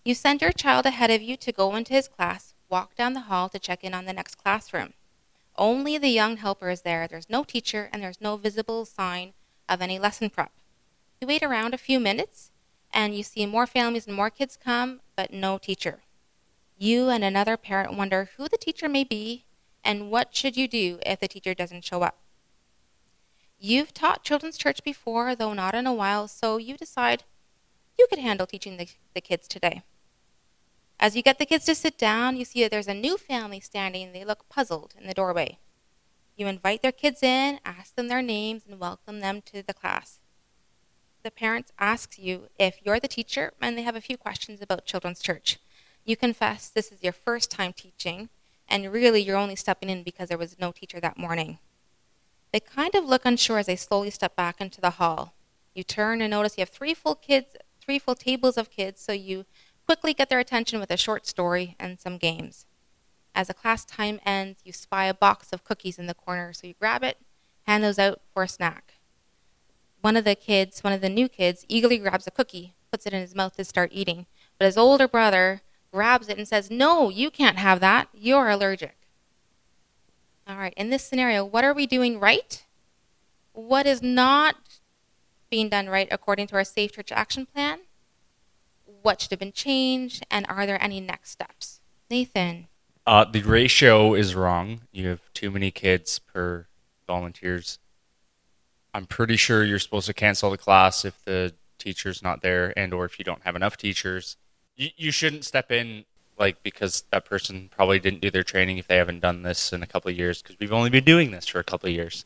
You 0.04 0.14
send 0.14 0.42
your 0.42 0.52
child 0.52 0.86
ahead 0.86 1.12
of 1.12 1.22
you 1.22 1.36
to 1.38 1.52
go 1.52 1.76
into 1.76 1.94
his 1.94 2.08
class, 2.08 2.54
walk 2.70 2.96
down 2.96 3.14
the 3.14 3.22
hall 3.22 3.50
to 3.50 3.60
check 3.60 3.84
in 3.84 3.94
on 3.94 4.06
the 4.06 4.14
next 4.14 4.36
classroom. 4.36 4.94
Only 5.58 5.98
the 5.98 6.10
young 6.10 6.38
helper 6.38 6.70
is 6.70 6.82
there. 6.82 7.08
There's 7.08 7.30
no 7.30 7.44
teacher, 7.44 7.90
and 7.92 8.02
there's 8.02 8.22
no 8.22 8.38
visible 8.38 8.86
sign 8.86 9.34
of 9.68 9.82
any 9.82 10.00
lesson 10.00 10.30
prep. 10.30 10.52
You 11.20 11.28
wait 11.28 11.44
around 11.44 11.74
a 11.74 11.78
few 11.78 12.00
minutes, 12.00 12.52
and 12.94 13.16
you 13.16 13.24
see 13.24 13.46
more 13.46 13.68
families 13.68 14.08
and 14.08 14.16
more 14.16 14.30
kids 14.30 14.58
come, 14.62 15.02
but 15.16 15.34
no 15.34 15.58
teacher. 15.58 16.04
You 16.78 17.10
and 17.10 17.24
another 17.24 17.58
parent 17.58 17.98
wonder 17.98 18.30
who 18.38 18.48
the 18.48 18.58
teacher 18.58 18.88
may 18.88 19.04
be 19.04 19.46
and 19.84 20.12
what 20.12 20.36
should 20.36 20.56
you 20.56 20.68
do 20.68 21.00
if 21.06 21.20
the 21.20 21.28
teacher 21.28 21.54
doesn't 21.54 21.84
show 21.84 22.02
up. 22.02 22.20
You've 23.60 23.94
taught 23.94 24.24
children's 24.24 24.58
church 24.58 24.84
before, 24.84 25.36
though 25.36 25.54
not 25.54 25.74
in 25.74 25.88
a 25.88 25.94
while, 25.94 26.28
so 26.28 26.58
you 26.58 26.78
decide 26.78 27.24
you 27.98 28.06
could 28.08 28.20
handle 28.20 28.46
teaching 28.46 28.78
the, 28.78 28.88
the 29.16 29.22
kids 29.22 29.48
today. 29.48 29.82
As 31.00 31.16
you 31.16 31.24
get 31.24 31.40
the 31.40 31.46
kids 31.46 31.66
to 31.66 31.76
sit 31.76 31.98
down, 31.98 32.38
you 32.38 32.46
see 32.46 32.62
that 32.62 32.72
there's 32.72 32.88
a 32.88 32.94
new 32.94 33.18
family 33.18 33.60
standing. 33.60 34.14
They 34.14 34.24
look 34.26 34.48
puzzled 34.50 34.94
in 35.00 35.08
the 35.08 35.14
doorway. 35.14 35.58
You 36.36 36.46
invite 36.46 36.84
their 36.84 36.92
kids 36.92 37.24
in, 37.24 37.60
ask 37.66 37.96
them 37.96 38.10
their 38.10 38.22
names, 38.22 38.64
and 38.68 38.80
welcome 38.80 39.22
them 39.22 39.42
to 39.48 39.64
the 39.64 39.74
class. 39.74 40.20
The 41.24 41.32
parent 41.32 41.72
asks 41.80 42.20
you 42.20 42.50
if 42.60 42.78
you're 42.84 43.00
the 43.00 43.08
teacher, 43.08 43.54
and 43.60 43.76
they 43.76 43.82
have 43.82 43.96
a 43.96 44.02
few 44.02 44.18
questions 44.18 44.62
about 44.62 44.86
children's 44.86 45.20
church. 45.20 45.58
You 46.06 46.16
confess 46.16 46.70
this 46.70 46.92
is 46.92 47.04
your 47.04 47.14
first 47.14 47.50
time 47.50 47.74
teaching, 47.74 48.30
and 48.70 48.92
really 48.94 49.22
you're 49.22 49.36
only 49.36 49.56
stepping 49.56 49.90
in 49.90 50.04
because 50.04 50.30
there 50.30 50.38
was 50.38 50.60
no 50.60 50.72
teacher 50.72 51.00
that 51.00 51.18
morning. 51.18 51.58
They 52.52 52.60
kind 52.60 52.96
of 52.96 53.06
look 53.06 53.26
unsure 53.26 53.60
as 53.60 53.66
they 53.66 53.76
slowly 53.76 54.10
step 54.10 54.36
back 54.36 54.62
into 54.62 54.82
the 54.82 54.92
hall. 54.92 55.34
You 55.74 55.84
turn 55.84 56.22
and 56.22 56.32
notice 56.32 56.58
you 56.58 56.62
have 56.62 56.70
three 56.70 56.94
full 56.94 57.16
kids, 57.16 57.56
three 57.82 58.00
full 58.00 58.16
tables 58.16 58.58
of 58.58 58.70
kids, 58.70 59.02
so 59.02 59.12
you 59.12 59.46
quickly 59.86 60.14
get 60.14 60.30
their 60.30 60.40
attention 60.40 60.80
with 60.80 60.92
a 60.92 60.98
short 60.98 61.28
story 61.28 61.76
and 61.80 62.00
some 62.00 62.18
games. 62.18 62.66
As 63.36 63.48
the 63.48 63.54
class 63.54 63.86
time 63.86 64.20
ends, 64.26 64.62
you 64.64 64.74
spy 64.74 65.06
a 65.06 65.14
box 65.14 65.54
of 65.54 65.64
cookies 65.64 66.00
in 66.00 66.08
the 66.08 66.14
corner, 66.14 66.54
so 66.54 66.68
you 66.68 66.74
grab 66.80 67.04
it, 67.04 67.18
hand 67.68 67.84
those 67.84 68.00
out 68.00 68.22
for 68.34 68.44
a 68.44 68.48
snack. 68.48 68.96
One 70.02 70.16
of 70.16 70.24
the 70.24 70.36
kids, 70.36 70.84
one 70.84 70.94
of 70.94 71.02
the 71.02 71.10
new 71.10 71.30
kids, 71.30 71.66
eagerly 71.68 72.00
grabs 72.00 72.28
a 72.28 72.32
cookie, 72.32 72.76
puts 72.92 73.06
it 73.06 73.14
in 73.14 73.22
his 73.22 73.36
mouth 73.36 73.56
to 73.58 73.64
start 73.64 73.92
eating, 73.94 74.26
but 74.58 74.66
his 74.66 74.78
older 74.78 75.08
brother 75.08 75.62
grabs 75.92 76.30
it 76.30 76.38
and 76.38 76.48
says, 76.48 76.72
No, 76.72 77.10
you 77.10 77.30
can't 77.30 77.58
have 77.58 77.80
that. 77.80 78.10
You're 78.14 78.50
allergic. 78.50 78.98
All 80.48 80.56
right, 80.56 80.74
in 80.78 80.90
this 80.90 81.04
scenario, 81.04 81.44
what 81.44 81.66
are 81.66 81.74
we 81.74 81.86
doing 81.86 82.20
right? 82.20 82.64
What 83.52 83.86
is 83.86 84.02
not 84.02 84.56
being 85.50 85.68
done 85.68 85.90
right 85.90 86.08
according 86.10 86.48
to 86.48 86.56
our 86.56 86.64
Safe 86.64 86.94
Church 86.94 87.12
Action 87.12 87.46
Plan? 87.46 87.80
What 89.02 89.20
should 89.20 89.32
have 89.32 89.40
been 89.40 89.52
changed? 89.52 90.26
And 90.32 90.46
are 90.48 90.66
there 90.66 90.82
any 90.82 91.02
next 91.02 91.32
steps? 91.32 91.82
Nathan. 92.10 92.68
Uh, 93.06 93.26
the 93.26 93.42
ratio 93.42 94.14
is 94.14 94.36
wrong. 94.36 94.82
You 94.94 95.10
have 95.10 95.22
too 95.34 95.52
many 95.52 95.70
kids 95.70 96.20
per 96.20 96.68
volunteers. 97.08 97.80
I'm 98.94 99.06
pretty 99.06 99.36
sure 99.36 99.66
you're 99.66 99.80
supposed 99.80 100.08
to 100.08 100.14
cancel 100.14 100.52
the 100.52 100.58
class 100.58 101.04
if 101.04 101.24
the 101.26 101.54
teacher's 101.78 102.24
not 102.24 102.42
there 102.42 102.78
and 102.80 102.94
or 102.94 103.04
if 103.04 103.20
you 103.20 103.26
don't 103.26 103.44
have 103.44 103.56
enough 103.56 103.76
teachers. 103.76 104.38
You, 104.78 104.90
you 104.96 105.12
shouldn't 105.12 105.44
step 105.44 105.72
in 105.72 106.06
like 106.38 106.62
because 106.64 107.04
that 107.12 107.26
person 107.26 107.70
probably 107.76 108.00
didn't 108.00 108.22
do 108.22 108.32
their 108.32 108.44
training 108.44 108.78
if 108.78 108.88
they 108.88 108.98
haven't 108.98 109.20
done 109.20 109.42
this 109.42 109.74
in 109.74 109.84
a 109.84 109.88
couple 109.88 110.10
of 110.10 110.18
years 110.18 110.42
because 110.42 110.58
we've 110.60 110.74
only 110.74 110.90
been 110.90 111.04
doing 111.04 111.32
this 111.32 111.48
for 111.48 111.60
a 111.60 111.64
couple 111.64 111.90
of 111.90 111.96
years. 111.96 112.26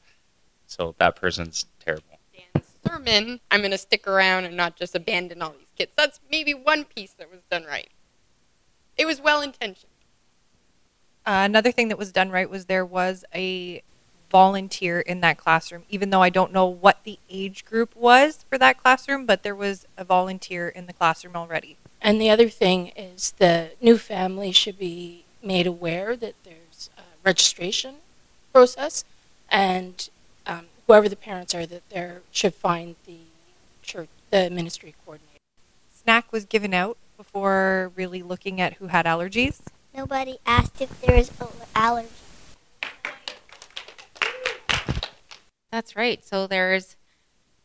So 0.68 0.96
that 1.00 1.16
person's 1.16 1.66
terrible. 1.80 2.20
Dan's 2.34 2.68
sermon, 2.86 3.40
I'm 3.50 3.62
going 3.62 3.72
to 3.72 3.78
stick 3.78 4.08
around 4.08 4.46
and 4.46 4.56
not 4.56 4.76
just 4.76 4.96
abandon 4.96 5.42
all 5.42 5.52
these 5.52 5.68
kids. 5.78 5.92
That's 5.96 6.20
maybe 6.30 6.54
one 6.54 6.86
piece 6.86 7.12
that 7.14 7.32
was 7.32 7.42
done 7.50 7.66
right. 7.66 7.90
It 8.98 9.06
was 9.06 9.22
well 9.22 9.42
intentioned. 9.42 9.92
Uh, 11.26 11.44
another 11.46 11.72
thing 11.72 11.90
that 11.90 11.98
was 11.98 12.12
done 12.12 12.32
right 12.32 12.50
was 12.50 12.66
there 12.66 12.86
was 12.86 13.24
a 13.34 13.84
volunteer 14.32 15.02
in 15.02 15.22
that 15.22 15.38
classroom, 15.38 15.84
even 15.90 16.10
though 16.10 16.22
I 16.22 16.30
don't 16.30 16.54
know 16.54 16.66
what 16.66 17.04
the 17.04 17.20
age 17.30 17.66
group 17.66 17.96
was 17.96 18.46
for 18.50 18.58
that 18.58 18.82
classroom, 18.82 19.26
but 19.26 19.44
there 19.44 19.56
was 19.56 19.86
a 19.98 20.06
volunteer 20.06 20.70
in 20.70 20.88
the 20.88 20.94
classroom 20.94 21.36
already. 21.36 21.78
And 22.02 22.20
the 22.20 22.30
other 22.30 22.50
thing 22.50 22.88
is 22.96 23.32
the 23.38 23.72
new 23.80 23.98
family 23.98 24.52
should 24.52 24.80
be 24.80 25.26
made 25.44 25.68
aware 25.68 26.16
that 26.16 26.34
there's 26.44 26.90
a 26.98 27.02
registration 27.24 27.96
process, 28.52 29.06
and 29.50 30.10
um, 30.48 30.66
whoever 30.88 31.08
the 31.08 31.16
parents 31.16 31.54
are, 31.54 31.66
that 31.66 31.88
they 31.90 32.14
should 32.32 32.56
find 32.56 32.96
the 33.06 33.20
church, 33.84 34.10
the 34.32 34.50
ministry 34.50 34.96
coordinator. 35.06 35.38
Snack 35.94 36.32
was 36.32 36.46
given 36.46 36.74
out 36.74 36.98
before 37.18 37.92
really 37.96 38.24
looking 38.24 38.60
at 38.60 38.74
who 38.74 38.88
had 38.88 39.06
allergies. 39.06 39.62
Nobody 39.96 40.40
asked 40.46 40.82
if 40.82 41.02
there 41.02 41.16
was 41.16 41.32
allergy. 41.76 42.10
That's 45.72 45.96
right. 45.96 46.26
So 46.26 46.48
there's 46.48 46.96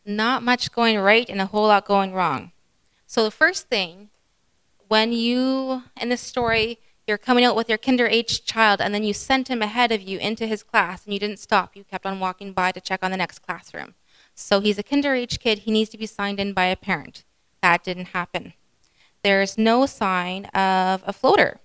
not 0.05 0.43
much 0.43 0.71
going 0.71 0.99
right 0.99 1.27
and 1.27 1.41
a 1.41 1.47
whole 1.47 1.67
lot 1.67 1.85
going 1.85 2.13
wrong. 2.13 2.51
So 3.05 3.23
the 3.23 3.31
first 3.31 3.67
thing, 3.67 4.09
when 4.87 5.11
you 5.13 5.83
in 5.99 6.09
this 6.09 6.21
story, 6.21 6.79
you're 7.07 7.17
coming 7.17 7.45
out 7.45 7.55
with 7.55 7.69
your 7.69 7.77
kinder 7.77 8.07
age 8.07 8.43
child, 8.43 8.81
and 8.81 8.93
then 8.93 9.03
you 9.03 9.13
sent 9.13 9.49
him 9.49 9.61
ahead 9.61 9.91
of 9.91 10.01
you 10.01 10.19
into 10.19 10.45
his 10.45 10.63
class, 10.63 11.05
and 11.05 11.13
you 11.13 11.19
didn't 11.19 11.39
stop. 11.39 11.75
You 11.75 11.83
kept 11.83 12.05
on 12.05 12.19
walking 12.19 12.51
by 12.51 12.71
to 12.73 12.81
check 12.81 12.99
on 13.01 13.11
the 13.11 13.17
next 13.17 13.39
classroom. 13.39 13.95
So 14.35 14.59
he's 14.59 14.77
a 14.77 14.83
kinder 14.83 15.15
age 15.15 15.39
kid. 15.39 15.59
He 15.59 15.71
needs 15.71 15.89
to 15.91 15.97
be 15.97 16.05
signed 16.05 16.39
in 16.39 16.53
by 16.53 16.65
a 16.65 16.75
parent. 16.75 17.23
That 17.61 17.83
didn't 17.83 18.07
happen. 18.07 18.53
There's 19.23 19.57
no 19.57 19.85
sign 19.85 20.45
of 20.47 21.03
a 21.07 21.13
floater 21.13 21.59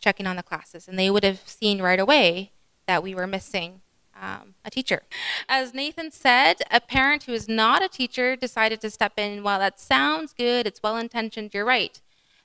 checking 0.00 0.26
on 0.26 0.36
the 0.36 0.42
classes, 0.42 0.86
and 0.88 0.98
they 0.98 1.10
would 1.10 1.24
have 1.24 1.40
seen 1.46 1.82
right 1.82 2.00
away 2.00 2.52
that 2.86 3.02
we 3.02 3.14
were 3.14 3.26
missing 3.26 3.80
um, 4.20 4.54
a 4.64 4.70
teacher. 4.70 5.02
As 5.48 5.74
Nathan 5.74 6.10
said, 6.10 6.62
a 6.70 6.80
parent 6.80 7.24
who 7.24 7.32
is 7.32 7.48
not 7.48 7.82
a 7.82 7.88
teacher 7.88 8.36
decided 8.36 8.80
to 8.82 8.90
step 8.90 9.14
in. 9.18 9.42
While 9.42 9.58
that 9.58 9.80
sounds 9.80 10.32
good, 10.32 10.66
it's 10.66 10.82
well 10.82 10.96
intentioned, 10.96 11.52
you're 11.52 11.64
right. 11.64 12.00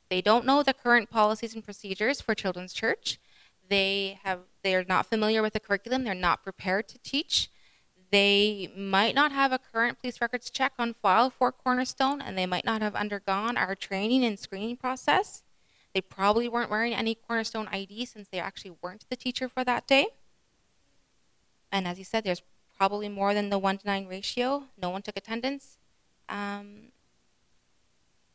They 0.09 0.21
don't 0.21 0.45
know 0.45 0.63
the 0.63 0.73
current 0.73 1.09
policies 1.09 1.53
and 1.53 1.63
procedures 1.63 2.21
for 2.21 2.33
children's 2.33 2.73
church. 2.73 3.19
They 3.69 4.19
have 4.23 4.39
they 4.63 4.75
are 4.75 4.83
not 4.83 5.05
familiar 5.05 5.41
with 5.41 5.53
the 5.53 5.59
curriculum. 5.59 6.03
They're 6.03 6.15
not 6.15 6.43
prepared 6.43 6.87
to 6.89 6.97
teach. 6.99 7.49
They 8.11 8.71
might 8.75 9.13
not 9.13 9.31
have 9.31 9.51
a 9.51 9.59
current 9.59 9.99
police 9.99 10.19
records 10.19 10.49
check 10.49 10.73
on 10.79 10.95
file 10.95 11.29
for 11.29 11.51
Cornerstone, 11.51 12.21
and 12.21 12.35
they 12.37 12.47
might 12.47 12.65
not 12.65 12.81
have 12.81 12.95
undergone 12.95 13.55
our 13.55 13.75
training 13.75 14.25
and 14.25 14.39
screening 14.39 14.77
process. 14.77 15.43
They 15.93 16.01
probably 16.01 16.49
weren't 16.49 16.71
wearing 16.71 16.93
any 16.93 17.13
Cornerstone 17.15 17.67
ID 17.71 18.05
since 18.05 18.27
they 18.29 18.39
actually 18.39 18.75
weren't 18.81 19.05
the 19.09 19.15
teacher 19.15 19.47
for 19.47 19.63
that 19.63 19.87
day. 19.87 20.07
And 21.71 21.87
as 21.87 21.99
you 21.99 22.03
said, 22.03 22.23
there's 22.23 22.41
probably 22.75 23.09
more 23.09 23.33
than 23.33 23.49
the 23.49 23.59
one 23.59 23.77
to 23.77 23.85
nine 23.85 24.07
ratio. 24.07 24.63
No 24.81 24.89
one 24.89 25.03
took 25.03 25.17
attendance. 25.17 25.77
Um, 26.27 26.91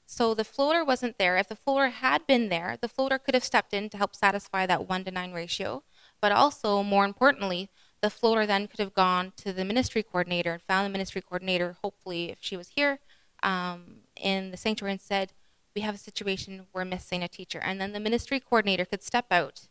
so 0.06 0.34
the 0.34 0.44
floater 0.44 0.84
wasn't 0.84 1.18
there. 1.18 1.36
If 1.36 1.48
the 1.48 1.56
floater 1.56 1.88
had 1.88 2.26
been 2.26 2.48
there, 2.48 2.76
the 2.80 2.88
floater 2.88 3.18
could 3.18 3.34
have 3.34 3.44
stepped 3.44 3.72
in 3.72 3.88
to 3.90 3.96
help 3.96 4.14
satisfy 4.14 4.66
that 4.66 4.88
one 4.88 5.04
to 5.04 5.10
nine 5.10 5.32
ratio. 5.32 5.82
But 6.20 6.32
also, 6.32 6.82
more 6.82 7.04
importantly, 7.04 7.70
the 8.00 8.10
floater 8.10 8.46
then 8.46 8.66
could 8.66 8.80
have 8.80 8.94
gone 8.94 9.32
to 9.36 9.52
the 9.52 9.64
ministry 9.64 10.02
coordinator 10.02 10.52
and 10.52 10.62
found 10.62 10.86
the 10.86 10.92
ministry 10.92 11.22
coordinator, 11.22 11.76
hopefully, 11.82 12.30
if 12.30 12.38
she 12.40 12.56
was 12.56 12.68
here, 12.68 12.98
um, 13.42 14.00
in 14.16 14.50
the 14.50 14.56
sanctuary 14.56 14.92
and 14.92 15.00
said, 15.00 15.32
we 15.74 15.82
have 15.82 15.94
a 15.94 15.98
situation 15.98 16.66
we're 16.72 16.84
missing 16.84 17.22
a 17.22 17.28
teacher, 17.28 17.58
and 17.58 17.80
then 17.80 17.92
the 17.92 18.00
ministry 18.00 18.40
coordinator 18.40 18.84
could 18.84 19.02
step 19.02 19.26
out 19.30 19.62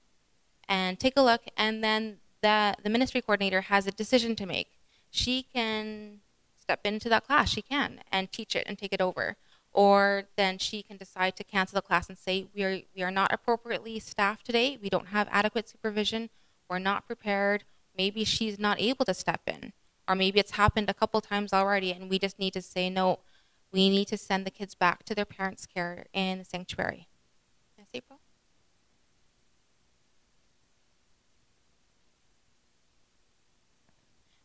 and 0.67 0.99
take 0.99 1.13
a 1.15 1.21
look, 1.21 1.43
and 1.55 1.83
then 1.83 2.17
the 2.41 2.75
the 2.83 2.89
ministry 2.89 3.21
coordinator 3.21 3.61
has 3.61 3.87
a 3.87 3.91
decision 3.91 4.35
to 4.35 4.45
make. 4.45 4.79
She 5.09 5.43
can 5.43 6.19
step 6.59 6.81
into 6.85 7.07
that 7.09 7.25
class, 7.25 7.49
she 7.49 7.61
can, 7.61 8.01
and 8.11 8.31
teach 8.31 8.55
it 8.55 8.65
and 8.67 8.77
take 8.77 8.93
it 8.93 9.01
over. 9.01 9.37
Or 9.73 10.25
then 10.37 10.59
she 10.59 10.83
can 10.83 10.97
decide 10.97 11.35
to 11.35 11.43
cancel 11.43 11.75
the 11.75 11.81
class 11.81 12.07
and 12.07 12.17
say, 12.17 12.45
we 12.55 12.63
are, 12.63 12.79
we 12.95 13.01
are 13.01 13.11
not 13.11 13.33
appropriately 13.33 13.99
staffed 13.99 14.45
today. 14.45 14.77
We 14.81 14.89
don't 14.89 15.07
have 15.07 15.27
adequate 15.31 15.67
supervision. 15.67 16.29
We're 16.69 16.79
not 16.79 17.07
prepared. 17.07 17.63
Maybe 17.97 18.23
she's 18.23 18.59
not 18.59 18.79
able 18.79 19.05
to 19.05 19.13
step 19.13 19.41
in. 19.47 19.73
Or 20.07 20.15
maybe 20.15 20.39
it's 20.39 20.51
happened 20.51 20.89
a 20.89 20.93
couple 20.93 21.21
times 21.21 21.53
already 21.53 21.91
and 21.91 22.09
we 22.09 22.19
just 22.19 22.37
need 22.37 22.53
to 22.53 22.61
say, 22.61 22.89
no, 22.89 23.19
we 23.71 23.89
need 23.89 24.07
to 24.09 24.17
send 24.17 24.45
the 24.45 24.51
kids 24.51 24.75
back 24.75 25.03
to 25.05 25.15
their 25.15 25.25
parents' 25.25 25.65
care 25.65 26.05
in 26.13 26.37
the 26.37 26.45
sanctuary. 26.45 27.07
Yes, 27.77 27.87
April? 27.93 28.19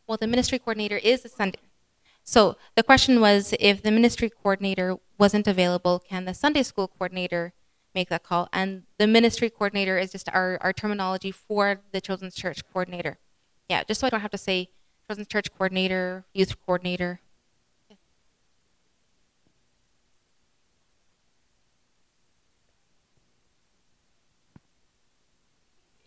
Well, 0.07 0.17
the 0.17 0.25
ministry 0.25 0.57
coordinator 0.57 0.97
is 0.97 1.21
the 1.21 1.29
Sunday. 1.29 1.68
So 2.29 2.57
the 2.75 2.83
question 2.83 3.21
was 3.21 3.55
if 3.59 3.81
the 3.81 3.89
ministry 3.89 4.29
coordinator 4.29 4.97
wasn't 5.17 5.47
available, 5.47 5.97
can 5.97 6.25
the 6.25 6.35
Sunday 6.35 6.61
school 6.61 6.87
coordinator 6.87 7.53
make 7.95 8.09
that 8.09 8.21
call? 8.21 8.47
And 8.53 8.83
the 8.99 9.07
ministry 9.07 9.49
coordinator 9.49 9.97
is 9.97 10.11
just 10.11 10.29
our, 10.29 10.59
our 10.61 10.71
terminology 10.71 11.31
for 11.31 11.81
the 11.91 11.99
children's 11.99 12.35
church 12.35 12.61
coordinator. 12.71 13.17
Yeah, 13.67 13.83
just 13.83 13.99
so 13.99 14.05
I 14.05 14.11
don't 14.11 14.21
have 14.21 14.29
to 14.29 14.37
say 14.37 14.69
children's 15.07 15.27
church 15.27 15.47
coordinator, 15.57 16.23
youth 16.35 16.53
coordinator. 16.67 17.19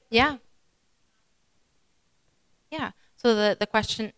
Yeah. 0.09 0.37
Yeah. 2.71 2.93
So 3.17 3.35
the, 3.35 3.57
the 3.59 3.67
question 3.67 4.13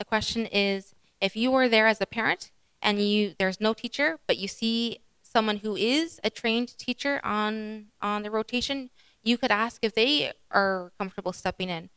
the 0.00 0.04
question 0.04 0.46
is 0.46 0.96
if 1.22 1.36
you 1.36 1.54
are 1.54 1.68
there 1.68 1.86
as 1.86 2.00
a 2.00 2.06
parent 2.06 2.50
and 2.82 3.00
you 3.00 3.34
there's 3.38 3.60
no 3.60 3.72
teacher, 3.72 4.18
but 4.26 4.36
you 4.36 4.48
see 4.48 4.98
someone 5.22 5.58
who 5.58 5.76
is 5.76 6.20
a 6.22 6.28
trained 6.28 6.76
teacher 6.76 7.20
on 7.24 7.86
on 8.02 8.24
the 8.24 8.30
rotation, 8.30 8.90
you 9.22 9.38
could 9.38 9.52
ask 9.52 9.82
if 9.82 9.94
they 9.94 10.32
are 10.50 10.92
comfortable 10.98 11.32
stepping 11.32 11.70
in. 11.70 11.88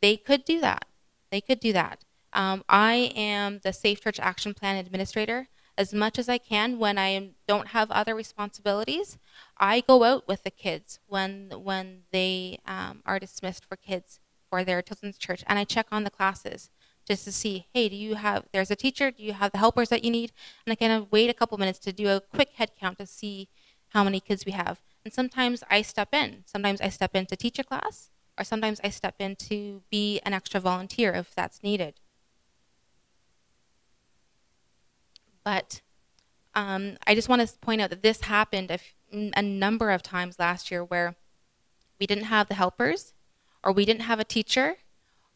They 0.00 0.16
could 0.16 0.44
do 0.44 0.60
that. 0.62 0.86
They 1.30 1.42
could 1.42 1.60
do 1.60 1.72
that. 1.74 2.04
Um, 2.32 2.64
I 2.68 3.12
am 3.14 3.60
the 3.62 3.72
Safe 3.72 4.00
Church 4.00 4.18
Action 4.18 4.54
Plan 4.54 4.76
administrator. 4.76 5.48
As 5.76 5.94
much 5.94 6.18
as 6.18 6.28
I 6.28 6.38
can, 6.38 6.78
when 6.78 6.98
I 6.98 7.30
don't 7.46 7.68
have 7.68 7.90
other 7.90 8.14
responsibilities, 8.14 9.18
I 9.58 9.82
go 9.86 10.04
out 10.04 10.26
with 10.26 10.42
the 10.42 10.50
kids 10.50 11.00
when 11.06 11.52
when 11.54 12.02
they 12.12 12.60
um, 12.66 13.02
are 13.04 13.18
dismissed 13.18 13.66
for 13.66 13.76
kids 13.76 14.20
for 14.48 14.64
their 14.64 14.80
children's 14.82 15.18
church, 15.18 15.44
and 15.46 15.58
I 15.58 15.64
check 15.64 15.86
on 15.92 16.04
the 16.04 16.10
classes 16.10 16.70
just 17.10 17.24
to 17.24 17.32
see, 17.32 17.66
hey, 17.74 17.88
do 17.88 17.96
you 17.96 18.14
have, 18.14 18.44
there's 18.52 18.70
a 18.70 18.76
teacher, 18.76 19.10
do 19.10 19.20
you 19.24 19.32
have 19.32 19.50
the 19.50 19.58
helpers 19.58 19.88
that 19.88 20.04
you 20.04 20.12
need? 20.12 20.30
And 20.64 20.70
I 20.70 20.76
kind 20.76 20.92
of 20.92 21.10
wait 21.10 21.28
a 21.28 21.34
couple 21.34 21.58
minutes 21.58 21.80
to 21.80 21.92
do 21.92 22.06
a 22.06 22.20
quick 22.20 22.50
head 22.50 22.70
count 22.78 22.98
to 22.98 23.06
see 23.06 23.48
how 23.88 24.04
many 24.04 24.20
kids 24.20 24.46
we 24.46 24.52
have. 24.52 24.80
And 25.04 25.12
sometimes 25.12 25.64
I 25.68 25.82
step 25.82 26.14
in. 26.14 26.44
Sometimes 26.46 26.80
I 26.80 26.88
step 26.88 27.16
in 27.16 27.26
to 27.26 27.34
teach 27.34 27.58
a 27.58 27.64
class, 27.64 28.10
or 28.38 28.44
sometimes 28.44 28.80
I 28.84 28.90
step 28.90 29.16
in 29.18 29.34
to 29.48 29.82
be 29.90 30.20
an 30.20 30.32
extra 30.32 30.60
volunteer 30.60 31.12
if 31.12 31.34
that's 31.34 31.64
needed. 31.64 31.94
But 35.42 35.80
um, 36.54 36.96
I 37.08 37.16
just 37.16 37.28
want 37.28 37.42
to 37.42 37.58
point 37.58 37.80
out 37.80 37.90
that 37.90 38.04
this 38.04 38.20
happened 38.20 38.70
a, 38.70 38.74
f- 38.74 38.94
a 39.12 39.42
number 39.42 39.90
of 39.90 40.04
times 40.04 40.38
last 40.38 40.70
year 40.70 40.84
where 40.84 41.16
we 41.98 42.06
didn't 42.06 42.26
have 42.26 42.46
the 42.46 42.54
helpers, 42.54 43.14
or 43.64 43.72
we 43.72 43.84
didn't 43.84 44.02
have 44.02 44.20
a 44.20 44.24
teacher, 44.24 44.76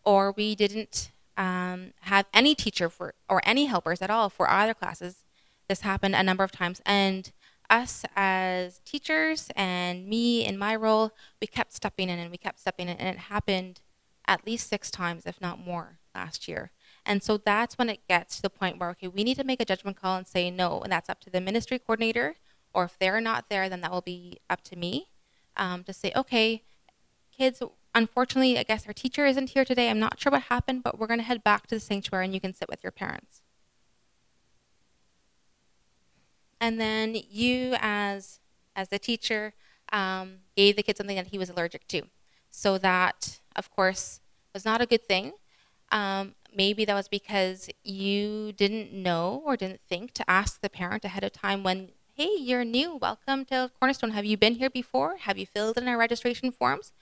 or 0.05 0.31
we 0.31 0.55
didn't 0.55 1.11
um, 1.37 1.93
have 2.03 2.27
any 2.33 2.55
teacher 2.55 2.89
for 2.89 3.15
or 3.29 3.41
any 3.45 3.67
helpers 3.67 4.03
at 4.03 4.11
all 4.11 4.29
for 4.31 4.49
either 4.49 4.75
classes. 4.75 5.25
This 5.69 5.81
happened 5.81 6.15
a 6.15 6.23
number 6.23 6.45
of 6.45 6.53
times, 6.53 6.83
and 6.85 7.33
us 7.71 8.05
as 8.15 8.81
teachers 8.85 9.51
and 9.57 10.07
me 10.07 10.45
in 10.45 10.59
my 10.59 10.77
role, 10.77 11.13
we 11.41 11.47
kept 11.47 11.73
stepping 11.73 12.09
in 12.09 12.19
and 12.19 12.31
we 12.31 12.37
kept 12.37 12.61
stepping 12.61 12.89
in, 12.89 12.97
and 12.99 13.17
it 13.17 13.21
happened 13.23 13.81
at 14.27 14.47
least 14.47 14.69
six 14.69 14.91
times, 14.91 15.25
if 15.27 15.41
not 15.41 15.59
more, 15.59 15.99
last 16.15 16.47
year. 16.49 16.71
And 17.07 17.23
so 17.23 17.37
that's 17.37 17.77
when 17.77 17.91
it 17.91 18.07
gets 18.09 18.37
to 18.37 18.43
the 18.43 18.51
point 18.51 18.79
where 18.79 18.91
okay, 18.91 19.09
we 19.09 19.25
need 19.25 19.37
to 19.37 19.45
make 19.45 19.61
a 19.61 19.65
judgment 19.65 20.01
call 20.01 20.17
and 20.17 20.27
say 20.27 20.51
no, 20.51 20.81
and 20.81 20.93
that's 20.93 21.09
up 21.09 21.21
to 21.21 21.31
the 21.31 21.41
ministry 21.41 21.79
coordinator, 21.79 22.37
or 22.73 22.85
if 22.85 22.99
they're 22.99 23.21
not 23.21 23.49
there, 23.49 23.69
then 23.69 23.81
that 23.81 23.93
will 23.93 24.01
be 24.01 24.39
up 24.49 24.63
to 24.65 24.77
me 24.77 25.09
um, 25.57 25.85
to 25.85 25.93
say 25.93 26.13
okay, 26.15 26.63
kids 27.37 27.63
unfortunately, 27.95 28.59
I 28.59 28.63
guess 28.63 28.87
our 28.87 28.93
teacher 28.93 29.27
isn't 29.27 29.51
here 29.51 29.65
today. 29.65 29.89
I'm 29.89 30.01
not 30.01 30.19
sure 30.21 30.33
what 30.33 30.43
happened, 30.43 30.83
but 30.83 30.99
we're 30.99 31.07
going 31.07 31.21
to 31.21 31.25
head 31.25 31.45
back 31.45 31.67
to 31.69 31.77
the 31.77 31.81
sanctuary 31.81 32.25
and 32.27 32.35
you 32.35 32.41
can 32.41 32.55
sit 32.55 32.69
with 32.69 32.83
your 32.83 32.93
parents. 32.93 33.43
And 36.61 36.81
then 36.81 37.17
you, 37.31 37.77
as 37.81 38.41
as 38.77 38.89
the 38.89 38.99
teacher, 38.99 39.55
um, 39.93 40.39
gave 40.57 40.77
the 40.77 40.83
kid 40.83 40.97
something 40.97 41.17
that 41.17 41.29
he 41.29 41.39
was 41.39 41.51
allergic 41.51 41.87
to. 41.89 42.03
So 42.51 42.79
that, 42.79 43.41
of 43.55 43.71
course, 43.71 44.21
was 44.53 44.65
not 44.65 44.81
a 44.81 44.87
good 44.87 45.07
thing. 45.07 45.33
Um, 45.93 46.35
maybe 46.55 46.85
that 46.85 46.95
was 46.95 47.09
because 47.09 47.69
you 47.85 48.53
didn't 48.53 48.93
know 48.93 49.43
or 49.45 49.57
didn't 49.57 49.81
think 49.89 50.13
to 50.15 50.29
ask 50.29 50.61
the 50.61 50.71
parent 50.71 51.05
ahead 51.05 51.23
of 51.23 51.33
time 51.33 51.63
when, 51.63 51.91
hey, 52.15 52.31
you're 52.39 52.65
new, 52.65 52.97
welcome 52.97 53.45
to 53.47 53.71
Cornerstone. 53.79 54.11
Have 54.11 54.25
you 54.25 54.37
been 54.37 54.55
here 54.55 54.71
before? 54.71 55.17
Have 55.19 55.37
you 55.39 55.47
filled 55.47 55.77
in 55.77 55.87
our 55.87 55.99
registration 55.99 56.51
forms? 56.51 56.93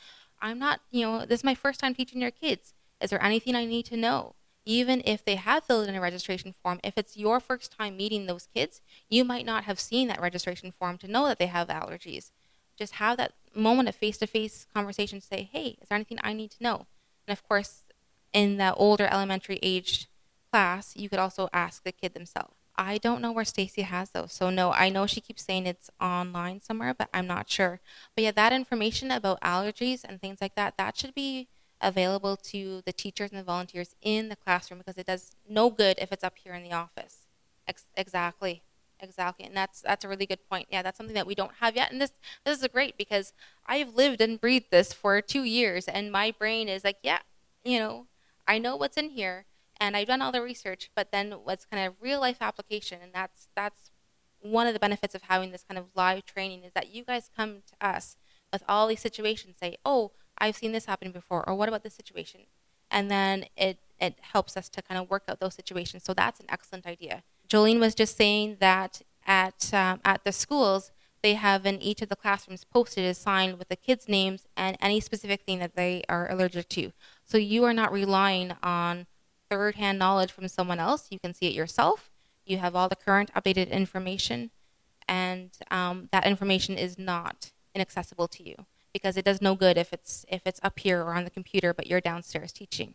I'm 0.42 0.58
not, 0.58 0.80
you 0.90 1.06
know, 1.06 1.24
this 1.24 1.40
is 1.40 1.44
my 1.44 1.54
first 1.54 1.78
time 1.78 1.94
teaching 1.94 2.20
your 2.20 2.32
kids. 2.32 2.74
Is 3.00 3.10
there 3.10 3.22
anything 3.22 3.54
I 3.54 3.64
need 3.64 3.86
to 3.86 3.96
know? 3.96 4.34
Even 4.64 5.02
if 5.04 5.24
they 5.24 5.36
have 5.36 5.64
filled 5.64 5.88
in 5.88 5.94
a 5.94 6.00
registration 6.00 6.52
form, 6.52 6.80
if 6.84 6.98
it's 6.98 7.16
your 7.16 7.40
first 7.40 7.76
time 7.76 7.96
meeting 7.96 8.26
those 8.26 8.48
kids, 8.52 8.80
you 9.08 9.24
might 9.24 9.46
not 9.46 9.64
have 9.64 9.80
seen 9.80 10.08
that 10.08 10.20
registration 10.20 10.72
form 10.72 10.98
to 10.98 11.08
know 11.08 11.26
that 11.26 11.38
they 11.38 11.46
have 11.46 11.68
allergies. 11.68 12.32
Just 12.76 12.94
have 12.94 13.16
that 13.16 13.32
moment 13.54 13.88
of 13.88 13.94
face 13.94 14.18
to 14.18 14.26
face 14.26 14.66
conversation 14.74 15.20
say, 15.20 15.48
hey, 15.50 15.76
is 15.80 15.88
there 15.88 15.96
anything 15.96 16.18
I 16.22 16.32
need 16.32 16.50
to 16.52 16.62
know? 16.62 16.86
And 17.26 17.32
of 17.32 17.46
course, 17.46 17.84
in 18.32 18.56
the 18.56 18.74
older 18.74 19.08
elementary 19.10 19.58
aged 19.62 20.08
class, 20.50 20.96
you 20.96 21.08
could 21.08 21.18
also 21.18 21.48
ask 21.52 21.84
the 21.84 21.92
kid 21.92 22.14
themselves. 22.14 22.56
I 22.76 22.98
don't 22.98 23.20
know 23.20 23.32
where 23.32 23.44
Stacy 23.44 23.82
has 23.82 24.10
those. 24.10 24.32
So 24.32 24.50
no, 24.50 24.72
I 24.72 24.88
know 24.88 25.06
she 25.06 25.20
keeps 25.20 25.44
saying 25.44 25.66
it's 25.66 25.90
online 26.00 26.60
somewhere, 26.62 26.94
but 26.94 27.08
I'm 27.12 27.26
not 27.26 27.50
sure. 27.50 27.80
But 28.16 28.24
yeah, 28.24 28.30
that 28.32 28.52
information 28.52 29.10
about 29.10 29.40
allergies 29.42 30.04
and 30.04 30.20
things 30.20 30.40
like 30.40 30.54
that, 30.56 30.76
that 30.78 30.96
should 30.96 31.14
be 31.14 31.48
available 31.80 32.36
to 32.36 32.82
the 32.86 32.92
teachers 32.92 33.30
and 33.30 33.38
the 33.38 33.44
volunteers 33.44 33.94
in 34.02 34.28
the 34.28 34.36
classroom 34.36 34.78
because 34.78 34.96
it 34.96 35.06
does 35.06 35.32
no 35.48 35.68
good 35.70 35.98
if 36.00 36.12
it's 36.12 36.24
up 36.24 36.38
here 36.42 36.54
in 36.54 36.62
the 36.62 36.72
office. 36.72 37.26
Ex- 37.68 37.88
exactly. 37.96 38.62
Exactly. 39.00 39.44
And 39.46 39.56
that's 39.56 39.80
that's 39.80 40.04
a 40.04 40.08
really 40.08 40.26
good 40.26 40.48
point. 40.48 40.68
Yeah, 40.70 40.82
that's 40.82 40.96
something 40.96 41.14
that 41.14 41.26
we 41.26 41.34
don't 41.34 41.54
have 41.60 41.74
yet. 41.74 41.90
And 41.90 42.00
this 42.00 42.12
this 42.44 42.60
is 42.62 42.68
great 42.68 42.96
because 42.96 43.32
I've 43.66 43.94
lived 43.94 44.20
and 44.20 44.40
breathed 44.40 44.66
this 44.70 44.92
for 44.92 45.20
2 45.20 45.42
years 45.42 45.88
and 45.88 46.12
my 46.12 46.30
brain 46.30 46.68
is 46.68 46.84
like, 46.84 46.98
yeah, 47.02 47.18
you 47.64 47.80
know, 47.80 48.06
I 48.46 48.58
know 48.58 48.76
what's 48.76 48.96
in 48.96 49.10
here 49.10 49.44
and 49.82 49.96
I've 49.96 50.06
done 50.06 50.22
all 50.22 50.30
the 50.30 50.40
research, 50.40 50.90
but 50.94 51.10
then 51.10 51.32
what's 51.42 51.64
kind 51.64 51.84
of 51.84 51.94
real 52.00 52.20
life 52.20 52.36
application, 52.40 53.00
and 53.02 53.12
that's 53.12 53.48
that's 53.56 53.90
one 54.40 54.68
of 54.68 54.74
the 54.74 54.80
benefits 54.80 55.14
of 55.14 55.22
having 55.22 55.50
this 55.50 55.64
kind 55.68 55.76
of 55.76 55.86
live 55.96 56.24
training 56.24 56.62
is 56.62 56.72
that 56.74 56.94
you 56.94 57.04
guys 57.04 57.28
come 57.36 57.62
to 57.66 57.86
us 57.86 58.16
with 58.52 58.62
all 58.68 58.86
these 58.86 59.00
situations, 59.00 59.56
say, 59.58 59.76
oh, 59.84 60.12
I've 60.38 60.56
seen 60.56 60.70
this 60.70 60.86
happen 60.86 61.10
before, 61.10 61.48
or 61.48 61.56
what 61.56 61.68
about 61.68 61.82
this 61.82 61.94
situation, 61.94 62.42
and 62.92 63.10
then 63.10 63.46
it 63.56 63.78
it 64.00 64.14
helps 64.20 64.56
us 64.56 64.68
to 64.68 64.82
kind 64.82 65.00
of 65.00 65.10
work 65.10 65.24
out 65.28 65.40
those 65.40 65.54
situations. 65.54 66.04
So 66.04 66.14
that's 66.14 66.38
an 66.38 66.46
excellent 66.48 66.86
idea. 66.86 67.24
Jolene 67.48 67.80
was 67.80 67.96
just 67.96 68.16
saying 68.16 68.58
that 68.60 69.02
at 69.26 69.74
um, 69.74 70.00
at 70.04 70.22
the 70.22 70.32
schools 70.32 70.92
they 71.24 71.34
have 71.34 71.66
in 71.66 71.82
each 71.82 72.02
of 72.02 72.08
the 72.08 72.16
classrooms 72.16 72.64
posted 72.64 73.04
a 73.04 73.14
sign 73.14 73.58
with 73.58 73.68
the 73.68 73.76
kids' 73.76 74.08
names 74.08 74.46
and 74.56 74.76
any 74.80 75.00
specific 75.00 75.42
thing 75.42 75.58
that 75.58 75.74
they 75.74 76.04
are 76.08 76.30
allergic 76.30 76.68
to. 76.68 76.92
So 77.24 77.36
you 77.38 77.64
are 77.64 77.74
not 77.74 77.92
relying 77.92 78.52
on 78.62 79.06
third 79.52 79.74
hand 79.74 79.98
knowledge 79.98 80.32
from 80.32 80.48
someone 80.48 80.78
else. 80.78 81.08
You 81.10 81.18
can 81.18 81.34
see 81.34 81.46
it 81.46 81.52
yourself. 81.52 82.10
You 82.46 82.56
have 82.58 82.74
all 82.74 82.88
the 82.88 82.96
current 82.96 83.30
updated 83.34 83.70
information, 83.70 84.50
and 85.06 85.50
um, 85.70 86.08
that 86.10 86.26
information 86.26 86.78
is 86.78 86.98
not 86.98 87.52
inaccessible 87.74 88.28
to 88.28 88.48
you 88.48 88.66
because 88.94 89.16
it 89.18 89.24
does 89.26 89.42
no 89.42 89.54
good 89.54 89.76
if 89.76 89.92
it's 89.92 90.24
if 90.28 90.42
it's 90.46 90.60
up 90.62 90.78
here 90.78 91.02
or 91.02 91.12
on 91.12 91.24
the 91.24 91.30
computer, 91.30 91.74
but 91.74 91.86
you're 91.86 92.00
downstairs 92.00 92.50
teaching. 92.50 92.94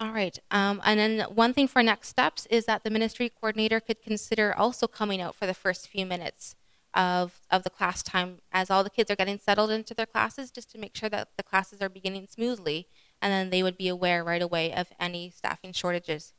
All 0.00 0.12
right, 0.12 0.38
um, 0.52 0.80
and 0.84 1.00
then 1.00 1.20
one 1.22 1.52
thing 1.52 1.66
for 1.66 1.82
next 1.82 2.08
steps 2.08 2.46
is 2.46 2.66
that 2.66 2.84
the 2.84 2.90
ministry 2.90 3.28
coordinator 3.28 3.80
could 3.80 4.00
consider 4.00 4.54
also 4.56 4.86
coming 4.86 5.20
out 5.20 5.34
for 5.34 5.46
the 5.46 5.54
first 5.54 5.88
few 5.88 6.06
minutes 6.06 6.54
of 6.94 7.40
of 7.50 7.64
the 7.64 7.70
class 7.70 8.04
time 8.04 8.38
as 8.52 8.70
all 8.70 8.84
the 8.84 8.90
kids 8.90 9.10
are 9.10 9.16
getting 9.16 9.40
settled 9.40 9.72
into 9.72 9.94
their 9.94 10.06
classes, 10.06 10.52
just 10.52 10.70
to 10.70 10.78
make 10.78 10.94
sure 10.96 11.08
that 11.08 11.30
the 11.36 11.42
classes 11.42 11.82
are 11.82 11.88
beginning 11.88 12.28
smoothly 12.30 12.86
and 13.20 13.32
then 13.32 13.50
they 13.50 13.62
would 13.62 13.76
be 13.76 13.88
aware 13.88 14.22
right 14.22 14.42
away 14.42 14.72
of 14.72 14.88
any 14.98 15.30
staffing 15.30 15.72
shortages. 15.72 16.32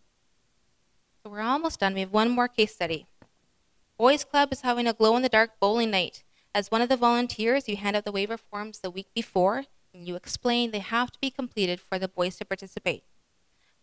So 1.21 1.29
we're 1.29 1.41
almost 1.41 1.79
done. 1.79 1.93
We 1.93 1.99
have 2.01 2.13
one 2.13 2.29
more 2.29 2.47
case 2.47 2.73
study. 2.73 3.07
Boys 3.97 4.23
Club 4.23 4.53
is 4.53 4.61
having 4.61 4.87
a 4.87 4.93
glow 4.93 5.15
in 5.15 5.21
the 5.21 5.29
dark 5.29 5.59
bowling 5.59 5.91
night. 5.91 6.23
As 6.55 6.71
one 6.71 6.81
of 6.81 6.89
the 6.89 6.97
volunteers, 6.97 7.67
you 7.67 7.75
hand 7.75 7.95
out 7.95 8.05
the 8.05 8.11
waiver 8.11 8.37
forms 8.37 8.79
the 8.79 8.89
week 8.89 9.07
before 9.13 9.65
and 9.93 10.07
you 10.07 10.15
explain 10.15 10.71
they 10.71 10.79
have 10.79 11.11
to 11.11 11.19
be 11.19 11.29
completed 11.29 11.79
for 11.79 11.99
the 11.99 12.07
boys 12.07 12.37
to 12.37 12.45
participate. 12.45 13.03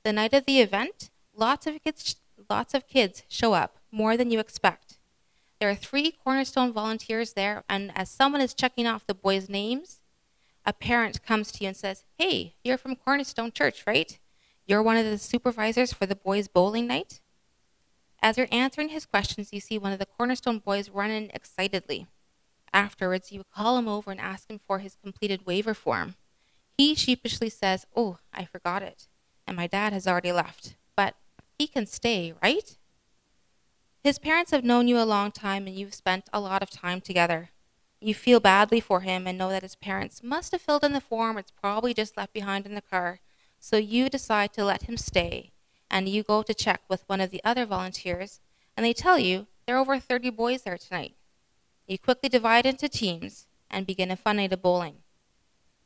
The 0.05 0.13
night 0.13 0.35
of 0.35 0.47
the 0.47 0.61
event, 0.61 1.11
lots 1.35 1.67
of 1.67 1.83
kids 1.83 2.17
lots 2.51 2.75
of 2.75 2.87
kids 2.87 3.23
show 3.29 3.55
up, 3.55 3.79
more 3.91 4.17
than 4.17 4.31
you 4.31 4.39
expect. 4.39 4.99
There 5.59 5.71
are 5.71 5.75
three 5.75 6.13
Cornerstone 6.13 6.73
volunteers 6.73 7.33
there, 7.33 7.65
and 7.69 7.91
as 7.95 8.11
someone 8.11 8.43
is 8.43 8.55
checking 8.55 8.87
off 8.87 9.07
the 9.07 9.15
boys' 9.15 9.49
names, 9.49 10.01
a 10.67 10.73
parent 10.73 11.23
comes 11.23 11.53
to 11.53 11.65
you 11.65 11.69
and 11.69 11.77
says, 11.77 12.05
Hey, 12.19 12.57
you're 12.65 12.77
from 12.77 12.97
Cornerstone 12.97 13.53
Church, 13.53 13.85
right? 13.87 14.19
You're 14.67 14.83
one 14.83 14.97
of 14.97 15.05
the 15.05 15.17
supervisors 15.17 15.93
for 15.93 16.07
the 16.07 16.17
boys' 16.17 16.49
bowling 16.49 16.89
night? 16.89 17.21
As 18.21 18.37
you're 18.37 18.49
answering 18.51 18.89
his 18.89 19.07
questions, 19.07 19.53
you 19.53 19.61
see 19.61 19.79
one 19.79 19.93
of 19.93 20.01
the 20.01 20.07
Cornerstone 20.07 20.59
boys 20.59 20.91
run 20.91 21.11
in 21.11 21.31
excitedly. 21.33 22.09
Afterwards, 22.73 23.31
you 23.31 23.45
call 23.55 23.79
him 23.79 23.87
over 23.87 24.11
and 24.11 24.21
ask 24.21 24.51
him 24.51 24.59
for 24.67 24.81
his 24.81 24.97
completed 25.01 25.47
waiver 25.47 25.75
form. 25.75 26.17
He 26.77 26.97
sheepishly 26.97 27.49
says, 27.49 27.87
Oh, 27.95 28.19
I 28.35 28.45
forgot 28.45 28.83
it, 28.83 29.07
and 29.47 29.57
my 29.57 29.69
dad 29.69 29.93
has 29.93 30.09
already 30.09 30.33
left. 30.33 30.75
But 30.97 31.15
he 31.59 31.69
can 31.69 31.87
stay, 31.87 32.35
right? 32.43 32.77
His 34.03 34.19
parents 34.19 34.51
have 34.51 34.65
known 34.65 34.89
you 34.89 34.99
a 34.99 35.05
long 35.05 35.31
time 35.31 35.67
and 35.67 35.77
you've 35.77 35.95
spent 35.95 36.29
a 36.33 36.41
lot 36.41 36.63
of 36.63 36.71
time 36.71 37.01
together. 37.01 37.51
You 38.01 38.15
feel 38.15 38.41
badly 38.41 38.81
for 38.81 39.01
him 39.01 39.27
and 39.27 39.39
know 39.39 39.49
that 39.49 39.63
his 39.63 39.75
parents 39.75 40.23
must 40.23 40.53
have 40.53 40.61
filled 40.61 40.85
in 40.85 40.93
the 40.93 41.01
form, 41.01 41.39
it's 41.39 41.51
probably 41.51 41.95
just 41.95 42.17
left 42.17 42.33
behind 42.33 42.67
in 42.67 42.75
the 42.75 42.83
car. 42.83 43.21
So 43.59 43.77
you 43.77 44.09
decide 44.09 44.53
to 44.53 44.65
let 44.65 44.83
him 44.83 44.97
stay, 44.97 45.53
and 45.91 46.09
you 46.09 46.23
go 46.23 46.43
to 46.43 46.55
check 46.55 46.83
with 46.89 47.05
one 47.07 47.21
of 47.21 47.31
the 47.31 47.43
other 47.43 47.65
volunteers, 47.65 48.41
and 48.77 48.85
they 48.85 48.93
tell 48.93 49.19
you 49.19 49.47
there 49.67 49.77
are 49.77 49.81
over 49.81 49.99
30 49.99 50.31
boys 50.31 50.63
there 50.63 50.79
tonight. 50.79 51.15
You 51.87 51.99
quickly 51.99 52.29
divide 52.29 52.67
into 52.67 52.89
teams 52.89 53.47
and 53.71 53.87
begin 53.87 54.11
a 54.11 54.17
fun 54.17 54.37
night 54.37 54.53
of 54.53 54.63
bowling. 54.63 54.97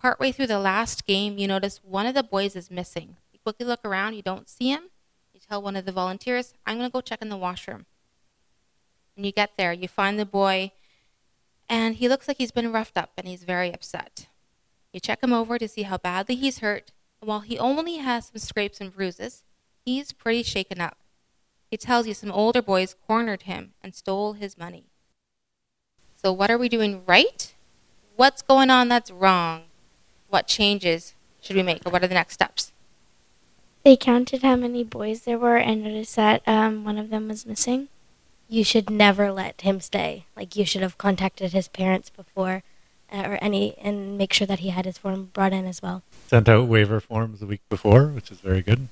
Partway 0.01 0.33
through 0.33 0.49
the 0.49 0.59
last 0.59 1.07
game, 1.07 1.39
you 1.39 1.47
notice 1.47 1.81
one 1.85 2.07
of 2.07 2.15
the 2.15 2.23
boys 2.23 2.57
is 2.57 2.71
missing. 2.71 3.17
You 3.33 3.39
quickly 3.39 3.67
look 3.67 3.85
around, 3.85 4.15
you 4.15 4.23
don't 4.23 4.49
see 4.49 4.71
him. 4.71 4.85
You 5.33 5.41
tell 5.47 5.63
one 5.63 5.77
of 5.77 5.85
the 5.85 5.93
volunteers, 5.93 6.55
I'm 6.67 6.79
going 6.79 6.89
to 6.89 6.93
go 6.93 7.01
check 7.01 7.23
in 7.23 7.29
the 7.29 7.37
washroom. 7.37 7.87
When 9.15 9.25
you 9.25 9.33
get 9.33 9.57
there, 9.57 9.73
you 9.73 9.89
find 9.89 10.19
the 10.19 10.27
boy, 10.27 10.73
and 11.71 11.95
he 11.95 12.09
looks 12.09 12.27
like 12.27 12.39
he's 12.39 12.51
been 12.51 12.73
roughed 12.73 12.99
up 12.99 13.13
and 13.17 13.29
he's 13.29 13.45
very 13.45 13.73
upset. 13.73 14.27
You 14.93 14.99
check 14.99 15.23
him 15.23 15.33
over 15.33 15.57
to 15.57 15.69
see 15.69 15.85
how 15.85 15.99
badly 15.99 16.35
he's 16.35 16.59
hurt, 16.59 16.91
and 17.23 17.29
while 17.29 17.41
he 17.41 17.59
only 17.59 17.99
has 17.99 18.27
some 18.27 18.39
scrapes 18.39 18.81
and 18.81 18.93
bruises, 18.93 19.45
he's 19.85 20.13
pretty 20.13 20.43
shaken 20.43 20.81
up. 20.81 20.99
He 21.71 21.77
tells 21.77 22.09
you 22.09 22.15
some 22.15 22.33
older 22.33 22.61
boys 22.61 22.97
cornered 23.07 23.43
him 23.43 23.73
and 23.83 23.95
stole 23.95 24.33
his 24.33 24.59
money. 24.59 24.87
So, 26.17 26.33
what 26.33 26.51
are 26.51 26.59
we 26.59 26.69
doing 26.69 27.03
right? 27.07 27.55
What's 28.17 28.43
going 28.43 28.69
on 28.69 28.89
that's 28.89 29.13
wrong? 29.13 29.63
What 30.29 30.49
changes 30.49 31.15
should 31.41 31.57
we 31.57 31.63
make, 31.63 31.87
or 31.87 31.91
what 31.91 32.03
are 32.03 32.09
the 32.09 32.15
next 32.15 32.35
steps? 32.35 32.73
They 33.85 33.97
counted 33.97 34.43
how 34.43 34.57
many 34.57 34.83
boys 34.83 35.23
there 35.23 35.39
were 35.39 35.57
and 35.57 35.85
noticed 35.85 36.17
that 36.17 36.43
um, 36.47 36.85
one 36.85 36.99
of 36.99 37.11
them 37.11 37.29
was 37.29 37.47
missing. 37.47 37.89
You 38.53 38.65
should 38.65 38.91
never 38.91 39.31
let 39.31 39.61
him 39.61 39.81
stay. 39.81 40.25
Like 40.37 40.57
you 40.57 40.65
should 40.65 40.83
have 40.83 40.99
contacted 40.99 41.53
his 41.53 41.69
parents 41.69 42.11
before, 42.11 42.65
uh, 43.13 43.23
or 43.25 43.39
any, 43.41 43.79
and 43.79 44.19
make 44.19 44.33
sure 44.33 44.47
that 44.49 44.59
he 44.59 44.71
had 44.71 44.87
his 44.87 44.99
form 44.99 45.31
brought 45.33 45.53
in 45.53 45.67
as 45.67 45.81
well. 45.81 46.03
Sent 46.27 46.49
out 46.49 46.67
waiver 46.67 46.99
forms 46.99 47.39
the 47.39 47.47
week 47.47 47.61
before, 47.69 48.09
which 48.09 48.33
is 48.33 48.41
very 48.41 48.61
good. 48.61 48.89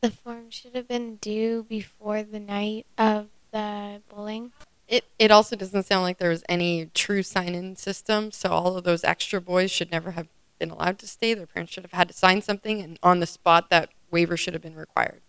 The 0.00 0.10
form 0.10 0.48
should 0.48 0.74
have 0.74 0.88
been 0.88 1.16
due 1.16 1.66
before 1.68 2.22
the 2.22 2.40
night 2.40 2.86
of 2.96 3.26
the 3.52 4.00
bowling. 4.08 4.52
It 4.88 5.04
it 5.18 5.30
also 5.30 5.56
doesn't 5.56 5.84
sound 5.84 6.04
like 6.04 6.16
there 6.16 6.30
was 6.30 6.42
any 6.48 6.86
true 6.94 7.22
sign-in 7.22 7.76
system, 7.76 8.32
so 8.32 8.48
all 8.48 8.78
of 8.78 8.84
those 8.84 9.04
extra 9.04 9.42
boys 9.42 9.70
should 9.70 9.90
never 9.90 10.12
have 10.12 10.28
been 10.58 10.70
allowed 10.70 10.98
to 11.00 11.06
stay. 11.06 11.34
Their 11.34 11.46
parents 11.46 11.74
should 11.74 11.84
have 11.84 11.92
had 11.92 12.08
to 12.08 12.14
sign 12.14 12.40
something, 12.40 12.80
and 12.80 12.98
on 13.02 13.20
the 13.20 13.26
spot, 13.26 13.68
that 13.68 13.90
waiver 14.10 14.38
should 14.38 14.54
have 14.54 14.62
been 14.62 14.74
required. 14.74 15.20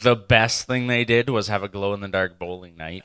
The 0.00 0.14
best 0.14 0.66
thing 0.66 0.86
they 0.86 1.04
did 1.04 1.28
was 1.28 1.48
have 1.48 1.62
a 1.62 1.68
glow 1.68 1.92
in 1.92 2.00
the 2.00 2.08
dark 2.08 2.38
bowling 2.38 2.76
night. 2.76 3.04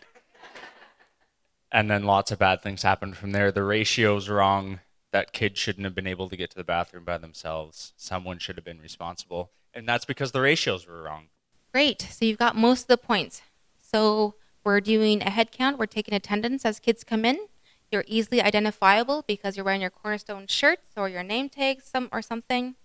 And 1.71 1.89
then 1.89 2.03
lots 2.03 2.31
of 2.31 2.37
bad 2.37 2.61
things 2.61 2.83
happened 2.83 3.17
from 3.17 3.31
there. 3.31 3.51
The 3.51 3.63
ratio's 3.63 4.29
wrong. 4.29 4.79
That 5.11 5.33
kid 5.33 5.57
shouldn't 5.57 5.85
have 5.85 5.95
been 5.95 6.07
able 6.07 6.29
to 6.29 6.37
get 6.37 6.51
to 6.51 6.55
the 6.55 6.63
bathroom 6.63 7.03
by 7.03 7.17
themselves. 7.17 7.93
Someone 7.97 8.37
should 8.37 8.57
have 8.57 8.65
been 8.65 8.79
responsible. 8.79 9.51
And 9.73 9.87
that's 9.87 10.05
because 10.05 10.31
the 10.31 10.41
ratios 10.41 10.87
were 10.87 11.01
wrong. 11.01 11.29
Great. 11.71 12.01
So 12.01 12.25
you've 12.25 12.37
got 12.37 12.55
most 12.55 12.81
of 12.83 12.87
the 12.87 12.97
points. 12.97 13.41
So 13.81 14.35
we're 14.63 14.81
doing 14.81 15.23
a 15.23 15.31
head 15.31 15.51
count. 15.51 15.79
We're 15.79 15.87
taking 15.87 16.13
attendance 16.13 16.63
as 16.63 16.79
kids 16.79 17.03
come 17.03 17.25
in. 17.25 17.47
You're 17.91 18.05
easily 18.07 18.41
identifiable 18.41 19.23
because 19.27 19.57
you're 19.57 19.65
wearing 19.65 19.81
your 19.81 19.89
cornerstone 19.89 20.45
shirts 20.47 20.91
or 20.95 21.09
your 21.09 21.23
name 21.23 21.49
tags 21.49 21.85
some 21.85 22.09
or 22.11 22.21
something. 22.21 22.75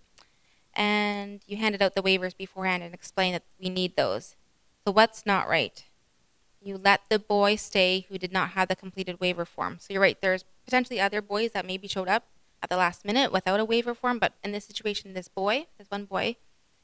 And 0.79 1.41
you 1.45 1.57
handed 1.57 1.81
out 1.81 1.93
the 1.93 2.01
waivers 2.01 2.37
beforehand 2.37 2.83
and 2.83 2.93
explained 2.93 3.35
that 3.35 3.43
we 3.61 3.69
need 3.69 3.97
those. 3.97 4.37
So 4.87 4.93
what's 4.93 5.25
not 5.25 5.49
right? 5.49 5.83
You 6.61 6.77
let 6.77 7.01
the 7.09 7.19
boy 7.19 7.57
stay 7.57 8.05
who 8.07 8.17
did 8.17 8.31
not 8.31 8.51
have 8.51 8.69
the 8.69 8.77
completed 8.77 9.19
waiver 9.19 9.43
form. 9.43 9.77
So 9.79 9.91
you're 9.91 10.01
right, 10.01 10.19
there's 10.21 10.45
potentially 10.63 11.01
other 11.01 11.21
boys 11.21 11.51
that 11.51 11.65
maybe 11.65 11.89
showed 11.89 12.07
up 12.07 12.27
at 12.63 12.69
the 12.69 12.77
last 12.77 13.03
minute 13.03 13.33
without 13.33 13.59
a 13.59 13.65
waiver 13.65 13.93
form, 13.93 14.19
but 14.19 14.33
in 14.41 14.53
this 14.53 14.65
situation, 14.65 15.13
this 15.13 15.27
boy, 15.27 15.67
this 15.77 15.89
one 15.89 16.05
boy, 16.05 16.37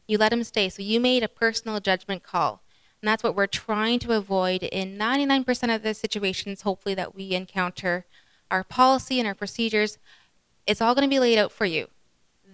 you 0.08 0.18
let 0.18 0.34
him 0.34 0.44
stay. 0.44 0.68
So 0.68 0.82
you 0.82 1.00
made 1.00 1.24
a 1.24 1.30
personal 1.30 1.80
judgment 1.80 2.22
call. 2.22 2.62
And 3.02 3.08
that's 3.08 3.24
what 3.24 3.36
we're 3.36 3.48
trying 3.48 4.00
to 4.00 4.12
avoid 4.12 4.64
in 4.64 4.98
99% 4.98 5.74
of 5.74 5.84
the 5.84 5.94
situations, 5.94 6.64
hopefully, 6.64 6.96
that 6.96 7.16
we 7.16 7.32
encounter. 7.32 8.06
Our 8.52 8.64
policy 8.64 9.20
and 9.20 9.28
our 9.28 9.34
procedures, 9.34 9.98
it's 10.68 10.82
all 10.82 10.96
going 10.96 11.08
to 11.08 11.14
be 11.14 11.20
laid 11.20 11.38
out 11.38 11.52
for 11.52 11.66
you. 11.66 11.88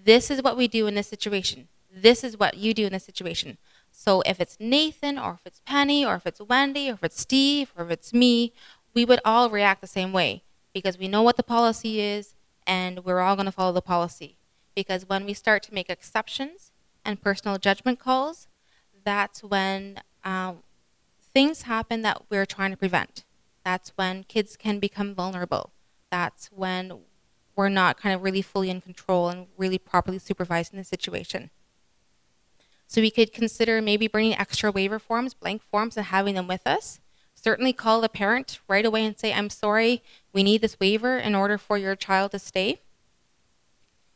This 0.04 0.32
is 0.32 0.42
what 0.42 0.58
we 0.58 0.68
do 0.68 0.88
in 0.88 0.96
this 0.96 1.08
situation. 1.08 1.68
This 1.94 2.24
is 2.24 2.38
what 2.38 2.58
you 2.58 2.74
do 2.74 2.86
in 2.86 2.94
this 2.94 3.04
situation. 3.04 3.58
So 3.92 4.22
if 4.22 4.40
it's 4.40 4.58
Nathan, 4.60 5.20
or 5.20 5.34
if 5.34 5.46
it's 5.46 5.62
Penny, 5.66 6.06
or 6.06 6.16
if 6.16 6.26
it's 6.26 6.42
Wendy, 6.42 6.90
or 6.90 6.94
if 6.94 7.04
it's 7.04 7.22
Steve, 7.22 7.72
or 7.78 7.86
if 7.86 7.92
it's 7.92 8.14
me, 8.14 8.54
we 8.94 9.06
would 9.06 9.20
all 9.26 9.50
react 9.50 9.82
the 9.82 9.88
same 9.88 10.14
way 10.14 10.44
because 10.74 10.98
we 10.98 11.08
know 11.08 11.22
what 11.22 11.38
the 11.38 11.44
policy 11.44 12.00
is 12.00 12.36
and 12.66 13.04
we're 13.04 13.20
all 13.20 13.36
going 13.36 13.46
to 13.46 13.52
follow 13.52 13.74
the 13.74 13.82
policy. 13.82 14.38
Because 14.76 15.08
when 15.08 15.26
we 15.26 15.34
start 15.34 15.64
to 15.64 15.74
make 15.74 15.90
exceptions 15.90 16.72
and 17.04 17.22
personal 17.22 17.58
judgment 17.58 18.00
calls, 18.00 18.48
that's 19.04 19.44
when 19.44 20.00
um, 20.24 20.60
things 21.34 21.64
happen 21.64 22.02
that 22.04 22.24
we're 22.30 22.46
trying 22.46 22.72
to 22.72 22.78
prevent. 22.78 23.24
That's 23.64 23.90
when 23.96 24.24
kids 24.24 24.56
can 24.56 24.80
become 24.80 25.14
vulnerable. 25.14 25.72
That's 26.10 26.48
when 26.48 27.00
we're 27.62 27.70
not 27.70 27.96
kind 27.96 28.16
of 28.16 28.24
really 28.24 28.42
fully 28.42 28.72
in 28.72 28.82
control 28.82 29.30
and 29.30 29.46
really 29.56 29.78
properly 29.78 30.18
supervised 30.18 30.74
in 30.74 30.80
the 30.80 30.84
situation. 30.84 31.52
So 32.88 33.02
we 33.02 33.12
could 33.12 33.32
consider 33.32 33.84
maybe 33.84 34.08
bringing 34.08 34.36
extra 34.36 34.72
waiver 34.72 34.98
forms, 34.98 35.36
blank 35.36 35.62
forms, 35.62 35.96
and 35.96 36.08
having 36.08 36.34
them 36.34 36.48
with 36.48 36.66
us. 36.66 37.00
Certainly 37.36 37.74
call 37.74 38.02
the 38.02 38.10
parent 38.10 38.60
right 38.68 38.84
away 38.84 39.06
and 39.06 39.18
say, 39.18 39.32
I'm 39.32 39.52
sorry, 39.52 40.02
we 40.34 40.42
need 40.42 40.62
this 40.62 40.80
waiver 40.80 41.20
in 41.20 41.36
order 41.36 41.60
for 41.60 41.78
your 41.78 41.96
child 41.96 42.32
to 42.32 42.40
stay. 42.40 42.82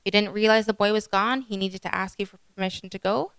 You 0.04 0.12
didn't 0.12 0.34
realize 0.34 0.66
the 0.66 0.74
boy 0.74 0.92
was 0.92 1.06
gone, 1.06 1.42
he 1.42 1.56
needed 1.56 1.84
to 1.84 1.94
ask 1.94 2.20
you 2.20 2.26
for 2.26 2.40
permission 2.56 2.90
to 2.90 2.98
go. 2.98 3.32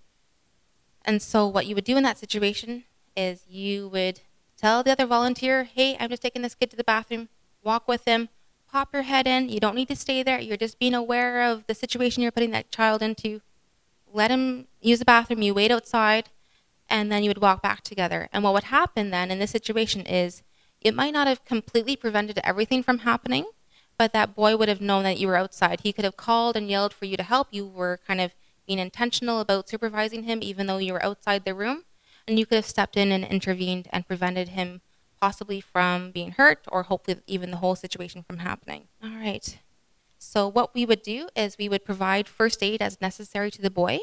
And 1.04 1.20
so, 1.20 1.48
what 1.48 1.66
you 1.66 1.74
would 1.74 1.84
do 1.84 1.96
in 1.96 2.04
that 2.04 2.18
situation 2.18 2.84
is 3.16 3.42
you 3.48 3.88
would 3.88 4.20
tell 4.56 4.84
the 4.84 4.92
other 4.92 5.06
volunteer, 5.06 5.64
hey, 5.64 5.96
I'm 5.98 6.10
just 6.10 6.22
taking 6.22 6.42
this 6.42 6.54
kid 6.54 6.70
to 6.70 6.76
the 6.76 6.84
bathroom, 6.84 7.28
walk 7.64 7.88
with 7.88 8.04
him, 8.04 8.28
pop 8.76 8.92
your 8.92 9.04
head 9.04 9.26
in. 9.26 9.48
You 9.48 9.58
don't 9.58 9.74
need 9.74 9.88
to 9.88 9.96
stay 9.96 10.22
there. 10.22 10.38
You're 10.38 10.58
just 10.58 10.78
being 10.78 10.92
aware 10.92 11.50
of 11.50 11.66
the 11.66 11.74
situation 11.74 12.22
you're 12.22 12.30
putting 12.30 12.50
that 12.50 12.70
child 12.70 13.00
into. 13.00 13.40
Let 14.12 14.30
him 14.30 14.66
use 14.82 14.98
the 14.98 15.06
bathroom. 15.06 15.40
You 15.40 15.54
wait 15.54 15.70
outside, 15.70 16.28
and 16.86 17.10
then 17.10 17.24
you 17.24 17.30
would 17.30 17.40
walk 17.40 17.62
back 17.62 17.80
together. 17.80 18.28
And 18.34 18.44
what 18.44 18.52
would 18.52 18.64
happen 18.64 19.08
then 19.08 19.30
in 19.30 19.38
this 19.38 19.50
situation 19.50 20.02
is 20.02 20.42
it 20.82 20.94
might 20.94 21.14
not 21.14 21.26
have 21.26 21.46
completely 21.46 21.96
prevented 21.96 22.38
everything 22.44 22.82
from 22.82 22.98
happening, 22.98 23.46
but 23.96 24.12
that 24.12 24.34
boy 24.34 24.58
would 24.58 24.68
have 24.68 24.82
known 24.82 25.04
that 25.04 25.18
you 25.18 25.28
were 25.28 25.38
outside. 25.38 25.80
He 25.80 25.94
could 25.94 26.04
have 26.04 26.18
called 26.18 26.54
and 26.54 26.68
yelled 26.68 26.92
for 26.92 27.06
you 27.06 27.16
to 27.16 27.22
help. 27.22 27.48
You 27.50 27.66
were 27.66 28.00
kind 28.06 28.20
of 28.20 28.34
being 28.66 28.78
intentional 28.78 29.40
about 29.40 29.70
supervising 29.70 30.24
him, 30.24 30.40
even 30.42 30.66
though 30.66 30.76
you 30.76 30.92
were 30.92 31.02
outside 31.02 31.46
the 31.46 31.54
room. 31.54 31.84
And 32.28 32.38
you 32.38 32.44
could 32.44 32.56
have 32.56 32.66
stepped 32.66 32.98
in 32.98 33.10
and 33.10 33.24
intervened 33.24 33.88
and 33.90 34.06
prevented 34.06 34.48
him 34.48 34.82
possibly 35.26 35.60
from 35.60 36.12
being 36.12 36.30
hurt 36.40 36.60
or 36.68 36.84
hopefully 36.84 37.18
even 37.26 37.50
the 37.50 37.56
whole 37.56 37.74
situation 37.74 38.22
from 38.22 38.38
happening. 38.38 38.82
All 39.02 39.18
right. 39.28 39.58
So, 40.18 40.46
what 40.46 40.72
we 40.72 40.86
would 40.86 41.02
do 41.02 41.28
is 41.34 41.58
we 41.58 41.68
would 41.68 41.84
provide 41.84 42.28
first 42.28 42.62
aid 42.62 42.80
as 42.80 43.00
necessary 43.00 43.50
to 43.50 43.60
the 43.60 43.74
boy. 43.82 43.98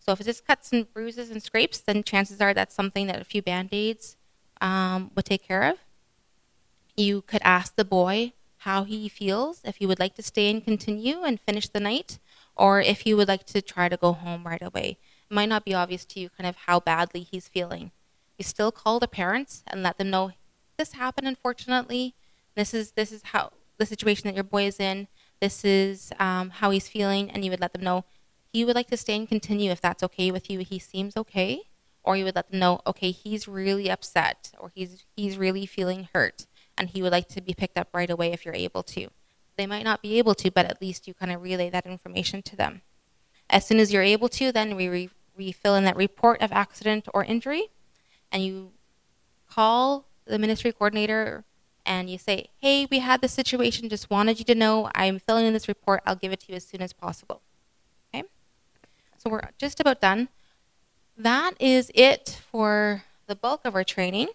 So, 0.00 0.10
if 0.10 0.18
it's 0.18 0.26
just 0.26 0.44
cuts 0.44 0.72
and 0.72 0.92
bruises 0.92 1.30
and 1.30 1.40
scrapes, 1.40 1.78
then 1.78 2.02
chances 2.02 2.40
are 2.40 2.52
that's 2.52 2.74
something 2.74 3.06
that 3.06 3.20
a 3.20 3.24
few 3.24 3.40
band 3.40 3.68
aids 3.70 4.16
um, 4.60 5.12
would 5.14 5.26
take 5.26 5.44
care 5.46 5.62
of. 5.62 5.76
You 6.96 7.22
could 7.22 7.42
ask 7.44 7.76
the 7.76 7.84
boy 7.84 8.32
how 8.68 8.82
he 8.82 9.08
feels, 9.08 9.60
if 9.64 9.76
he 9.76 9.86
would 9.86 10.00
like 10.00 10.16
to 10.16 10.24
stay 10.24 10.50
and 10.50 10.64
continue 10.64 11.22
and 11.22 11.38
finish 11.40 11.68
the 11.68 11.78
night, 11.78 12.18
or 12.56 12.80
if 12.80 13.02
he 13.02 13.14
would 13.14 13.28
like 13.28 13.44
to 13.54 13.62
try 13.62 13.88
to 13.88 13.96
go 13.96 14.12
home 14.12 14.42
right 14.44 14.62
away. 14.62 14.98
It 15.30 15.34
might 15.34 15.48
not 15.48 15.64
be 15.64 15.72
obvious 15.72 16.04
to 16.06 16.18
you 16.18 16.30
kind 16.30 16.48
of 16.48 16.56
how 16.66 16.80
badly 16.80 17.22
he's 17.22 17.46
feeling. 17.46 17.92
You 18.42 18.44
still 18.44 18.72
call 18.72 18.98
the 18.98 19.06
parents 19.06 19.62
and 19.68 19.84
let 19.84 19.98
them 19.98 20.10
know 20.10 20.32
this 20.76 20.94
happened, 20.94 21.28
unfortunately. 21.28 22.16
This 22.56 22.74
is 22.74 22.90
this 22.90 23.12
is 23.12 23.22
how 23.26 23.52
the 23.78 23.86
situation 23.86 24.26
that 24.26 24.34
your 24.34 24.42
boy 24.42 24.64
is 24.64 24.80
in. 24.80 25.06
This 25.40 25.64
is 25.64 26.10
um, 26.18 26.50
how 26.50 26.72
he's 26.72 26.88
feeling, 26.88 27.30
and 27.30 27.44
you 27.44 27.52
would 27.52 27.60
let 27.60 27.72
them 27.72 27.84
know 27.84 28.04
he 28.52 28.64
would 28.64 28.74
like 28.74 28.88
to 28.88 28.96
stay 28.96 29.14
and 29.14 29.28
continue 29.28 29.70
if 29.70 29.80
that's 29.80 30.02
okay 30.02 30.32
with 30.32 30.50
you. 30.50 30.58
He 30.58 30.80
seems 30.80 31.16
okay, 31.16 31.60
or 32.02 32.16
you 32.16 32.24
would 32.24 32.34
let 32.34 32.50
them 32.50 32.58
know, 32.58 32.80
okay, 32.84 33.12
he's 33.12 33.46
really 33.46 33.88
upset, 33.88 34.50
or 34.58 34.72
he's 34.74 35.04
he's 35.16 35.38
really 35.38 35.64
feeling 35.64 36.08
hurt, 36.12 36.46
and 36.76 36.88
he 36.88 37.00
would 37.00 37.12
like 37.12 37.28
to 37.28 37.40
be 37.40 37.54
picked 37.54 37.78
up 37.78 37.90
right 37.92 38.10
away 38.10 38.32
if 38.32 38.44
you're 38.44 38.56
able 38.56 38.82
to. 38.82 39.06
They 39.56 39.68
might 39.68 39.84
not 39.84 40.02
be 40.02 40.18
able 40.18 40.34
to, 40.34 40.50
but 40.50 40.66
at 40.66 40.82
least 40.82 41.06
you 41.06 41.14
kind 41.14 41.30
of 41.30 41.42
relay 41.42 41.70
that 41.70 41.86
information 41.86 42.42
to 42.42 42.56
them. 42.56 42.82
As 43.48 43.64
soon 43.64 43.78
as 43.78 43.92
you're 43.92 44.02
able 44.02 44.28
to, 44.30 44.50
then 44.50 44.74
we, 44.74 44.88
re- 44.88 45.10
we 45.36 45.52
fill 45.52 45.76
in 45.76 45.84
that 45.84 45.94
report 45.94 46.42
of 46.42 46.50
accident 46.50 47.06
or 47.14 47.22
injury, 47.22 47.68
and 48.32 48.44
you 48.44 48.72
call 49.48 50.06
the 50.24 50.38
ministry 50.38 50.72
coordinator 50.72 51.44
and 51.84 52.08
you 52.08 52.18
say, 52.18 52.48
hey, 52.58 52.86
we 52.90 53.00
had 53.00 53.20
this 53.20 53.32
situation, 53.32 53.88
just 53.88 54.10
wanted 54.10 54.38
you 54.38 54.44
to 54.46 54.54
know 54.54 54.90
I'm 54.94 55.18
filling 55.18 55.46
in 55.46 55.52
this 55.52 55.68
report. 55.68 56.02
I'll 56.06 56.16
give 56.16 56.32
it 56.32 56.40
to 56.40 56.46
you 56.48 56.56
as 56.56 56.64
soon 56.64 56.80
as 56.80 56.92
possible. 56.92 57.42
Okay? 58.14 58.24
So 59.18 59.30
we're 59.30 59.42
just 59.58 59.80
about 59.80 60.00
done. 60.00 60.28
That 61.16 61.54
is 61.60 61.90
it 61.94 62.40
for 62.50 63.04
the 63.26 63.36
bulk 63.36 63.62
of 63.64 63.74
our 63.74 63.84
training. 63.84 64.28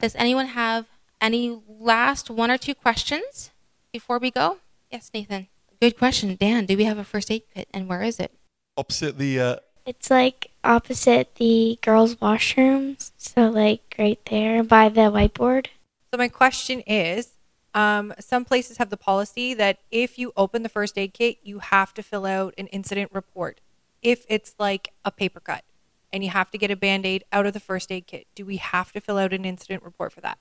Does 0.00 0.16
anyone 0.16 0.46
have 0.46 0.86
any 1.20 1.60
last 1.68 2.30
one 2.30 2.50
or 2.50 2.58
two 2.58 2.74
questions 2.74 3.50
before 3.92 4.18
we 4.18 4.30
go? 4.30 4.58
Yes, 4.90 5.10
Nathan. 5.14 5.48
Good 5.80 5.96
question. 5.96 6.34
Dan, 6.38 6.66
do 6.66 6.76
we 6.76 6.84
have 6.84 6.98
a 6.98 7.04
first 7.04 7.30
aid 7.30 7.42
kit 7.54 7.68
and 7.72 7.88
where 7.88 8.02
is 8.02 8.18
it? 8.18 8.32
Opposite 8.76 9.18
the. 9.18 9.40
Uh... 9.40 9.56
It's 9.86 10.10
like 10.10 10.49
opposite 10.64 11.34
the 11.36 11.78
girls' 11.82 12.16
washrooms. 12.16 13.12
So, 13.16 13.48
like 13.48 13.94
right 13.98 14.18
there 14.30 14.62
by 14.62 14.88
the 14.88 15.02
whiteboard. 15.02 15.66
So 16.12 16.18
my 16.18 16.28
question 16.28 16.80
is, 16.80 17.34
um, 17.74 18.12
some 18.18 18.44
places 18.44 18.78
have 18.78 18.90
the 18.90 18.96
policy 18.96 19.54
that 19.54 19.78
if 19.90 20.18
you 20.18 20.32
open 20.36 20.62
the 20.62 20.68
first 20.68 20.98
aid 20.98 21.14
kit, 21.14 21.38
you 21.42 21.60
have 21.60 21.94
to 21.94 22.02
fill 22.02 22.26
out 22.26 22.54
an 22.58 22.66
incident 22.68 23.12
report. 23.12 23.60
If 24.02 24.24
it's 24.28 24.54
like 24.58 24.92
a 25.04 25.10
paper 25.12 25.40
cut 25.40 25.64
and 26.12 26.24
you 26.24 26.30
have 26.30 26.50
to 26.50 26.58
get 26.58 26.70
a 26.70 26.76
band 26.76 27.06
aid 27.06 27.24
out 27.30 27.46
of 27.46 27.52
the 27.52 27.60
first 27.60 27.92
aid 27.92 28.06
kit, 28.06 28.26
do 28.34 28.44
we 28.44 28.56
have 28.56 28.90
to 28.92 29.00
fill 29.00 29.18
out 29.18 29.32
an 29.32 29.44
incident 29.44 29.84
report 29.84 30.12
for 30.12 30.20
that? 30.22 30.38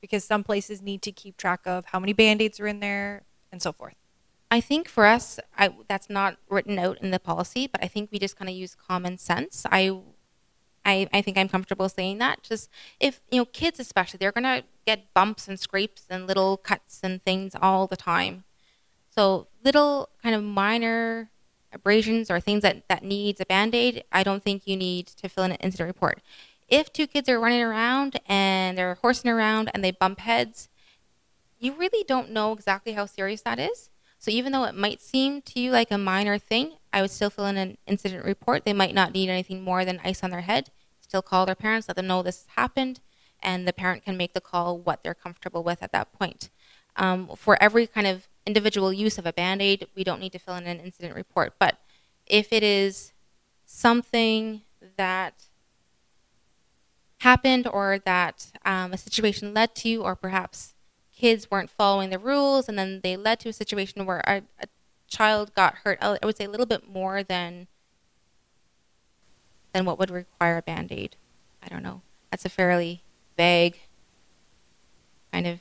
Because 0.00 0.24
some 0.24 0.44
places 0.44 0.80
need 0.80 1.02
to 1.02 1.12
keep 1.12 1.36
track 1.36 1.60
of 1.66 1.86
how 1.86 2.00
many 2.00 2.14
band 2.14 2.40
aids 2.40 2.58
are 2.58 2.66
in 2.66 2.80
there 2.80 3.24
and 3.52 3.60
so 3.60 3.72
forth. 3.72 3.96
I 4.50 4.60
think 4.60 4.88
for 4.88 5.06
us, 5.06 5.40
I, 5.58 5.74
that's 5.88 6.08
not 6.08 6.38
written 6.48 6.78
out 6.78 7.00
in 7.02 7.10
the 7.10 7.18
policy, 7.18 7.66
but 7.66 7.82
I 7.82 7.88
think 7.88 8.10
we 8.12 8.18
just 8.18 8.36
kind 8.36 8.48
of 8.48 8.54
use 8.54 8.74
common 8.74 9.18
sense. 9.18 9.66
I 9.70 10.00
I, 10.84 11.08
I 11.12 11.20
think 11.20 11.36
I'm 11.36 11.48
comfortable 11.48 11.88
saying 11.88 12.18
that. 12.18 12.44
Just 12.44 12.70
if, 13.00 13.20
you 13.30 13.38
know, 13.38 13.44
kids 13.44 13.80
especially, 13.80 14.18
they're 14.18 14.30
to 14.30 14.62
get 14.86 15.12
bumps 15.12 15.48
and 15.48 15.58
scrapes 15.58 16.04
and 16.08 16.28
little 16.28 16.56
cuts 16.56 17.00
and 17.02 17.20
things 17.24 17.56
all 17.60 17.88
the 17.88 17.96
time. 17.96 18.44
So 19.10 19.48
little 19.64 20.10
kind 20.22 20.36
of 20.36 20.44
minor 20.44 21.30
abrasions 21.72 22.30
or 22.30 22.38
things 22.38 22.62
that, 22.62 22.88
that 22.88 23.02
needs 23.02 23.40
a 23.40 23.46
band-aid, 23.46 24.04
I 24.12 24.22
don't 24.22 24.44
think 24.44 24.68
you 24.68 24.76
need 24.76 25.08
to 25.08 25.28
fill 25.28 25.42
in 25.42 25.50
an 25.50 25.56
incident 25.56 25.88
report. 25.88 26.22
If 26.68 26.92
two 26.92 27.08
kids 27.08 27.28
are 27.28 27.40
running 27.40 27.62
around 27.62 28.20
and 28.26 28.78
they're 28.78 28.94
horsing 29.02 29.30
around 29.30 29.70
and 29.74 29.82
they 29.82 29.90
bump 29.90 30.20
heads, 30.20 30.68
you 31.58 31.72
really 31.72 32.04
don't 32.04 32.30
know 32.30 32.52
exactly 32.52 32.92
how 32.92 33.06
serious 33.06 33.42
that 33.42 33.58
is. 33.58 33.90
So 34.26 34.32
even 34.32 34.50
though 34.50 34.64
it 34.64 34.74
might 34.74 35.00
seem 35.00 35.40
to 35.42 35.60
you 35.60 35.70
like 35.70 35.92
a 35.92 35.96
minor 35.96 36.36
thing, 36.36 36.78
I 36.92 37.00
would 37.00 37.12
still 37.12 37.30
fill 37.30 37.46
in 37.46 37.56
an 37.56 37.78
incident 37.86 38.24
report. 38.24 38.64
They 38.64 38.72
might 38.72 38.92
not 38.92 39.12
need 39.12 39.28
anything 39.28 39.62
more 39.62 39.84
than 39.84 40.00
ice 40.02 40.24
on 40.24 40.30
their 40.30 40.40
head. 40.40 40.70
Still 41.00 41.22
call 41.22 41.46
their 41.46 41.54
parents, 41.54 41.86
let 41.86 41.94
them 41.94 42.08
know 42.08 42.24
this 42.24 42.44
happened, 42.56 42.98
and 43.40 43.68
the 43.68 43.72
parent 43.72 44.04
can 44.04 44.16
make 44.16 44.32
the 44.32 44.40
call 44.40 44.78
what 44.78 45.04
they're 45.04 45.14
comfortable 45.14 45.62
with 45.62 45.80
at 45.80 45.92
that 45.92 46.12
point. 46.12 46.50
Um, 46.96 47.28
for 47.36 47.56
every 47.62 47.86
kind 47.86 48.08
of 48.08 48.26
individual 48.44 48.92
use 48.92 49.16
of 49.16 49.26
a 49.26 49.32
band 49.32 49.62
aid, 49.62 49.86
we 49.94 50.02
don't 50.02 50.18
need 50.18 50.32
to 50.32 50.40
fill 50.40 50.56
in 50.56 50.66
an 50.66 50.80
incident 50.80 51.14
report. 51.14 51.54
But 51.60 51.78
if 52.26 52.52
it 52.52 52.64
is 52.64 53.12
something 53.64 54.62
that 54.96 55.44
happened 57.18 57.68
or 57.68 58.00
that 58.04 58.48
um, 58.64 58.92
a 58.92 58.98
situation 58.98 59.54
led 59.54 59.76
to, 59.76 60.02
or 60.02 60.16
perhaps 60.16 60.74
kids 61.16 61.50
weren't 61.50 61.70
following 61.70 62.10
the 62.10 62.18
rules 62.18 62.68
and 62.68 62.78
then 62.78 63.00
they 63.02 63.16
led 63.16 63.40
to 63.40 63.48
a 63.48 63.52
situation 63.52 64.06
where 64.06 64.22
a, 64.26 64.42
a 64.60 64.66
child 65.08 65.54
got 65.54 65.76
hurt, 65.76 65.98
I 66.00 66.18
would 66.22 66.36
say 66.36 66.44
a 66.44 66.50
little 66.50 66.66
bit 66.66 66.88
more 66.88 67.22
than 67.22 67.66
than 69.72 69.84
what 69.84 69.98
would 69.98 70.10
require 70.10 70.56
a 70.56 70.62
band 70.62 70.92
aid. 70.92 71.16
I 71.62 71.68
don't 71.68 71.82
know. 71.82 72.02
That's 72.30 72.44
a 72.44 72.48
fairly 72.48 73.02
vague 73.36 73.78
kind 75.32 75.46
of. 75.46 75.60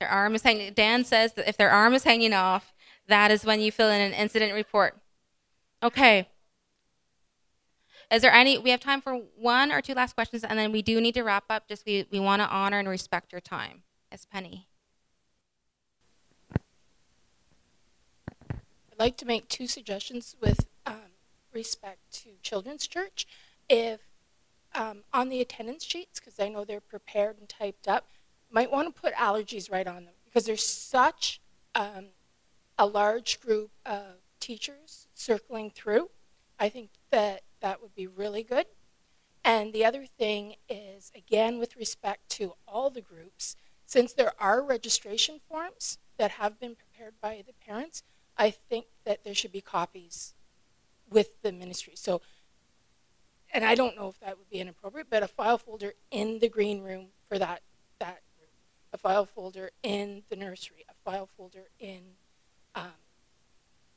Their 0.00 0.08
arm 0.08 0.34
is 0.34 0.42
hanging. 0.42 0.72
Dan 0.74 1.04
says 1.04 1.34
that 1.34 1.48
if 1.48 1.56
their 1.56 1.70
arm 1.70 1.94
is 1.94 2.04
hanging 2.04 2.32
off, 2.32 2.74
that 3.08 3.30
is 3.30 3.44
when 3.44 3.60
you 3.60 3.70
fill 3.70 3.88
in 3.88 4.00
an 4.00 4.12
incident 4.12 4.52
report. 4.52 4.96
Okay. 5.82 6.28
Is 8.10 8.22
there 8.22 8.32
any? 8.32 8.58
We 8.58 8.70
have 8.70 8.80
time 8.80 9.00
for 9.00 9.14
one 9.36 9.72
or 9.72 9.80
two 9.80 9.94
last 9.94 10.14
questions, 10.14 10.44
and 10.44 10.58
then 10.58 10.70
we 10.70 10.82
do 10.82 11.00
need 11.00 11.14
to 11.14 11.22
wrap 11.22 11.44
up. 11.48 11.68
Just 11.68 11.86
we, 11.86 12.06
we 12.10 12.20
want 12.20 12.42
to 12.42 12.48
honor 12.48 12.78
and 12.78 12.88
respect 12.88 13.32
your 13.32 13.40
time. 13.40 13.82
Yes, 14.10 14.26
Penny. 14.30 14.68
I'd 18.50 18.98
like 18.98 19.16
to 19.18 19.26
make 19.26 19.48
two 19.48 19.66
suggestions 19.66 20.36
with 20.40 20.68
um, 20.86 21.12
respect 21.52 21.98
to 22.22 22.30
Children's 22.42 22.86
Church. 22.86 23.26
If 23.68 24.00
um, 24.74 25.04
on 25.12 25.28
the 25.28 25.40
attendance 25.40 25.84
sheets, 25.84 26.20
because 26.20 26.38
I 26.38 26.48
know 26.48 26.64
they're 26.64 26.80
prepared 26.80 27.38
and 27.38 27.48
typed 27.48 27.88
up, 27.88 28.06
might 28.50 28.70
want 28.70 28.94
to 28.94 29.00
put 29.00 29.14
allergies 29.14 29.70
right 29.70 29.86
on 29.86 30.04
them 30.04 30.14
because 30.24 30.44
there's 30.44 30.64
such 30.64 31.40
um, 31.74 32.06
a 32.78 32.86
large 32.86 33.40
group 33.40 33.70
of 33.84 34.20
teachers 34.38 35.08
circling 35.14 35.70
through. 35.70 36.10
I 36.58 36.68
think 36.68 36.90
that 37.10 37.42
that 37.60 37.82
would 37.82 37.94
be 37.94 38.06
really 38.06 38.42
good. 38.42 38.66
And 39.44 39.72
the 39.72 39.84
other 39.84 40.06
thing 40.06 40.56
is, 40.68 41.12
again, 41.14 41.58
with 41.58 41.76
respect 41.76 42.28
to 42.30 42.54
all 42.66 42.90
the 42.90 43.00
groups, 43.00 43.56
since 43.86 44.12
there 44.12 44.32
are 44.38 44.62
registration 44.62 45.40
forms 45.48 45.98
that 46.18 46.32
have 46.32 46.58
been 46.60 46.74
prepared 46.74 47.14
by 47.20 47.42
the 47.46 47.52
parents, 47.52 48.02
I 48.36 48.50
think 48.50 48.86
that 49.04 49.24
there 49.24 49.34
should 49.34 49.52
be 49.52 49.60
copies 49.60 50.34
with 51.08 51.40
the 51.42 51.52
ministry. 51.52 51.94
So, 51.96 52.20
and 53.52 53.64
I 53.64 53.74
don't 53.74 53.96
know 53.96 54.08
if 54.08 54.18
that 54.20 54.38
would 54.38 54.50
be 54.50 54.58
inappropriate, 54.58 55.06
but 55.08 55.22
a 55.22 55.28
file 55.28 55.56
folder 55.56 55.94
in 56.10 56.40
the 56.40 56.48
green 56.48 56.82
room 56.82 57.08
for 57.28 57.38
that 57.38 57.62
that 58.00 58.20
group, 58.36 58.50
a 58.92 58.98
file 58.98 59.24
folder 59.24 59.70
in 59.82 60.24
the 60.28 60.36
nursery, 60.36 60.84
a 60.88 60.94
file 61.08 61.28
folder 61.36 61.68
in, 61.78 62.00
um, 62.74 62.90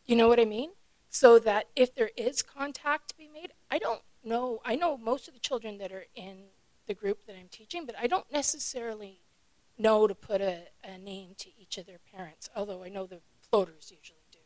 you 0.06 0.16
know 0.16 0.28
what 0.28 0.40
I 0.40 0.46
mean? 0.46 0.70
So 1.10 1.40
that 1.40 1.68
if 1.76 1.94
there 1.96 2.12
is 2.16 2.44
contact 2.44 3.10
to 3.10 3.18
be 3.18 3.28
made, 3.28 3.52
I 3.72 3.80
don't 3.80 4.02
know. 4.24 4.62
I 4.64 4.76
know 4.76 4.98
most 4.98 5.28
of 5.28 5.34
the 5.34 5.40
children 5.40 5.80
that 5.80 5.92
are 5.92 6.06
in 6.16 6.44
the 6.86 6.94
group 6.94 7.26
that 7.26 7.36
I'm 7.36 7.50
teaching, 7.50 7.86
but 7.86 7.96
I 8.00 8.08
don't 8.08 8.32
necessarily 8.32 9.22
know 9.80 10.06
to 10.08 10.14
put 10.14 10.42
a, 10.42 10.68
a 10.84 10.98
name 10.98 11.34
to 11.40 11.50
each 11.58 11.78
of 11.78 11.86
their 11.86 12.00
parents, 12.14 12.50
although 12.56 12.84
I 12.84 12.90
know 12.90 13.06
the 13.06 13.22
floaters 13.50 13.92
usually. 13.96 14.20
Do. 14.32 14.40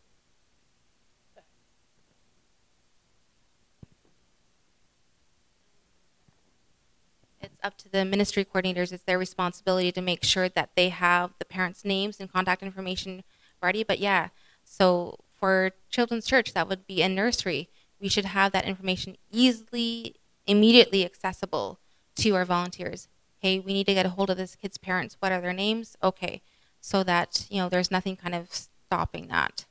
It's 7.42 7.60
up 7.62 7.78
to 7.80 7.90
the 7.90 8.06
ministry 8.06 8.46
coordinators. 8.46 8.94
It's 8.94 9.04
their 9.04 9.20
responsibility 9.20 9.92
to 9.92 10.02
make 10.02 10.24
sure 10.24 10.48
that 10.48 10.70
they 10.76 10.90
have 10.90 11.32
the 11.40 11.46
parents' 11.46 11.84
names 11.84 12.20
and 12.20 12.32
contact 12.32 12.64
information 12.64 13.24
ready. 13.62 13.84
But 13.84 14.00
yeah, 14.00 14.30
so 14.64 15.20
for 15.28 15.72
Children's 15.90 16.26
Church, 16.26 16.54
that 16.54 16.70
would 16.70 16.88
be 16.88 17.02
a 17.02 17.10
nursery. 17.10 17.70
We 18.00 18.08
should 18.08 18.26
have 18.26 18.54
that 18.54 18.66
information 18.66 19.18
easily, 19.30 20.16
immediately 20.48 21.04
accessible 21.04 21.80
to 22.16 22.36
our 22.36 22.46
volunteers. 22.46 23.10
Hey, 23.44 23.60
we 23.60 23.74
need 23.74 23.88
to 23.88 23.94
get 23.94 24.06
a 24.06 24.10
hold 24.10 24.30
of 24.30 24.38
this 24.38 24.56
kid's 24.56 24.78
parents. 24.78 25.18
What 25.20 25.34
are 25.34 25.42
their 25.42 25.52
names? 25.52 25.98
Okay, 26.02 26.42
so 26.80 27.04
that 27.04 27.46
you 27.50 27.58
know 27.58 27.68
there's 27.68 27.92
nothing 27.92 28.16
kind 28.16 28.34
of 28.34 28.48
stopping 28.54 29.28
that. 29.28 29.66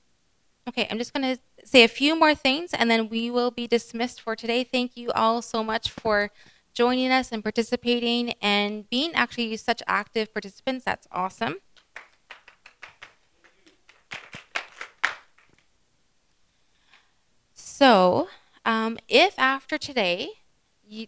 Okay, 0.68 0.86
I'm 0.90 0.98
just 0.98 1.14
going 1.14 1.34
to 1.34 1.40
say 1.64 1.82
a 1.82 1.88
few 1.88 2.14
more 2.14 2.34
things 2.34 2.74
and 2.74 2.90
then 2.90 3.08
we 3.08 3.30
will 3.30 3.50
be 3.50 3.66
dismissed 3.66 4.20
for 4.20 4.36
today. 4.36 4.62
Thank 4.62 4.94
you 4.94 5.10
all 5.12 5.40
so 5.40 5.64
much 5.64 5.90
for 5.90 6.30
joining 6.74 7.10
us 7.10 7.32
and 7.32 7.42
participating 7.42 8.34
and 8.42 8.90
being 8.90 9.14
actually 9.14 9.56
such 9.56 9.82
active 9.86 10.34
participants. 10.34 10.84
That's 10.84 11.08
awesome. 11.10 11.56
So, 17.54 18.28
um, 18.66 18.98
if 19.08 19.38
after 19.38 19.78
today 19.78 20.41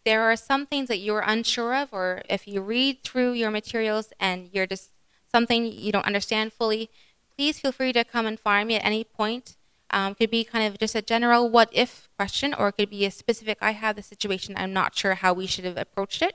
there 0.05 0.23
are 0.23 0.37
some 0.37 0.67
things 0.67 0.89
that 0.89 0.99
you're 0.99 1.25
unsure 1.27 1.75
of, 1.75 1.89
or 1.93 2.23
if 2.29 2.47
you 2.47 2.61
read 2.61 3.03
through 3.03 3.33
your 3.33 3.51
materials 3.51 4.13
and 4.19 4.49
you're 4.53 4.67
just 4.67 4.91
something 5.31 5.67
you 5.67 5.93
don't 5.93 6.07
understand 6.07 6.53
fully, 6.53 6.91
please 7.37 7.59
feel 7.59 7.73
free 7.73 7.93
to 7.93 8.05
come 8.05 8.27
and 8.27 8.39
find 8.39 8.69
me 8.69 8.77
at 8.77 8.85
any 8.85 9.05
point. 9.05 9.57
Um, 9.91 10.15
could 10.15 10.31
be 10.31 10.43
kind 10.43 10.67
of 10.67 10.79
just 10.79 10.95
a 10.95 11.03
general 11.03 11.49
what 11.49 11.69
if 11.73 12.09
question, 12.17 12.55
or 12.55 12.69
it 12.69 12.73
could 12.73 12.91
be 12.91 13.05
a 13.05 13.11
specific 13.11 13.59
I 13.61 13.73
have 13.73 13.97
the 13.97 14.03
situation, 14.03 14.55
I'm 14.57 14.73
not 14.73 14.97
sure 14.97 15.15
how 15.15 15.33
we 15.33 15.47
should 15.47 15.65
have 15.65 15.77
approached 15.77 16.23
it. 16.23 16.35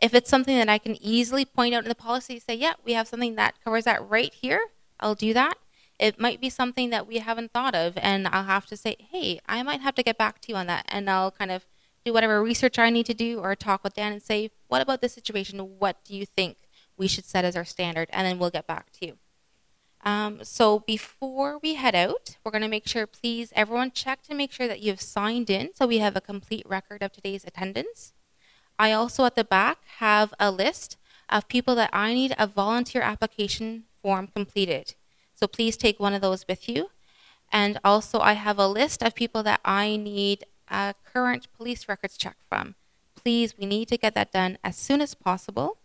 If 0.00 0.14
it's 0.14 0.30
something 0.30 0.56
that 0.56 0.68
I 0.68 0.78
can 0.78 0.96
easily 1.02 1.44
point 1.44 1.74
out 1.74 1.82
in 1.84 1.88
the 1.88 1.94
policy, 1.94 2.38
say, 2.38 2.54
yeah, 2.54 2.74
we 2.84 2.92
have 2.92 3.08
something 3.08 3.34
that 3.36 3.54
covers 3.64 3.84
that 3.84 4.08
right 4.08 4.32
here, 4.32 4.66
I'll 5.00 5.14
do 5.14 5.32
that. 5.34 5.54
It 5.98 6.20
might 6.20 6.40
be 6.40 6.50
something 6.50 6.90
that 6.90 7.06
we 7.06 7.18
haven't 7.18 7.52
thought 7.52 7.74
of, 7.74 7.96
and 7.96 8.28
I'll 8.28 8.44
have 8.44 8.66
to 8.66 8.76
say, 8.76 8.96
hey, 8.98 9.40
I 9.48 9.62
might 9.62 9.80
have 9.80 9.94
to 9.96 10.02
get 10.02 10.18
back 10.18 10.40
to 10.40 10.48
you 10.50 10.56
on 10.56 10.66
that, 10.66 10.84
and 10.88 11.08
I'll 11.08 11.30
kind 11.30 11.50
of 11.50 11.64
do 12.04 12.12
whatever 12.12 12.42
research 12.42 12.78
I 12.78 12.90
need 12.90 13.06
to 13.06 13.14
do 13.14 13.40
or 13.40 13.54
talk 13.54 13.84
with 13.84 13.94
Dan 13.94 14.12
and 14.12 14.22
say, 14.22 14.50
what 14.68 14.82
about 14.82 15.00
this 15.00 15.12
situation? 15.12 15.58
What 15.78 16.04
do 16.04 16.16
you 16.16 16.26
think 16.26 16.56
we 16.96 17.08
should 17.08 17.24
set 17.24 17.44
as 17.44 17.56
our 17.56 17.64
standard? 17.64 18.08
And 18.12 18.26
then 18.26 18.38
we'll 18.38 18.50
get 18.50 18.66
back 18.66 18.90
to 18.92 19.06
you. 19.06 19.18
Um, 20.04 20.40
so 20.42 20.80
before 20.80 21.58
we 21.62 21.74
head 21.74 21.94
out, 21.94 22.36
we're 22.44 22.50
going 22.50 22.62
to 22.62 22.68
make 22.68 22.88
sure, 22.88 23.06
please, 23.06 23.52
everyone 23.54 23.92
check 23.92 24.22
to 24.22 24.34
make 24.34 24.50
sure 24.50 24.66
that 24.66 24.80
you've 24.80 25.00
signed 25.00 25.48
in 25.48 25.70
so 25.74 25.86
we 25.86 25.98
have 25.98 26.16
a 26.16 26.20
complete 26.20 26.66
record 26.68 27.02
of 27.02 27.12
today's 27.12 27.44
attendance. 27.44 28.12
I 28.78 28.92
also 28.92 29.24
at 29.24 29.36
the 29.36 29.44
back 29.44 29.78
have 29.98 30.34
a 30.40 30.50
list 30.50 30.96
of 31.28 31.46
people 31.46 31.76
that 31.76 31.90
I 31.92 32.14
need 32.14 32.34
a 32.36 32.48
volunteer 32.48 33.02
application 33.02 33.84
form 34.02 34.26
completed. 34.26 34.94
So 35.34 35.46
please 35.46 35.76
take 35.76 36.00
one 36.00 36.14
of 36.14 36.20
those 36.20 36.46
with 36.48 36.68
you. 36.68 36.90
And 37.52 37.78
also, 37.84 38.18
I 38.18 38.32
have 38.32 38.58
a 38.58 38.66
list 38.66 39.02
of 39.02 39.14
people 39.14 39.42
that 39.42 39.60
I 39.64 39.96
need 39.96 40.44
a 40.72 40.94
current 41.04 41.46
police 41.56 41.88
records 41.88 42.16
check 42.16 42.36
from. 42.48 42.74
Please, 43.14 43.56
we 43.56 43.66
need 43.66 43.86
to 43.88 43.98
get 43.98 44.14
that 44.14 44.32
done 44.32 44.58
as 44.64 44.76
soon 44.76 45.00
as 45.00 45.14
possible. 45.14 45.78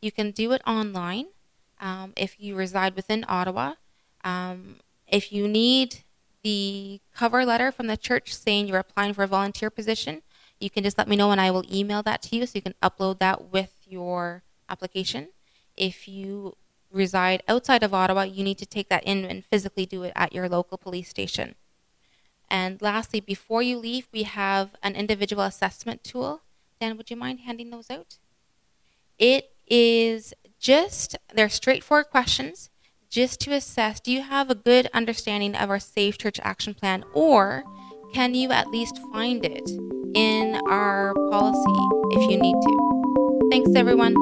You 0.00 0.12
can 0.12 0.30
do 0.30 0.52
it 0.52 0.62
online 0.66 1.28
um, 1.80 2.12
if 2.16 2.38
you 2.38 2.54
reside 2.54 2.94
within 2.94 3.24
Ottawa. 3.26 3.74
Um, 4.22 4.76
if 5.08 5.32
you 5.32 5.48
need 5.48 6.04
the 6.42 7.00
cover 7.14 7.44
letter 7.44 7.72
from 7.72 7.86
the 7.86 7.96
church 7.96 8.34
saying 8.34 8.68
you're 8.68 8.78
applying 8.78 9.14
for 9.14 9.22
a 9.22 9.26
volunteer 9.26 9.70
position, 9.70 10.22
you 10.60 10.70
can 10.70 10.84
just 10.84 10.98
let 10.98 11.08
me 11.08 11.16
know 11.16 11.30
and 11.30 11.40
I 11.40 11.50
will 11.50 11.64
email 11.72 12.02
that 12.02 12.22
to 12.22 12.36
you 12.36 12.46
so 12.46 12.52
you 12.54 12.62
can 12.62 12.74
upload 12.82 13.18
that 13.20 13.50
with 13.50 13.72
your 13.86 14.42
application. 14.68 15.28
If 15.76 16.06
you 16.06 16.56
reside 16.92 17.42
outside 17.48 17.82
of 17.82 17.94
Ottawa, 17.94 18.22
you 18.22 18.44
need 18.44 18.58
to 18.58 18.66
take 18.66 18.88
that 18.90 19.04
in 19.04 19.24
and 19.24 19.44
physically 19.44 19.86
do 19.86 20.02
it 20.04 20.12
at 20.14 20.32
your 20.32 20.48
local 20.48 20.78
police 20.78 21.08
station. 21.08 21.54
And 22.50 22.80
lastly, 22.80 23.20
before 23.20 23.62
you 23.62 23.78
leave, 23.78 24.08
we 24.12 24.22
have 24.24 24.76
an 24.82 24.94
individual 24.94 25.42
assessment 25.42 26.04
tool. 26.04 26.42
Dan, 26.80 26.96
would 26.96 27.10
you 27.10 27.16
mind 27.16 27.40
handing 27.40 27.70
those 27.70 27.90
out? 27.90 28.18
It 29.18 29.50
is 29.66 30.34
just, 30.58 31.16
they're 31.34 31.48
straightforward 31.48 32.10
questions 32.10 32.70
just 33.10 33.38
to 33.40 33.52
assess 33.52 34.00
do 34.00 34.10
you 34.10 34.22
have 34.22 34.50
a 34.50 34.56
good 34.56 34.88
understanding 34.92 35.54
of 35.54 35.70
our 35.70 35.78
Safe 35.78 36.18
Church 36.18 36.40
Action 36.42 36.74
Plan, 36.74 37.04
or 37.12 37.62
can 38.12 38.34
you 38.34 38.50
at 38.50 38.68
least 38.68 38.98
find 39.12 39.44
it 39.44 39.70
in 40.14 40.60
our 40.68 41.14
policy 41.30 41.78
if 42.10 42.30
you 42.30 42.36
need 42.36 42.54
to? 42.54 43.48
Thanks, 43.50 43.70
everyone. 43.76 44.14